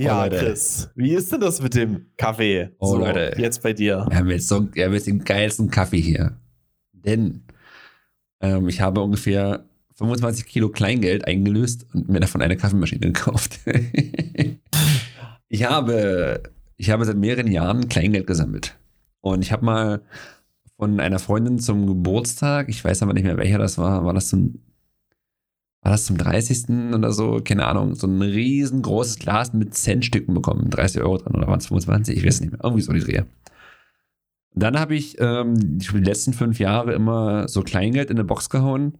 Ja, 0.00 0.26
Oh. 0.26 0.28
Chris, 0.28 0.88
wie 0.94 1.12
ist 1.14 1.32
denn 1.32 1.40
das 1.40 1.60
mit 1.60 1.74
dem 1.74 2.06
Kaffee? 2.16 2.70
Oh, 2.78 2.96
Leute. 2.96 3.34
Jetzt 3.38 3.62
bei 3.62 3.72
dir. 3.72 4.06
Wir 4.08 4.16
haben 4.18 4.30
jetzt, 4.30 4.48
so, 4.48 4.72
wir 4.74 4.84
haben 4.86 4.94
jetzt 4.94 5.06
den 5.06 5.24
geilsten 5.24 5.70
Kaffee 5.70 6.00
hier. 6.00 6.38
Denn 6.92 7.42
ähm, 8.40 8.68
ich 8.68 8.80
habe 8.80 9.00
ungefähr 9.00 9.64
25 9.96 10.46
Kilo 10.46 10.68
Kleingeld 10.68 11.26
eingelöst 11.26 11.86
und 11.92 12.08
mir 12.08 12.20
davon 12.20 12.42
eine 12.42 12.56
Kaffeemaschine 12.56 13.00
gekauft. 13.00 13.60
ich, 15.48 15.64
habe, 15.64 16.42
ich 16.76 16.90
habe 16.90 17.04
seit 17.04 17.16
mehreren 17.16 17.50
Jahren 17.50 17.88
Kleingeld 17.88 18.26
gesammelt. 18.26 18.76
Und 19.20 19.42
ich 19.42 19.52
habe 19.52 19.64
mal 19.64 20.02
von 20.76 21.00
einer 21.00 21.18
Freundin 21.18 21.58
zum 21.58 21.86
Geburtstag, 21.86 22.68
ich 22.68 22.84
weiß 22.84 23.02
aber 23.02 23.14
nicht 23.14 23.24
mehr 23.24 23.38
welcher 23.38 23.58
das 23.58 23.78
war, 23.78 24.04
war 24.04 24.12
das 24.12 24.28
zum, 24.28 24.60
war 25.86 25.92
das 25.92 26.04
zum 26.04 26.18
30. 26.18 26.94
oder 26.94 27.12
so, 27.12 27.40
keine 27.44 27.64
Ahnung, 27.64 27.94
so 27.94 28.08
ein 28.08 28.20
riesengroßes 28.20 29.20
Glas 29.20 29.52
mit 29.52 29.72
Centstücken 29.74 30.34
bekommen, 30.34 30.68
30 30.68 31.00
Euro 31.00 31.18
dran 31.18 31.36
oder 31.36 31.46
waren 31.46 31.60
es 31.60 31.68
25, 31.68 32.16
ich 32.16 32.26
weiß 32.26 32.40
nicht 32.40 32.50
mehr, 32.50 32.60
irgendwie 32.64 32.82
so 32.82 32.92
die 32.92 32.98
Drehe. 32.98 33.24
Dann 34.56 34.80
habe 34.80 34.96
ich 34.96 35.16
ähm, 35.20 35.54
die 35.78 35.86
letzten 35.98 36.32
fünf 36.32 36.58
Jahre 36.58 36.92
immer 36.92 37.46
so 37.46 37.62
Kleingeld 37.62 38.10
in 38.10 38.16
eine 38.16 38.24
Box 38.24 38.50
gehauen, 38.50 38.98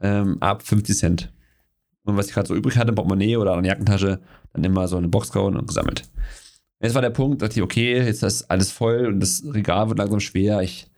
ähm, 0.00 0.38
ab 0.40 0.64
50 0.64 0.98
Cent. 0.98 1.32
Und 2.02 2.16
was 2.16 2.26
ich 2.26 2.34
gerade 2.34 2.48
so 2.48 2.56
übrig 2.56 2.78
hatte, 2.78 2.92
Portemonnaie 2.92 3.36
oder 3.36 3.54
eine 3.54 3.68
Jackentasche, 3.68 4.18
dann 4.52 4.64
immer 4.64 4.88
so 4.88 4.96
eine 4.96 5.06
Box 5.06 5.30
gehauen 5.30 5.56
und 5.56 5.68
gesammelt. 5.68 6.02
Jetzt 6.80 6.96
war 6.96 7.02
der 7.02 7.10
Punkt, 7.10 7.42
dachte 7.42 7.60
ich, 7.60 7.62
okay, 7.62 8.02
jetzt 8.02 8.24
ist 8.24 8.50
alles 8.50 8.72
voll 8.72 9.06
und 9.06 9.20
das 9.20 9.44
Regal 9.46 9.88
wird 9.88 10.00
langsam 10.00 10.18
schwer. 10.18 10.62
Ich 10.62 10.90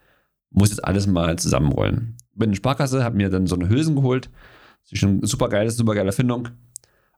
muss 0.50 0.70
jetzt 0.70 0.82
alles 0.82 1.06
mal 1.06 1.38
zusammenrollen. 1.38 2.16
Bin 2.32 2.46
in 2.46 2.52
die 2.52 2.56
Sparkasse, 2.56 3.04
habe 3.04 3.18
mir 3.18 3.28
dann 3.28 3.46
so 3.46 3.54
eine 3.54 3.68
Hülsen 3.68 3.96
geholt. 3.96 4.30
Das 4.86 4.92
ist 4.92 4.98
schon 5.00 5.24
super 5.24 5.48
geil, 5.48 5.68
super 5.70 5.94
geile 5.94 6.08
Erfindung. 6.08 6.48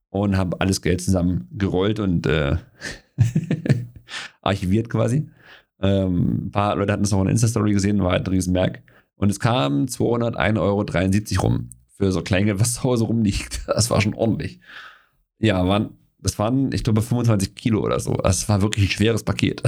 Und 0.08 0.38
habe 0.38 0.58
alles 0.60 0.80
Geld 0.80 1.02
zusammengerollt 1.02 2.00
und 2.00 2.26
äh, 2.26 2.56
archiviert 4.40 4.88
quasi. 4.88 5.28
Ähm, 5.80 6.46
ein 6.46 6.50
paar 6.50 6.76
Leute 6.76 6.92
hatten 6.92 7.04
es 7.04 7.10
noch 7.10 7.18
in 7.18 7.26
der 7.26 7.32
Insta-Story 7.32 7.72
gesehen, 7.72 8.02
war 8.02 8.12
halt 8.12 8.26
ein 8.26 8.32
Riesenmerk. 8.32 8.82
Und 9.16 9.30
es 9.30 9.38
kam 9.38 9.84
201,73 9.84 10.58
Euro 11.38 11.46
rum 11.46 11.70
für 11.88 12.10
so 12.10 12.22
Kleingeld, 12.22 12.58
was 12.58 12.74
zu 12.74 12.84
Hause 12.84 13.04
rumliegt. 13.04 13.60
Das 13.66 13.90
war 13.90 14.00
schon 14.00 14.14
ordentlich. 14.14 14.60
Ja, 15.38 15.66
waren, 15.68 15.90
das 16.18 16.38
waren, 16.38 16.72
ich 16.72 16.84
glaube, 16.84 17.02
25 17.02 17.54
Kilo 17.54 17.82
oder 17.82 18.00
so. 18.00 18.14
Das 18.14 18.48
war 18.48 18.62
wirklich 18.62 18.86
ein 18.86 18.90
schweres 18.90 19.24
Paket. 19.24 19.62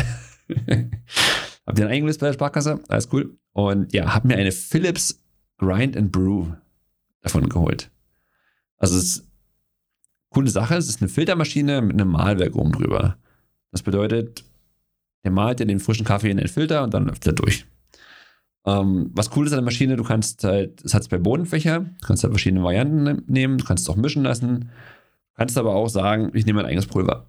hab 1.67 1.75
den 1.75 1.87
eingelöst 1.87 2.21
bei 2.21 2.29
der 2.29 2.35
Sparkasse, 2.35 2.81
alles 2.89 3.09
cool. 3.13 3.37
Und 3.53 3.93
ja, 3.93 4.15
hab 4.15 4.25
mir 4.25 4.37
eine 4.37 4.53
Philips 4.53 5.23
Grind 5.59 5.97
and 5.99 6.11
Brew 6.11 6.47
davon 7.21 7.49
geholt. 7.49 7.91
Also 8.77 8.97
es 8.97 9.05
ist 9.05 9.31
coole 10.31 10.51
Sache, 10.51 10.77
es 10.77 10.89
ist 10.89 11.03
eine 11.03 11.09
Filtermaschine 11.09 11.83
mit 11.83 12.01
einem 12.01 12.11
Mahlwerk 12.11 12.55
oben 12.55 12.73
drüber. 12.73 13.17
Das 13.73 13.83
bedeutet, 13.83 14.45
der 15.25 15.31
malt 15.31 15.61
ja 15.61 15.67
den 15.67 15.81
frischen 15.81 16.07
Kaffee 16.07 16.31
in 16.31 16.39
den 16.39 16.49
Filter 16.49 16.83
und 16.83 16.95
dann 16.95 17.07
läuft 17.07 17.27
er 17.27 17.33
durch. 17.33 17.67
Ähm, 18.67 19.11
was 19.15 19.35
cool 19.37 19.47
ist 19.47 19.53
an 19.53 19.59
der 19.59 19.65
Maschine, 19.65 19.97
du 19.97 20.05
kannst 20.05 20.45
halt, 20.45 20.85
es 20.85 20.93
hat 20.95 21.05
zwei 21.05 21.19
Bodenfächer, 21.19 21.81
du 21.81 22.07
kannst 22.07 22.23
halt 22.23 22.33
verschiedene 22.33 22.63
Varianten 22.63 23.03
ne- 23.03 23.23
nehmen, 23.27 23.59
du 23.59 23.65
kannst 23.65 23.85
es 23.85 23.89
auch 23.89 23.97
mischen 23.97 24.23
lassen, 24.23 24.61
du 24.61 25.35
kannst 25.35 25.57
aber 25.57 25.75
auch 25.75 25.89
sagen, 25.89 26.31
ich 26.35 26.45
nehme 26.47 26.61
mein 26.61 26.67
eigenes 26.67 26.87
Pulver. 26.87 27.27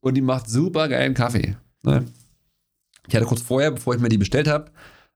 Und 0.00 0.14
die 0.14 0.22
macht 0.22 0.48
super 0.48 0.88
geilen 0.88 1.14
Kaffee. 1.14 1.56
Ne? 1.82 2.06
Ich 3.06 3.14
hatte 3.14 3.26
kurz 3.26 3.42
vorher, 3.42 3.70
bevor 3.70 3.94
ich 3.94 4.00
mir 4.00 4.08
die 4.08 4.18
bestellt 4.18 4.48
habe, 4.48 4.70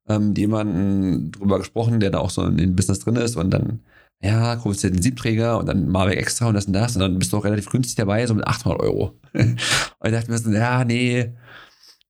ähm, 0.08 0.28
mit 0.28 0.38
jemandem 0.38 1.30
drüber 1.32 1.58
gesprochen, 1.58 2.00
der 2.00 2.10
da 2.10 2.18
auch 2.18 2.30
so 2.30 2.44
in 2.44 2.56
dem 2.56 2.76
Business 2.76 3.00
drin 3.00 3.16
ist 3.16 3.36
und 3.36 3.50
dann, 3.50 3.80
ja, 4.22 4.56
kaufst 4.56 4.84
den 4.84 5.02
Siebträger 5.02 5.58
und 5.58 5.66
dann 5.66 5.88
Marbeck 5.88 6.18
extra 6.18 6.46
und 6.48 6.54
das 6.54 6.66
und 6.66 6.72
das 6.74 6.94
und 6.96 7.00
dann 7.00 7.18
bist 7.18 7.32
du 7.32 7.38
auch 7.38 7.44
relativ 7.44 7.70
günstig 7.70 7.96
dabei, 7.96 8.26
so 8.26 8.34
mit 8.34 8.46
800 8.46 8.80
Euro. 8.80 9.18
und 9.32 9.56
ich 10.04 10.12
dachte 10.12 10.30
mir 10.30 10.38
so, 10.38 10.50
ja, 10.50 10.84
nee, 10.84 11.32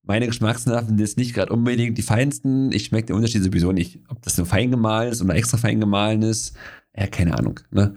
meine 0.05 0.27
Geschmacksnerven 0.27 0.89
sind 0.89 1.01
jetzt 1.01 1.17
nicht 1.17 1.35
gerade 1.35 1.53
unbedingt 1.53 1.97
die 1.97 2.03
feinsten. 2.03 2.73
Ich 2.73 2.87
schmecke 2.87 3.09
den 3.09 3.17
Unterschied 3.17 3.43
sowieso 3.45 3.73
nicht. 3.73 4.01
Ob 4.09 4.21
das 4.23 4.37
nur 4.37 4.47
fein 4.47 4.71
gemahlen 4.71 5.13
ist 5.13 5.23
oder 5.23 5.35
extra 5.35 5.57
fein 5.59 5.81
gemahlen 5.81 6.23
ist, 6.23 6.57
ja, 6.97 7.07
keine 7.07 7.39
Ahnung. 7.39 7.61
Ne? 7.71 7.95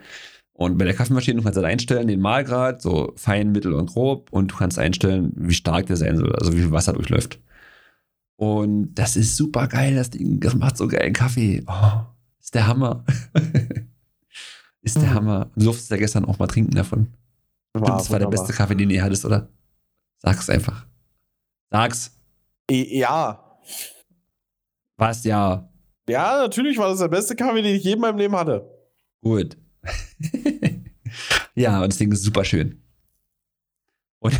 Und 0.53 0.77
bei 0.77 0.85
der 0.85 0.93
Kaffeemaschine, 0.93 1.37
du 1.37 1.43
kannst 1.43 1.57
halt 1.57 1.65
einstellen, 1.65 2.07
den 2.07 2.21
Mahlgrad, 2.21 2.81
so 2.81 3.11
fein, 3.17 3.51
mittel 3.51 3.73
und 3.73 3.87
grob. 3.87 4.31
Und 4.31 4.51
du 4.51 4.55
kannst 4.55 4.79
einstellen, 4.79 5.33
wie 5.35 5.53
stark 5.53 5.87
der 5.87 5.97
sein 5.97 6.17
soll, 6.17 6.33
also 6.35 6.53
wie 6.53 6.59
viel 6.61 6.71
Wasser 6.71 6.93
durchläuft. 6.93 7.39
Und 8.37 8.93
das 8.95 9.15
ist 9.15 9.37
super 9.37 9.67
geil, 9.67 9.95
das 9.95 10.09
Ding. 10.09 10.39
Das 10.39 10.55
macht 10.55 10.77
so 10.77 10.87
geilen 10.87 11.13
Kaffee. 11.13 11.63
Oh, 11.67 12.01
ist 12.39 12.53
der 12.53 12.67
Hammer. 12.67 13.05
ist 14.81 14.97
der 14.97 15.03
Mhm. 15.03 15.13
Hammer. 15.13 15.51
Du 15.55 15.65
durftest 15.65 15.91
ja 15.91 15.97
gestern 15.97 16.25
auch 16.25 16.37
mal 16.39 16.47
trinken 16.47 16.75
davon. 16.75 17.13
Stimmt, 17.75 17.89
das 17.89 18.09
war 18.11 18.19
der 18.19 18.27
beste 18.27 18.53
Kaffee, 18.53 18.75
den 18.75 18.89
ihr 18.89 19.03
hattest, 19.03 19.25
oder? 19.25 19.49
Sag's 20.17 20.49
einfach. 20.49 20.85
Sag's. 21.69 22.17
Ja. 22.69 23.59
Was? 24.97 25.23
Ja. 25.23 25.69
Ja, 26.07 26.37
natürlich 26.37 26.77
war 26.77 26.89
das 26.89 26.99
der 26.99 27.07
beste 27.07 27.35
Kaffee, 27.35 27.61
den 27.61 27.75
ich 27.75 27.83
je 27.83 27.93
in 27.93 27.99
meinem 27.99 28.17
Leben 28.17 28.35
hatte. 28.35 28.69
Gut. 29.21 29.57
ja, 31.55 31.81
und 31.81 31.91
das 31.91 31.97
Ding 31.97 32.11
ist 32.11 32.23
super 32.23 32.45
schön. 32.45 32.81
Und 34.19 34.39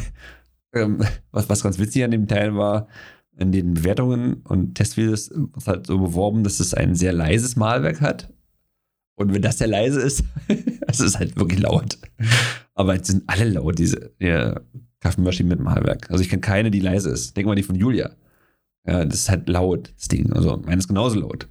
ähm, 0.73 1.03
was, 1.31 1.49
was 1.49 1.63
ganz 1.63 1.77
witzig 1.79 2.03
an 2.03 2.11
dem 2.11 2.27
Teil 2.27 2.55
war, 2.55 2.87
in 3.37 3.51
den 3.51 3.73
Bewertungen 3.73 4.41
und 4.43 4.75
Testvideos 4.75 5.29
wird 5.29 5.67
halt 5.67 5.87
so 5.87 5.99
beworben, 5.99 6.43
dass 6.43 6.59
es 6.59 6.73
ein 6.73 6.95
sehr 6.95 7.13
leises 7.13 7.55
Mahlwerk 7.55 8.01
hat. 8.01 8.33
Und 9.15 9.33
wenn 9.33 9.41
das 9.41 9.57
sehr 9.57 9.67
leise 9.67 10.01
ist, 10.01 10.23
das 10.87 10.99
ist 10.99 11.19
halt 11.19 11.35
wirklich 11.37 11.59
laut. 11.59 11.97
Aber 12.73 12.95
jetzt 12.95 13.07
sind 13.07 13.23
alle 13.27 13.49
laut, 13.49 13.79
diese 13.79 14.11
ja, 14.19 14.59
Kaffeemaschinen 14.99 15.49
mit 15.49 15.59
Mahlwerk. 15.59 16.09
Also 16.09 16.21
ich 16.21 16.29
kenne 16.29 16.41
keine, 16.41 16.71
die 16.71 16.79
leise 16.79 17.09
ist. 17.09 17.35
Denk 17.35 17.47
mal 17.47 17.55
die 17.55 17.63
von 17.63 17.75
Julia. 17.75 18.11
Ja, 18.85 19.05
das 19.05 19.19
ist 19.19 19.29
halt 19.29 19.49
laut, 19.49 19.93
das 19.97 20.07
Ding. 20.07 20.31
Also 20.33 20.57
meines 20.57 20.85
ist 20.85 20.89
genauso 20.89 21.19
laut. 21.19 21.49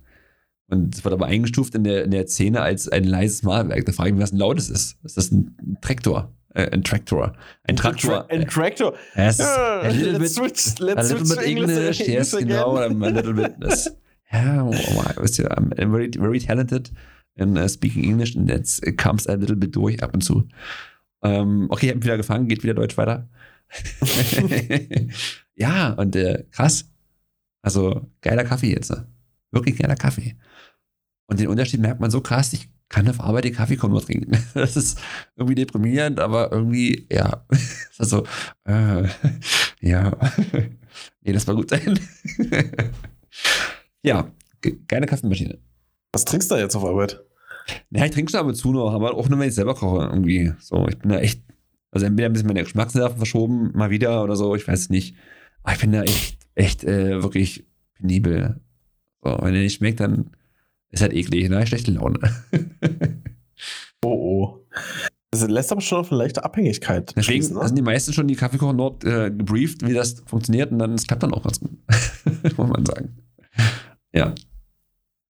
Und 0.69 0.95
es 0.95 1.05
wird 1.05 1.13
aber 1.13 1.27
eingestuft 1.27 1.75
in 1.75 1.85
der, 1.85 2.05
in 2.05 2.11
der 2.11 2.27
Szene 2.27 2.61
als 2.63 2.89
ein 2.89 3.05
leises 3.05 3.43
Mahlwerk. 3.43 3.85
Da 3.85 3.93
frage 3.93 4.11
ich 4.11 4.15
mich, 4.15 4.23
was 4.23 4.33
ein 4.33 4.39
lautes 4.39 4.71
ist. 4.71 4.99
Ist 5.03 5.17
das 5.17 5.31
ein 5.31 5.79
Traktor? 5.81 6.33
Äh, 6.55 6.71
ein 6.71 6.83
Traktor. 6.85 7.35
Ein 7.65 7.77
Traktor. 7.77 8.31
Ein 8.31 8.47
Traktor. 8.49 8.95
Ja, 9.17 9.27
es 9.27 9.39
ist 9.41 9.45
Ja, 9.47 9.81
a 9.81 9.89
little 9.89 10.13
let's 10.19 10.35
bit, 10.41 10.57
switch- 10.57 10.81
a 10.81 10.85
let's 10.85 11.11
little 11.11 11.27
switch 11.27 11.39
bit 11.39 11.47
English- 11.49 12.01
English. 12.01 12.01
Yes, 12.09 12.31
genau. 12.37 12.77
I'm 12.79 13.05
a 13.05 13.09
little 13.09 13.35
bit. 13.35 13.55
Das, 13.61 13.97
ja, 14.31 14.63
oh, 14.65 14.73
ihr, 15.39 15.51
I'm 15.51 15.75
very, 15.91 16.11
very 16.17 16.39
talented 16.39 16.93
in 17.37 17.57
uh, 17.59 17.69
speaking 17.69 18.05
English 18.05 18.37
and 18.37 18.49
it 18.83 18.97
comes 18.97 19.27
a 19.29 19.35
little 19.35 19.57
bit 19.57 19.75
durch 19.75 20.03
ab 20.03 20.15
und 20.15 20.23
zu. 20.23 20.47
Ähm, 21.23 21.67
okay, 21.71 21.87
ich 21.87 21.91
habe 21.91 21.99
ihn 22.01 22.05
wieder 22.05 22.17
gefangen, 22.17 22.47
geht 22.49 22.63
wieder 22.63 22.75
Deutsch 22.75 22.97
weiter. 22.97 23.29
ja, 25.55 25.91
und 25.95 26.17
äh, 26.17 26.45
krass. 26.51 26.91
Also, 27.63 28.07
geiler 28.21 28.45
Kaffee 28.45 28.73
jetzt. 28.73 28.91
ne? 28.91 29.07
Wirklich 29.51 29.77
geiler 29.79 29.97
Kaffee. 29.97 30.37
Und 31.27 31.41
den 31.41 31.49
Unterschied 31.49 31.81
merkt 31.81 32.01
man 32.01 32.11
so 32.11 32.21
krass, 32.21 32.53
ich 32.53 32.69
kann 32.89 33.09
auf 33.09 33.21
Arbeit 33.21 33.45
den 33.45 33.55
Kaffee 33.55 33.77
kaum 33.77 33.91
nur 33.91 34.03
trinken. 34.03 34.37
Das 34.55 34.77
ist 34.77 35.01
irgendwie 35.37 35.55
deprimierend, 35.57 36.21
aber 36.21 36.53
irgendwie, 36.53 37.07
ja. 37.11 37.45
Also, 37.99 38.25
äh, 38.65 39.09
ja. 39.81 40.17
Nee, 41.23 41.33
das 41.33 41.47
war 41.49 41.57
gut 41.57 41.71
sein. 41.71 41.99
ja, 44.03 44.31
geile 44.87 45.07
Kaffeemaschine. 45.07 45.59
Was 46.13 46.25
trinkst 46.25 46.51
du 46.51 46.55
da 46.55 46.61
jetzt 46.61 46.77
auf 46.77 46.85
Arbeit? 46.85 47.21
Ja, 47.91 48.05
ich 48.05 48.13
trinke 48.13 48.31
schon 48.31 48.41
ab 48.41 48.47
und 48.47 48.55
zu 48.55 48.73
noch, 48.73 48.93
aber 48.93 49.15
auch 49.15 49.29
nur, 49.29 49.39
wenn 49.39 49.49
ich 49.49 49.55
selber 49.55 49.75
koche, 49.75 50.05
irgendwie. 50.05 50.53
So, 50.61 50.87
ich 50.87 50.99
bin 50.99 51.11
da 51.11 51.19
echt, 51.19 51.43
also 51.91 52.07
entweder 52.07 52.29
ein 52.29 52.33
bisschen 52.33 52.47
meine 52.47 52.63
Geschmacksnerven 52.63 53.17
verschoben, 53.17 53.73
mal 53.75 53.91
wieder 53.91 54.23
oder 54.23 54.37
so, 54.37 54.55
ich 54.55 54.69
weiß 54.69 54.79
es 54.79 54.91
nicht. 54.91 55.17
Aber 55.63 55.75
ich 55.75 55.81
bin 55.81 55.93
da 55.93 56.03
echt, 56.03 56.39
echt, 56.55 56.85
äh, 56.85 57.23
wirklich 57.23 57.67
penibel. 57.95 58.61
So, 59.23 59.39
wenn 59.41 59.55
der 59.55 59.63
nicht 59.63 59.77
schmeckt, 59.77 60.01
dann 60.01 60.31
ist 60.95 61.03
halt 61.03 61.13
eklig, 61.13 61.49
ne? 61.49 61.67
Schlechte 61.67 61.91
Laune. 61.91 62.19
Oh, 64.05 64.09
oh. 64.09 64.67
Das 65.31 65.49
lässt 65.49 65.73
aber 65.73 65.81
schon 65.81 65.99
auf 65.99 66.13
eine 66.13 66.19
leichte 66.19 66.45
Abhängigkeit. 66.45 67.11
Deswegen 67.17 67.25
schließen, 67.25 67.57
ne? 67.57 67.67
sind 67.67 67.77
die 67.77 67.83
meisten 67.83 68.13
schon 68.13 68.29
die 68.29 68.37
Kaffeekocher 68.37 68.75
dort 68.75 69.05
äh, 69.05 69.31
gebrieft, 69.31 69.87
wie 69.87 69.95
das 69.95 70.23
funktioniert 70.27 70.71
und 70.71 70.79
dann 70.79 70.93
es 70.93 71.07
klappt 71.07 71.23
dann 71.23 71.33
auch 71.33 71.43
ganz 71.43 71.59
gut. 71.59 71.71
Muss 72.57 72.69
man 72.69 72.85
sagen. 72.85 73.17
Ja. 74.13 74.35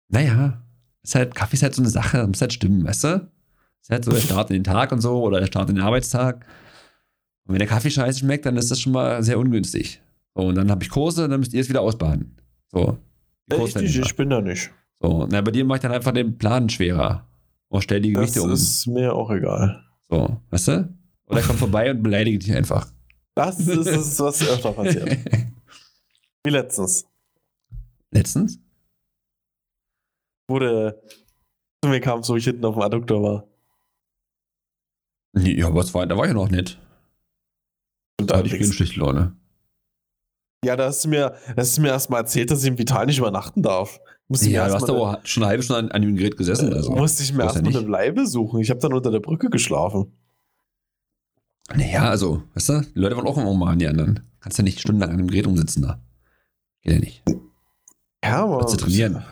Naja, 0.09 0.63
ist 1.03 1.15
halt, 1.15 1.35
Kaffee 1.35 1.55
ist 1.55 1.63
halt 1.63 1.75
so 1.75 1.83
eine 1.83 1.91
Sache, 1.91 2.19
das 2.19 2.27
muss 2.27 2.41
halt 2.41 2.53
stimmen, 2.53 2.85
weißt 2.85 3.05
du? 3.05 3.31
Ist 3.81 3.91
halt 3.91 4.05
so 4.05 4.11
der 4.11 4.21
Start 4.21 4.51
in 4.51 4.57
den 4.57 4.65
Tag 4.65 4.93
und 4.93 5.01
so 5.01 5.23
oder 5.23 5.41
der 5.41 5.47
Start 5.47 5.71
in 5.71 5.77
den 5.77 5.85
Arbeitstag. 5.85 6.47
Und 7.47 7.53
wenn 7.53 7.59
der 7.59 7.69
Kaffee 7.69 7.91
scheiße 7.91 8.21
schmeckt, 8.21 8.47
dann 8.47 8.57
ist 8.57 8.71
das 8.71 8.81
schon 8.81 8.93
mal 8.93 9.23
sehr 9.23 9.39
ungünstig. 9.39 10.01
So, 10.35 10.43
und 10.43 10.55
dann 10.55 10.71
habe 10.71 10.83
ich 10.83 10.91
Kurse, 10.91 11.29
dann 11.29 11.41
müsst 11.41 11.55
ihr 11.55 11.61
es 11.61 11.69
wieder 11.69 11.81
ausbaden. 11.81 12.37
So. 12.73 12.99
Äh, 13.51 13.65
ich, 13.65 13.99
ich 13.99 14.17
bin 14.17 14.31
da 14.31 14.41
nicht. 14.41 14.71
So, 15.01 15.27
na, 15.31 15.41
bei 15.41 15.51
dir 15.51 15.65
mache 15.65 15.77
ich 15.79 15.83
dann 15.83 15.93
einfach 15.93 16.13
den 16.13 16.39
Plan 16.39 16.69
schwerer. 16.69 17.27
Und 17.69 17.83
stell 17.83 18.01
die 18.01 18.13
Das 18.13 18.23
Gewichte 18.23 18.43
um. 18.43 18.53
ist 18.53 18.87
mir 18.87 19.13
auch 19.15 19.31
egal. 19.31 19.85
So, 20.09 20.41
weißt 20.51 20.69
du? 20.69 20.95
Oder 21.27 21.43
komm 21.43 21.57
vorbei 21.57 21.91
und 21.91 22.03
beleidige 22.03 22.39
dich 22.39 22.53
einfach. 22.55 22.93
Das 23.35 23.59
ist, 23.59 23.87
das, 23.87 24.21
was 24.21 24.49
öfter 24.49 24.73
passiert. 24.73 25.09
Wie 26.45 26.51
letztens. 26.51 27.07
Letztens? 28.13 28.61
Der 30.51 31.01
zu 31.83 31.89
mir 31.89 32.01
kam, 32.01 32.23
so 32.23 32.37
ich 32.37 32.45
hinten 32.45 32.65
auf 32.65 32.75
dem 32.75 32.83
Adduktor 32.83 33.23
war. 33.23 33.49
Nee, 35.33 35.59
ja, 35.59 35.75
was 35.75 35.93
war, 35.95 36.07
da 36.07 36.17
war 36.17 36.25
ich 36.25 36.29
ja 36.29 36.35
noch 36.35 36.51
nicht. 36.51 36.79
Und 38.21 38.31
Da 38.31 38.37
hatte 38.39 38.55
ich 38.55 38.75
schlechte 38.75 39.01
Laune. 39.01 39.37
Ja, 40.65 40.77
da 40.77 40.87
hast 40.87 41.05
du 41.05 41.09
mir, 41.09 41.35
da 41.49 41.57
hast 41.57 41.77
du 41.77 41.83
mir 41.83 41.89
erstmal 41.89 42.21
erzählt, 42.21 42.51
dass 42.51 42.63
ich 42.63 42.69
im 42.69 42.79
Vital 42.79 43.07
nicht 43.07 43.19
übernachten 43.19 43.63
darf. 43.63 44.01
Musste 44.29 44.51
Ja, 44.51 44.69
du 44.69 44.75
hast 44.75 44.89
aber 44.89 45.21
schon 45.25 45.43
eine 45.43 45.51
halbe 45.51 45.63
Stunde 45.63 45.81
an, 45.81 45.91
an 45.91 46.03
dem 46.03 46.17
Gerät 46.17 46.37
gesessen. 46.37 46.73
Also. 46.73 46.93
musste 46.93 47.23
ich 47.23 47.33
mir 47.33 47.41
ja 47.41 47.45
erstmal 47.45 47.65
nicht. 47.65 47.77
eine 47.77 47.87
Bleibe 47.87 48.27
suchen. 48.27 48.61
Ich 48.61 48.71
habe 48.71 48.81
dann 48.81 48.95
unter 48.95 49.11
der 49.11 49.21
Brücke 49.21 49.51
geschlafen. 49.51 50.13
Naja, 51.75 52.09
also, 52.11 52.43
weißt 52.55 52.69
du, 52.69 52.81
die 52.95 52.99
Leute 52.99 53.17
wollen 53.17 53.27
auch 53.27 53.39
immer 53.39 53.55
mal 53.55 53.77
die 53.77 53.87
anderen. 53.87 54.21
Kannst 54.41 54.59
ja 54.59 54.65
nicht 54.65 54.81
stundenlang 54.81 55.11
an 55.11 55.19
dem 55.19 55.29
Gerät 55.29 55.47
umsitzen 55.47 55.83
da. 55.83 56.03
Geht 56.83 56.93
ja 56.95 56.99
nicht. 56.99 57.23
Ja, 58.23 58.45
aber. 58.45 58.61
Willst 58.61 58.75
du 58.75 58.79
trainieren? 58.79 59.23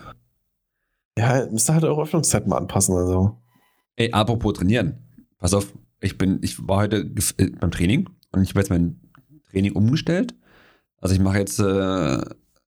Ja, 1.16 1.47
müsste 1.51 1.74
halt 1.74 1.85
eure 1.85 2.02
Öffnungszeiten 2.02 2.48
mal 2.48 2.59
anpassen. 2.59 2.97
Also. 2.97 3.39
Ey, 3.97 4.12
apropos 4.12 4.55
trainieren. 4.55 4.98
Pass 5.39 5.52
auf, 5.55 5.73
ich 6.01 6.16
bin, 6.16 6.39
ich 6.43 6.66
war 6.66 6.78
heute 6.78 7.10
äh, 7.36 7.51
beim 7.51 7.70
Training 7.70 8.09
und 8.32 8.43
ich 8.43 8.51
habe 8.51 8.60
jetzt 8.60 8.70
mein 8.70 9.01
Training 9.51 9.73
umgestellt. 9.73 10.35
Also 10.98 11.14
ich 11.14 11.20
mache 11.20 11.39
jetzt 11.39 11.59
äh, 11.59 12.20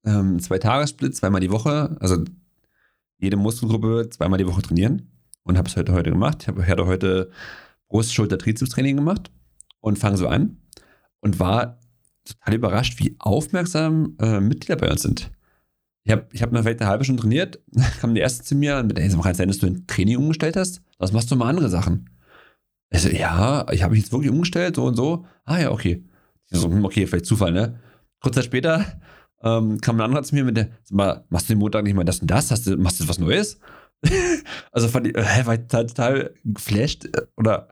ähm, 0.05 0.39
zwei 0.39 0.59
Tagessplit, 0.59 1.15
zweimal 1.15 1.41
die 1.41 1.51
Woche. 1.51 1.97
Also 1.99 2.23
jede 3.17 3.37
Muskelgruppe 3.37 4.09
zweimal 4.09 4.37
die 4.37 4.47
Woche 4.47 4.61
trainieren. 4.61 5.11
Und 5.43 5.57
habe 5.57 5.67
es 5.67 5.75
heute, 5.75 5.93
heute 5.93 6.09
gemacht. 6.09 6.39
Ich 6.41 6.47
habe 6.47 6.65
heute 6.65 7.29
Brust, 7.87 8.13
Schulter, 8.13 8.37
Trizeps-Training 8.37 8.95
gemacht 8.95 9.31
und 9.79 9.99
fange 9.99 10.17
so 10.17 10.27
an 10.27 10.57
und 11.19 11.39
war 11.39 11.79
total 12.25 12.55
überrascht, 12.55 12.99
wie 12.99 13.15
aufmerksam 13.19 14.15
äh, 14.19 14.39
Mitglieder 14.39 14.75
bei 14.75 14.89
uns 14.89 15.03
sind. 15.03 15.31
Ich 16.03 16.11
habe 16.11 16.27
ich 16.31 16.41
hab 16.41 16.51
mal 16.51 16.63
vielleicht 16.63 16.81
eine 16.81 16.89
halbe 16.89 17.03
Stunde 17.03 17.21
trainiert, 17.21 17.59
kam 17.99 18.15
der 18.15 18.23
erste 18.23 18.43
zu 18.43 18.55
mir 18.55 18.77
und 18.77 18.87
mit, 18.87 18.99
ey, 18.99 19.09
kann 19.09 19.31
es 19.31 19.37
sein, 19.37 19.47
dass 19.47 19.59
du 19.59 19.67
ein 19.67 19.85
Training 19.87 20.17
umgestellt 20.17 20.55
hast? 20.55 20.81
Das 20.97 21.11
machst 21.11 21.29
du 21.31 21.35
mal 21.35 21.49
andere 21.49 21.69
Sachen. 21.69 22.09
Ich 22.89 23.01
so, 23.01 23.09
ja, 23.09 23.65
ich 23.71 23.83
habe 23.83 23.93
mich 23.93 24.03
jetzt 24.03 24.11
wirklich 24.11 24.31
umgestellt, 24.31 24.75
so 24.75 24.85
und 24.85 24.95
so. 24.95 25.25
Ah 25.43 25.59
ja, 25.59 25.71
okay. 25.71 26.03
Ich 26.49 26.59
so, 26.59 26.69
hm, 26.69 26.85
okay, 26.85 27.07
vielleicht 27.07 27.25
Zufall, 27.25 27.51
ne? 27.51 27.79
Kurz 28.19 28.35
Zeit 28.35 28.45
später 28.45 28.85
ähm, 29.45 29.79
kam 29.79 29.97
ein 29.97 30.01
anderer 30.01 30.23
zu 30.23 30.35
mir 30.35 30.43
mit 30.43 30.57
der, 30.57 30.69
mal, 30.89 31.23
machst 31.29 31.47
du 31.47 31.53
den 31.53 31.59
Montag 31.59 31.83
nicht 31.83 31.93
mal 31.93 32.03
das 32.03 32.19
und 32.19 32.29
das? 32.29 32.51
Hast 32.51 32.65
du, 32.65 32.75
machst 32.77 32.99
du 32.99 33.07
was 33.07 33.19
Neues? 33.19 33.59
also 34.71 34.87
fand 34.87 35.07
ich, 35.07 35.15
äh, 35.15 35.45
war 35.45 35.53
ich 35.53 35.61
total, 35.61 35.85
total 35.85 36.33
geflasht 36.43 37.05
äh, 37.05 37.27
oder 37.37 37.69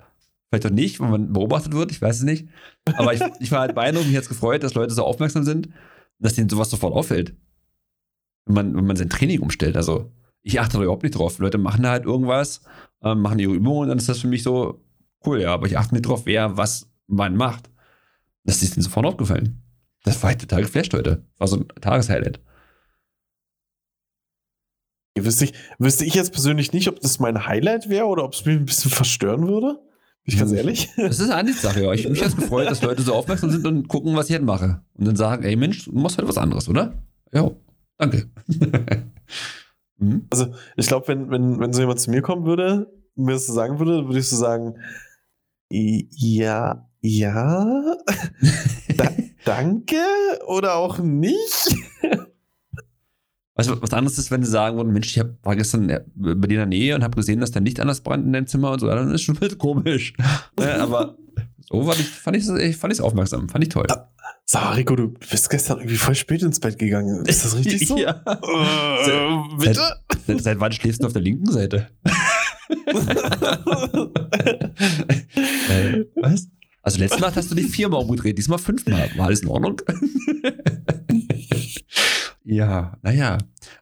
vielleicht 0.49 0.67
auch 0.67 0.75
nicht, 0.75 0.99
wenn 0.99 1.09
man 1.09 1.33
beobachtet 1.33 1.73
wird, 1.73 1.91
ich 1.91 2.01
weiß 2.01 2.17
es 2.17 2.23
nicht. 2.23 2.47
Aber 2.95 3.13
ich, 3.13 3.21
ich 3.39 3.51
war 3.51 3.61
halt 3.61 3.73
beeindruckt, 3.73 4.05
mich 4.05 4.13
jetzt 4.13 4.29
gefreut, 4.29 4.61
dass 4.61 4.75
Leute 4.75 4.93
so 4.93 5.03
aufmerksam 5.03 5.43
sind, 5.43 5.69
dass 6.19 6.35
denen 6.35 6.47
sowas 6.47 6.69
sofort 6.69 6.93
auffällt. 6.93 7.35
Wenn 8.45 8.53
man, 8.53 8.75
wenn 8.75 8.85
man 8.85 8.95
sein 8.95 9.09
Training 9.09 9.39
umstellt. 9.39 9.75
Also, 9.75 10.11
ich 10.43 10.59
achte 10.59 10.77
da 10.77 10.83
überhaupt 10.83 11.03
nicht 11.03 11.15
drauf. 11.15 11.39
Leute 11.39 11.57
machen 11.57 11.81
da 11.81 11.91
halt 11.91 12.05
irgendwas, 12.05 12.61
ähm, 13.01 13.21
machen 13.21 13.39
ihre 13.39 13.53
Übungen 13.53 13.89
dann 13.89 13.97
ist 13.97 14.09
das 14.09 14.19
für 14.19 14.27
mich 14.27 14.43
so 14.43 14.83
cool, 15.25 15.41
ja. 15.41 15.53
Aber 15.53 15.65
ich 15.65 15.77
achte 15.77 15.95
nicht 15.95 16.05
drauf, 16.05 16.25
wer 16.25 16.55
was 16.55 16.87
wann 17.07 17.35
macht. 17.35 17.69
Das 18.43 18.61
ist 18.61 18.75
ihnen 18.75 18.83
sofort 18.83 19.05
aufgefallen. 19.05 19.62
Das 20.03 20.21
war 20.21 20.29
halt 20.31 20.41
total 20.41 20.61
geflasht 20.63 20.93
heute. 20.93 21.25
War 21.37 21.47
so 21.47 21.57
ein 21.57 21.67
Tageshighlight. 21.81 22.39
Wüsste 25.17 25.45
ich, 25.45 25.53
wüsste 25.77 26.05
ich 26.05 26.15
jetzt 26.15 26.33
persönlich 26.33 26.73
nicht, 26.73 26.87
ob 26.89 26.99
das 26.99 27.19
mein 27.19 27.45
Highlight 27.45 27.87
wäre 27.87 28.05
oder 28.07 28.23
ob 28.23 28.33
es 28.33 28.45
mich 28.45 28.57
ein 28.57 28.65
bisschen 28.65 28.91
verstören 28.91 29.47
würde. 29.47 29.79
Bin 30.25 30.33
ich 30.33 30.39
ganz 30.39 30.51
ehrlich. 30.51 30.89
Das 30.97 31.19
ist 31.19 31.29
eine 31.29 31.35
Ansichtssache, 31.35 31.83
ja. 31.83 31.93
Ich 31.93 32.07
mich 32.09 32.19
jetzt 32.19 32.35
gefreut, 32.37 32.69
dass 32.69 32.81
Leute 32.81 33.03
so 33.03 33.13
aufmerksam 33.13 33.51
sind 33.51 33.65
und 33.67 33.87
gucken, 33.87 34.15
was 34.15 34.27
ich 34.29 34.33
halt 34.35 34.43
mache. 34.43 34.81
Und 34.95 35.05
dann 35.05 35.15
sagen, 35.15 35.43
ey 35.43 35.55
Mensch, 35.55 35.85
du 35.85 35.91
machst 35.91 36.17
halt 36.17 36.27
was 36.27 36.37
anderes, 36.37 36.67
oder? 36.67 36.93
Ja, 37.31 37.51
danke. 37.97 38.29
hm? 39.99 40.27
Also, 40.31 40.53
ich 40.77 40.87
glaube, 40.87 41.07
wenn, 41.09 41.29
wenn, 41.29 41.59
wenn 41.59 41.73
so 41.73 41.81
jemand 41.81 41.99
zu 41.99 42.09
mir 42.09 42.21
kommen 42.21 42.45
würde, 42.45 42.91
und 43.15 43.25
mir 43.25 43.33
das 43.33 43.45
so 43.45 43.53
sagen 43.53 43.79
würde, 43.79 44.05
würde 44.07 44.19
ich 44.19 44.27
so 44.27 44.35
sagen, 44.37 44.75
"I- 45.71 46.07
ja, 46.11 46.89
ja, 47.01 47.65
da, 48.97 49.09
danke 49.45 49.97
oder 50.47 50.75
auch 50.75 50.99
nicht. 50.99 51.75
Weißt 53.55 53.69
du, 53.69 53.79
was 53.81 53.93
anderes 53.93 54.17
ist, 54.17 54.31
wenn 54.31 54.43
sie 54.43 54.49
sagen 54.49 54.77
würden, 54.77 54.93
Mensch, 54.93 55.11
ich 55.11 55.19
hab, 55.19 55.27
war 55.43 55.55
gestern 55.55 55.87
äh, 55.89 56.03
bei 56.15 56.47
dir 56.47 56.55
in 56.55 56.57
der 56.57 56.65
Nähe 56.65 56.95
und 56.95 57.03
habe 57.03 57.15
gesehen, 57.15 57.39
dass 57.39 57.51
dein 57.51 57.65
Licht 57.65 57.79
anders 57.79 58.01
brennt 58.01 58.25
in 58.25 58.33
deinem 58.33 58.47
Zimmer 58.47 58.71
und 58.71 58.79
so, 58.79 58.87
dann 58.87 59.11
ist 59.11 59.21
schon 59.21 59.35
ein 59.35 59.39
bisschen 59.39 59.59
komisch. 59.59 60.13
Ne, 60.59 60.75
aber 60.79 61.17
so 61.69 61.83
fand 61.83 61.99
ich, 61.99 62.07
fand 62.07 62.37
ich, 62.37 62.77
fand 62.77 62.93
ich 62.93 63.01
aufmerksam, 63.01 63.49
fand 63.49 63.63
ich 63.63 63.69
toll. 63.69 63.87
Sag 64.45 64.63
mal, 64.63 64.73
Rico, 64.73 64.95
du 64.95 65.07
bist 65.09 65.49
gestern 65.49 65.79
irgendwie 65.79 65.97
voll 65.97 66.15
spät 66.15 66.43
ins 66.43 66.59
Bett 66.59 66.77
gegangen. 66.77 67.25
Ist 67.25 67.45
das 67.45 67.55
richtig 67.55 67.87
so? 67.87 67.97
Ja. 68.03 68.21
Äh, 68.25 69.57
bitte? 69.57 69.81
Seit, 70.27 70.41
seit 70.41 70.59
wann 70.59 70.71
schläfst 70.71 71.01
du 71.01 71.07
auf 71.07 71.13
der 71.13 71.21
linken 71.21 71.51
Seite? 71.51 71.89
äh, 75.69 76.05
was? 76.15 76.47
Also 76.83 76.99
letzte 76.99 77.21
Nacht 77.21 77.35
hast 77.37 77.49
du 77.49 77.55
dich 77.55 77.71
viermal 77.71 78.01
umgedreht, 78.01 78.37
diesmal 78.37 78.59
fünfmal. 78.59 79.09
War 79.17 79.27
alles 79.27 79.41
in 79.41 79.47
Ordnung? 79.47 79.81
ja, 82.43 82.97
naja. 83.01 83.37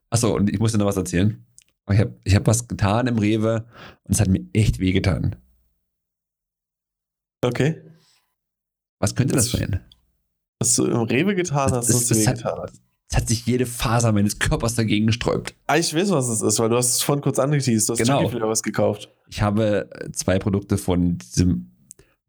Achso, 0.10 0.36
und 0.36 0.50
ich 0.50 0.60
muss 0.60 0.72
dir 0.72 0.78
noch 0.78 0.86
was 0.86 0.98
erzählen. 0.98 1.46
Ich 1.92 2.00
habe 2.00 2.16
ich 2.24 2.36
hab 2.36 2.48
was 2.48 2.68
getan 2.68 3.08
im 3.08 3.18
Rewe 3.18 3.66
und 4.04 4.14
es 4.14 4.22
hat 4.22 4.28
mir 4.30 4.46
echt 4.54 4.80
wehgetan. 4.80 5.36
Okay. 7.44 7.82
Was 9.00 9.16
könnte 9.16 9.36
das 9.36 9.52
Das- 9.52 9.60
sein? 9.60 9.82
Was 10.60 10.76
du 10.76 10.86
im 10.86 11.02
Rewe 11.02 11.34
getan 11.34 11.72
hast, 11.72 11.90
Das- 11.90 12.08
du 12.08 12.14
das 12.14 12.24
dir 12.24 12.30
hat-. 12.46 12.72
Es 13.10 13.18
hat 13.18 13.28
sich 13.28 13.46
jede 13.46 13.66
Faser 13.66 14.14
meines 14.14 14.40
Körpers 14.40 14.76
dagegen 14.76 15.08
gesträubt. 15.08 15.54
Ah, 15.68 15.76
ich 15.76 15.94
weiß, 15.94 16.12
was 16.12 16.30
es 16.30 16.42
ist, 16.42 16.60
weil 16.60 16.70
du 16.70 16.78
hast 16.78 16.92
es 16.96 17.02
vorhin 17.02 17.22
kurz 17.22 17.40
angeteased. 17.40 17.90
Du 17.90 17.94
hast 17.94 18.00
Genau. 18.00 18.30
Flavor 18.30 18.48
was 18.50 18.64
gekauft. 18.64 19.12
Ich 19.28 19.42
habe 19.42 19.90
zwei 20.14 20.40
Produkte 20.40 20.78
von 20.78 21.18
diesem 21.18 21.71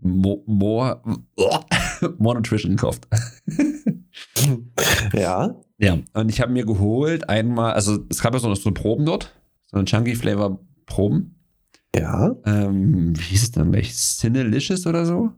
Mo 0.03 0.43
More, 0.47 1.03
More 2.19 2.37
Nutrition 2.37 2.77
gekauft. 2.77 3.07
ja. 5.13 5.55
Ja, 5.79 5.99
und 6.13 6.29
ich 6.29 6.41
habe 6.41 6.53
mir 6.53 6.65
geholt 6.65 7.29
einmal, 7.29 7.73
also 7.73 8.05
es 8.09 8.21
gab 8.21 8.35
ja 8.35 8.41
so, 8.41 8.55
so 8.55 8.71
Proben 8.73 9.05
dort, 9.05 9.35
so 9.67 9.77
eine 9.77 9.85
Chunky 9.85 10.15
Flavor 10.15 10.61
Proben. 10.87 11.39
Ja. 11.95 12.37
Ähm, 12.47 13.19
wie 13.19 13.23
hieß 13.23 13.43
es 13.43 13.51
dann 13.51 13.73
gleich? 13.73 13.93
Cinelicious 13.95 14.87
oder 14.87 15.05
so? 15.05 15.33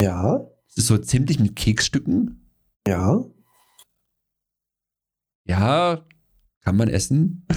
Ja. 0.00 0.38
Das 0.68 0.76
ist 0.76 0.86
so 0.86 0.98
ziemlich 0.98 1.38
mit 1.38 1.56
Keksstücken. 1.56 2.50
Ja. 2.86 3.24
Ja, 5.46 6.04
kann 6.62 6.76
man 6.76 6.88
essen. 6.88 7.46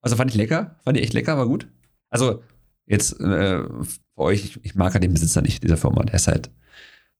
Also 0.00 0.16
fand 0.16 0.30
ich 0.30 0.36
lecker, 0.36 0.76
fand 0.84 0.96
ich 0.96 1.02
echt 1.02 1.12
lecker, 1.12 1.36
war 1.36 1.46
gut. 1.46 1.68
Also 2.08 2.42
jetzt 2.88 3.20
äh, 3.20 3.62
für 3.62 3.98
euch, 4.16 4.44
ich, 4.44 4.64
ich 4.64 4.74
mag 4.74 4.92
halt 4.94 5.04
den 5.04 5.12
Besitzer 5.12 5.42
nicht 5.42 5.62
dieser 5.62 5.76
Firma, 5.76 6.02
der 6.04 6.14
ist 6.14 6.28
halt, 6.28 6.50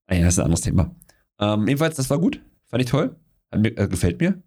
naja, 0.09 0.24
das 0.24 0.35
ist 0.35 0.39
ein 0.40 0.45
anderes 0.47 0.62
Thema. 0.62 0.95
Ähm, 1.40 1.66
jedenfalls, 1.69 1.97
das 1.97 2.11
war 2.11 2.19
gut, 2.19 2.40
fand 2.66 2.82
ich 2.82 2.90
toll, 2.90 3.16
mir, 3.55 3.77
äh, 3.78 3.89
gefällt 3.89 4.20
mir. 4.20 4.43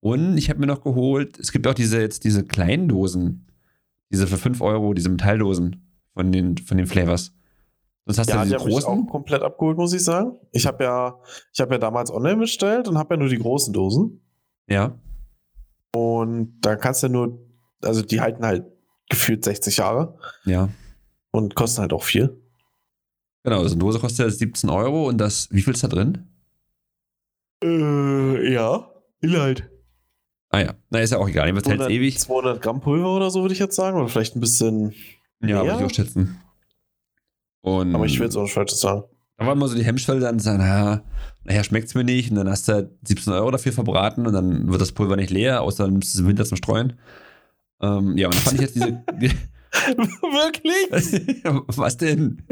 Und 0.00 0.38
ich 0.38 0.48
habe 0.48 0.60
mir 0.60 0.66
noch 0.66 0.82
geholt, 0.82 1.38
es 1.38 1.52
gibt 1.52 1.66
auch 1.66 1.74
diese 1.74 2.00
jetzt 2.00 2.24
diese 2.24 2.44
kleinen 2.44 2.88
Dosen, 2.88 3.46
diese 4.10 4.26
für 4.26 4.38
5 4.38 4.60
Euro, 4.62 4.94
diese 4.94 5.08
Metalldosen 5.10 5.84
von 6.14 6.32
den, 6.32 6.56
von 6.58 6.76
den 6.78 6.86
Flavors. 6.86 7.34
Sonst 8.06 8.18
hast 8.18 8.30
Ja, 8.30 8.36
du 8.36 8.40
die 8.42 8.44
diese 8.50 8.58
habe 8.60 8.70
ich 8.70 8.76
auch 8.84 8.94
großen. 8.94 9.06
komplett 9.06 9.42
abgeholt, 9.42 9.76
muss 9.76 9.92
ich 9.92 10.02
sagen. 10.02 10.32
Ich 10.52 10.66
habe 10.66 10.84
ja, 10.84 11.18
ich 11.52 11.60
habe 11.60 11.72
ja 11.74 11.78
damals 11.78 12.10
online 12.10 12.38
bestellt 12.38 12.88
und 12.88 12.96
habe 12.98 13.14
ja 13.14 13.18
nur 13.18 13.28
die 13.28 13.38
großen 13.38 13.72
Dosen. 13.74 14.20
Ja, 14.68 14.94
Und 15.94 16.60
da 16.60 16.76
kannst 16.76 17.02
du 17.02 17.08
nur, 17.08 17.38
also 17.82 18.02
die 18.02 18.20
halten 18.20 18.44
halt 18.44 18.64
gefühlt 19.10 19.44
60 19.44 19.76
Jahre 19.76 20.18
ja. 20.46 20.70
und 21.30 21.54
kosten 21.54 21.82
halt 21.82 21.92
auch 21.92 22.04
viel. 22.04 22.40
Genau, 23.42 23.62
so 23.64 23.70
eine 23.70 23.78
Dose 23.78 23.98
kostet 23.98 24.26
ja 24.26 24.30
17 24.30 24.70
Euro 24.70 25.08
und 25.08 25.18
das, 25.18 25.48
wie 25.50 25.62
viel 25.62 25.74
ist 25.74 25.84
da 25.84 25.88
drin? 25.88 26.26
Äh, 27.62 28.52
ja. 28.52 28.90
Inhalt. 29.20 29.70
Ah 30.50 30.60
ja, 30.60 30.74
na 30.90 31.00
ist 31.00 31.10
ja 31.10 31.18
auch 31.18 31.28
egal, 31.28 31.46
jedenfalls 31.46 31.68
hält 31.68 31.80
200, 31.80 31.92
ewig. 31.92 32.18
200 32.18 32.62
Gramm 32.62 32.80
Pulver 32.80 33.14
oder 33.14 33.30
so 33.30 33.42
würde 33.42 33.54
ich 33.54 33.60
jetzt 33.60 33.76
sagen. 33.76 33.98
Oder 33.98 34.08
vielleicht 34.08 34.34
ein 34.34 34.40
bisschen, 34.40 34.94
Ja, 35.40 35.62
würde 35.64 35.78
ich 35.78 35.84
auch 35.84 35.94
schätzen. 35.94 36.40
Und 37.60 37.94
aber 37.94 38.06
ich 38.06 38.18
will 38.18 38.26
jetzt 38.26 38.36
auch 38.36 38.42
nicht 38.42 38.54
falsches 38.54 38.80
sagen. 38.80 39.04
Da 39.36 39.46
war 39.46 39.52
immer 39.52 39.68
so 39.68 39.76
die 39.76 39.84
Hemmschwelle 39.84 40.20
dann 40.20 40.38
sagen, 40.38 40.58
naja, 40.58 41.02
naja, 41.44 41.64
schmeckt's 41.64 41.94
mir 41.94 42.04
nicht. 42.04 42.30
Und 42.30 42.36
dann 42.36 42.48
hast 42.48 42.68
du 42.68 42.72
halt 42.72 42.90
17 43.04 43.32
Euro 43.32 43.50
dafür 43.50 43.72
verbraten 43.72 44.26
und 44.26 44.32
dann 44.32 44.70
wird 44.70 44.80
das 44.80 44.92
Pulver 44.92 45.16
nicht 45.16 45.30
leer, 45.30 45.62
außer 45.62 45.84
du 45.84 45.92
nimmst 45.92 46.14
es 46.14 46.20
im 46.20 46.26
Winter 46.26 46.44
zum 46.44 46.56
Streuen. 46.56 46.98
Ähm, 47.80 48.16
ja, 48.16 48.26
und 48.26 48.34
dann 48.34 48.42
fand 48.42 48.56
ich 48.56 48.62
jetzt 48.62 48.74
diese. 48.74 49.02
Wirklich? 49.72 50.90
was 51.76 51.96
denn? 51.96 52.42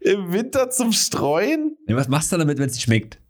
Im 0.00 0.32
Winter 0.32 0.70
zum 0.70 0.92
Streuen? 0.92 1.76
Ja, 1.88 1.96
was 1.96 2.08
machst 2.08 2.30
du 2.32 2.36
damit, 2.36 2.58
wenn 2.58 2.68
es 2.68 2.74
nicht 2.74 2.84
schmeckt? 2.84 3.20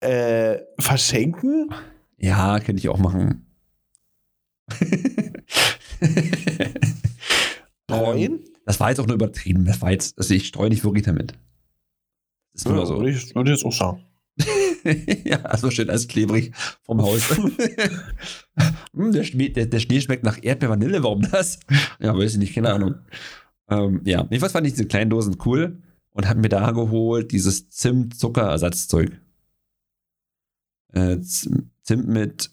Äh, 0.00 0.58
verschenken? 0.78 1.74
Ja, 2.18 2.60
könnte 2.60 2.78
ich 2.80 2.88
auch 2.88 2.98
machen. 2.98 3.46
Streuen? 7.84 8.32
Ähm, 8.32 8.44
das 8.64 8.80
war 8.80 8.90
jetzt 8.90 9.00
auch 9.00 9.06
nur 9.06 9.14
übertrieben. 9.14 9.64
Das 9.64 9.80
war 9.80 9.90
jetzt, 9.90 10.18
also 10.18 10.34
ich 10.34 10.48
streue 10.48 10.68
nicht 10.68 10.84
wirklich 10.84 11.04
damit. 11.04 11.32
Das 12.52 12.62
ist 12.62 12.68
nur 12.68 12.86
so. 12.86 12.96
würde, 12.96 13.10
ich, 13.10 13.34
würde 13.34 13.52
ich 13.52 13.58
jetzt 13.58 13.66
auch 13.66 13.72
sagen. 13.72 14.05
ja, 15.24 15.56
so 15.56 15.70
schön 15.70 15.90
als 15.90 16.08
klebrig 16.08 16.52
vom 16.82 17.02
Haus. 17.02 17.22
Hm, 18.94 19.12
der, 19.12 19.24
Schnee, 19.24 19.50
der, 19.50 19.66
der 19.66 19.80
Schnee 19.80 20.00
schmeckt 20.00 20.24
nach 20.24 20.38
Erdbeer-Vanille, 20.42 21.02
warum 21.02 21.20
das? 21.30 21.60
Ja, 22.00 22.16
weiß 22.16 22.32
ich 22.32 22.38
nicht, 22.38 22.54
keine 22.54 22.72
Ahnung. 22.72 22.94
Ähm, 23.68 24.00
ja, 24.06 24.22
jedenfalls 24.30 24.52
fand 24.52 24.66
ich 24.66 24.72
diese 24.72 24.86
kleinen 24.86 25.10
Dosen 25.10 25.36
cool 25.44 25.82
und 26.10 26.26
habe 26.26 26.40
mir 26.40 26.48
da 26.48 26.70
geholt 26.70 27.32
dieses 27.32 27.68
Zimt-Zuckerersatzzeug. 27.68 29.20
Äh, 30.92 31.18
Zimt 31.20 32.08
mit 32.08 32.50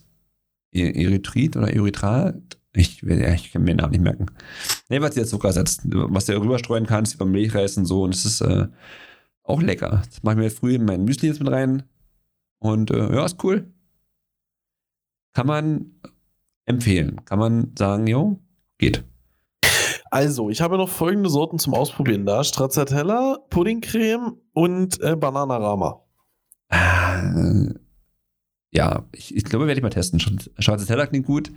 E- 0.74 1.04
Erythrit 1.06 1.56
oder 1.56 1.74
Erythrat? 1.74 2.36
Ich, 2.74 3.04
ich 3.04 3.52
kann 3.54 3.62
mir 3.64 3.72
den 3.72 3.78
Namen 3.78 3.92
nicht 3.92 4.02
merken. 4.02 4.26
Nee, 4.90 5.00
was 5.00 5.14
der 5.14 5.26
Zuckerersatz, 5.26 5.78
was 5.86 6.26
du 6.26 6.34
rüberstreuen 6.42 6.88
kannst, 6.88 7.14
über 7.16 7.26
Milchreis 7.26 7.78
und 7.78 7.86
so. 7.86 8.04
Und 8.04 8.16
es 8.16 8.26
ist 8.26 8.42
äh, 8.42 8.68
auch 9.44 9.62
lecker. 9.62 10.02
Das 10.06 10.24
mache 10.24 10.34
ich 10.36 10.40
mir 10.40 10.50
früh 10.52 10.76
in 10.76 10.86
mein 10.86 11.06
Müsli 11.06 11.30
jetzt 11.30 11.40
mit 11.40 11.52
rein. 11.52 11.84
Und 12.64 12.92
äh, 12.92 13.14
ja, 13.14 13.26
ist 13.26 13.44
cool. 13.44 13.74
Kann 15.34 15.48
man 15.48 16.00
empfehlen. 16.66 17.26
Kann 17.26 17.38
man 17.38 17.74
sagen, 17.78 18.08
jo, 18.08 18.40
geht. 18.78 19.04
Also, 20.10 20.50
ich 20.50 20.62
habe 20.62 20.78
noch 20.78 20.88
folgende 20.88 21.30
Sorten 21.30 21.60
zum 21.60 21.74
Ausprobieren 21.74 22.26
da: 22.26 22.42
Stracciatella, 22.42 23.40
Puddingcreme 23.50 24.38
und 24.54 25.02
äh, 25.02 25.18
Bananarama. 25.18 26.06
Äh, 26.70 27.74
ja, 28.72 29.06
ich, 29.12 29.36
ich 29.36 29.44
glaube, 29.44 29.68
werde 29.68 29.80
ich 29.80 29.84
mal 29.84 29.90
testen. 29.90 30.20
Teller 30.20 31.08
klingt 31.08 31.26
gut. 31.26 31.52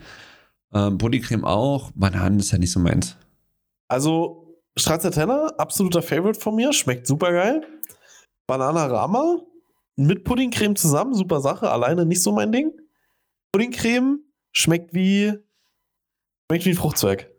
Ähm, 0.74 0.98
Bodycreme 0.98 1.44
auch. 1.44 1.92
Bananen 1.94 2.40
ist 2.40 2.50
ja 2.50 2.58
nicht 2.58 2.72
so 2.72 2.80
meins. 2.80 3.16
Also, 3.86 4.58
Stracciatella, 4.76 5.54
absoluter 5.58 6.02
Favorite 6.02 6.40
von 6.40 6.56
mir, 6.56 6.72
schmeckt 6.72 7.06
super 7.06 7.30
geil. 7.30 7.64
Bananarama 8.48 9.42
mit 9.96 10.24
Puddingcreme 10.24 10.76
zusammen, 10.76 11.14
super 11.14 11.40
Sache, 11.40 11.70
alleine 11.70 12.06
nicht 12.06 12.22
so 12.22 12.32
mein 12.32 12.52
Ding. 12.52 12.72
Puddingcreme 13.52 14.20
schmeckt 14.52 14.94
wie 14.94 15.32
schmeckt 16.48 16.66
wie 16.66 16.74
Fruchtzweig. 16.74 17.30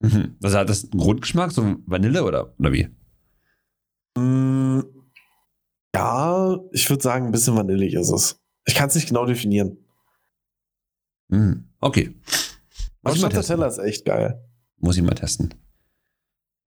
Mhm. 0.00 0.36
Also 0.42 0.58
hat 0.58 0.68
das 0.68 0.84
einen 0.84 1.00
Grundgeschmack, 1.00 1.52
so 1.52 1.76
Vanille 1.86 2.24
oder, 2.24 2.54
oder 2.58 2.72
wie? 2.72 2.88
Mm, 4.16 4.80
ja, 5.94 6.58
ich 6.72 6.88
würde 6.88 7.02
sagen, 7.02 7.26
ein 7.26 7.32
bisschen 7.32 7.56
vanillig 7.56 7.94
ist 7.94 8.10
es. 8.10 8.40
Ich 8.64 8.74
kann 8.74 8.88
es 8.88 8.94
nicht 8.94 9.08
genau 9.08 9.26
definieren. 9.26 9.78
Mhm. 11.28 11.68
Okay. 11.80 12.14
Muss 13.02 13.14
testen. 13.14 13.30
Stracciatella 13.30 13.66
ist 13.66 13.78
echt 13.78 14.04
geil. 14.04 14.44
Muss 14.76 14.96
ich 14.96 15.02
mal 15.02 15.14
testen. 15.14 15.54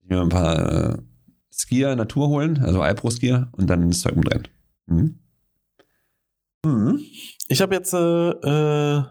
Ich 0.01 0.09
mir 0.09 0.21
ein 0.21 0.29
paar 0.29 0.95
äh, 0.95 0.97
Skier 1.51 1.95
Natur 1.95 2.29
holen, 2.29 2.63
also 2.63 2.81
Alpro-Skier 2.81 3.49
und 3.51 3.69
dann 3.69 3.89
das 3.89 3.99
Zeug 3.99 4.15
rein. 4.31 4.47
Mhm. 4.87 5.19
Mhm. 6.65 6.99
Ich 7.47 7.61
habe 7.61 7.75
jetzt 7.75 7.93
äh, 7.93 7.97
äh, 7.97 9.03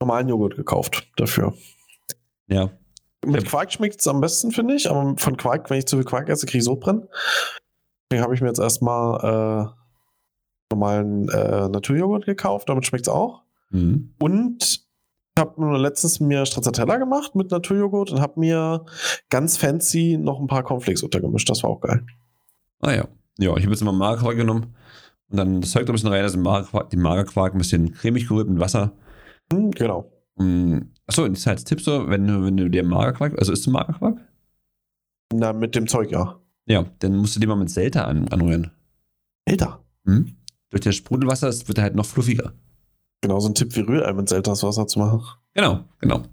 normalen 0.00 0.28
Joghurt 0.28 0.56
gekauft 0.56 1.08
dafür. 1.16 1.54
Ja. 2.48 2.70
Mit. 3.24 3.46
Quark 3.46 3.72
schmeckt 3.72 4.00
es 4.00 4.08
am 4.08 4.20
besten, 4.20 4.50
finde 4.50 4.74
ich. 4.74 4.90
Aber 4.90 5.16
von 5.16 5.36
Quark, 5.36 5.70
wenn 5.70 5.78
ich 5.78 5.86
zu 5.86 5.96
viel 5.96 6.04
Quark 6.04 6.28
esse, 6.28 6.46
kriege 6.46 6.58
ich 6.58 6.64
Sodbrennen. 6.64 7.06
Deswegen 8.10 8.24
habe 8.24 8.34
ich 8.34 8.40
mir 8.40 8.48
jetzt 8.48 8.58
erstmal 8.58 9.68
äh, 9.70 10.74
normalen 10.74 11.28
äh, 11.28 11.68
Naturjoghurt 11.68 12.26
gekauft. 12.26 12.68
Damit 12.68 12.84
schmeckt 12.84 13.06
es 13.06 13.12
auch. 13.12 13.42
Mhm. 13.70 14.14
Und 14.18 14.81
ich 15.34 15.40
habe 15.40 15.78
letztens 15.78 16.20
mir 16.20 16.44
Stracciatella 16.44 16.98
gemacht 16.98 17.34
mit 17.34 17.50
Naturjoghurt 17.50 18.12
und 18.12 18.20
habe 18.20 18.38
mir 18.38 18.84
ganz 19.30 19.56
fancy 19.56 20.18
noch 20.18 20.38
ein 20.38 20.46
paar 20.46 20.62
Cornflakes 20.62 21.02
untergemischt. 21.02 21.48
Das 21.48 21.62
war 21.62 21.70
auch 21.70 21.80
geil. 21.80 22.04
Ah 22.80 22.92
ja. 22.92 23.08
Ja, 23.38 23.56
ich 23.56 23.62
habe 23.62 23.72
jetzt 23.72 23.80
immer 23.80 23.92
Magerquark 23.92 24.36
genommen 24.36 24.74
und 25.30 25.38
dann 25.38 25.62
das 25.62 25.70
Zeug 25.70 25.86
da 25.86 25.92
ein 25.92 25.94
bisschen 25.94 26.10
rein, 26.10 26.22
also 26.22 26.38
Magerquark, 26.38 26.90
den 26.90 27.00
Magerquark 27.00 27.54
ein 27.54 27.58
bisschen 27.58 27.92
cremig 27.94 28.28
gerührt 28.28 28.48
mit 28.48 28.60
Wasser. 28.60 28.92
Hm, 29.50 29.70
genau. 29.70 30.12
Mm, 30.36 30.80
Achso, 31.06 31.26
das 31.26 31.38
ist 31.38 31.46
halt 31.46 31.64
Tipp 31.64 31.80
so, 31.80 32.08
wenn 32.08 32.26
du, 32.26 32.44
wenn 32.44 32.56
du 32.56 32.68
dir 32.68 32.84
Magerquark, 32.84 33.38
also 33.38 33.52
isst 33.52 33.66
du 33.66 33.70
Magerquark? 33.70 34.18
Na, 35.32 35.54
mit 35.54 35.74
dem 35.74 35.86
Zeug, 35.86 36.10
ja. 36.10 36.38
Ja, 36.66 36.84
dann 36.98 37.16
musst 37.16 37.34
du 37.34 37.40
den 37.40 37.48
mal 37.48 37.56
mit 37.56 37.70
Selta 37.70 38.04
an, 38.04 38.28
anrühren. 38.28 38.70
Alter. 39.48 39.82
Hm? 40.04 40.36
Durch 40.70 40.82
das 40.82 40.94
Sprudelwasser 40.94 41.48
es 41.48 41.66
wird 41.68 41.78
er 41.78 41.84
halt 41.84 41.94
noch 41.94 42.06
fluffiger. 42.06 42.52
Genau 43.22 43.40
so 43.40 43.48
ein 43.48 43.54
Tipp 43.54 43.74
wie 43.76 43.80
Rührei 43.80 44.12
mit 44.12 44.28
Selterswasser 44.28 44.86
zu 44.86 44.98
machen. 44.98 45.22
Genau, 45.54 45.84
genau. 46.00 46.24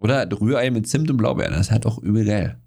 Oder 0.00 0.28
Rührei 0.40 0.70
mit 0.70 0.88
Zimt 0.88 1.10
und 1.10 1.18
Blaubeeren, 1.18 1.52
das 1.52 1.66
ist 1.66 1.70
halt 1.70 1.86
auch 1.86 1.98
übel 1.98 2.24
geil. 2.24 2.58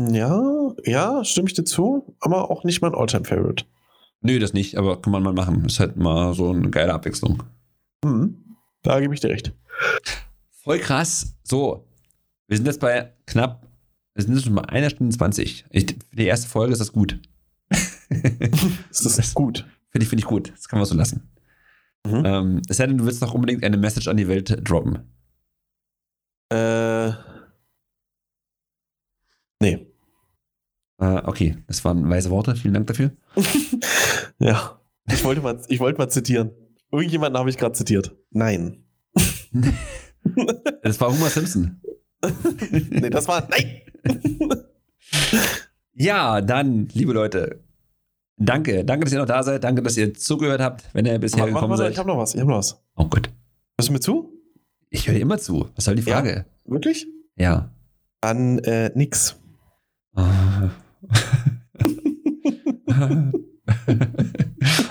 Ja, 0.00 0.74
ja, 0.84 1.24
stimme 1.24 1.48
ich 1.48 1.54
dir 1.54 1.64
zu, 1.64 2.16
aber 2.20 2.50
auch 2.50 2.64
nicht 2.64 2.82
mein 2.82 2.94
Alltime-Favorite. 2.94 3.64
Nö, 4.20 4.38
das 4.38 4.52
nicht, 4.52 4.76
aber 4.76 5.00
kann 5.00 5.12
man 5.12 5.22
mal 5.22 5.32
machen. 5.32 5.64
Ist 5.64 5.80
halt 5.80 5.96
mal 5.96 6.34
so 6.34 6.50
eine 6.50 6.68
geile 6.70 6.92
Abwechslung. 6.92 7.42
Hm, 8.04 8.56
da 8.82 9.00
gebe 9.00 9.14
ich 9.14 9.20
dir 9.20 9.30
recht. 9.30 9.52
Voll 10.62 10.80
krass. 10.80 11.34
So, 11.44 11.86
wir 12.48 12.56
sind 12.56 12.66
jetzt 12.66 12.80
bei 12.80 13.12
knapp, 13.26 13.66
wir 14.14 14.24
sind 14.24 14.34
jetzt 14.34 14.44
schon 14.44 14.54
bei 14.54 14.64
einer 14.64 14.90
Stunde 14.90 15.16
20. 15.16 15.66
Ich, 15.70 15.86
für 15.86 16.16
die 16.16 16.26
erste 16.26 16.48
Folge 16.48 16.72
ist 16.72 16.80
das 16.80 16.92
gut. 16.92 17.18
Das 18.08 19.18
ist 19.18 19.34
gut. 19.34 19.66
Finde 19.90 20.04
ich, 20.04 20.08
finde 20.08 20.20
ich 20.20 20.26
gut. 20.26 20.52
Das 20.54 20.68
kann 20.68 20.78
man 20.78 20.86
so 20.86 20.94
lassen. 20.94 21.28
Mhm. 22.06 22.22
Ähm, 22.24 22.62
es 22.68 22.76
sei 22.76 22.86
denn, 22.86 22.98
du 22.98 23.04
willst 23.04 23.20
noch 23.20 23.34
unbedingt 23.34 23.64
eine 23.64 23.76
Message 23.76 24.08
an 24.08 24.16
die 24.16 24.28
Welt 24.28 24.56
droppen. 24.68 24.98
Äh. 26.50 27.10
Nee. 29.60 29.86
Äh, 30.98 31.22
okay, 31.24 31.56
das 31.66 31.84
waren 31.84 32.08
weise 32.08 32.30
Worte. 32.30 32.56
Vielen 32.56 32.74
Dank 32.74 32.86
dafür. 32.86 33.12
Ja. 34.38 34.78
Ich 35.10 35.24
wollte 35.24 35.40
mal, 35.40 35.58
ich 35.68 35.80
wollte 35.80 35.98
mal 35.98 36.10
zitieren. 36.10 36.50
Irgendjemanden 36.92 37.38
habe 37.38 37.48
ich 37.48 37.56
gerade 37.56 37.72
zitiert. 37.72 38.14
Nein. 38.30 38.84
Das 40.82 41.00
war 41.00 41.12
Homer 41.12 41.30
Simpson. 41.30 41.80
nee, 42.90 43.10
das 43.10 43.28
war. 43.28 43.48
Nein! 43.48 43.82
Ja, 45.92 46.40
dann, 46.40 46.88
liebe 46.92 47.12
Leute, 47.12 47.64
danke. 48.36 48.84
Danke, 48.84 49.04
dass 49.04 49.12
ihr 49.12 49.18
noch 49.18 49.26
da 49.26 49.42
seid. 49.42 49.64
Danke, 49.64 49.82
dass 49.82 49.96
ihr 49.96 50.14
zugehört 50.14 50.60
habt, 50.60 50.84
wenn 50.92 51.06
ihr 51.06 51.18
bisher 51.18 51.40
Warte, 51.40 51.52
gekommen 51.52 51.70
warte, 51.70 51.84
ich 51.84 51.88
seid. 51.90 51.98
habe 51.98 52.08
noch 52.08 52.18
was. 52.18 52.34
Ich 52.34 52.40
habe 52.40 52.50
noch 52.50 52.58
was. 52.58 52.80
Oh 52.96 53.06
Gott. 53.06 53.30
Hörst 53.78 53.88
du 53.88 53.92
mir 53.92 54.00
zu? 54.00 54.32
Ich 54.90 55.06
höre 55.06 55.14
dir 55.14 55.20
immer 55.20 55.38
zu. 55.38 55.68
Was 55.74 55.84
soll 55.84 55.96
die 55.96 56.02
Ja? 56.02 56.16
Frage? 56.16 56.46
Wirklich? 56.64 57.06
Ja. 57.36 57.70
An 58.20 58.58
äh, 58.60 58.90
nix. 58.94 59.36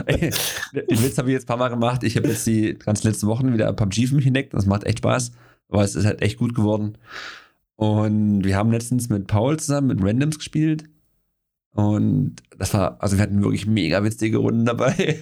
Ey, 0.05 0.29
Den 0.73 1.03
Witz 1.03 1.17
habe 1.17 1.29
ich 1.29 1.33
jetzt 1.33 1.43
ein 1.43 1.47
paar 1.47 1.57
Mal 1.57 1.69
gemacht. 1.69 2.03
Ich 2.03 2.15
habe 2.17 2.27
jetzt 2.27 2.45
die 2.45 2.73
ganz 2.75 3.03
letzten 3.03 3.27
Wochen 3.27 3.53
wieder 3.53 3.71
PUBG 3.73 4.07
für 4.07 4.15
mich 4.15 4.27
entdeckt. 4.27 4.53
Das 4.53 4.65
macht 4.65 4.83
echt 4.83 4.99
Spaß. 4.99 5.31
Aber 5.69 5.83
es 5.83 5.95
ist 5.95 6.05
halt 6.05 6.21
echt 6.21 6.37
gut 6.37 6.53
geworden. 6.55 6.97
Und 7.75 8.43
wir 8.43 8.55
haben 8.55 8.71
letztens 8.71 9.09
mit 9.09 9.27
Paul 9.27 9.57
zusammen 9.57 9.87
mit 9.87 10.03
Randoms 10.03 10.37
gespielt. 10.37 10.85
Und 11.75 12.37
das 12.57 12.73
war, 12.73 13.01
also 13.01 13.17
wir 13.17 13.23
hatten 13.23 13.43
wirklich 13.43 13.67
mega 13.67 14.01
witzige 14.01 14.37
Runden 14.37 14.63
dabei. 14.65 15.19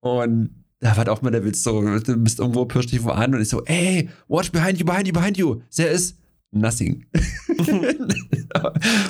Und 0.00 0.64
da 0.80 0.96
war 0.96 1.06
auch 1.10 1.20
mal 1.20 1.30
der 1.30 1.44
Witz 1.44 1.62
so, 1.62 1.82
du 1.82 2.16
bist 2.16 2.38
irgendwo, 2.38 2.64
pirschst 2.64 2.92
dich 2.92 3.04
wo 3.04 3.10
an 3.10 3.34
und 3.34 3.42
ich 3.42 3.50
so, 3.50 3.62
ey, 3.64 4.08
watch 4.26 4.50
behind 4.50 4.78
you, 4.78 4.86
behind 4.86 5.06
you, 5.06 5.12
behind 5.12 5.36
you. 5.36 5.60
There 5.76 5.90
is 5.90 6.16
nothing. 6.52 7.04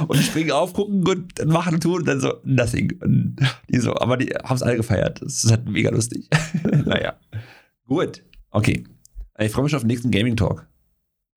und 0.08 0.18
ich 0.18 0.26
springe 0.26 0.52
auf, 0.52 0.72
gucken 0.72 1.06
und 1.06 1.38
dann 1.38 1.48
machen 1.48 1.74
und 1.74 1.80
tun 1.80 2.00
und 2.00 2.08
dann 2.08 2.20
so, 2.20 2.34
nothing. 2.42 2.92
Und 3.00 3.36
die 3.68 3.78
so, 3.78 3.94
aber 3.94 4.16
die 4.16 4.34
haben 4.34 4.56
es 4.56 4.62
alle 4.62 4.76
gefeiert. 4.76 5.22
Das 5.22 5.44
ist 5.44 5.50
halt 5.52 5.68
mega 5.68 5.90
lustig. 5.90 6.28
naja. 6.84 7.14
Gut. 7.86 8.24
Okay. 8.50 8.82
Ich 9.38 9.52
freue 9.52 9.62
mich 9.64 9.76
auf 9.76 9.82
den 9.82 9.88
nächsten 9.88 10.10
Gaming 10.10 10.36
Talk. 10.36 10.66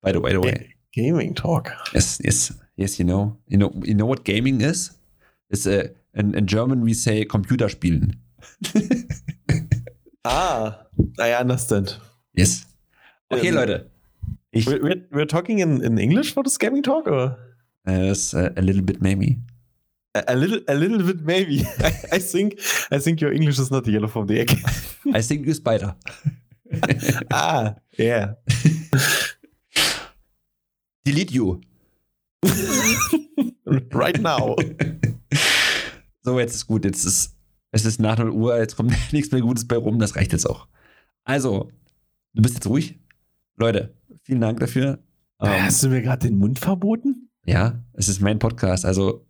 By 0.02 0.10
the 0.12 0.20
way, 0.20 0.36
by 0.36 0.40
the 0.42 0.48
way. 0.48 0.74
Gaming 0.92 1.36
Talk. 1.36 1.70
Yes, 1.92 2.18
yes, 2.24 2.58
yes, 2.74 2.98
you 2.98 3.04
know. 3.04 3.36
You 3.46 3.58
know, 3.58 3.70
you 3.84 3.94
know 3.94 4.08
what 4.08 4.24
gaming 4.24 4.60
is? 4.60 4.97
It's 5.50 5.66
uh, 5.66 5.88
in, 6.14 6.34
in 6.34 6.46
German 6.46 6.82
we 6.82 6.94
say 6.94 7.24
Computerspielen. 7.24 8.16
Ah, 10.24 10.84
I 11.18 11.32
understand. 11.32 11.96
Yes. 12.34 12.66
Okay, 13.30 13.48
Ähm, 13.48 13.54
Leute. 13.54 13.90
Ich, 14.50 14.66
We're, 14.66 15.06
we're, 15.10 15.26
talking 15.26 15.60
in, 15.60 15.80
in 15.82 15.96
English 15.98 16.34
for 16.34 16.42
this 16.42 16.58
Gaming 16.58 16.82
Talk? 16.82 17.06
Or? 17.06 17.38
äh, 17.86 18.08
das, 18.08 18.34
äh, 18.34 18.52
a 18.56 18.60
little 18.60 18.82
bit 18.82 19.00
maybe. 19.00 19.38
A, 20.14 20.24
a 20.28 20.34
little, 20.34 20.60
a 20.68 20.74
little 20.74 21.02
bit 21.02 21.24
maybe. 21.24 21.64
I, 21.78 22.16
I 22.16 22.18
think, 22.18 22.60
I 22.90 22.98
think 22.98 23.20
your 23.20 23.32
English 23.32 23.58
is 23.58 23.70
not 23.70 23.84
the 23.84 23.92
yellow 23.92 24.08
from 24.08 24.26
the 24.26 24.40
egg. 24.40 24.50
I 25.14 25.22
think 25.22 25.46
it's 25.46 25.60
better. 25.60 25.94
ah, 27.32 27.74
yeah. 27.98 28.34
Delete 31.04 31.32
you. 31.32 31.60
right 33.92 34.20
now. 34.20 34.56
So, 36.22 36.38
jetzt 36.38 36.54
ist 36.54 36.66
gut. 36.66 36.84
Jetzt 36.84 37.04
ist 37.04 37.34
es 37.70 37.84
ist 37.84 38.00
nach 38.00 38.16
0 38.18 38.30
Uhr, 38.30 38.58
jetzt 38.58 38.76
kommt 38.76 38.94
nichts 39.12 39.30
mehr 39.30 39.40
Gutes 39.42 39.66
bei 39.66 39.76
rum. 39.76 39.98
Das 39.98 40.16
reicht 40.16 40.32
jetzt 40.32 40.48
auch. 40.48 40.66
Also, 41.24 41.70
du 42.34 42.42
bist 42.42 42.54
jetzt 42.54 42.66
ruhig. 42.66 42.98
Leute, 43.56 43.94
vielen 44.22 44.40
Dank 44.40 44.60
dafür. 44.60 44.98
Ähm, 45.40 45.62
Hast 45.64 45.82
du 45.82 45.88
mir 45.88 46.02
gerade 46.02 46.26
den 46.28 46.38
Mund 46.38 46.58
verboten? 46.58 47.28
ja, 47.44 47.82
es 47.94 48.08
ist 48.08 48.20
mein 48.20 48.38
Podcast. 48.38 48.84
Also, 48.84 49.24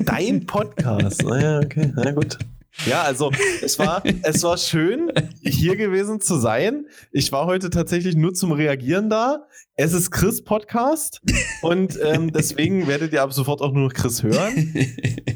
Dein 0.00 0.46
Podcast. 0.46 1.22
naja, 1.26 1.58
okay, 1.58 1.92
na 1.96 2.12
gut. 2.12 2.38
Ja, 2.84 3.02
also 3.02 3.32
es 3.62 3.78
war, 3.78 4.02
es 4.22 4.42
war 4.42 4.58
schön, 4.58 5.10
hier 5.40 5.76
gewesen 5.76 6.20
zu 6.20 6.38
sein. 6.38 6.86
Ich 7.10 7.32
war 7.32 7.46
heute 7.46 7.70
tatsächlich 7.70 8.16
nur 8.16 8.34
zum 8.34 8.52
Reagieren 8.52 9.08
da. 9.08 9.46
Es 9.74 9.92
ist 9.92 10.10
Chris 10.10 10.44
Podcast 10.44 11.22
und 11.62 11.98
ähm, 12.02 12.32
deswegen 12.32 12.86
werdet 12.86 13.12
ihr 13.12 13.22
ab 13.22 13.32
sofort 13.32 13.62
auch 13.62 13.72
nur 13.72 13.84
noch 13.84 13.94
Chris 13.94 14.22
hören. 14.22 14.74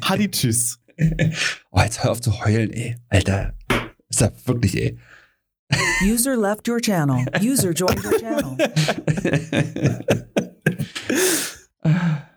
Hadi, 0.03 0.29
tschüss. 0.29 0.79
oh, 1.71 1.79
jetzt 1.81 2.03
hör 2.03 2.11
auf 2.11 2.21
zu 2.21 2.45
heulen, 2.45 2.71
ey. 2.71 2.95
Alter. 3.09 3.53
Ist 4.09 4.21
ja 4.21 4.31
wirklich, 4.45 4.77
ey. 4.77 4.97
User 6.03 6.35
left 6.35 6.67
your 6.67 6.79
channel. 6.79 7.25
User 7.41 7.71
joined 7.71 8.03
your 8.03 8.19
channel. 8.19 8.57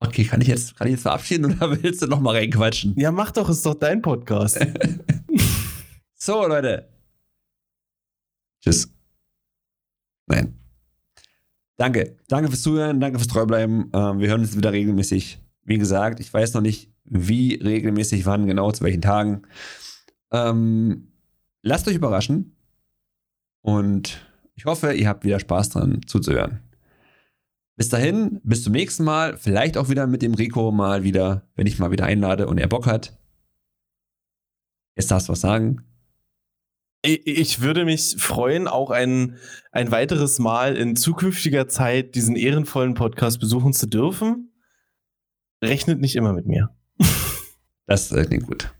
Okay, 0.00 0.24
kann 0.24 0.40
ich 0.40 0.48
jetzt, 0.48 0.76
kann 0.76 0.88
ich 0.88 0.92
jetzt 0.92 1.02
verabschieden 1.02 1.44
oder 1.44 1.70
willst 1.82 2.02
du 2.02 2.06
noch 2.06 2.20
mal 2.20 2.34
reinquatschen? 2.34 2.94
Ja, 2.98 3.12
mach 3.12 3.30
doch, 3.30 3.48
ist 3.48 3.64
doch 3.64 3.74
dein 3.74 4.02
Podcast. 4.02 4.58
So, 6.22 6.46
Leute. 6.46 6.86
Tschüss. 8.62 8.92
Nein. 10.26 10.54
Danke. 11.78 12.18
Danke 12.28 12.50
fürs 12.50 12.60
Zuhören, 12.60 13.00
danke 13.00 13.18
fürs 13.18 13.28
Treubleiben. 13.28 13.90
Ähm, 13.94 14.18
wir 14.18 14.28
hören 14.28 14.42
uns 14.42 14.54
wieder 14.54 14.70
regelmäßig. 14.70 15.40
Wie 15.64 15.78
gesagt, 15.78 16.20
ich 16.20 16.30
weiß 16.30 16.52
noch 16.52 16.60
nicht, 16.60 16.92
wie 17.04 17.54
regelmäßig, 17.54 18.26
wann 18.26 18.46
genau, 18.46 18.70
zu 18.70 18.84
welchen 18.84 19.00
Tagen. 19.00 19.42
Ähm, 20.30 21.08
lasst 21.62 21.88
euch 21.88 21.94
überraschen. 21.94 22.54
Und 23.62 24.20
ich 24.56 24.66
hoffe, 24.66 24.92
ihr 24.92 25.08
habt 25.08 25.24
wieder 25.24 25.40
Spaß 25.40 25.70
dran 25.70 26.02
zuzuhören. 26.06 26.60
Bis 27.80 27.88
dahin, 27.88 28.42
bis 28.44 28.62
zum 28.62 28.74
nächsten 28.74 29.04
Mal. 29.04 29.38
Vielleicht 29.38 29.78
auch 29.78 29.88
wieder 29.88 30.06
mit 30.06 30.20
dem 30.20 30.34
Rico 30.34 30.70
mal 30.70 31.02
wieder, 31.02 31.48
wenn 31.56 31.66
ich 31.66 31.78
mal 31.78 31.90
wieder 31.90 32.04
einlade 32.04 32.46
und 32.46 32.58
er 32.58 32.68
Bock 32.68 32.86
hat. 32.86 33.16
Jetzt 34.96 35.10
darfst 35.10 35.28
du 35.28 35.32
was 35.32 35.40
sagen. 35.40 35.82
Ich 37.00 37.62
würde 37.62 37.86
mich 37.86 38.16
freuen, 38.18 38.68
auch 38.68 38.90
ein, 38.90 39.38
ein 39.72 39.90
weiteres 39.90 40.38
Mal 40.38 40.76
in 40.76 40.94
zukünftiger 40.94 41.68
Zeit 41.68 42.16
diesen 42.16 42.36
ehrenvollen 42.36 42.92
Podcast 42.92 43.40
besuchen 43.40 43.72
zu 43.72 43.86
dürfen. 43.86 44.52
Rechnet 45.64 46.02
nicht 46.02 46.16
immer 46.16 46.34
mit 46.34 46.46
mir. 46.46 46.68
Das 47.86 48.12
äh, 48.12 48.26
klingt 48.26 48.46
gut. 48.46 48.74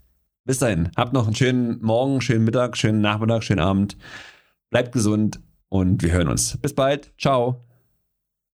Bis 0.45 0.59
dahin, 0.59 0.91
habt 0.95 1.15
noch 1.15 1.27
einen 1.27 1.35
schönen 1.35 1.81
Morgen, 1.81 2.21
schönen 2.21 2.45
Mittag, 2.45 2.77
schönen 2.77 3.01
Nachmittag, 3.01 3.43
schönen 3.43 3.61
Abend. 3.61 3.97
Bleibt 4.69 4.93
gesund 4.93 5.41
und 5.71 6.03
wir 6.03 6.13
hören 6.13 6.29
uns. 6.29 6.59
Bis 6.59 6.75
bald. 6.75 7.13
Ciao. 7.19 7.70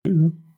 Tschüss. 0.06 0.51